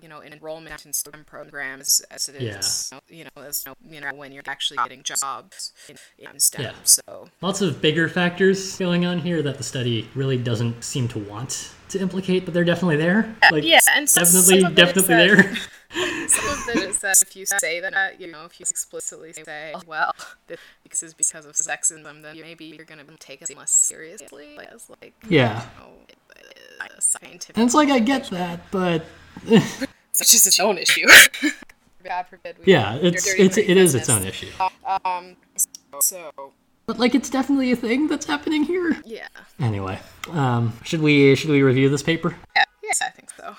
you 0.02 0.10
know, 0.10 0.20
in 0.20 0.34
enrollment 0.34 0.86
in 0.86 0.94
STEM 0.94 1.24
programs 1.26 2.02
as 2.12 2.30
it 2.30 2.42
is, 2.42 2.92
yeah. 2.92 3.00
you 3.10 3.24
know, 3.24 3.44
as 3.44 3.66
you 3.90 4.02
know, 4.02 4.14
when 4.14 4.32
you're 4.32 4.44
actually 4.48 4.78
getting 4.78 5.04
jobs 5.04 5.74
in, 5.90 5.96
in 6.18 6.40
STEM. 6.40 6.62
Yeah. 6.62 6.74
So 6.84 7.30
lots 7.42 7.62
of 7.62 7.82
bigger 7.82 8.08
factors 8.10 8.78
going 8.78 9.06
on 9.06 9.20
here 9.20 9.42
that 9.42 9.58
the 9.58 9.64
study 9.64 10.10
really 10.16 10.38
doesn't 10.38 10.84
seem 10.84 11.08
to 11.10 11.20
want 11.20 11.74
to 11.90 12.00
implicate, 12.00 12.46
but 12.46 12.54
they're 12.54 12.64
definitely 12.64 12.98
there. 12.98 13.36
Like, 13.52 13.64
yeah, 13.64 13.80
and 13.96 14.10
so 14.10 14.22
definitely, 14.22 14.74
definitely 14.74 15.16
there. 15.16 15.56
some 16.28 16.50
of 16.50 16.70
it 16.70 16.90
is 16.90 17.00
that 17.00 17.22
if 17.22 17.36
you 17.36 17.46
say 17.46 17.80
that, 17.80 17.94
uh, 17.94 18.08
you 18.18 18.28
know, 18.28 18.46
if 18.46 18.60
you 18.60 18.66
explicitly 18.70 19.34
say, 19.34 19.74
oh, 19.76 19.82
well, 19.86 20.14
this 20.88 21.04
is 21.04 21.14
because 21.14 21.46
of 21.46 21.54
sexism, 21.54 22.22
then 22.22 22.40
maybe 22.40 22.66
you're 22.66 22.86
going 22.86 23.06
to 23.06 23.18
take 23.18 23.42
it 23.42 23.58
less 23.58 23.72
seriously 23.72 24.58
as, 24.72 24.90
like, 25.02 25.14
yeah. 25.28 25.68
You 25.78 25.84
know, 25.84 25.92
scientific. 27.00 27.58
And 27.58 27.66
it's 27.66 27.76
like, 27.76 27.90
I 27.90 28.00
get 28.00 28.30
that, 28.30 28.70
but. 28.72 29.06
it's 29.46 30.32
just 30.32 30.48
its 30.48 30.60
own 30.60 30.78
issue. 30.78 31.08
God 32.04 32.26
forbid. 32.28 32.58
yeah, 32.66 32.96
it's, 32.96 33.28
it's, 33.34 33.58
it 33.58 33.78
is 33.78 33.94
its 33.94 34.10
own 34.10 34.24
issue. 34.24 34.50
Um, 35.06 35.36
so. 36.00 36.32
But 36.88 37.00
like, 37.00 37.14
it's 37.14 37.30
definitely 37.30 37.72
a 37.72 37.76
thing 37.76 38.08
that's 38.08 38.26
happening 38.26 38.64
here. 38.64 38.98
Yeah. 39.06 39.28
Anyway, 39.60 40.00
um, 40.32 40.74
should 40.84 41.02
we 41.02 41.36
should 41.36 41.52
we 41.52 41.62
review 41.62 41.90
this 41.90 42.02
paper? 42.02 42.36
Yeah, 42.56 42.64
yes, 42.82 43.02
I 43.02 43.10
think 43.10 43.30
so. 43.30 43.56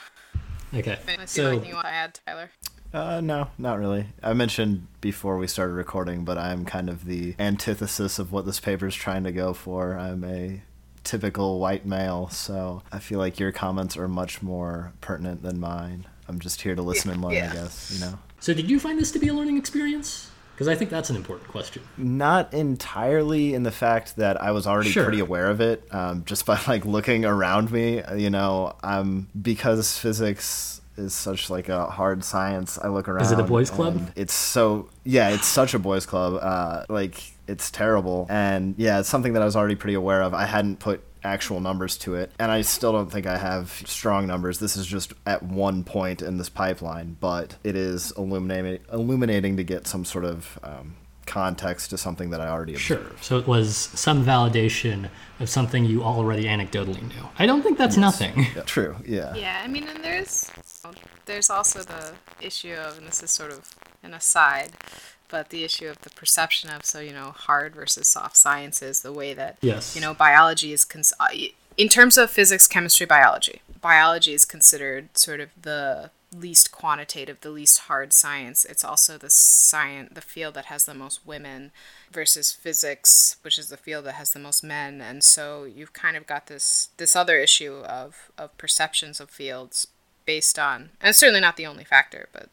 Okay. 0.74 0.98
so, 1.26 1.48
anything 1.48 1.68
you 1.68 1.74
want 1.74 1.86
to 1.86 1.92
add, 1.92 2.18
Tyler? 2.26 2.50
Uh, 2.92 3.20
no, 3.20 3.48
not 3.56 3.78
really. 3.78 4.06
I 4.22 4.34
mentioned 4.34 4.86
before 5.00 5.38
we 5.38 5.46
started 5.46 5.72
recording, 5.72 6.24
but 6.24 6.36
I'm 6.36 6.64
kind 6.64 6.90
of 6.90 7.06
the 7.06 7.34
antithesis 7.38 8.18
of 8.18 8.32
what 8.32 8.44
this 8.44 8.60
paper 8.60 8.86
is 8.86 8.94
trying 8.94 9.24
to 9.24 9.32
go 9.32 9.54
for. 9.54 9.96
I'm 9.96 10.24
a 10.24 10.62
typical 11.04 11.58
white 11.58 11.86
male, 11.86 12.28
so 12.28 12.82
I 12.92 12.98
feel 12.98 13.18
like 13.18 13.38
your 13.38 13.52
comments 13.52 13.96
are 13.96 14.08
much 14.08 14.42
more 14.42 14.92
pertinent 15.00 15.42
than 15.42 15.60
mine. 15.60 16.06
I'm 16.28 16.38
just 16.38 16.62
here 16.62 16.74
to 16.74 16.82
listen 16.82 17.10
and 17.10 17.22
learn, 17.22 17.32
yeah. 17.32 17.50
I 17.50 17.54
guess, 17.54 17.90
you 17.92 18.00
know. 18.00 18.18
So, 18.40 18.54
did 18.54 18.70
you 18.70 18.80
find 18.80 18.98
this 18.98 19.12
to 19.12 19.18
be 19.18 19.28
a 19.28 19.34
learning 19.34 19.56
experience? 19.56 20.30
Because 20.54 20.68
I 20.68 20.74
think 20.74 20.90
that's 20.90 21.10
an 21.10 21.16
important 21.16 21.48
question. 21.48 21.82
Not 21.96 22.52
entirely 22.52 23.54
in 23.54 23.62
the 23.62 23.70
fact 23.70 24.16
that 24.16 24.40
I 24.40 24.52
was 24.52 24.66
already 24.66 24.90
sure. 24.90 25.04
pretty 25.04 25.20
aware 25.20 25.48
of 25.48 25.60
it, 25.60 25.86
um, 25.92 26.24
just 26.24 26.46
by 26.46 26.60
like 26.68 26.84
looking 26.84 27.24
around 27.24 27.70
me. 27.72 28.02
You 28.16 28.30
know, 28.30 28.76
um, 28.82 29.28
because 29.40 29.98
physics 29.98 30.80
is 30.96 31.14
such 31.14 31.50
like 31.50 31.68
a 31.68 31.86
hard 31.86 32.22
science. 32.24 32.78
I 32.78 32.88
look 32.88 33.08
around. 33.08 33.24
Is 33.24 33.32
it 33.32 33.40
a 33.40 33.44
boys' 33.44 33.70
club? 33.70 34.10
It's 34.14 34.34
so 34.34 34.88
yeah, 35.04 35.30
it's 35.30 35.46
such 35.46 35.74
a 35.74 35.78
boys' 35.78 36.06
club. 36.06 36.38
Uh, 36.42 36.84
like 36.88 37.20
it's 37.52 37.70
terrible, 37.70 38.26
and 38.30 38.74
yeah, 38.78 39.00
it's 39.00 39.08
something 39.08 39.34
that 39.34 39.42
I 39.42 39.44
was 39.44 39.56
already 39.56 39.74
pretty 39.76 39.94
aware 39.94 40.22
of. 40.22 40.32
I 40.34 40.46
hadn't 40.46 40.78
put 40.78 41.02
actual 41.24 41.60
numbers 41.60 41.96
to 41.98 42.14
it, 42.16 42.32
and 42.38 42.50
I 42.50 42.62
still 42.62 42.92
don't 42.92 43.10
think 43.12 43.26
I 43.26 43.36
have 43.38 43.70
strong 43.86 44.26
numbers. 44.26 44.58
This 44.58 44.76
is 44.76 44.86
just 44.86 45.12
at 45.26 45.42
one 45.42 45.84
point 45.84 46.22
in 46.22 46.38
this 46.38 46.48
pipeline, 46.48 47.16
but 47.20 47.56
it 47.62 47.76
is 47.76 48.12
illuminating, 48.18 48.80
illuminating 48.92 49.56
to 49.58 49.64
get 49.64 49.86
some 49.86 50.04
sort 50.04 50.24
of 50.24 50.58
um, 50.64 50.96
context 51.26 51.90
to 51.90 51.98
something 51.98 52.30
that 52.30 52.40
I 52.40 52.48
already 52.48 52.74
Sure. 52.76 52.96
observed. 52.98 53.22
So 53.24 53.38
it 53.38 53.46
was 53.46 53.76
some 53.76 54.24
validation 54.24 55.08
of 55.38 55.48
something 55.48 55.84
you 55.84 56.02
already 56.02 56.44
anecdotally 56.46 57.02
knew. 57.02 57.28
I 57.38 57.46
don't 57.46 57.62
think 57.62 57.78
that's 57.78 57.96
nothing. 57.96 58.46
Yeah, 58.56 58.62
true. 58.66 58.96
Yeah. 59.06 59.34
Yeah, 59.34 59.60
I 59.64 59.68
mean, 59.68 59.84
and 59.86 60.02
there's 60.02 60.50
there's 61.26 61.50
also 61.50 61.80
the 61.82 62.12
issue 62.40 62.74
of, 62.74 62.98
and 62.98 63.06
this 63.06 63.22
is 63.22 63.30
sort 63.30 63.52
of 63.52 63.70
an 64.02 64.12
aside, 64.14 64.70
but 65.32 65.48
the 65.48 65.64
issue 65.64 65.88
of 65.88 65.98
the 66.02 66.10
perception 66.10 66.70
of 66.70 66.84
so 66.84 67.00
you 67.00 67.12
know 67.12 67.30
hard 67.36 67.74
versus 67.74 68.06
soft 68.06 68.36
sciences, 68.36 69.00
the 69.00 69.12
way 69.12 69.34
that 69.34 69.56
Yes. 69.60 69.96
you 69.96 70.00
know 70.00 70.14
biology 70.14 70.72
is 70.72 70.84
cons- 70.84 71.14
uh, 71.18 71.28
in 71.76 71.88
terms 71.88 72.16
of 72.16 72.30
physics, 72.30 72.68
chemistry, 72.68 73.06
biology. 73.06 73.60
Biology 73.80 74.32
is 74.34 74.44
considered 74.44 75.16
sort 75.18 75.40
of 75.40 75.48
the 75.60 76.10
least 76.34 76.70
quantitative, 76.72 77.40
the 77.40 77.50
least 77.50 77.78
hard 77.90 78.12
science. 78.12 78.64
It's 78.64 78.84
also 78.84 79.18
the 79.18 79.28
science, 79.30 80.10
the 80.14 80.20
field 80.34 80.54
that 80.54 80.66
has 80.66 80.84
the 80.86 80.94
most 80.94 81.26
women 81.26 81.72
versus 82.10 82.52
physics, 82.52 83.36
which 83.42 83.58
is 83.58 83.68
the 83.68 83.76
field 83.76 84.04
that 84.06 84.14
has 84.14 84.32
the 84.32 84.38
most 84.38 84.62
men. 84.64 85.00
And 85.00 85.22
so 85.24 85.64
you've 85.64 85.92
kind 85.92 86.16
of 86.16 86.26
got 86.26 86.46
this 86.46 86.90
this 86.98 87.16
other 87.16 87.36
issue 87.38 87.82
of 87.86 88.30
of 88.38 88.56
perceptions 88.58 89.18
of 89.20 89.30
fields 89.30 89.88
based 90.24 90.58
on, 90.58 90.90
and 91.00 91.08
it's 91.10 91.18
certainly 91.18 91.40
not 91.40 91.56
the 91.56 91.66
only 91.66 91.84
factor, 91.84 92.28
but 92.32 92.48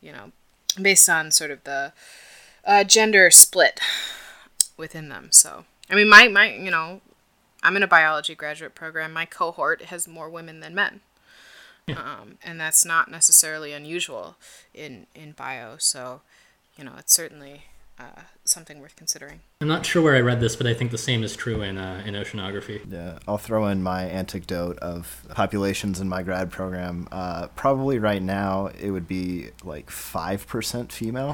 you 0.00 0.10
know, 0.12 0.32
based 0.80 1.08
on 1.08 1.30
sort 1.30 1.50
of 1.50 1.64
the 1.64 1.92
uh, 2.64 2.84
gender 2.84 3.30
split 3.30 3.80
within 4.76 5.08
them. 5.08 5.28
So 5.30 5.64
I 5.90 5.94
mean, 5.94 6.08
my 6.08 6.28
my 6.28 6.52
you 6.52 6.70
know, 6.70 7.00
I'm 7.62 7.76
in 7.76 7.82
a 7.82 7.88
biology 7.88 8.34
graduate 8.34 8.74
program. 8.74 9.12
My 9.12 9.26
cohort 9.26 9.82
has 9.82 10.08
more 10.08 10.28
women 10.28 10.60
than 10.60 10.74
men. 10.74 11.00
Um, 11.88 12.38
and 12.42 12.60
that's 12.60 12.84
not 12.84 13.10
necessarily 13.10 13.72
unusual 13.72 14.36
in, 14.72 15.06
in 15.14 15.32
bio. 15.32 15.76
So, 15.78 16.20
you 16.76 16.84
know, 16.84 16.92
it's 16.98 17.12
certainly 17.12 17.64
uh, 18.02 18.22
something 18.44 18.80
worth 18.80 18.96
considering. 18.96 19.40
I'm 19.60 19.68
not 19.68 19.86
sure 19.86 20.02
where 20.02 20.16
I 20.16 20.20
read 20.20 20.40
this, 20.40 20.56
but 20.56 20.66
I 20.66 20.74
think 20.74 20.90
the 20.90 20.98
same 20.98 21.22
is 21.22 21.36
true 21.36 21.62
in 21.62 21.78
uh, 21.78 22.02
in 22.04 22.14
oceanography. 22.14 22.80
Yeah, 22.90 23.18
I'll 23.26 23.38
throw 23.38 23.66
in 23.66 23.82
my 23.82 24.04
anecdote 24.04 24.78
of 24.78 25.24
populations 25.30 26.00
in 26.00 26.08
my 26.08 26.22
grad 26.22 26.50
program. 26.50 27.08
Uh, 27.12 27.48
probably 27.48 27.98
right 27.98 28.22
now 28.22 28.68
it 28.80 28.90
would 28.90 29.08
be 29.08 29.50
like 29.64 29.90
5% 29.90 30.92
female, 30.92 31.30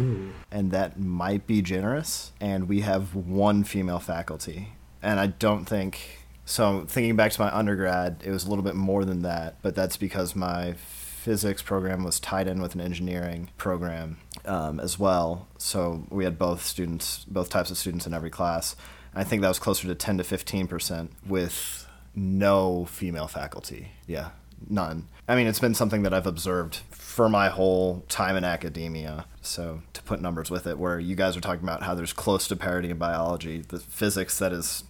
and 0.51 0.71
that 0.71 0.99
might 0.99 1.47
be 1.47 1.63
generous. 1.63 2.33
And 2.41 2.69
we 2.69 2.81
have 2.81 3.15
one 3.15 3.65
female 3.65 4.01
faculty. 4.01 4.71
And 5.03 5.21
I 5.21 5.29
don't 5.29 5.65
think. 5.65 6.17
So, 6.45 6.85
thinking 6.89 7.15
back 7.15 7.33
to 7.33 7.41
my 7.43 7.55
undergrad, 7.55 8.23
it 8.25 8.31
was 8.31 8.47
a 8.47 8.49
little 8.49 8.65
bit 8.65 8.75
more 8.75 9.05
than 9.05 9.21
that, 9.21 9.57
but 9.61 9.75
that's 9.75 9.99
because 9.99 10.35
my 10.35 10.73
physics 10.73 11.61
program 11.61 12.05
was 12.05 12.19
tied 12.19 12.49
in 12.49 12.63
with 12.63 12.75
an 12.75 12.81
engineering 12.81 13.51
program 13.59 14.17
um, 14.49 14.81
as 14.81 14.99
well. 14.99 15.47
So 15.59 16.05
we 16.11 16.25
had 16.25 16.39
both 16.39 16.65
students, 16.65 17.25
both 17.27 17.51
types 17.51 17.71
of 17.71 17.79
students 17.79 18.07
in 18.07 18.15
every 18.15 18.31
class. 18.31 18.75
I 19.15 19.25
think 19.25 19.43
that 19.43 19.49
was 19.49 19.59
closer 19.59 19.87
to 19.87 19.95
10 19.95 20.19
to 20.19 20.25
15 20.25 20.67
percent 20.67 21.13
with 21.27 21.87
no 22.15 22.87
female 22.87 23.29
faculty. 23.29 23.93
Yeah, 24.07 24.31
none. 24.69 25.09
I 25.29 25.37
mean, 25.37 25.47
it's 25.47 25.61
been 25.61 25.75
something 25.75 26.03
that 26.03 26.15
I've 26.15 26.27
observed 26.27 26.77
for 26.91 27.29
my 27.29 27.49
whole 27.49 28.05
time 28.09 28.37
in 28.37 28.45
academia. 28.45 29.27
So 29.43 29.83
to 29.93 30.03
put 30.03 30.21
numbers 30.21 30.51
with 30.51 30.67
it, 30.67 30.79
where 30.79 30.99
you 30.99 31.15
guys 31.15 31.37
are 31.37 31.41
talking 31.41 31.63
about 31.63 31.83
how 31.83 31.95
there's 31.95 32.13
close 32.13 32.49
to 32.49 32.57
parity 32.57 32.91
in 32.91 32.99
biology, 32.99 33.61
the 33.61 33.79
physics 33.79 34.39
that 34.39 34.53
is 34.53 34.85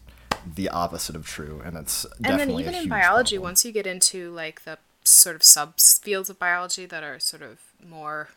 the 0.55 0.69
opposite 0.69 1.17
of 1.17 1.27
true, 1.27 1.61
and 1.65 1.77
it's 1.77 2.07
and 2.25 2.39
then 2.39 2.51
even 2.51 2.75
in 2.75 2.89
biology, 2.89 3.37
problem. 3.37 3.49
once 3.51 3.65
you 3.65 3.73
get 3.73 3.87
into 3.87 4.31
like 4.31 4.65
the 4.65 4.79
sort 5.05 5.37
of 5.37 5.43
subfields 5.43 6.29
of 6.29 6.39
biology 6.39 6.87
that 6.87 7.03
are 7.03 7.19
sort 7.19 7.43
of 7.43 7.59
more 7.87 8.29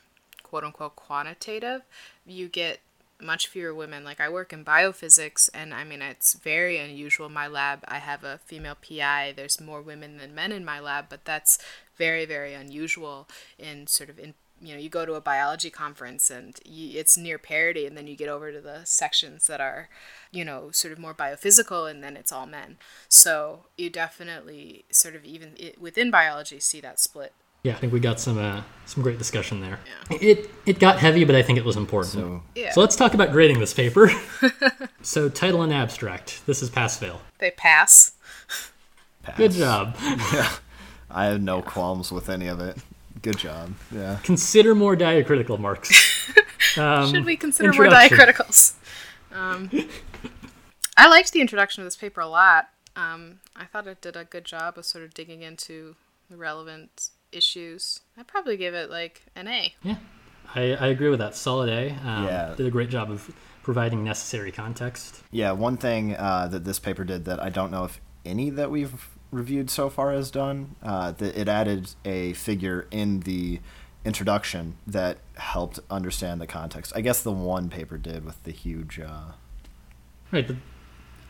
quote 0.51 0.65
unquote 0.65 0.97
quantitative, 0.97 1.81
you 2.25 2.47
get 2.47 2.81
much 3.21 3.47
fewer 3.47 3.73
women. 3.73 4.03
Like 4.03 4.19
I 4.19 4.29
work 4.29 4.51
in 4.51 4.65
biophysics, 4.65 5.49
and 5.53 5.73
I 5.73 5.83
mean 5.83 6.01
it's 6.01 6.33
very 6.33 6.77
unusual. 6.77 7.29
My 7.29 7.47
lab, 7.47 7.79
I 7.87 7.99
have 7.99 8.23
a 8.23 8.39
female 8.45 8.75
PI. 8.75 9.33
There's 9.35 9.61
more 9.61 9.81
women 9.81 10.17
than 10.17 10.35
men 10.35 10.51
in 10.51 10.65
my 10.65 10.79
lab, 10.79 11.05
but 11.09 11.25
that's 11.25 11.57
very 11.97 12.25
very 12.25 12.53
unusual 12.53 13.27
in 13.57 13.87
sort 13.87 14.09
of 14.09 14.19
in 14.19 14.33
you 14.61 14.73
know 14.73 14.79
you 14.79 14.89
go 14.89 15.05
to 15.05 15.13
a 15.13 15.21
biology 15.21 15.69
conference 15.69 16.29
and 16.29 16.59
you, 16.65 16.99
it's 16.99 17.17
near 17.17 17.37
parity 17.37 17.85
and 17.85 17.97
then 17.97 18.07
you 18.07 18.15
get 18.15 18.29
over 18.29 18.51
to 18.51 18.61
the 18.61 18.81
sections 18.83 19.47
that 19.47 19.59
are 19.59 19.89
you 20.31 20.45
know 20.45 20.69
sort 20.71 20.91
of 20.91 20.99
more 20.99 21.13
biophysical 21.13 21.89
and 21.89 22.03
then 22.03 22.15
it's 22.15 22.31
all 22.31 22.45
men 22.45 22.77
so 23.09 23.65
you 23.77 23.89
definitely 23.89 24.85
sort 24.91 25.15
of 25.15 25.25
even 25.25 25.55
within 25.79 26.11
biology 26.11 26.59
see 26.59 26.79
that 26.79 26.99
split 26.99 27.33
Yeah, 27.63 27.73
I 27.73 27.75
think 27.75 27.93
we 27.93 27.99
got 27.99 28.19
some 28.19 28.37
uh, 28.37 28.63
some 28.85 29.03
great 29.03 29.17
discussion 29.17 29.61
there. 29.61 29.79
Yeah. 30.09 30.17
It 30.21 30.49
it 30.65 30.79
got 30.79 30.97
heavy, 30.99 31.23
but 31.25 31.35
I 31.35 31.41
think 31.43 31.57
it 31.59 31.65
was 31.65 31.77
important. 31.77 32.13
So 32.13 32.43
yeah 32.55 32.71
So 32.71 32.81
let's 32.81 32.95
talk 32.95 33.13
about 33.13 33.31
grading 33.31 33.59
this 33.59 33.73
paper. 33.73 34.11
so 35.01 35.29
title 35.29 35.61
and 35.61 35.71
abstract. 35.73 36.45
This 36.45 36.61
is 36.61 36.69
pass 36.69 36.97
fail. 36.97 37.21
they 37.37 37.51
pass 37.51 38.13
pass. 39.23 39.37
Good 39.37 39.51
job. 39.51 39.95
Yeah. 40.33 40.49
I 41.13 41.25
have 41.25 41.41
no 41.41 41.61
qualms 41.61 42.09
with 42.09 42.29
any 42.29 42.47
of 42.47 42.61
it. 42.61 42.77
Good 43.21 43.37
job. 43.37 43.73
Yeah. 43.93 44.17
Consider 44.23 44.73
more 44.73 44.95
diacritical 44.95 45.59
marks. 45.59 45.91
Um, 46.77 47.11
should 47.11 47.25
we 47.25 47.35
consider 47.35 47.73
more 47.73 47.85
introduction. 47.85 48.17
diacriticals 48.17 48.75
um, 49.33 49.69
i 50.95 51.07
liked 51.09 51.33
the 51.33 51.41
introduction 51.41 51.81
of 51.81 51.85
this 51.85 51.97
paper 51.97 52.21
a 52.21 52.27
lot 52.27 52.69
um, 52.95 53.39
i 53.57 53.65
thought 53.65 53.87
it 53.87 53.99
did 53.99 54.15
a 54.15 54.23
good 54.23 54.45
job 54.45 54.77
of 54.77 54.85
sort 54.85 55.03
of 55.03 55.13
digging 55.13 55.41
into 55.41 55.95
the 56.29 56.37
relevant 56.37 57.09
issues 57.31 58.01
i'd 58.17 58.27
probably 58.27 58.57
give 58.57 58.73
it 58.73 58.89
like 58.89 59.23
an 59.35 59.47
a 59.47 59.73
Yeah, 59.83 59.95
I, 60.53 60.73
I 60.73 60.87
agree 60.87 61.09
with 61.09 61.19
that. 61.19 61.35
Solid 61.35 61.69
A. 61.69 61.91
Um, 62.05 62.25
Yeah. 62.25 62.53
Did 62.57 62.67
a 62.67 62.71
great 62.71 62.89
job 62.89 63.09
of 63.09 63.33
providing 63.63 64.03
necessary 64.03 64.51
context. 64.51 65.23
Yeah, 65.31 65.51
one 65.51 65.77
thing 65.77 66.15
uh, 66.15 66.47
that 66.47 66.65
this 66.65 66.79
paper 66.79 67.03
did 67.03 67.25
that 67.25 67.41
I 67.41 67.49
don't 67.49 67.71
know 67.71 67.85
if 67.85 68.01
any 68.25 68.49
that 68.49 68.69
we've 68.71 69.07
reviewed 69.31 69.69
so 69.69 69.89
far 69.89 70.11
has 70.11 70.29
done, 70.29 70.75
uh, 70.83 71.11
that 71.13 71.39
it 71.39 71.47
added 71.47 71.91
a 72.03 72.33
figure 72.33 72.87
in 72.91 73.21
the 73.21 73.61
introduction 74.03 74.75
that 74.87 75.19
helped 75.37 75.79
understand 75.89 76.41
the 76.41 76.47
context. 76.47 76.91
I 76.95 77.01
guess 77.01 77.21
the 77.21 77.31
one 77.31 77.69
paper 77.69 77.97
did 77.97 78.25
with 78.25 78.43
the 78.43 78.51
huge. 78.51 78.99
Uh, 78.99 79.31
Right, 80.31 80.47
but 80.47 80.55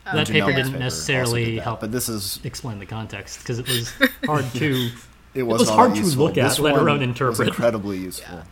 Um, 0.06 0.16
that 0.16 0.26
paper 0.28 0.46
paper 0.46 0.56
didn't 0.56 0.74
also 0.74 0.78
necessarily 0.78 1.44
did 1.44 1.58
that, 1.58 1.62
help 1.62 1.80
But 1.80 1.92
this 1.92 2.08
is 2.08 2.40
explain 2.44 2.78
the 2.80 2.86
context 2.86 3.38
because 3.40 3.58
it 3.58 3.68
was 3.68 3.92
hard 4.26 4.46
to. 4.54 4.90
It, 5.34 5.42
was 5.44 5.60
wasn't 5.60 5.76
hard 5.76 5.90
that 5.92 5.94
to 5.96 6.00
useful. 6.02 6.24
look 6.26 6.38
at, 6.38 6.48
This 6.48 6.58
let 6.58 6.72
one 6.74 6.82
alone 6.82 6.98
was 7.00 7.08
interpret. 7.08 7.48
incredibly 7.48 7.98
useful. 7.98 8.42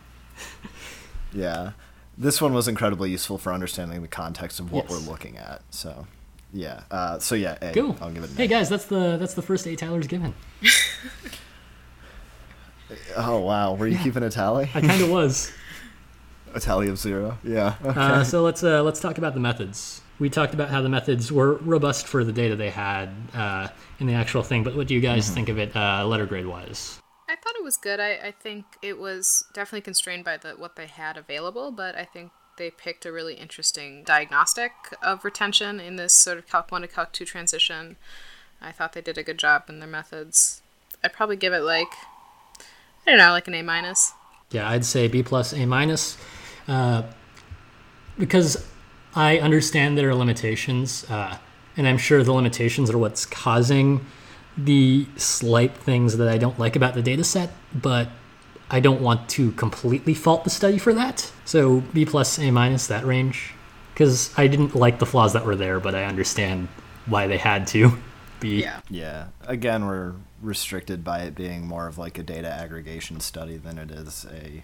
Yeah. 1.33 1.71
This 2.17 2.41
one 2.41 2.53
was 2.53 2.67
incredibly 2.67 3.09
useful 3.11 3.37
for 3.37 3.53
understanding 3.53 4.01
the 4.01 4.07
context 4.07 4.59
of 4.59 4.71
what 4.71 4.89
Yes. 4.89 4.91
we're 4.91 5.11
looking 5.11 5.37
at. 5.37 5.61
So, 5.69 6.05
yeah. 6.53 6.81
Uh, 6.91 7.19
so 7.19 7.35
yeah, 7.35 7.57
A. 7.61 7.71
Cool. 7.73 7.95
I'll 8.01 8.11
give 8.11 8.23
it 8.23 8.29
an 8.31 8.35
Hey 8.35 8.47
guys, 8.47 8.67
that's 8.69 8.85
the 8.85 9.17
that's 9.17 9.33
the 9.33 9.41
first 9.41 9.65
A 9.67 9.75
Tyler's 9.75 10.07
given. 10.07 10.33
Oh 13.15 13.39
wow, 13.39 13.73
were 13.75 13.87
you 13.87 13.97
keeping 13.97 14.21
a 14.23 14.29
tally? 14.29 14.69
I 14.73 14.81
kind 14.81 15.01
of 15.01 15.09
was. 15.09 15.51
A 16.53 16.59
tally 16.59 16.87
of 16.89 16.97
zero. 16.97 17.37
Yeah. 17.43 17.75
Okay. 17.83 17.99
Uh, 17.99 18.23
so 18.23 18.41
let's 18.43 18.63
uh, 18.63 18.83
let's 18.83 18.99
talk 18.99 19.17
about 19.17 19.33
the 19.33 19.39
methods. 19.39 20.01
We 20.19 20.29
talked 20.29 20.53
about 20.53 20.69
how 20.69 20.81
the 20.81 20.89
methods 20.89 21.31
were 21.31 21.55
robust 21.55 22.05
for 22.07 22.23
the 22.23 22.31
data 22.31 22.55
they 22.55 22.69
had 22.69 23.09
uh, 23.33 23.69
in 23.99 24.05
the 24.07 24.13
actual 24.13 24.43
thing, 24.43 24.63
but 24.63 24.75
what 24.75 24.87
do 24.87 24.93
you 24.93 25.01
guys 25.01 25.25
Mm-hmm. 25.25 25.33
think 25.33 25.49
of 25.49 25.57
it 25.57 25.75
uh, 25.75 26.05
letter 26.05 26.25
grade 26.27 26.45
wise? 26.45 26.99
I 27.27 27.35
thought 27.35 27.55
it 27.57 27.63
was 27.63 27.77
good. 27.77 27.99
I, 27.99 28.11
I 28.27 28.31
think 28.31 28.65
it 28.81 28.99
was 28.99 29.45
definitely 29.53 29.81
constrained 29.81 30.25
by 30.25 30.37
the 30.37 30.51
what 30.51 30.75
they 30.75 30.87
had 30.87 31.17
available, 31.17 31.71
but 31.71 31.95
I 31.95 32.03
think 32.05 32.31
they 32.57 32.69
picked 32.69 33.05
a 33.05 33.11
really 33.11 33.33
interesting 33.35 34.03
diagnostic 34.03 34.73
of 35.01 35.23
retention 35.25 35.79
in 35.79 35.95
this 35.95 36.13
sort 36.13 36.37
of 36.37 36.47
Calc 36.47 36.71
1 36.71 36.81
to 36.81 36.87
Calc 36.87 37.13
2 37.13 37.25
transition. 37.25 37.95
I 38.61 38.71
thought 38.71 38.93
they 38.93 39.01
did 39.01 39.17
a 39.17 39.23
good 39.23 39.39
job 39.39 39.63
in 39.69 39.79
their 39.79 39.87
methods. 39.89 40.61
I'd 41.03 41.13
probably 41.13 41.37
give 41.37 41.53
it 41.53 41.61
like, 41.61 41.87
I 43.07 43.09
don't 43.11 43.17
know, 43.17 43.31
like 43.31 43.47
an 43.47 43.55
A 43.55 43.63
minus. 43.63 44.11
Yeah, 44.51 44.69
I'd 44.69 44.85
say 44.85 45.07
B 45.07 45.23
plus, 45.23 45.53
A 45.53 45.65
minus, 45.65 46.17
uh, 46.67 47.03
because 48.17 48.67
I 49.15 49.39
understand 49.39 49.97
there 49.97 50.09
are 50.09 50.15
limitations, 50.15 51.09
uh, 51.09 51.37
and 51.77 51.87
I'm 51.87 51.97
sure 51.97 52.23
the 52.23 52.33
limitations 52.33 52.89
are 52.89 52.97
what's 52.97 53.25
causing 53.25 54.05
the 54.57 55.07
slight 55.15 55.75
things 55.75 56.17
that 56.17 56.27
I 56.27 56.37
don't 56.37 56.59
like 56.59 56.75
about 56.75 56.93
the 56.93 57.01
data 57.01 57.23
set, 57.23 57.51
but 57.73 58.09
I 58.69 58.79
don't 58.79 59.01
want 59.01 59.29
to 59.29 59.51
completely 59.53 60.13
fault 60.13 60.43
the 60.43 60.49
study 60.49 60.77
for 60.77 60.93
that. 60.93 61.31
So 61.45 61.81
B 61.93 62.05
plus, 62.05 62.39
A 62.39 62.51
minus, 62.51 62.87
that 62.87 63.05
range, 63.05 63.53
because 63.93 64.33
I 64.37 64.47
didn't 64.47 64.75
like 64.75 64.99
the 64.99 65.05
flaws 65.05 65.33
that 65.33 65.45
were 65.45 65.55
there, 65.55 65.79
but 65.79 65.95
I 65.95 66.05
understand 66.05 66.67
why 67.05 67.27
they 67.27 67.37
had 67.37 67.67
to 67.67 67.97
be. 68.39 68.61
Yeah. 68.61 68.79
yeah. 68.89 69.27
Again, 69.45 69.85
we're 69.85 70.13
restricted 70.41 71.03
by 71.03 71.19
it 71.19 71.35
being 71.35 71.65
more 71.65 71.87
of 71.87 71.97
like 71.97 72.17
a 72.17 72.23
data 72.23 72.49
aggregation 72.49 73.19
study 73.19 73.57
than 73.57 73.77
it 73.77 73.91
is 73.91 74.25
a. 74.31 74.63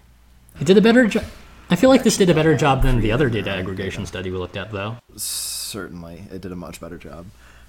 It 0.60 0.66
did 0.66 0.76
a 0.76 0.80
better 0.80 1.06
job. 1.06 1.24
I 1.70 1.76
feel 1.76 1.90
like 1.90 2.02
this 2.02 2.16
did 2.16 2.30
a 2.30 2.34
better 2.34 2.56
job 2.56 2.82
than 2.82 3.00
the 3.00 3.12
other 3.12 3.28
data 3.28 3.50
aggregation 3.50 4.06
study 4.06 4.30
we 4.30 4.38
looked 4.38 4.56
at, 4.56 4.72
though. 4.72 4.96
Certainly, 5.16 6.24
it 6.32 6.40
did 6.40 6.50
a 6.52 6.56
much 6.56 6.80
better 6.80 6.96
job. 6.96 7.26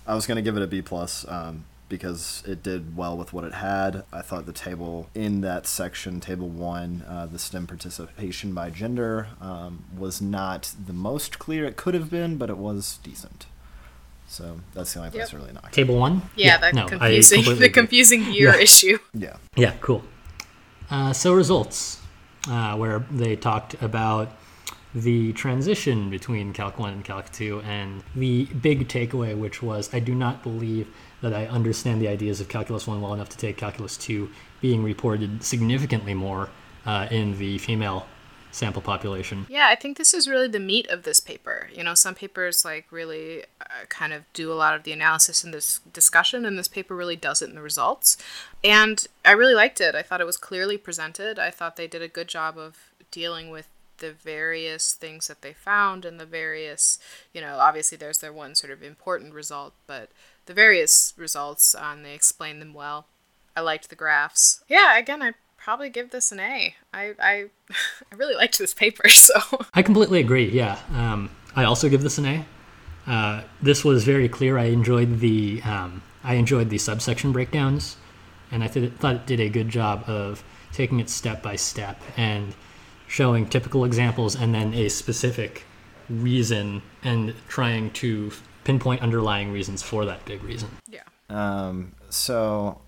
I 0.07 0.15
was 0.15 0.25
going 0.25 0.37
to 0.37 0.41
give 0.41 0.55
it 0.55 0.63
a 0.63 0.67
B 0.67 0.81
plus 0.81 1.25
um, 1.27 1.65
because 1.89 2.41
it 2.47 2.63
did 2.63 2.95
well 2.95 3.17
with 3.17 3.33
what 3.33 3.43
it 3.43 3.53
had. 3.55 4.03
I 4.13 4.21
thought 4.21 4.45
the 4.45 4.53
table 4.53 5.09
in 5.13 5.41
that 5.41 5.67
section, 5.67 6.21
table 6.21 6.47
one, 6.47 7.03
uh, 7.07 7.25
the 7.25 7.37
STEM 7.37 7.67
participation 7.67 8.53
by 8.53 8.69
gender, 8.69 9.27
um, 9.41 9.83
was 9.97 10.21
not 10.21 10.73
the 10.83 10.93
most 10.93 11.37
clear 11.37 11.65
it 11.65 11.75
could 11.75 11.93
have 11.93 12.09
been, 12.09 12.37
but 12.37 12.49
it 12.49 12.57
was 12.57 12.99
decent. 13.03 13.47
So 14.27 14.61
that's 14.73 14.93
the 14.93 14.99
only 14.99 15.11
place 15.11 15.21
Yep. 15.23 15.29
to 15.31 15.37
really 15.37 15.53
knock. 15.53 15.71
Table 15.71 15.97
one. 15.97 16.21
Yeah, 16.35 16.57
the 16.57 16.71
no, 16.71 16.85
I 16.85 16.87
confusing 16.87 17.37
completely 17.43 17.67
the 17.67 17.73
confusing 17.73 18.33
year 18.33 18.53
Yeah. 18.55 18.61
issue. 18.61 18.97
Yeah. 19.13 19.35
Yeah, 19.57 19.73
cool. 19.81 20.03
Uh, 20.89 21.13
so 21.13 21.33
results, 21.33 21.98
uh, 22.49 22.75
where 22.75 22.99
they 23.11 23.35
talked 23.35 23.81
about 23.81 24.31
the 24.93 25.33
transition 25.33 26.09
between 26.09 26.51
Calc 26.51 26.79
1 26.79 26.93
and 26.93 27.05
Calc 27.05 27.31
2, 27.31 27.61
and 27.61 28.03
the 28.15 28.45
big 28.45 28.87
takeaway, 28.87 29.37
which 29.37 29.61
was 29.61 29.93
I 29.93 29.99
do 29.99 30.15
not 30.15 30.41
believe 30.41 30.87
that 31.21 31.33
I 31.33 31.45
understand 31.45 32.01
the 32.01 32.07
ideas 32.07 32.41
of 32.41 32.49
Calculus 32.49 32.87
1 32.87 32.99
well 33.01 33.13
enough 33.13 33.29
to 33.29 33.37
take 33.37 33.57
Calculus 33.57 33.97
2 33.97 34.29
being 34.61 34.83
reported 34.83 35.43
significantly 35.43 36.13
more 36.13 36.49
uh, 36.85 37.07
in 37.11 37.37
the 37.37 37.57
female 37.59 38.07
sample 38.51 38.81
population. 38.81 39.45
Yeah, 39.49 39.67
I 39.69 39.75
think 39.75 39.97
this 39.97 40.13
is 40.13 40.27
really 40.27 40.47
the 40.47 40.59
meat 40.59 40.87
of 40.89 41.03
this 41.03 41.19
paper. 41.19 41.69
You 41.73 41.83
know, 41.83 41.93
some 41.93 42.15
papers 42.15 42.65
like 42.65 42.85
really 42.91 43.43
uh, 43.61 43.85
kind 43.89 44.13
of 44.13 44.23
do 44.33 44.51
a 44.51 44.55
lot 44.55 44.75
of 44.75 44.83
the 44.83 44.91
analysis 44.91 45.43
in 45.43 45.51
this 45.51 45.79
discussion, 45.93 46.45
and 46.45 46.57
this 46.57 46.67
paper 46.67 46.95
really 46.95 47.15
does 47.15 47.41
it 47.41 47.49
in 47.49 47.55
the 47.55 47.61
results. 47.61 48.17
And 48.63 49.05
I 49.23 49.31
really 49.31 49.53
liked 49.53 49.79
it. 49.79 49.95
I 49.95 50.01
thought 50.01 50.21
it 50.21 50.25
was 50.25 50.37
clearly 50.37 50.77
presented. 50.77 51.39
I 51.39 51.51
thought 51.51 51.75
they 51.75 51.87
did 51.87 52.01
a 52.01 52.07
good 52.07 52.27
job 52.27 52.57
of 52.57 52.77
dealing 53.11 53.49
with 53.49 53.67
the 53.99 54.11
various 54.11 54.93
things 54.93 55.27
that 55.27 55.41
they 55.41 55.53
found 55.53 56.05
and 56.05 56.19
the 56.19 56.25
various, 56.25 56.99
you 57.33 57.41
know, 57.41 57.57
obviously 57.59 57.97
there's 57.97 58.19
their 58.19 58.33
one 58.33 58.55
sort 58.55 58.71
of 58.71 58.81
important 58.81 59.33
result, 59.33 59.73
but 59.87 60.09
the 60.45 60.53
various 60.53 61.13
results, 61.17 61.75
um, 61.75 62.03
they 62.03 62.13
explained 62.13 62.61
them 62.61 62.73
well. 62.73 63.05
I 63.55 63.61
liked 63.61 63.89
the 63.89 63.95
graphs. 63.95 64.63
Yeah, 64.67 64.97
again, 64.97 65.21
I'd 65.21 65.35
probably 65.63 65.89
give 65.89 66.11
this 66.11 66.31
an 66.31 66.39
A. 66.39 66.75
I, 66.93 67.13
I, 67.19 67.45
I 68.11 68.15
really 68.15 68.35
liked 68.35 68.57
this 68.57 68.73
paper, 68.73 69.07
so. 69.09 69.39
I 69.73 69.81
completely 69.81 70.19
agree. 70.19 70.49
Yeah, 70.49 70.79
um, 70.93 71.29
I 71.55 71.63
also 71.63 71.89
give 71.89 72.01
this 72.01 72.17
an 72.17 72.25
A. 72.25 72.45
Uh, 73.07 73.43
this 73.61 73.83
was 73.83 74.03
very 74.03 74.29
clear. 74.29 74.57
I 74.57 74.65
enjoyed 74.65 75.19
the 75.19 75.61
um, 75.63 76.03
I 76.23 76.35
enjoyed 76.35 76.69
the 76.69 76.77
subsection 76.77 77.31
breakdowns, 77.31 77.97
and 78.51 78.63
I 78.63 78.67
th- 78.67 78.93
thought 78.93 79.15
it 79.15 79.25
did 79.25 79.39
a 79.39 79.49
good 79.49 79.69
job 79.69 80.03
of 80.07 80.43
taking 80.71 80.99
it 80.99 81.09
step 81.09 81.41
by 81.41 81.55
step 81.55 81.99
and 82.17 82.53
showing 83.07 83.47
typical 83.47 83.85
examples 83.85 84.35
and 84.35 84.53
then 84.53 84.73
a 84.75 84.89
specific 84.89 85.63
reason 86.09 86.81
and 87.03 87.33
trying 87.47 87.89
to 87.91 88.31
pinpoint 88.63 89.01
underlying 89.01 89.51
reasons 89.51 89.81
for 89.81 90.05
that 90.05 90.23
big 90.25 90.43
reason. 90.43 90.69
Yeah. 90.87 91.01
Um, 91.29 91.93
so 92.09 92.79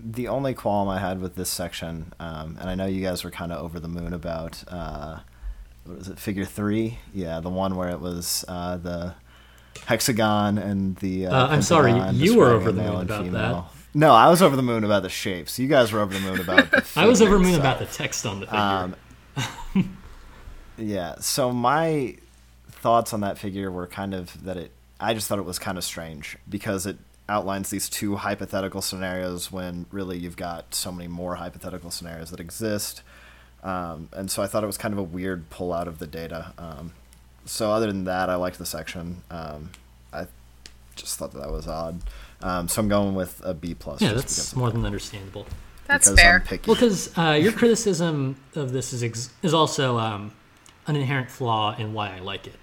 the 0.00 0.28
only 0.28 0.54
qualm 0.54 0.88
I 0.88 0.98
had 1.00 1.20
with 1.20 1.34
this 1.34 1.50
section, 1.50 2.12
um, 2.20 2.56
and 2.60 2.70
I 2.70 2.74
know 2.74 2.86
you 2.86 3.02
guys 3.02 3.24
were 3.24 3.30
kind 3.30 3.52
of 3.52 3.62
over 3.62 3.80
the 3.80 3.88
moon 3.88 4.12
about, 4.12 4.62
uh, 4.68 5.18
what 5.84 5.98
was 5.98 6.08
it, 6.08 6.18
figure 6.18 6.44
three? 6.44 6.98
Yeah, 7.12 7.40
the 7.40 7.48
one 7.50 7.74
where 7.76 7.88
it 7.88 8.00
was 8.00 8.44
uh, 8.46 8.76
the 8.76 9.14
hexagon 9.86 10.56
and 10.58 10.96
the. 10.96 11.26
Uh, 11.26 11.44
Uh, 11.44 11.48
I'm 11.48 11.62
sorry, 11.62 11.92
you 12.12 12.36
were 12.36 12.50
over 12.50 12.70
the 12.72 12.82
moon 12.82 13.00
about 13.02 13.24
female. 13.24 13.70
No, 13.94 14.12
I 14.12 14.28
was 14.28 14.42
over 14.42 14.54
the 14.54 14.62
moon 14.62 14.84
about 14.84 15.02
the 15.02 15.08
shapes. 15.08 15.58
You 15.58 15.66
guys 15.66 15.90
were 15.92 16.00
over 16.00 16.14
the 16.14 16.20
moon 16.20 16.40
about 16.40 16.70
the. 16.70 16.86
I 16.96 17.06
was 17.06 17.20
over 17.20 17.34
the 17.38 17.42
moon 17.42 17.58
about 17.58 17.78
the 17.78 17.86
text 17.86 18.24
on 18.26 18.40
the 18.40 18.46
figure. 18.46 18.60
Um, 18.60 19.96
yeah. 20.76 21.16
So 21.20 21.52
my 21.52 22.16
thoughts 22.70 23.12
on 23.12 23.20
that 23.20 23.38
figure 23.38 23.70
were 23.70 23.86
kind 23.86 24.14
of 24.14 24.44
that 24.44 24.56
it. 24.56 24.72
I 25.00 25.14
just 25.14 25.28
thought 25.28 25.38
it 25.38 25.44
was 25.44 25.58
kind 25.58 25.78
of 25.78 25.84
strange 25.84 26.36
because 26.48 26.86
it 26.86 26.98
outlines 27.28 27.70
these 27.70 27.88
two 27.88 28.16
hypothetical 28.16 28.80
scenarios 28.80 29.52
when 29.52 29.86
really 29.90 30.16
you've 30.18 30.36
got 30.36 30.74
so 30.74 30.90
many 30.90 31.08
more 31.08 31.34
hypothetical 31.36 31.90
scenarios 31.90 32.30
that 32.30 32.40
exist. 32.40 33.02
Um, 33.62 34.08
and 34.12 34.30
so 34.30 34.42
I 34.42 34.46
thought 34.46 34.62
it 34.62 34.66
was 34.68 34.78
kind 34.78 34.92
of 34.94 34.98
a 34.98 35.02
weird 35.02 35.50
pull 35.50 35.72
out 35.72 35.88
of 35.88 35.98
the 35.98 36.06
data. 36.06 36.52
Um, 36.56 36.92
so 37.44 37.70
other 37.70 37.86
than 37.88 38.04
that, 38.04 38.30
I 38.30 38.36
liked 38.36 38.58
the 38.58 38.66
section. 38.66 39.22
Um, 39.30 39.70
I 40.12 40.26
just 40.96 41.18
thought 41.18 41.32
that, 41.32 41.40
that 41.40 41.50
was 41.50 41.66
odd. 41.66 42.00
Um, 42.40 42.68
so 42.68 42.80
I'm 42.80 42.88
going 42.88 43.14
with 43.14 43.40
a 43.44 43.52
B 43.52 43.74
plus. 43.74 44.00
yeah, 44.00 44.10
just 44.12 44.22
that's 44.24 44.34
because- 44.50 44.56
more 44.56 44.70
than 44.70 44.86
understandable. 44.86 45.46
That's 45.86 46.06
because 46.08 46.20
fair. 46.20 46.34
I'm 46.36 46.42
picky. 46.42 46.68
Well, 46.68 46.74
because 46.76 47.16
uh, 47.18 47.38
your 47.40 47.52
criticism 47.52 48.36
of 48.54 48.72
this 48.72 48.92
is 48.92 49.02
ex- 49.02 49.30
is 49.42 49.54
also 49.54 49.98
um, 49.98 50.32
an 50.86 50.96
inherent 50.96 51.30
flaw 51.30 51.74
in 51.76 51.94
why 51.94 52.14
I 52.14 52.18
like 52.20 52.46
it. 52.46 52.54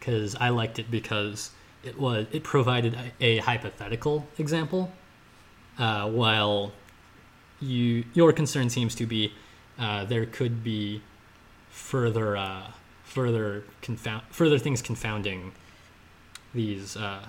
Because 0.00 0.34
I 0.34 0.48
liked 0.48 0.80
it 0.80 0.90
because 0.90 1.50
it 1.84 1.98
was 1.98 2.26
it 2.32 2.42
provided 2.44 2.94
a, 2.94 3.24
a 3.24 3.36
hypothetical 3.38 4.26
example, 4.38 4.92
uh, 5.78 6.08
while 6.08 6.72
you 7.60 8.04
your 8.14 8.32
concern 8.32 8.70
seems 8.70 8.94
to 8.94 9.06
be 9.06 9.32
uh, 9.78 10.04
there 10.04 10.26
could 10.26 10.62
be 10.64 11.02
further 11.70 12.36
uh, 12.36 12.70
further 13.04 13.64
confound 13.80 14.22
further 14.30 14.58
things 14.58 14.82
confounding 14.82 15.52
these 16.54 16.96
uh, 16.96 17.24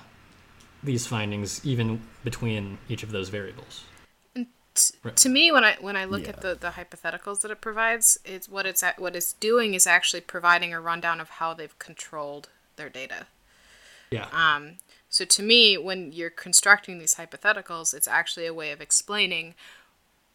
these 0.83 1.07
findings 1.07 1.65
even 1.65 2.01
between 2.23 2.77
each 2.89 3.03
of 3.03 3.11
those 3.11 3.29
variables. 3.29 3.83
T- 4.35 4.45
Right. 5.03 5.15
To 5.17 5.29
me, 5.29 5.51
when 5.51 5.63
I 5.63 5.77
when 5.79 5.95
I 5.95 6.05
look 6.05 6.23
Yeah. 6.23 6.29
at 6.29 6.41
the, 6.41 6.55
the 6.55 6.71
hypotheticals 6.71 7.41
that 7.41 7.51
it 7.51 7.61
provides, 7.61 8.17
it's 8.25 8.49
what 8.49 8.65
it's 8.65 8.81
at, 8.81 8.99
what 8.99 9.15
it's 9.15 9.33
doing 9.33 9.75
is 9.75 9.85
actually 9.85 10.21
providing 10.21 10.73
a 10.73 10.81
rundown 10.81 11.21
of 11.21 11.29
how 11.29 11.53
they've 11.53 11.77
controlled 11.77 12.49
their 12.75 12.89
data. 12.89 13.27
Yeah. 14.14 14.28
Um, 14.32 14.78
so 15.09 15.26
to 15.26 15.43
me, 15.43 15.78
when 15.78 16.11
you're 16.11 16.30
constructing 16.30 16.97
these 16.97 17.16
hypotheticals, 17.16 17.93
it's 17.93 18.07
actually 18.07 18.45
a 18.47 18.53
way 18.53 18.72
of 18.72 18.82
explaining, 18.82 19.53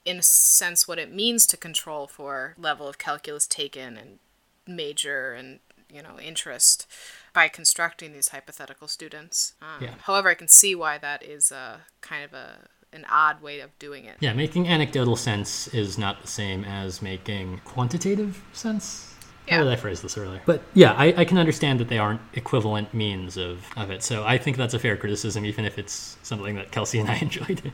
in 0.04 0.18
a 0.18 0.22
sense, 0.22 0.86
what 0.86 0.98
it 0.98 1.12
means 1.12 1.46
to 1.48 1.56
control 1.56 2.06
for 2.06 2.54
level 2.58 2.86
of 2.88 2.98
calculus 2.98 3.46
taken 3.46 3.96
and 3.96 4.18
major 4.66 5.32
and 5.32 5.60
you 5.92 6.02
know 6.02 6.20
interest 6.20 6.86
by 7.32 7.48
constructing 7.48 8.12
these 8.12 8.28
hypothetical 8.28 8.88
students. 8.88 9.54
Um, 9.62 9.82
Yeah. 9.82 9.94
However, 10.02 10.28
I 10.28 10.34
can 10.34 10.48
see 10.48 10.74
why 10.74 10.98
that 10.98 11.22
is 11.22 11.50
a 11.50 11.80
kind 12.00 12.24
of 12.24 12.32
a 12.34 12.68
an 12.92 13.04
odd 13.10 13.42
way 13.42 13.60
of 13.60 13.76
doing 13.78 14.04
it. 14.04 14.16
Yeah, 14.20 14.32
making 14.32 14.66
anecdotal 14.68 15.16
sense 15.16 15.68
is 15.68 15.98
not 15.98 16.22
the 16.22 16.28
same 16.28 16.64
as 16.64 17.02
making 17.02 17.60
quantitative 17.64 18.42
sense. 18.52 19.07
How 19.48 19.56
Yeah. 19.58 19.64
did 19.64 19.72
I 19.72 19.76
phrase 19.76 20.02
this 20.02 20.16
earlier? 20.18 20.40
But 20.46 20.62
yeah, 20.74 20.92
I, 20.92 21.14
I 21.16 21.24
can 21.24 21.38
understand 21.38 21.80
that 21.80 21.88
they 21.88 21.98
aren't 21.98 22.20
equivalent 22.34 22.92
means 22.94 23.36
of, 23.36 23.64
of 23.76 23.90
it. 23.90 24.02
So 24.02 24.24
I 24.24 24.38
think 24.38 24.56
that's 24.56 24.74
a 24.74 24.78
fair 24.78 24.96
criticism, 24.96 25.44
even 25.44 25.64
if 25.64 25.78
it's 25.78 26.16
something 26.22 26.54
that 26.56 26.70
Kelsey 26.70 26.98
and 26.98 27.08
I 27.10 27.16
enjoyed. 27.22 27.72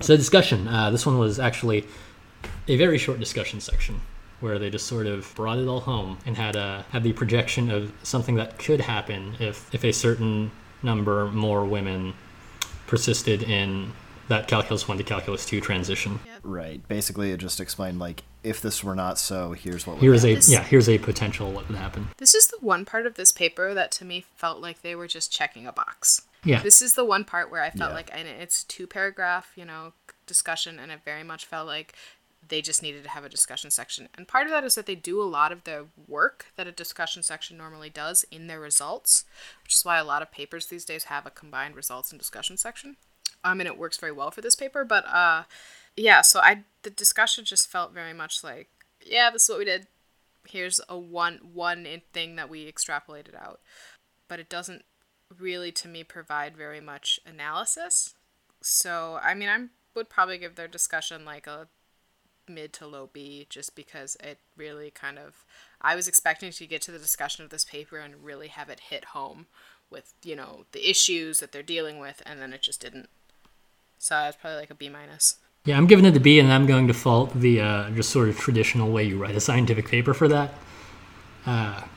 so 0.00 0.16
discussion. 0.16 0.66
Uh, 0.68 0.90
this 0.90 1.04
one 1.06 1.18
was 1.18 1.38
actually 1.38 1.84
a 2.68 2.76
very 2.76 2.98
short 2.98 3.20
discussion 3.20 3.60
section 3.60 4.00
where 4.40 4.58
they 4.58 4.70
just 4.70 4.86
sort 4.86 5.06
of 5.06 5.30
brought 5.34 5.58
it 5.58 5.68
all 5.68 5.80
home 5.80 6.16
and 6.24 6.36
had 6.36 6.56
a 6.56 6.84
had 6.90 7.02
the 7.02 7.12
projection 7.12 7.70
of 7.70 7.92
something 8.02 8.36
that 8.36 8.58
could 8.58 8.80
happen 8.80 9.34
if 9.38 9.72
if 9.74 9.84
a 9.84 9.92
certain 9.92 10.50
number 10.82 11.26
more 11.26 11.64
women 11.66 12.14
persisted 12.86 13.42
in 13.42 13.92
that 14.28 14.48
calculus 14.48 14.88
1 14.88 14.96
to 14.96 15.04
calculus 15.04 15.44
2 15.44 15.60
transition. 15.60 16.18
Right. 16.42 16.86
Basically, 16.88 17.32
it 17.32 17.36
just 17.38 17.60
explained 17.60 17.98
like 17.98 18.22
if 18.42 18.60
this 18.62 18.82
were 18.82 18.94
not 18.94 19.18
so, 19.18 19.52
here's 19.52 19.86
what. 19.86 19.96
would 19.96 20.02
Here's 20.02 20.24
a 20.24 20.32
yeah, 20.50 20.62
here's 20.62 20.88
a 20.88 20.98
potential 20.98 21.52
what 21.52 21.68
would 21.68 21.76
happen. 21.78 22.08
This 22.18 22.34
is 22.34 22.48
the 22.48 22.58
one 22.60 22.84
part 22.84 23.06
of 23.06 23.14
this 23.14 23.32
paper 23.32 23.74
that 23.74 23.90
to 23.92 24.04
me 24.04 24.24
felt 24.36 24.60
like 24.60 24.82
they 24.82 24.94
were 24.94 25.06
just 25.06 25.32
checking 25.32 25.66
a 25.66 25.72
box. 25.72 26.22
Yeah. 26.44 26.62
This 26.62 26.80
is 26.80 26.94
the 26.94 27.04
one 27.04 27.24
part 27.24 27.50
where 27.50 27.62
I 27.62 27.70
felt 27.70 27.90
Yeah. 27.90 27.96
like, 27.96 28.10
and 28.12 28.26
it's 28.26 28.64
two 28.64 28.86
paragraph, 28.86 29.52
you 29.56 29.64
know, 29.64 29.92
discussion, 30.26 30.78
and 30.78 30.90
it 30.90 31.00
very 31.04 31.22
much 31.22 31.44
felt 31.44 31.66
like 31.66 31.94
they 32.48 32.62
just 32.62 32.82
needed 32.82 33.04
to 33.04 33.10
have 33.10 33.24
a 33.24 33.28
discussion 33.28 33.70
section. 33.70 34.08
And 34.16 34.26
part 34.26 34.46
of 34.46 34.50
that 34.52 34.64
is 34.64 34.74
that 34.74 34.86
they 34.86 34.94
do 34.94 35.20
a 35.20 35.24
lot 35.24 35.52
of 35.52 35.64
the 35.64 35.86
work 36.08 36.46
that 36.56 36.66
a 36.66 36.72
discussion 36.72 37.22
section 37.22 37.56
normally 37.58 37.90
does 37.90 38.24
in 38.30 38.46
their 38.46 38.58
results, 38.58 39.24
which 39.62 39.74
is 39.74 39.84
why 39.84 39.98
a 39.98 40.04
lot 40.04 40.22
of 40.22 40.32
papers 40.32 40.66
these 40.66 40.84
days 40.86 41.04
have 41.04 41.26
a 41.26 41.30
combined 41.30 41.76
results 41.76 42.10
and 42.10 42.18
discussion 42.18 42.56
section. 42.56 42.96
Um, 43.44 43.60
and 43.60 43.66
it 43.68 43.78
works 43.78 43.98
very 43.98 44.12
well 44.12 44.30
for 44.30 44.40
this 44.40 44.56
paper, 44.56 44.84
but 44.84 45.06
uh, 45.06 45.44
yeah. 45.96 46.22
So 46.22 46.40
I 46.40 46.64
the 46.82 46.90
discussion 46.90 47.44
just 47.44 47.70
felt 47.70 47.92
very 47.92 48.12
much 48.12 48.42
like, 48.42 48.68
yeah, 49.04 49.30
this 49.30 49.44
is 49.44 49.48
what 49.48 49.58
we 49.58 49.64
did. 49.64 49.86
Here's 50.48 50.80
a 50.88 50.98
one 50.98 51.40
one 51.52 51.86
thing 52.12 52.36
that 52.36 52.48
we 52.48 52.70
extrapolated 52.70 53.34
out, 53.34 53.60
but 54.28 54.40
it 54.40 54.48
doesn't 54.48 54.84
really 55.38 55.70
to 55.72 55.88
me 55.88 56.02
provide 56.02 56.56
very 56.56 56.80
much 56.80 57.20
analysis. 57.26 58.14
So 58.60 59.20
I 59.22 59.34
mean, 59.34 59.48
I 59.48 59.66
would 59.94 60.08
probably 60.08 60.38
give 60.38 60.54
their 60.54 60.68
discussion 60.68 61.24
like 61.24 61.46
a 61.46 61.68
mid 62.48 62.72
to 62.74 62.86
low 62.86 63.08
B, 63.12 63.46
just 63.48 63.74
because 63.74 64.16
it 64.20 64.38
really 64.56 64.90
kind 64.90 65.18
of. 65.18 65.44
I 65.80 65.96
was 65.96 66.08
expecting 66.08 66.52
to 66.52 66.66
get 66.66 66.82
to 66.82 66.90
the 66.90 66.98
discussion 66.98 67.44
of 67.44 67.50
this 67.50 67.64
paper 67.64 67.98
and 67.98 68.24
really 68.24 68.48
have 68.48 68.68
it 68.68 68.80
hit 68.90 69.06
home 69.06 69.46
with 69.90 70.12
you 70.22 70.36
know 70.36 70.64
the 70.72 70.88
issues 70.88 71.40
that 71.40 71.52
they're 71.52 71.62
dealing 71.62 71.98
with, 71.98 72.22
and 72.26 72.40
then 72.40 72.52
it 72.52 72.62
just 72.62 72.80
didn't. 72.80 73.08
So 73.98 74.18
it's 74.24 74.36
probably 74.36 74.60
like 74.60 74.70
a 74.70 74.74
B 74.74 74.88
minus. 74.88 75.36
Yeah, 75.66 75.76
I'm 75.76 75.86
giving 75.86 76.06
it 76.06 76.16
a 76.16 76.20
B, 76.20 76.40
and 76.40 76.50
I'm 76.50 76.64
going 76.64 76.88
to 76.88 76.94
fault 76.94 77.34
the 77.34 77.60
uh, 77.60 77.90
just 77.90 78.08
sort 78.08 78.30
of 78.30 78.38
traditional 78.38 78.90
way 78.90 79.04
you 79.04 79.18
write 79.18 79.34
a 79.34 79.40
scientific 79.40 79.88
paper 79.88 80.14
for 80.14 80.26
that. 80.28 80.54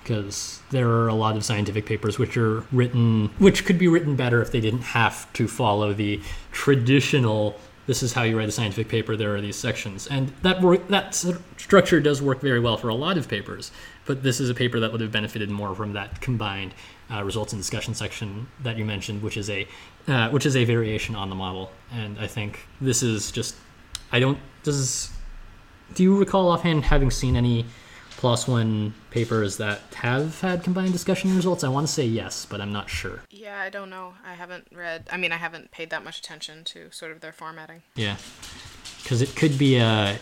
because 0.03 0.60
there 0.72 0.90
are 0.90 1.07
a 1.07 1.14
lot 1.14 1.38
of 1.38 1.45
scientific 1.45 1.85
papers 1.85 2.19
which 2.19 2.35
are 2.35 2.65
written, 2.73 3.30
which 3.40 3.65
could 3.65 3.80
be 3.80 3.88
written 3.88 4.18
better 4.18 4.41
if 4.41 4.52
they 4.52 4.60
didn't 4.60 4.81
have 4.81 5.31
to 5.34 5.48
follow 5.48 5.94
the 5.94 6.19
traditional. 6.52 7.57
This 7.88 8.03
is 8.03 8.11
how 8.11 8.23
you 8.23 8.38
write 8.38 8.49
a 8.49 8.52
scientific 8.52 8.90
paper. 8.90 9.15
There 9.15 9.34
are 9.34 9.40
these 9.40 9.56
sections, 9.56 10.07
and 10.07 10.34
that 10.41 10.61
work, 10.61 10.90
that 10.90 11.15
structure 11.56 12.02
does 12.02 12.22
work 12.22 12.41
very 12.41 12.60
well 12.60 12.76
for 12.76 12.90
a 12.90 12.95
lot 12.95 13.18
of 13.18 13.30
papers. 13.30 13.72
But 14.06 14.23
this 14.23 14.41
is 14.41 14.49
a 14.49 14.53
paper 14.53 14.81
that 14.81 14.91
would 14.91 14.99
have 14.99 15.14
benefited 15.14 15.49
more 15.49 15.73
from 15.73 15.94
that 15.94 16.19
combined 16.19 16.73
uh, 17.10 17.23
results 17.23 17.53
and 17.53 17.61
discussion 17.61 17.94
section 17.94 18.48
that 18.61 18.77
you 18.77 18.84
mentioned, 18.84 19.22
which 19.22 19.38
is 19.38 19.49
a 19.49 19.68
uh, 20.08 20.30
which 20.30 20.46
is 20.46 20.56
a 20.56 20.66
variation 20.66 21.16
on 21.16 21.30
the 21.30 21.36
model. 21.36 21.72
And 21.92 22.20
I 22.20 22.28
think 22.28 22.68
this 22.82 23.04
is 23.04 23.32
just 23.32 23.56
I 24.12 24.20
don't 24.20 24.38
does 24.64 25.12
do 25.94 26.04
you 26.04 26.18
recall 26.18 26.50
offhand 26.50 26.86
having 26.86 27.12
seen 27.12 27.36
any 27.36 27.66
PLOS 28.18 28.48
One 28.48 28.94
papers 29.12 29.58
that 29.58 29.82
have 29.96 30.40
had 30.42 30.64
combined 30.64 30.94
discussion 30.94 31.36
results? 31.36 31.64
I 31.64 31.68
want 31.68 31.88
to 31.88 31.94
say 31.94 32.06
yes, 32.06 32.46
but 32.50 32.62
I'm 32.62 32.72
not 32.72 32.90
sure. 32.90 33.22
Yeah, 33.30 33.60
I 33.60 33.70
don't 33.70 33.90
know. 33.90 34.14
I 34.26 34.34
haven't 34.34 34.68
read. 34.74 35.08
I 35.12 35.18
mean, 35.18 35.32
I 35.32 35.38
haven't 35.38 35.72
paid 35.72 35.90
that 35.90 36.04
much 36.04 36.20
attention 36.20 36.64
to 36.66 36.90
sort 36.92 37.12
of 37.12 37.20
their 37.20 37.34
formatting. 37.34 37.84
Yeah, 37.96 38.16
because 39.04 39.22
it 39.22 39.36
could 39.36 39.58
be 39.58 39.76
a, 39.76 40.18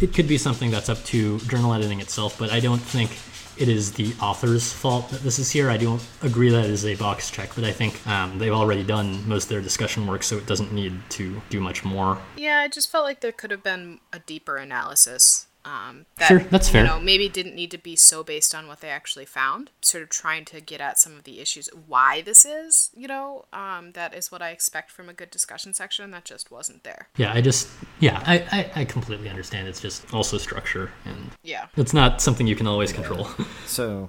it 0.00 0.12
could 0.12 0.26
be 0.26 0.38
something 0.38 0.70
that's 0.70 0.88
up 0.88 1.02
to 1.04 1.38
journal 1.40 1.72
editing 1.72 2.00
itself, 2.00 2.36
but 2.38 2.50
I 2.50 2.60
don't 2.60 2.80
think 2.80 3.10
it 3.58 3.68
is 3.68 3.92
the 3.92 4.14
author's 4.20 4.72
fault 4.72 5.08
that 5.10 5.22
this 5.22 5.38
is 5.38 5.50
here. 5.50 5.70
I 5.70 5.76
don't 5.76 6.02
agree 6.22 6.50
that 6.50 6.64
it 6.64 6.70
is 6.70 6.84
a 6.84 6.94
box 6.94 7.30
check, 7.30 7.54
but 7.54 7.64
I 7.64 7.72
think 7.72 8.06
um, 8.06 8.38
they've 8.38 8.52
already 8.52 8.82
done 8.82 9.26
most 9.28 9.44
of 9.44 9.48
their 9.50 9.60
discussion 9.60 10.06
work, 10.06 10.22
so 10.22 10.36
it 10.36 10.46
doesn't 10.46 10.72
need 10.72 10.98
to 11.10 11.40
do 11.50 11.60
much 11.60 11.84
more. 11.84 12.18
Yeah, 12.36 12.60
I 12.60 12.68
just 12.68 12.90
felt 12.90 13.04
like 13.04 13.20
there 13.20 13.32
could 13.32 13.50
have 13.50 13.62
been 13.62 14.00
a 14.12 14.18
deeper 14.18 14.56
analysis. 14.56 15.46
Um, 15.66 16.06
that, 16.18 16.28
Sure, 16.28 16.38
that's 16.38 16.68
fair. 16.68 16.82
You 16.84 16.88
know, 16.88 17.00
maybe 17.00 17.28
didn't 17.28 17.56
need 17.56 17.72
to 17.72 17.78
be 17.78 17.96
so 17.96 18.22
based 18.22 18.54
on 18.54 18.68
what 18.68 18.80
they 18.80 18.88
actually 18.88 19.24
found. 19.24 19.70
Sort 19.82 20.04
of 20.04 20.10
trying 20.10 20.44
to 20.46 20.60
get 20.60 20.80
at 20.80 20.96
some 20.98 21.16
of 21.16 21.24
the 21.24 21.40
issues, 21.40 21.68
why 21.88 22.20
this 22.22 22.44
is. 22.44 22.90
You 22.94 23.08
know, 23.08 23.46
um, 23.52 23.90
that 23.92 24.14
is 24.14 24.30
what 24.30 24.40
I 24.42 24.50
expect 24.50 24.92
from 24.92 25.08
a 25.08 25.12
good 25.12 25.30
discussion 25.30 25.74
section. 25.74 26.12
That 26.12 26.24
just 26.24 26.52
wasn't 26.52 26.84
there. 26.84 27.08
Yeah, 27.16 27.32
I 27.34 27.40
just, 27.40 27.68
yeah, 27.98 28.22
I, 28.24 28.46
I, 28.52 28.80
I 28.82 28.84
completely 28.84 29.28
understand. 29.28 29.66
It's 29.66 29.80
just 29.80 30.14
also 30.14 30.38
structure, 30.38 30.92
and 31.04 31.32
Yeah. 31.42 31.66
it's 31.76 31.92
not 31.92 32.20
something 32.22 32.46
you 32.46 32.56
can 32.56 32.68
always 32.68 32.92
control. 32.92 33.28
So, 33.66 34.08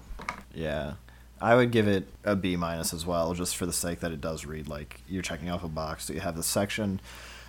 yeah, 0.53 0.93
I 1.41 1.55
would 1.55 1.71
give 1.71 1.87
it 1.87 2.07
a 2.23 2.35
B 2.35 2.55
minus 2.55 2.93
as 2.93 3.05
well, 3.05 3.33
just 3.33 3.57
for 3.57 3.65
the 3.65 3.73
sake 3.73 3.99
that 4.01 4.11
it 4.11 4.21
does 4.21 4.45
read 4.45 4.67
like 4.67 5.01
you're 5.09 5.23
checking 5.23 5.49
off 5.49 5.63
a 5.63 5.67
box. 5.67 6.05
So 6.05 6.13
you 6.13 6.19
have 6.19 6.35
the 6.35 6.43
section. 6.43 7.01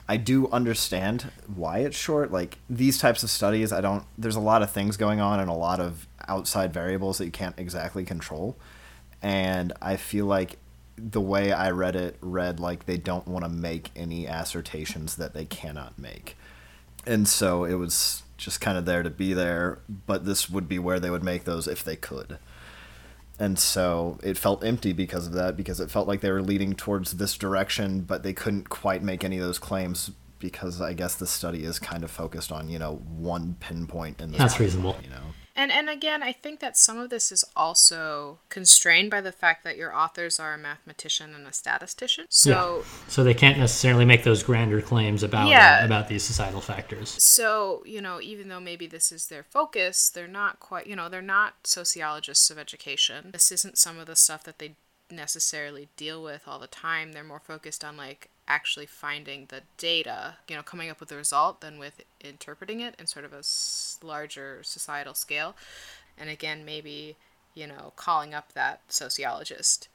I 0.08 0.16
do 0.16 0.48
understand 0.48 1.30
why 1.54 1.78
it's 1.80 1.96
short. 1.96 2.32
Like 2.32 2.58
these 2.70 2.98
types 2.98 3.22
of 3.22 3.30
studies, 3.30 3.72
I 3.72 3.80
don't. 3.80 4.04
There's 4.16 4.36
a 4.36 4.40
lot 4.40 4.62
of 4.62 4.70
things 4.70 4.96
going 4.96 5.20
on 5.20 5.38
and 5.38 5.50
a 5.50 5.54
lot 5.54 5.80
of 5.80 6.06
outside 6.26 6.72
variables 6.72 7.18
that 7.18 7.26
you 7.26 7.30
can't 7.30 7.58
exactly 7.58 8.04
control. 8.04 8.56
And 9.20 9.72
I 9.82 9.96
feel 9.96 10.26
like 10.26 10.58
the 10.98 11.20
way 11.20 11.52
I 11.52 11.70
read 11.70 11.96
it 11.96 12.16
read 12.20 12.58
like 12.58 12.86
they 12.86 12.96
don't 12.96 13.26
want 13.26 13.44
to 13.44 13.48
make 13.48 13.90
any 13.94 14.26
assertions 14.26 15.16
that 15.16 15.32
they 15.32 15.44
cannot 15.44 15.98
make 15.98 16.36
and 17.06 17.28
so 17.28 17.64
it 17.64 17.74
was 17.74 18.22
just 18.36 18.60
kind 18.60 18.76
of 18.76 18.84
there 18.84 19.02
to 19.02 19.10
be 19.10 19.32
there 19.32 19.78
but 20.06 20.24
this 20.24 20.50
would 20.50 20.68
be 20.68 20.78
where 20.78 20.98
they 20.98 21.10
would 21.10 21.22
make 21.22 21.44
those 21.44 21.68
if 21.68 21.84
they 21.84 21.96
could 21.96 22.38
and 23.38 23.58
so 23.58 24.18
it 24.22 24.36
felt 24.36 24.64
empty 24.64 24.92
because 24.92 25.26
of 25.26 25.32
that 25.32 25.56
because 25.56 25.80
it 25.80 25.90
felt 25.90 26.08
like 26.08 26.20
they 26.20 26.30
were 26.30 26.42
leading 26.42 26.74
towards 26.74 27.12
this 27.12 27.36
direction 27.36 28.00
but 28.00 28.22
they 28.22 28.32
couldn't 28.32 28.68
quite 28.68 29.02
make 29.02 29.22
any 29.24 29.36
of 29.38 29.44
those 29.44 29.58
claims 29.58 30.10
because 30.38 30.80
i 30.80 30.92
guess 30.92 31.14
the 31.16 31.26
study 31.26 31.64
is 31.64 31.78
kind 31.78 32.04
of 32.04 32.10
focused 32.10 32.50
on 32.52 32.68
you 32.68 32.78
know 32.78 32.96
one 33.16 33.56
pinpoint 33.60 34.20
in 34.20 34.32
the 34.32 34.38
That's 34.38 34.58
reasonable. 34.60 34.96
you 35.02 35.10
know 35.10 35.22
And 35.58 35.72
and 35.72 35.90
again, 35.90 36.22
I 36.22 36.32
think 36.32 36.60
that 36.60 36.76
some 36.76 36.98
of 36.98 37.10
this 37.10 37.32
is 37.32 37.44
also 37.56 38.38
constrained 38.48 39.10
by 39.10 39.20
the 39.20 39.32
fact 39.32 39.64
that 39.64 39.76
your 39.76 39.94
authors 39.94 40.38
are 40.38 40.54
a 40.54 40.58
mathematician 40.58 41.34
and 41.34 41.46
a 41.46 41.52
statistician. 41.52 42.26
So 42.30 42.84
So 43.08 43.24
they 43.24 43.34
can't 43.34 43.58
necessarily 43.58 44.04
make 44.04 44.22
those 44.22 44.42
grander 44.44 44.80
claims 44.80 45.22
about 45.24 45.48
Yeah. 45.48 45.80
uh, 45.82 45.84
about 45.84 46.06
these 46.08 46.22
societal 46.22 46.60
factors. 46.60 47.10
so 47.22 47.82
you 47.84 48.00
know 48.00 48.20
even 48.20 48.48
though 48.48 48.60
maybe 48.60 48.86
this 48.86 49.10
is 49.12 49.26
their 49.26 49.42
focus 49.42 50.08
they're 50.08 50.28
not 50.28 50.60
quite 50.60 50.86
you 50.86 50.94
know 50.96 51.08
they're 51.08 51.20
not 51.38 51.54
sociologists 51.66 52.50
of 52.50 52.58
education 52.58 53.30
this 53.32 53.50
isn't 53.50 53.76
some 53.78 53.98
of 53.98 54.06
the 54.06 54.16
stuff 54.16 54.44
that 54.44 54.58
they 54.60 54.76
necessarily 55.10 55.88
deal 55.96 56.22
with 56.22 56.42
all 56.46 56.58
the 56.58 56.66
time 56.68 57.12
they're 57.12 57.24
more 57.24 57.40
focused 57.40 57.82
on 57.84 57.96
like 57.96 58.28
actually 58.48 58.86
finding 58.86 59.46
the 59.46 59.62
data 59.76 60.36
you 60.48 60.56
know 60.56 60.62
coming 60.62 60.90
up 60.90 60.98
with 61.00 61.10
the 61.10 61.16
result 61.16 61.60
than 61.60 61.78
with 61.78 62.02
interpreting 62.20 62.80
it 62.80 62.94
in 62.98 63.06
sort 63.06 63.24
of 63.24 63.32
a 63.32 63.42
larger 64.04 64.62
societal 64.62 65.14
scale. 65.14 65.54
And 66.16 66.30
again 66.30 66.64
maybe 66.64 67.16
you 67.54 67.66
know 67.66 67.92
calling 67.96 68.34
up 68.34 68.52
that 68.54 68.80
sociologist 68.88 69.88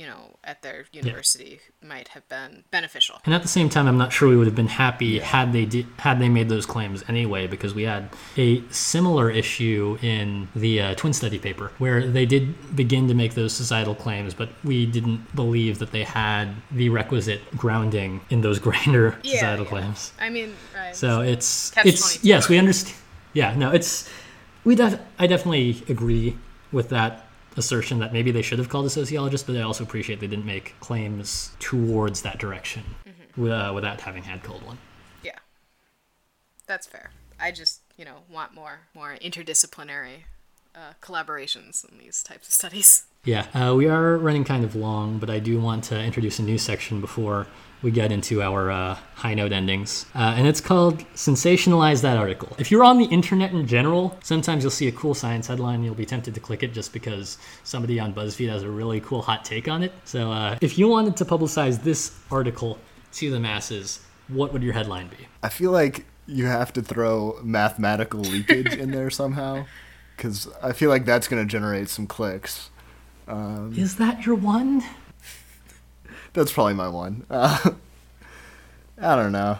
you 0.00 0.06
know 0.06 0.36
at 0.44 0.60
their 0.62 0.84
university 0.92 1.58
might 1.82 2.08
have 2.08 2.26
been 2.28 2.64
beneficial 2.70 3.16
And 3.24 3.34
at 3.34 3.42
the 3.42 3.48
same 3.48 3.68
time, 3.68 3.86
I'm 3.88 3.96
not 4.04 4.12
sure 4.12 4.28
we 4.28 4.36
would 4.36 4.46
have 4.46 4.54
been 4.54 4.74
happy 4.84 5.18
had 5.18 5.52
they 5.52 5.64
did, 5.64 5.86
had 5.98 6.18
they 6.20 6.28
made 6.28 6.48
those 6.48 6.66
claims 6.66 7.02
anyway, 7.08 7.46
because 7.46 7.72
we 7.74 7.84
had 7.84 8.10
a 8.36 8.62
similar 8.70 9.30
issue 9.30 9.98
in 10.02 10.48
the 10.54 10.80
uh, 10.82 10.94
twin 10.94 11.12
study 11.12 11.38
paper 11.38 11.72
where 11.78 12.06
they 12.06 12.26
did 12.26 12.44
begin 12.76 13.08
to 13.08 13.14
make 13.14 13.34
those 13.34 13.52
societal 13.52 13.94
claims, 13.94 14.34
but 14.34 14.50
we 14.64 14.84
didn't 14.86 15.20
believe 15.34 15.78
that 15.78 15.92
they 15.92 16.04
had 16.04 16.46
the 16.70 16.88
requisite 16.90 17.40
grounding 17.56 18.20
in 18.30 18.40
those 18.42 18.58
grander 18.66 19.18
Yeah, 19.22 19.34
societal 19.34 19.64
yeah. 19.64 19.70
claims. 19.70 20.12
i 20.20 20.28
mean 20.28 20.54
right 20.74 20.94
So 20.94 21.20
it's 21.22 21.70
Catch 21.70 21.86
it's 21.86 22.00
22. 22.16 22.28
yes, 22.28 22.48
we 22.48 22.58
understand. 22.58 22.96
Yeah, 23.32 23.54
no, 23.56 23.70
it's 23.70 24.08
we. 24.64 24.74
Def- 24.76 25.00
I 25.18 25.26
definitely 25.26 25.82
agree 25.88 26.36
with 26.72 26.88
that 26.90 27.25
assertion 27.56 27.98
that 28.00 28.12
maybe 28.12 28.30
they 28.30 28.42
should 28.42 28.58
have 28.58 28.68
called 28.68 28.86
a 28.86 28.90
sociologist, 28.90 29.46
but 29.46 29.56
I 29.56 29.62
also 29.62 29.84
appreciate 29.84 30.20
they 30.20 30.26
didn't 30.26 30.46
make 30.46 30.74
claims 30.80 31.52
towards 31.58 32.22
that 32.22 32.38
direction 32.38 32.82
Mm-hmm. 33.06 33.50
uh, 33.50 33.72
without 33.72 34.00
having 34.00 34.22
had 34.22 34.42
called 34.42 34.62
one. 34.64 34.78
Yeah, 35.22 35.38
that's 36.66 36.86
fair. 36.86 37.10
I 37.38 37.52
just 37.52 37.80
you 37.98 38.04
know 38.04 38.18
want 38.30 38.54
more 38.54 38.80
more 38.94 39.16
interdisciplinary 39.22 40.24
uh, 40.74 40.92
collaborations 41.02 41.90
in 41.90 41.98
these 41.98 42.22
types 42.22 42.48
of 42.48 42.54
studies. 42.54 43.04
Yeah, 43.24 43.46
uh, 43.54 43.74
we 43.74 43.88
are 43.88 44.16
running 44.16 44.44
kind 44.44 44.64
of 44.64 44.74
long, 44.76 45.18
but 45.18 45.28
I 45.28 45.38
do 45.40 45.60
want 45.60 45.84
to 45.84 46.00
introduce 46.00 46.38
a 46.38 46.42
new 46.42 46.58
section 46.58 47.00
before 47.00 47.46
we 47.86 47.92
get 47.92 48.10
into 48.10 48.42
our 48.42 48.68
uh, 48.68 48.96
high 49.14 49.34
note 49.34 49.52
endings. 49.52 50.06
Uh, 50.12 50.34
and 50.36 50.44
it's 50.48 50.60
called 50.60 50.98
Sensationalize 51.14 52.02
That 52.02 52.16
Article. 52.16 52.48
If 52.58 52.72
you're 52.72 52.82
on 52.82 52.98
the 52.98 53.04
internet 53.04 53.52
in 53.52 53.64
general, 53.68 54.18
sometimes 54.24 54.64
you'll 54.64 54.72
see 54.72 54.88
a 54.88 54.92
cool 54.92 55.14
science 55.14 55.46
headline 55.46 55.76
and 55.76 55.84
you'll 55.84 55.94
be 55.94 56.04
tempted 56.04 56.34
to 56.34 56.40
click 56.40 56.64
it 56.64 56.72
just 56.72 56.92
because 56.92 57.38
somebody 57.62 58.00
on 58.00 58.12
BuzzFeed 58.12 58.48
has 58.48 58.64
a 58.64 58.68
really 58.68 59.00
cool 59.02 59.22
hot 59.22 59.44
take 59.44 59.68
on 59.68 59.84
it. 59.84 59.92
So 60.04 60.32
uh, 60.32 60.58
if 60.60 60.76
you 60.76 60.88
wanted 60.88 61.16
to 61.18 61.24
publicize 61.24 61.80
this 61.80 62.18
article 62.28 62.76
to 63.12 63.30
the 63.30 63.38
masses, 63.38 64.00
what 64.26 64.52
would 64.52 64.64
your 64.64 64.72
headline 64.72 65.06
be? 65.06 65.28
i 65.44 65.48
feel 65.48 65.70
like 65.70 66.06
you 66.26 66.46
have 66.46 66.72
to 66.72 66.82
throw 66.82 67.38
mathematical 67.44 68.18
leakage 68.18 68.74
in 68.74 68.90
there 68.90 69.10
somehow 69.22 69.64
because 70.16 70.48
i 70.60 70.72
feel 70.72 70.90
like 70.90 71.04
that's 71.04 71.28
going 71.28 71.40
to 71.40 71.48
generate 71.48 71.88
some 71.88 72.08
clicks 72.08 72.70
Is 73.76 73.94
that 73.96 74.26
your 74.26 74.34
one? 74.34 74.82
That's 76.36 76.52
probably 76.52 76.74
my 76.74 76.88
one. 76.88 77.24
Uh, 77.30 77.70
I 79.00 79.16
don't 79.16 79.32
know. 79.32 79.58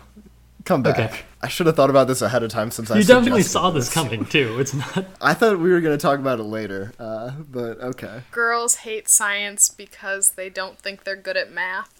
Come 0.64 0.82
back. 0.82 0.98
Okay. 0.98 1.20
I 1.42 1.48
should 1.48 1.66
have 1.66 1.76
thought 1.76 1.90
about 1.90 2.06
this 2.06 2.20
ahead 2.22 2.42
of 2.42 2.50
time 2.50 2.70
since 2.70 2.90
I 2.90 2.98
You 2.98 3.04
definitely 3.04 3.42
suggested 3.42 3.52
saw 3.52 3.70
this 3.70 3.92
coming 3.92 4.26
too. 4.26 4.58
It's 4.60 4.74
not. 4.74 5.06
I 5.20 5.32
thought 5.32 5.58
we 5.58 5.70
were 5.70 5.80
going 5.80 5.96
to 5.96 6.00
talk 6.02 6.18
about 6.18 6.38
it 6.40 6.42
later, 6.44 6.92
uh, 6.98 7.30
but 7.50 7.80
okay. 7.80 8.22
Girls 8.30 8.76
hate 8.76 9.08
science 9.08 9.68
because 9.68 10.30
they 10.32 10.50
don't 10.50 10.78
think 10.78 11.04
they're 11.04 11.16
good 11.16 11.36
at 11.36 11.50
math. 11.52 11.94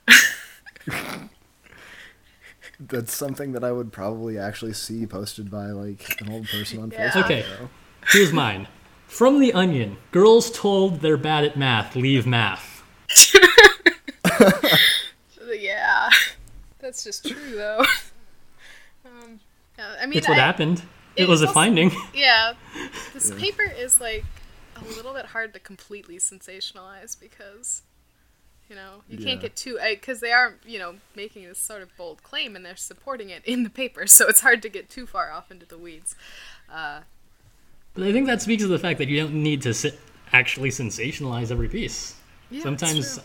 That's 2.81 3.15
something 3.15 3.53
that 3.53 3.65
I 3.65 3.73
would 3.73 3.93
probably 3.93 4.39
actually 4.39 4.75
see 4.75 5.07
posted 5.07 5.51
by 5.51 5.67
like 5.67 6.21
an 6.21 6.31
old 6.31 6.49
person 6.49 6.83
on 6.83 6.91
Yeah. 6.91 7.11
Facebook. 7.11 7.25
Okay. 7.25 7.43
though. 7.49 7.69
Here's 8.09 8.33
mine. 8.33 8.69
From 9.07 9.41
the 9.41 9.53
Onion, 9.55 9.97
girls 10.13 10.51
told 10.51 11.01
they're 11.01 11.17
bad 11.17 11.45
at 11.45 11.57
math 11.57 11.97
leave 11.97 12.27
math. 12.27 12.83
yeah, 15.59 16.09
that's 16.79 17.05
just 17.05 17.27
true 17.27 17.57
though. 17.57 17.85
um, 19.05 19.41
yeah, 19.79 19.95
I 20.01 20.07
mean, 20.07 20.19
It's 20.19 20.29
what 20.29 20.39
I- 20.39 20.43
happened. 20.43 20.83
It, 21.17 21.23
it 21.23 21.29
was 21.29 21.41
a 21.43 21.47
was- 21.47 21.55
finding. 21.55 21.91
Yeah, 22.15 22.53
this 23.15 23.33
paper 23.35 23.63
is 23.63 24.01
like 24.01 24.25
a 24.77 24.85
little 24.85 25.15
bit 25.15 25.27
hard 25.27 25.55
to 25.55 25.59
completely 25.61 26.19
sensationalize 26.19 27.19
because 27.19 27.83
you 28.69 28.77
know 28.77 29.03
you 29.09 29.17
can't 29.25 29.41
get 29.41 29.57
too 29.57 29.79
because 29.91 30.21
they 30.21 30.33
are 30.33 30.55
you 30.67 30.79
know 30.79 30.97
making 31.15 31.45
this 31.45 31.59
sort 31.59 31.81
of 31.83 31.97
bold 31.97 32.23
claim 32.23 32.55
and 32.57 32.65
they're 32.67 32.77
supporting 32.77 33.31
it 33.31 33.43
in 33.47 33.63
the 33.63 33.71
paper, 33.71 34.07
so 34.07 34.27
it's 34.29 34.41
hard 34.41 34.61
to 34.63 34.69
get 34.69 34.91
too 34.91 35.07
far 35.07 35.31
off 35.33 35.51
into 35.51 35.65
the 35.67 35.79
weeds. 35.79 36.15
But 36.69 38.03
I 38.05 38.13
think 38.13 38.27
that 38.27 38.43
speaks 38.43 38.63
to 38.63 38.69
the 38.69 38.79
fact 38.79 38.99
that 38.99 39.09
you 39.09 39.19
don't 39.21 39.35
need 39.43 39.63
to 39.63 39.73
sit, 39.73 39.99
actually 40.33 40.69
sensationalize 40.69 41.51
every 41.51 41.69
piece. 41.69 42.15
Yeah, 42.51 42.57
it's 42.59 42.65
Sometimes, 42.65 43.15
true. 43.15 43.23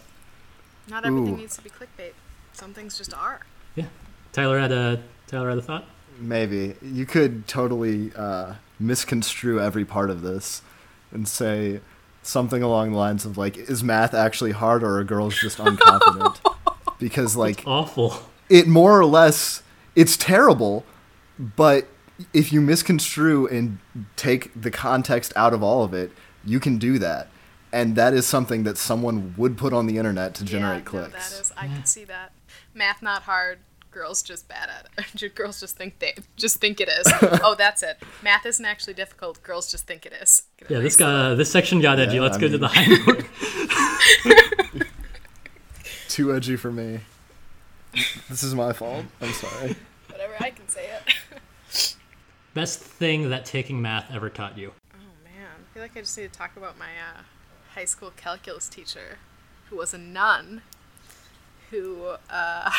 Not 0.92 1.06
everything 1.06 1.34
Ooh. 1.34 1.38
needs 1.38 1.56
to 1.56 1.64
be 1.64 1.70
clickbait. 1.70 2.14
Some 2.54 2.74
things 2.74 2.98
just 2.98 3.14
are. 3.16 3.40
yeah. 3.76 3.86
Tyler 4.34 4.60
had 4.60 4.72
a 4.72 5.02
Tyler 5.28 5.50
had 5.50 5.58
a 5.58 5.62
thought. 5.62 5.86
Maybe 6.20 6.76
you 6.82 7.06
could 7.06 7.48
totally 7.48 8.12
uh, 8.16 8.56
misconstrue 8.80 9.60
every 9.60 9.86
part 9.86 10.10
of 10.10 10.22
this 10.22 10.62
and 11.12 11.28
say 11.28 11.80
something 12.22 12.62
along 12.62 12.92
the 12.92 12.98
lines 12.98 13.26
of 13.26 13.38
like, 13.38 13.58
"Is 13.58 13.84
math 13.84 14.14
actually 14.14 14.52
hard, 14.52 14.84
or 14.84 15.00
are 15.00 15.04
girls 15.04 15.36
just 15.40 15.58
unconfident?" 15.68 16.40
because 17.00 17.36
like 17.36 17.64
Awful. 17.66 18.14
it 18.50 18.68
more 18.68 19.00
or 19.00 19.06
less 19.06 19.64
it's 19.96 20.16
terrible 20.16 20.86
but 21.40 21.88
if 22.32 22.54
you 22.54 22.62
misconstrue 22.62 23.48
and 23.48 23.80
take 24.16 24.52
the 24.60 24.70
context 24.70 25.34
out 25.36 25.52
of 25.52 25.64
all 25.64 25.84
of 25.84 25.94
it 25.96 26.12
you 26.46 26.60
can 26.60 26.78
do 26.78 27.00
that 27.00 27.28
and 27.74 27.96
that 27.96 28.14
is 28.14 28.26
something 28.26 28.64
that 28.64 28.78
someone 28.78 29.34
would 29.38 29.58
put 29.58 29.74
on 29.74 29.88
the 29.88 29.98
internet 29.98 30.34
to 30.36 30.46
generate 30.46 30.80
yeah, 30.80 31.00
no, 31.00 31.08
clicks 31.08 31.32
that 31.32 31.42
is, 31.42 31.54
I 31.58 31.68
can 31.68 31.86
see 31.86 32.04
that. 32.06 32.32
Math 32.74 33.02
not 33.02 33.24
hard. 33.24 33.60
Girls 33.92 34.24
just 34.24 34.48
bad 34.48 34.70
at 34.70 34.88
it. 35.22 35.36
Girls 35.36 35.60
just 35.60 35.76
think 35.76 36.00
they 36.00 36.14
just 36.38 36.62
think 36.62 36.80
it 36.80 36.88
is. 36.88 37.06
oh, 37.44 37.56
that's 37.58 37.84
it. 37.84 37.98
Math 38.24 38.46
isn't 38.46 38.64
actually 38.66 38.94
difficult. 38.94 39.44
Girls 39.44 39.70
just 39.70 39.86
think 39.86 40.06
it 40.06 40.14
is. 40.14 40.44
Get 40.58 40.72
Yeah, 40.72 40.80
this 40.80 40.98
nice 40.98 41.08
little- 41.08 41.30
got 41.32 41.36
this 41.36 41.52
section 41.52 41.82
got 41.82 42.00
edgy. 42.00 42.20
Let's 42.22 42.38
I 42.38 42.42
go 42.42 42.48
to 42.48 42.58
the 42.58 42.68
high 42.70 42.86
note. 42.86 43.26
too 46.08 46.34
edgy 46.36 46.58
for 46.58 46.72
me 46.72 47.00
this 48.30 48.44
is 48.44 48.54
my 48.54 48.74
fault 48.74 49.06
i'm 49.22 49.32
sorry 49.32 49.76
Whatever, 50.10 50.34
I 50.42 50.50
can 50.50 50.68
say 50.68 50.90
it. 50.90 51.96
Best 52.54 52.80
thing 52.80 53.30
that 53.30 53.46
taking 53.46 53.82
math 53.82 54.12
ever 54.14 54.30
taught 54.30 54.58
you. 54.58 54.74
Oh 54.94 54.98
man, 55.24 55.48
I 55.58 55.74
feel 55.74 55.82
like 55.82 55.96
I 55.96 56.02
just 56.02 56.16
need 56.18 56.32
to 56.32 56.38
talk 56.38 56.58
about 56.58 56.78
my 56.78 56.86
uh, 56.86 57.22
high 57.76 57.86
school 57.86 58.12
calculus 58.16 58.68
teacher, 58.68 59.18
who 59.70 59.78
was 59.78 59.94
a 59.94 59.98
nun, 59.98 60.62
who 61.70 62.16
uh, 62.30 62.72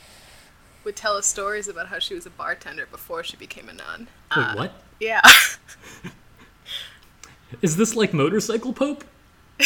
would 0.84 0.96
tell 0.96 1.16
us 1.16 1.26
stories 1.26 1.68
about 1.68 1.88
how 1.88 1.98
she 1.98 2.14
was 2.14 2.26
a 2.26 2.30
bartender 2.30 2.86
before 2.90 3.22
she 3.24 3.36
became 3.36 3.68
a 3.68 3.72
nun. 3.74 4.08
Wait, 4.36 4.42
Uh, 4.42 4.54
what? 4.54 4.72
Yeah. 5.00 5.20
Is 7.62 7.76
this 7.76 7.94
like 7.94 8.12
motorcycle 8.12 8.72
pope? 8.72 9.04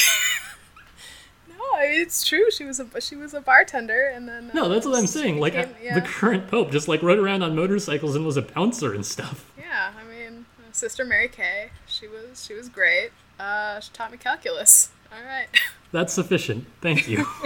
no, 1.48 1.56
it's 1.80 2.26
true. 2.26 2.50
She 2.50 2.64
was 2.64 2.78
a 2.80 3.00
she 3.00 3.16
was 3.16 3.34
a 3.34 3.40
bartender, 3.40 4.08
and 4.14 4.28
then 4.28 4.50
No, 4.54 4.66
uh, 4.66 4.68
that's 4.68 4.86
what 4.86 4.98
I'm 4.98 5.06
saying. 5.06 5.40
Like 5.40 5.54
became- 5.54 5.74
uh, 5.74 5.78
yeah. 5.82 5.94
the 5.94 6.02
current 6.06 6.48
pope 6.48 6.70
just 6.70 6.88
like 6.88 7.02
rode 7.02 7.18
around 7.18 7.42
on 7.42 7.56
motorcycles 7.56 8.16
and 8.16 8.24
was 8.26 8.36
a 8.36 8.42
bouncer 8.42 8.94
and 8.94 9.04
stuff. 9.04 9.50
Yeah, 9.58 9.92
I 9.98 10.04
mean, 10.08 10.46
uh, 10.58 10.72
Sister 10.72 11.04
Mary 11.04 11.28
Kay, 11.28 11.70
she 11.86 12.06
was 12.06 12.44
she 12.44 12.54
was 12.54 12.68
great. 12.68 13.10
Uh, 13.40 13.80
she 13.80 13.90
taught 13.92 14.12
me 14.12 14.18
calculus. 14.18 14.90
All 15.10 15.24
right. 15.24 15.48
That's 15.92 16.12
sufficient. 16.12 16.66
Thank 16.80 17.08
you. 17.08 17.26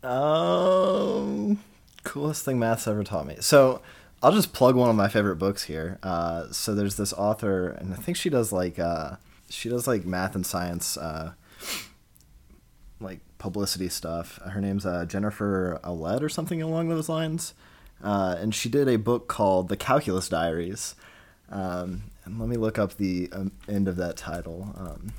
Um, 0.00 1.58
coolest 2.04 2.44
thing 2.44 2.58
math's 2.58 2.86
ever 2.86 3.02
taught 3.02 3.26
me. 3.26 3.36
So 3.40 3.82
I'll 4.22 4.32
just 4.32 4.52
plug 4.52 4.76
one 4.76 4.88
of 4.88 4.96
my 4.96 5.08
favorite 5.08 5.36
books 5.36 5.64
here. 5.64 5.98
Uh, 6.02 6.50
so 6.50 6.74
there's 6.74 6.96
this 6.96 7.12
author, 7.12 7.70
and 7.70 7.92
I 7.92 7.96
think 7.96 8.16
she 8.16 8.30
does 8.30 8.52
like 8.52 8.78
uh, 8.78 9.16
she 9.50 9.68
does 9.68 9.86
like 9.86 10.06
math 10.06 10.34
and 10.34 10.46
science, 10.46 10.96
uh, 10.96 11.32
like 13.00 13.20
publicity 13.38 13.88
stuff. 13.88 14.38
Her 14.46 14.60
name's 14.60 14.86
uh, 14.86 15.04
Jennifer 15.04 15.80
Ouellette 15.84 16.22
or 16.22 16.28
something 16.28 16.62
along 16.62 16.88
those 16.88 17.08
lines. 17.08 17.54
Uh, 18.02 18.36
and 18.38 18.54
she 18.54 18.68
did 18.68 18.88
a 18.88 18.96
book 18.96 19.26
called 19.26 19.68
The 19.68 19.76
Calculus 19.76 20.28
Diaries. 20.28 20.94
Um, 21.50 22.02
and 22.24 22.38
let 22.38 22.48
me 22.48 22.56
look 22.56 22.78
up 22.78 22.96
the 22.96 23.28
um, 23.32 23.52
end 23.68 23.88
of 23.88 23.96
that 23.96 24.16
title. 24.16 24.74
Um, 24.76 25.12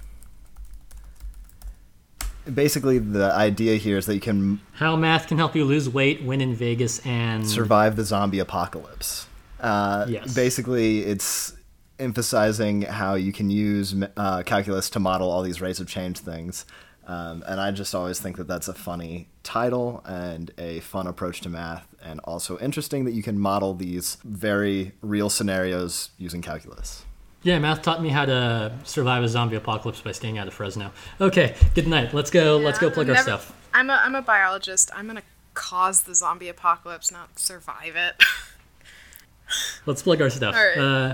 basically, 2.54 3.00
the 3.00 3.32
idea 3.34 3.76
here 3.78 3.98
is 3.98 4.06
that 4.06 4.16
you 4.16 4.20
can 4.22 4.62
How 4.74 4.96
math 4.96 5.28
can 5.28 5.38
help 5.38 5.56
you 5.56 5.66
lose 5.66 5.90
weight, 5.90 6.24
win 6.24 6.42
in 6.42 6.56
Vegas, 6.56 7.00
and 7.06 7.48
survive 7.48 7.96
the 7.96 8.04
zombie 8.04 8.40
apocalypse. 8.40 9.28
Uh, 9.60 10.06
Yes. 10.08 10.34
Basically, 10.34 11.00
it's 11.00 11.54
emphasizing 12.00 12.84
how 12.84 13.16
you 13.16 13.34
can 13.34 13.50
use 13.50 13.94
uh, 14.16 14.42
calculus 14.44 14.90
to 14.92 15.00
model 15.00 15.30
all 15.30 15.42
these 15.42 15.60
rates 15.62 15.80
of 15.80 15.88
change 15.88 16.20
things. 16.20 16.66
Um, 17.06 17.44
and 17.48 17.60
I 17.60 17.72
just 17.72 17.94
always 17.96 18.20
think 18.20 18.38
that 18.38 18.48
that's 18.48 18.68
a 18.68 18.74
funny 18.74 19.28
title 19.50 20.04
and 20.06 20.52
a 20.60 20.80
fun 20.82 21.08
approach 21.08 21.42
to 21.42 21.50
math, 21.50 21.88
and 22.04 22.20
also 22.24 22.60
interesting 22.60 23.06
that 23.06 23.14
you 23.14 23.24
can 23.24 23.40
model 23.40 23.74
these 23.74 24.18
very 24.24 24.92
real 25.02 25.28
scenarios 25.30 26.12
using 26.20 26.42
calculus. 26.42 27.04
Yeah, 27.42 27.58
math 27.58 27.82
taught 27.82 28.02
me 28.02 28.10
how 28.10 28.26
to 28.26 28.72
survive 28.84 29.24
a 29.24 29.28
zombie 29.28 29.56
apocalypse 29.56 30.02
by 30.02 30.12
staying 30.12 30.38
out 30.38 30.48
of 30.48 30.54
Fresno. 30.54 30.92
Okay, 31.20 31.56
good 31.74 31.88
night. 31.88 32.14
Let's 32.14 32.30
go. 32.30 32.58
let's 32.58 32.78
go 32.78 32.90
plug 32.92 33.08
I'm 33.08 33.12
our 33.12 33.16
never- 33.16 33.24
stuff. 33.24 33.54
I'm 33.74 33.90
a 33.90 33.94
I'm 33.94 34.14
a 34.16 34.22
biologist. 34.22 34.92
I'm 34.96 35.08
gonna 35.08 35.24
cause 35.56 36.04
the 36.04 36.14
zombie 36.14 36.50
apocalypse, 36.50 37.12
not 37.12 37.40
survive 37.40 37.96
it. 37.96 38.22
Let's 39.88 40.04
plug 40.04 40.22
our 40.22 40.30
stuff. 40.30 40.56
All 40.56 40.62
right. 40.64 40.78
Uh, 40.78 41.14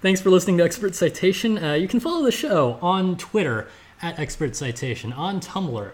thanks 0.00 0.20
for 0.22 0.30
listening 0.30 0.56
to 0.58 0.64
Expert 0.64 0.94
Citation. 0.94 1.62
Uh, 1.62 1.74
you 1.74 1.88
can 1.88 2.00
follow 2.00 2.24
the 2.24 2.32
show 2.32 2.78
on 2.80 3.16
Twitter 3.18 3.68
at 4.00 4.18
Expert 4.18 4.56
Citation, 4.56 5.12
on 5.12 5.40
Tumblr 5.40 5.92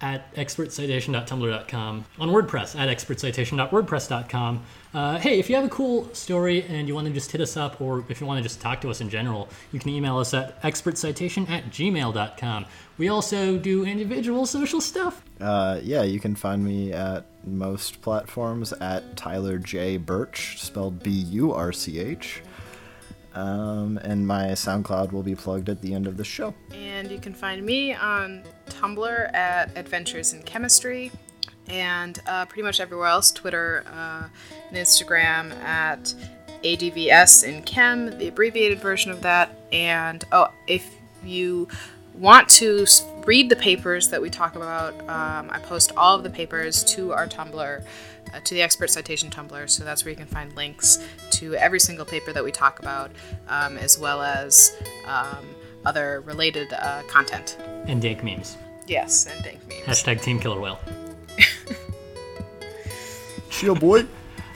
at 0.00 0.34
expertcitation.tumblr.com, 0.34 2.04
on 2.18 2.28
WordPress 2.28 2.78
at 2.78 2.88
expertcitation.wordpress.com. 2.88 4.62
Uh, 4.92 5.18
hey, 5.18 5.38
if 5.38 5.50
you 5.50 5.56
have 5.56 5.64
a 5.64 5.68
cool 5.68 6.12
story 6.14 6.62
and 6.64 6.88
you 6.88 6.94
want 6.94 7.06
to 7.06 7.12
just 7.12 7.30
hit 7.30 7.40
us 7.40 7.56
up, 7.56 7.80
or 7.80 8.04
if 8.08 8.20
you 8.20 8.26
want 8.26 8.38
to 8.38 8.42
just 8.42 8.60
talk 8.60 8.80
to 8.80 8.88
us 8.88 9.00
in 9.00 9.10
general, 9.10 9.48
you 9.72 9.78
can 9.78 9.90
email 9.90 10.18
us 10.18 10.32
at 10.32 10.60
expertcitation 10.62 11.48
at 11.50 11.66
gmail.com. 11.66 12.66
We 12.98 13.08
also 13.08 13.58
do 13.58 13.84
individual 13.84 14.46
social 14.46 14.80
stuff. 14.80 15.22
Uh, 15.40 15.80
yeah, 15.82 16.02
you 16.02 16.18
can 16.18 16.34
find 16.34 16.64
me 16.64 16.92
at 16.92 17.26
most 17.44 18.00
platforms 18.00 18.72
at 18.74 19.16
Tyler 19.16 19.58
J. 19.58 19.98
Birch, 19.98 20.62
spelled 20.62 21.02
B 21.02 21.10
U 21.10 21.52
R 21.52 21.72
C 21.72 21.98
H. 21.98 22.42
Um, 23.36 23.98
and 23.98 24.26
my 24.26 24.46
SoundCloud 24.46 25.12
will 25.12 25.22
be 25.22 25.34
plugged 25.34 25.68
at 25.68 25.82
the 25.82 25.92
end 25.92 26.06
of 26.06 26.16
the 26.16 26.24
show. 26.24 26.54
and 26.74 27.10
you 27.10 27.18
can 27.18 27.34
find 27.34 27.64
me 27.64 27.92
on 27.92 28.42
Tumblr 28.70 29.34
at 29.34 29.70
Adventures 29.76 30.32
in 30.32 30.42
Chemistry, 30.42 31.12
and 31.68 32.18
uh, 32.26 32.46
pretty 32.46 32.62
much 32.62 32.80
everywhere 32.80 33.08
else 33.08 33.30
Twitter 33.30 33.84
uh, 33.92 34.28
and 34.68 34.76
Instagram 34.76 35.52
at 35.62 36.14
ADVS 36.64 37.44
in 37.44 37.62
Chem, 37.62 38.18
the 38.18 38.28
abbreviated 38.28 38.80
version 38.80 39.10
of 39.10 39.20
that. 39.20 39.54
And 39.70 40.24
oh, 40.32 40.48
if 40.66 40.88
you 41.22 41.68
want 42.14 42.48
to 42.48 42.86
read 43.26 43.50
the 43.50 43.56
papers 43.56 44.08
that 44.08 44.22
we 44.22 44.30
talk 44.30 44.56
about, 44.56 44.94
um, 45.02 45.50
I 45.50 45.58
post 45.62 45.92
all 45.96 46.16
of 46.16 46.22
the 46.22 46.30
papers 46.30 46.82
to 46.94 47.12
our 47.12 47.26
Tumblr. 47.26 47.84
Uh, 48.34 48.40
to 48.40 48.54
the 48.54 48.62
expert 48.62 48.90
citation 48.90 49.30
Tumblr, 49.30 49.70
so 49.70 49.84
that's 49.84 50.04
where 50.04 50.10
you 50.10 50.16
can 50.16 50.26
find 50.26 50.54
links 50.56 50.98
to 51.30 51.54
every 51.54 51.80
single 51.80 52.04
paper 52.04 52.32
that 52.32 52.44
we 52.44 52.50
talk 52.50 52.80
about, 52.80 53.10
um, 53.48 53.78
as 53.78 53.98
well 53.98 54.22
as 54.22 54.76
um, 55.06 55.46
other 55.84 56.20
related 56.22 56.72
uh, 56.72 57.02
content. 57.08 57.58
And 57.86 58.02
dank 58.02 58.24
memes. 58.24 58.56
Yes, 58.86 59.26
and 59.26 59.42
dank 59.44 59.66
memes. 59.68 59.84
Hashtag 59.84 60.22
Team 60.22 60.40
Killer 60.40 60.60
Whale. 60.60 60.80
Chill, 63.50 63.74
boy. 63.74 64.06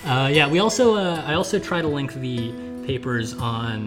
Uh, 0.05 0.31
yeah, 0.33 0.49
we 0.49 0.59
also 0.59 0.95
uh, 0.95 1.23
I 1.27 1.35
also 1.35 1.59
try 1.59 1.83
to 1.83 1.89
link 1.89 2.15
the 2.15 2.53
papers 2.87 3.35
on 3.35 3.87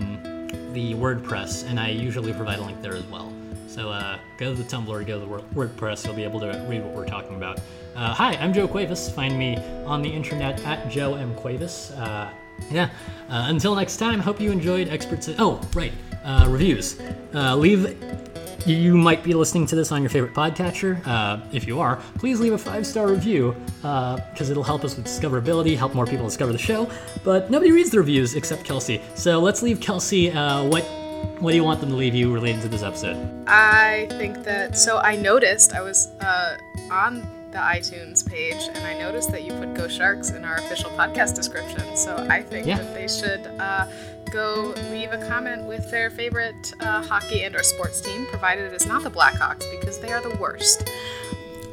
the 0.74 0.94
WordPress, 0.94 1.68
and 1.68 1.80
I 1.80 1.90
usually 1.90 2.34
provide 2.34 2.60
a 2.60 2.64
link 2.64 2.82
there 2.82 2.96
as 2.96 3.04
well. 3.06 3.33
So 3.74 3.90
uh, 3.90 4.20
go 4.38 4.54
to 4.54 4.62
the 4.62 4.70
Tumblr, 4.70 5.08
go 5.08 5.20
to 5.20 5.26
the 5.26 5.44
WordPress, 5.56 6.06
you'll 6.06 6.14
be 6.14 6.24
able 6.24 6.40
to 6.42 6.64
read 6.70 6.84
what 6.84 6.94
we're 6.94 7.08
talking 7.08 7.36
about. 7.36 7.58
Uh, 7.96 8.14
hi, 8.14 8.36
I'm 8.36 8.54
Joe 8.54 8.68
Cuevas. 8.68 9.10
Find 9.10 9.36
me 9.36 9.58
on 9.86 10.04
the 10.04 10.10
internet 10.10 10.64
at 10.64 10.92
Joe 10.92 11.16
M 11.16 11.34
Cuevas. 11.34 11.90
Uh, 11.90 12.30
yeah. 12.70 12.92
Uh, 13.30 13.48
until 13.48 13.74
next 13.74 13.98
time, 13.98 14.20
hope 14.20 14.40
you 14.40 14.52
enjoyed 14.52 14.90
Experts. 14.90 15.28
Oh, 15.40 15.60
right. 15.74 15.92
Uh, 16.24 16.46
reviews. 16.50 17.00
Uh, 17.34 17.56
leave 17.56 17.98
you 18.68 18.96
might 18.96 19.24
be 19.24 19.34
listening 19.34 19.66
to 19.66 19.76
this 19.76 19.92
on 19.92 20.04
your 20.04 20.10
favorite 20.12 20.36
podcatcher. 20.36 21.02
If 21.52 21.66
you 21.66 21.80
are, 21.80 21.96
please 22.20 22.40
leave 22.40 22.54
a 22.54 22.58
five 22.60 22.86
star 22.86 23.08
review 23.08 23.56
because 23.82 24.52
it'll 24.52 24.64
help 24.64 24.86
us 24.86 24.96
with 24.96 25.08
discoverability, 25.08 25.76
help 25.76 25.96
more 25.96 26.06
people 26.06 26.26
discover 26.26 26.52
the 26.52 26.60
show. 26.60 26.88
But 27.24 27.50
nobody 27.50 27.72
reads 27.72 27.90
the 27.90 27.98
reviews 27.98 28.36
except 28.36 28.66
Kelsey. 28.66 29.02
So 29.16 29.40
let's 29.40 29.64
leave 29.64 29.82
Kelsey. 29.82 30.30
What 30.30 30.86
what 31.40 31.52
do 31.52 31.58
you 31.58 31.64
want 31.64 31.80
them 31.82 31.90
to 31.90 31.96
leave 31.96 32.16
you 32.16 32.32
related 32.34 32.62
to 32.62 32.68
this 32.70 32.84
episode? 32.84 33.18
I 33.48 34.08
think 34.12 34.44
that 34.44 34.78
so 34.78 34.98
I 35.00 35.16
noticed 35.16 35.74
I 35.74 35.82
was 35.82 36.08
uh, 36.22 36.58
on 36.92 37.22
the 37.52 37.60
iTunes 37.60 38.28
page 38.28 38.68
and 38.74 38.80
I 38.86 38.98
noticed 38.98 39.30
that 39.32 39.44
you 39.44 39.54
put 39.54 39.74
Go 39.76 39.88
Sharks 39.88 40.32
in 40.32 40.44
our 40.44 40.56
official 40.56 40.90
podcast 40.92 41.36
description. 41.36 41.96
So 41.96 42.16
I 42.30 42.42
think 42.42 42.66
Yeah. 42.66 42.78
that 42.78 42.94
they 42.96 43.08
should 43.08 43.46
uh, 43.60 43.86
go 44.32 44.74
leave 44.92 45.12
a 45.12 45.24
comment 45.28 45.66
with 45.68 45.90
their 45.92 46.10
favorite 46.10 46.74
uh, 46.80 47.04
hockey 47.04 47.44
and 47.44 47.56
or 47.56 47.62
sports 47.62 48.02
team, 48.02 48.26
provided 48.28 48.66
it 48.66 48.74
is 48.74 48.88
not 48.88 49.04
the 49.04 49.12
Blackhawks 49.12 49.70
because 49.80 50.00
they 50.00 50.12
are 50.12 50.22
the 50.22 50.36
worst. 50.38 50.90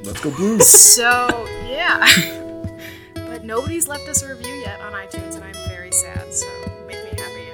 Let's 0.03 0.21
go, 0.21 0.31
Blues. 0.31 0.67
So 0.67 1.29
yeah, 1.67 2.05
but 3.15 3.45
nobody's 3.45 3.89
left 3.89 4.07
us 4.09 4.23
a 4.23 4.29
review 4.29 4.53
yet 4.57 4.81
on 4.81 4.93
iTunes, 4.93 5.35
and 5.37 5.45
I'm 5.45 5.55
very 5.69 5.93
sad. 5.93 6.33
So 6.35 6.47
make 6.47 6.59
me 6.59 6.63
happy. 6.65 6.70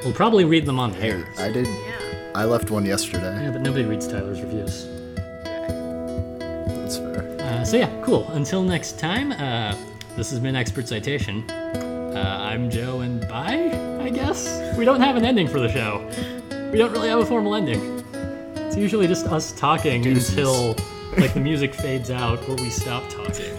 We'll 0.06 0.14
probably 0.14 0.44
read 0.44 0.66
them 0.66 0.78
on 0.78 0.92
the 0.92 0.98
Hey, 0.98 1.10
air. 1.10 1.26
I 1.36 1.50
did. 1.50 1.66
yeah. 1.66 2.30
I 2.36 2.44
left 2.44 2.70
one 2.70 2.86
yesterday. 2.86 3.42
Yeah, 3.42 3.50
but 3.50 3.60
nobody 3.60 3.84
reads 3.84 4.06
Tyler's 4.06 4.40
reviews. 4.40 4.86
That's 6.68 6.98
fair. 6.98 7.36
Uh, 7.40 7.64
so 7.64 7.76
yeah, 7.76 7.90
cool. 8.04 8.24
Until 8.30 8.62
next 8.62 9.00
time, 9.00 9.32
uh, 9.32 9.74
this 10.16 10.30
has 10.30 10.38
been 10.38 10.54
Expert 10.54 10.86
Citation. 10.86 11.42
Uh, 11.50 12.38
I'm 12.40 12.70
Joe, 12.70 13.00
and 13.00 13.20
bye. 13.22 13.72
I 14.00 14.10
guess 14.10 14.76
we 14.78 14.84
don't 14.84 15.00
have 15.00 15.16
an 15.16 15.24
ending 15.24 15.48
for 15.48 15.58
the 15.58 15.68
show. 15.72 16.08
We 16.70 16.78
don't 16.78 16.92
really 16.92 17.08
have 17.08 17.18
a 17.18 17.26
formal 17.26 17.56
ending. 17.56 18.04
It's 18.54 18.76
usually 18.76 19.08
just 19.08 19.26
us 19.26 19.50
talking 19.58 20.02
Deuces. 20.02 20.28
until 20.30 20.76
like 21.18 21.34
the 21.34 21.40
music 21.40 21.74
fades 21.74 22.12
out 22.12 22.48
or 22.48 22.54
we 22.54 22.70
stop 22.70 23.02
talking. 23.10 23.56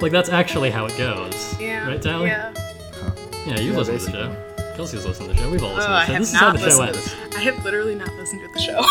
like 0.00 0.10
that's 0.10 0.30
actually 0.30 0.70
how 0.70 0.86
it 0.86 0.96
goes. 0.96 1.60
Yeah. 1.60 1.86
Right, 1.86 2.00
Tyler? 2.00 2.26
Yeah. 2.28 2.54
Yeah, 3.46 3.60
you 3.60 3.72
Yeah, 3.72 3.76
listen 3.78 3.98
to 3.98 4.04
the 4.06 4.10
show. 4.10 4.46
Kelsey's 4.76 5.04
listened 5.04 5.28
to 5.28 5.34
the 5.34 5.40
show. 5.40 5.50
We've 5.50 5.62
all 5.62 5.70
Oh, 5.72 5.74
listened 5.76 5.94
I 5.94 6.06
to 6.06 6.12
the 6.12 6.12
show. 6.12 6.12
have 6.12 6.20
This 6.22 6.32
is 6.32 6.38
how 6.38 6.46
not 6.46 6.52
the 6.54 6.58
show 6.60 6.78
listened 6.78 6.94
to 6.94 6.98
ends. 6.98 7.30
this. 7.30 7.36
I 7.36 7.40
have 7.40 7.64
literally 7.64 7.94
not 7.94 8.14
listened 8.14 8.40
to 8.42 8.48
the 8.48 8.60
show. 8.60 8.84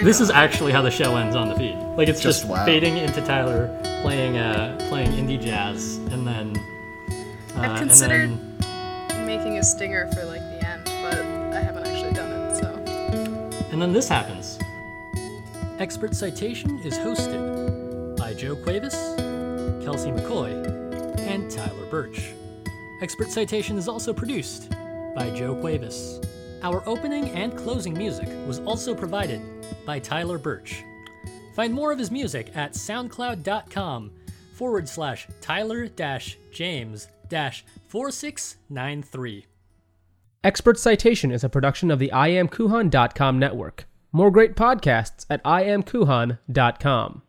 This 0.04 0.20
is 0.20 0.30
actually 0.30 0.72
how 0.72 0.82
the 0.82 0.90
show 0.90 1.16
ends 1.16 1.34
on 1.36 1.48
the 1.48 1.54
feed. 1.56 1.76
Like 1.96 2.08
it's 2.08 2.20
just, 2.20 2.40
Just 2.42 2.50
wow. 2.50 2.64
fading 2.64 2.96
into 2.96 3.20
Tyler 3.22 3.68
playing 4.02 4.36
uh 4.38 4.76
playing 4.88 5.10
indie 5.12 5.40
jazz 5.40 5.96
and 6.12 6.26
then 6.26 6.56
uh, 7.56 7.60
I've 7.60 7.70
and 7.70 7.78
considered 7.78 8.30
then 8.60 9.26
making 9.26 9.58
a 9.58 9.62
stinger 9.64 10.08
for 10.12 10.24
like 10.24 10.40
the 10.40 10.66
end, 10.66 10.82
but 10.84 11.14
I 11.56 11.60
haven't 11.60 11.86
actually 11.86 12.12
done 12.12 12.30
it. 12.32 12.56
So 12.58 13.64
and 13.72 13.80
then 13.80 13.92
this 13.92 14.08
happens. 14.08 14.58
Expert 15.78 16.14
Citation 16.14 16.78
is 16.80 16.96
hosted 16.98 18.16
by 18.16 18.32
Joe 18.34 18.56
Cuevas, 18.56 18.94
Kelsey 19.84 20.10
McCoy, 20.10 20.52
and 21.20 21.50
Tyler 21.50 21.86
Birch. 21.90 22.32
Expert 23.02 23.30
Citation 23.30 23.76
is 23.78 23.88
also 23.88 24.12
produced 24.12 24.72
by 25.14 25.30
Joe 25.30 25.54
Cuevas. 25.54 26.20
Our 26.62 26.82
opening 26.88 27.30
and 27.30 27.56
closing 27.56 27.94
music 27.94 28.28
was 28.46 28.60
also 28.60 28.94
provided 28.94 29.40
by 29.84 29.98
Tyler 29.98 30.38
Birch. 30.38 30.82
Find 31.54 31.72
more 31.72 31.92
of 31.92 31.98
his 31.98 32.10
music 32.10 32.50
at 32.54 32.72
soundcloud.com 32.72 34.10
forward 34.54 34.88
slash 34.88 35.28
Tyler 35.40 35.86
dash 35.88 36.38
James 36.50 37.08
dash 37.28 37.64
4693. 37.88 39.46
Expert 40.42 40.78
Citation 40.78 41.30
is 41.30 41.42
a 41.42 41.48
production 41.48 41.90
of 41.90 41.98
the 41.98 42.10
IamKuhan.com 42.12 43.38
network. 43.38 43.86
More 44.12 44.30
great 44.30 44.54
podcasts 44.54 45.26
at 45.30 45.42
IamKuhan.com. 45.44 47.22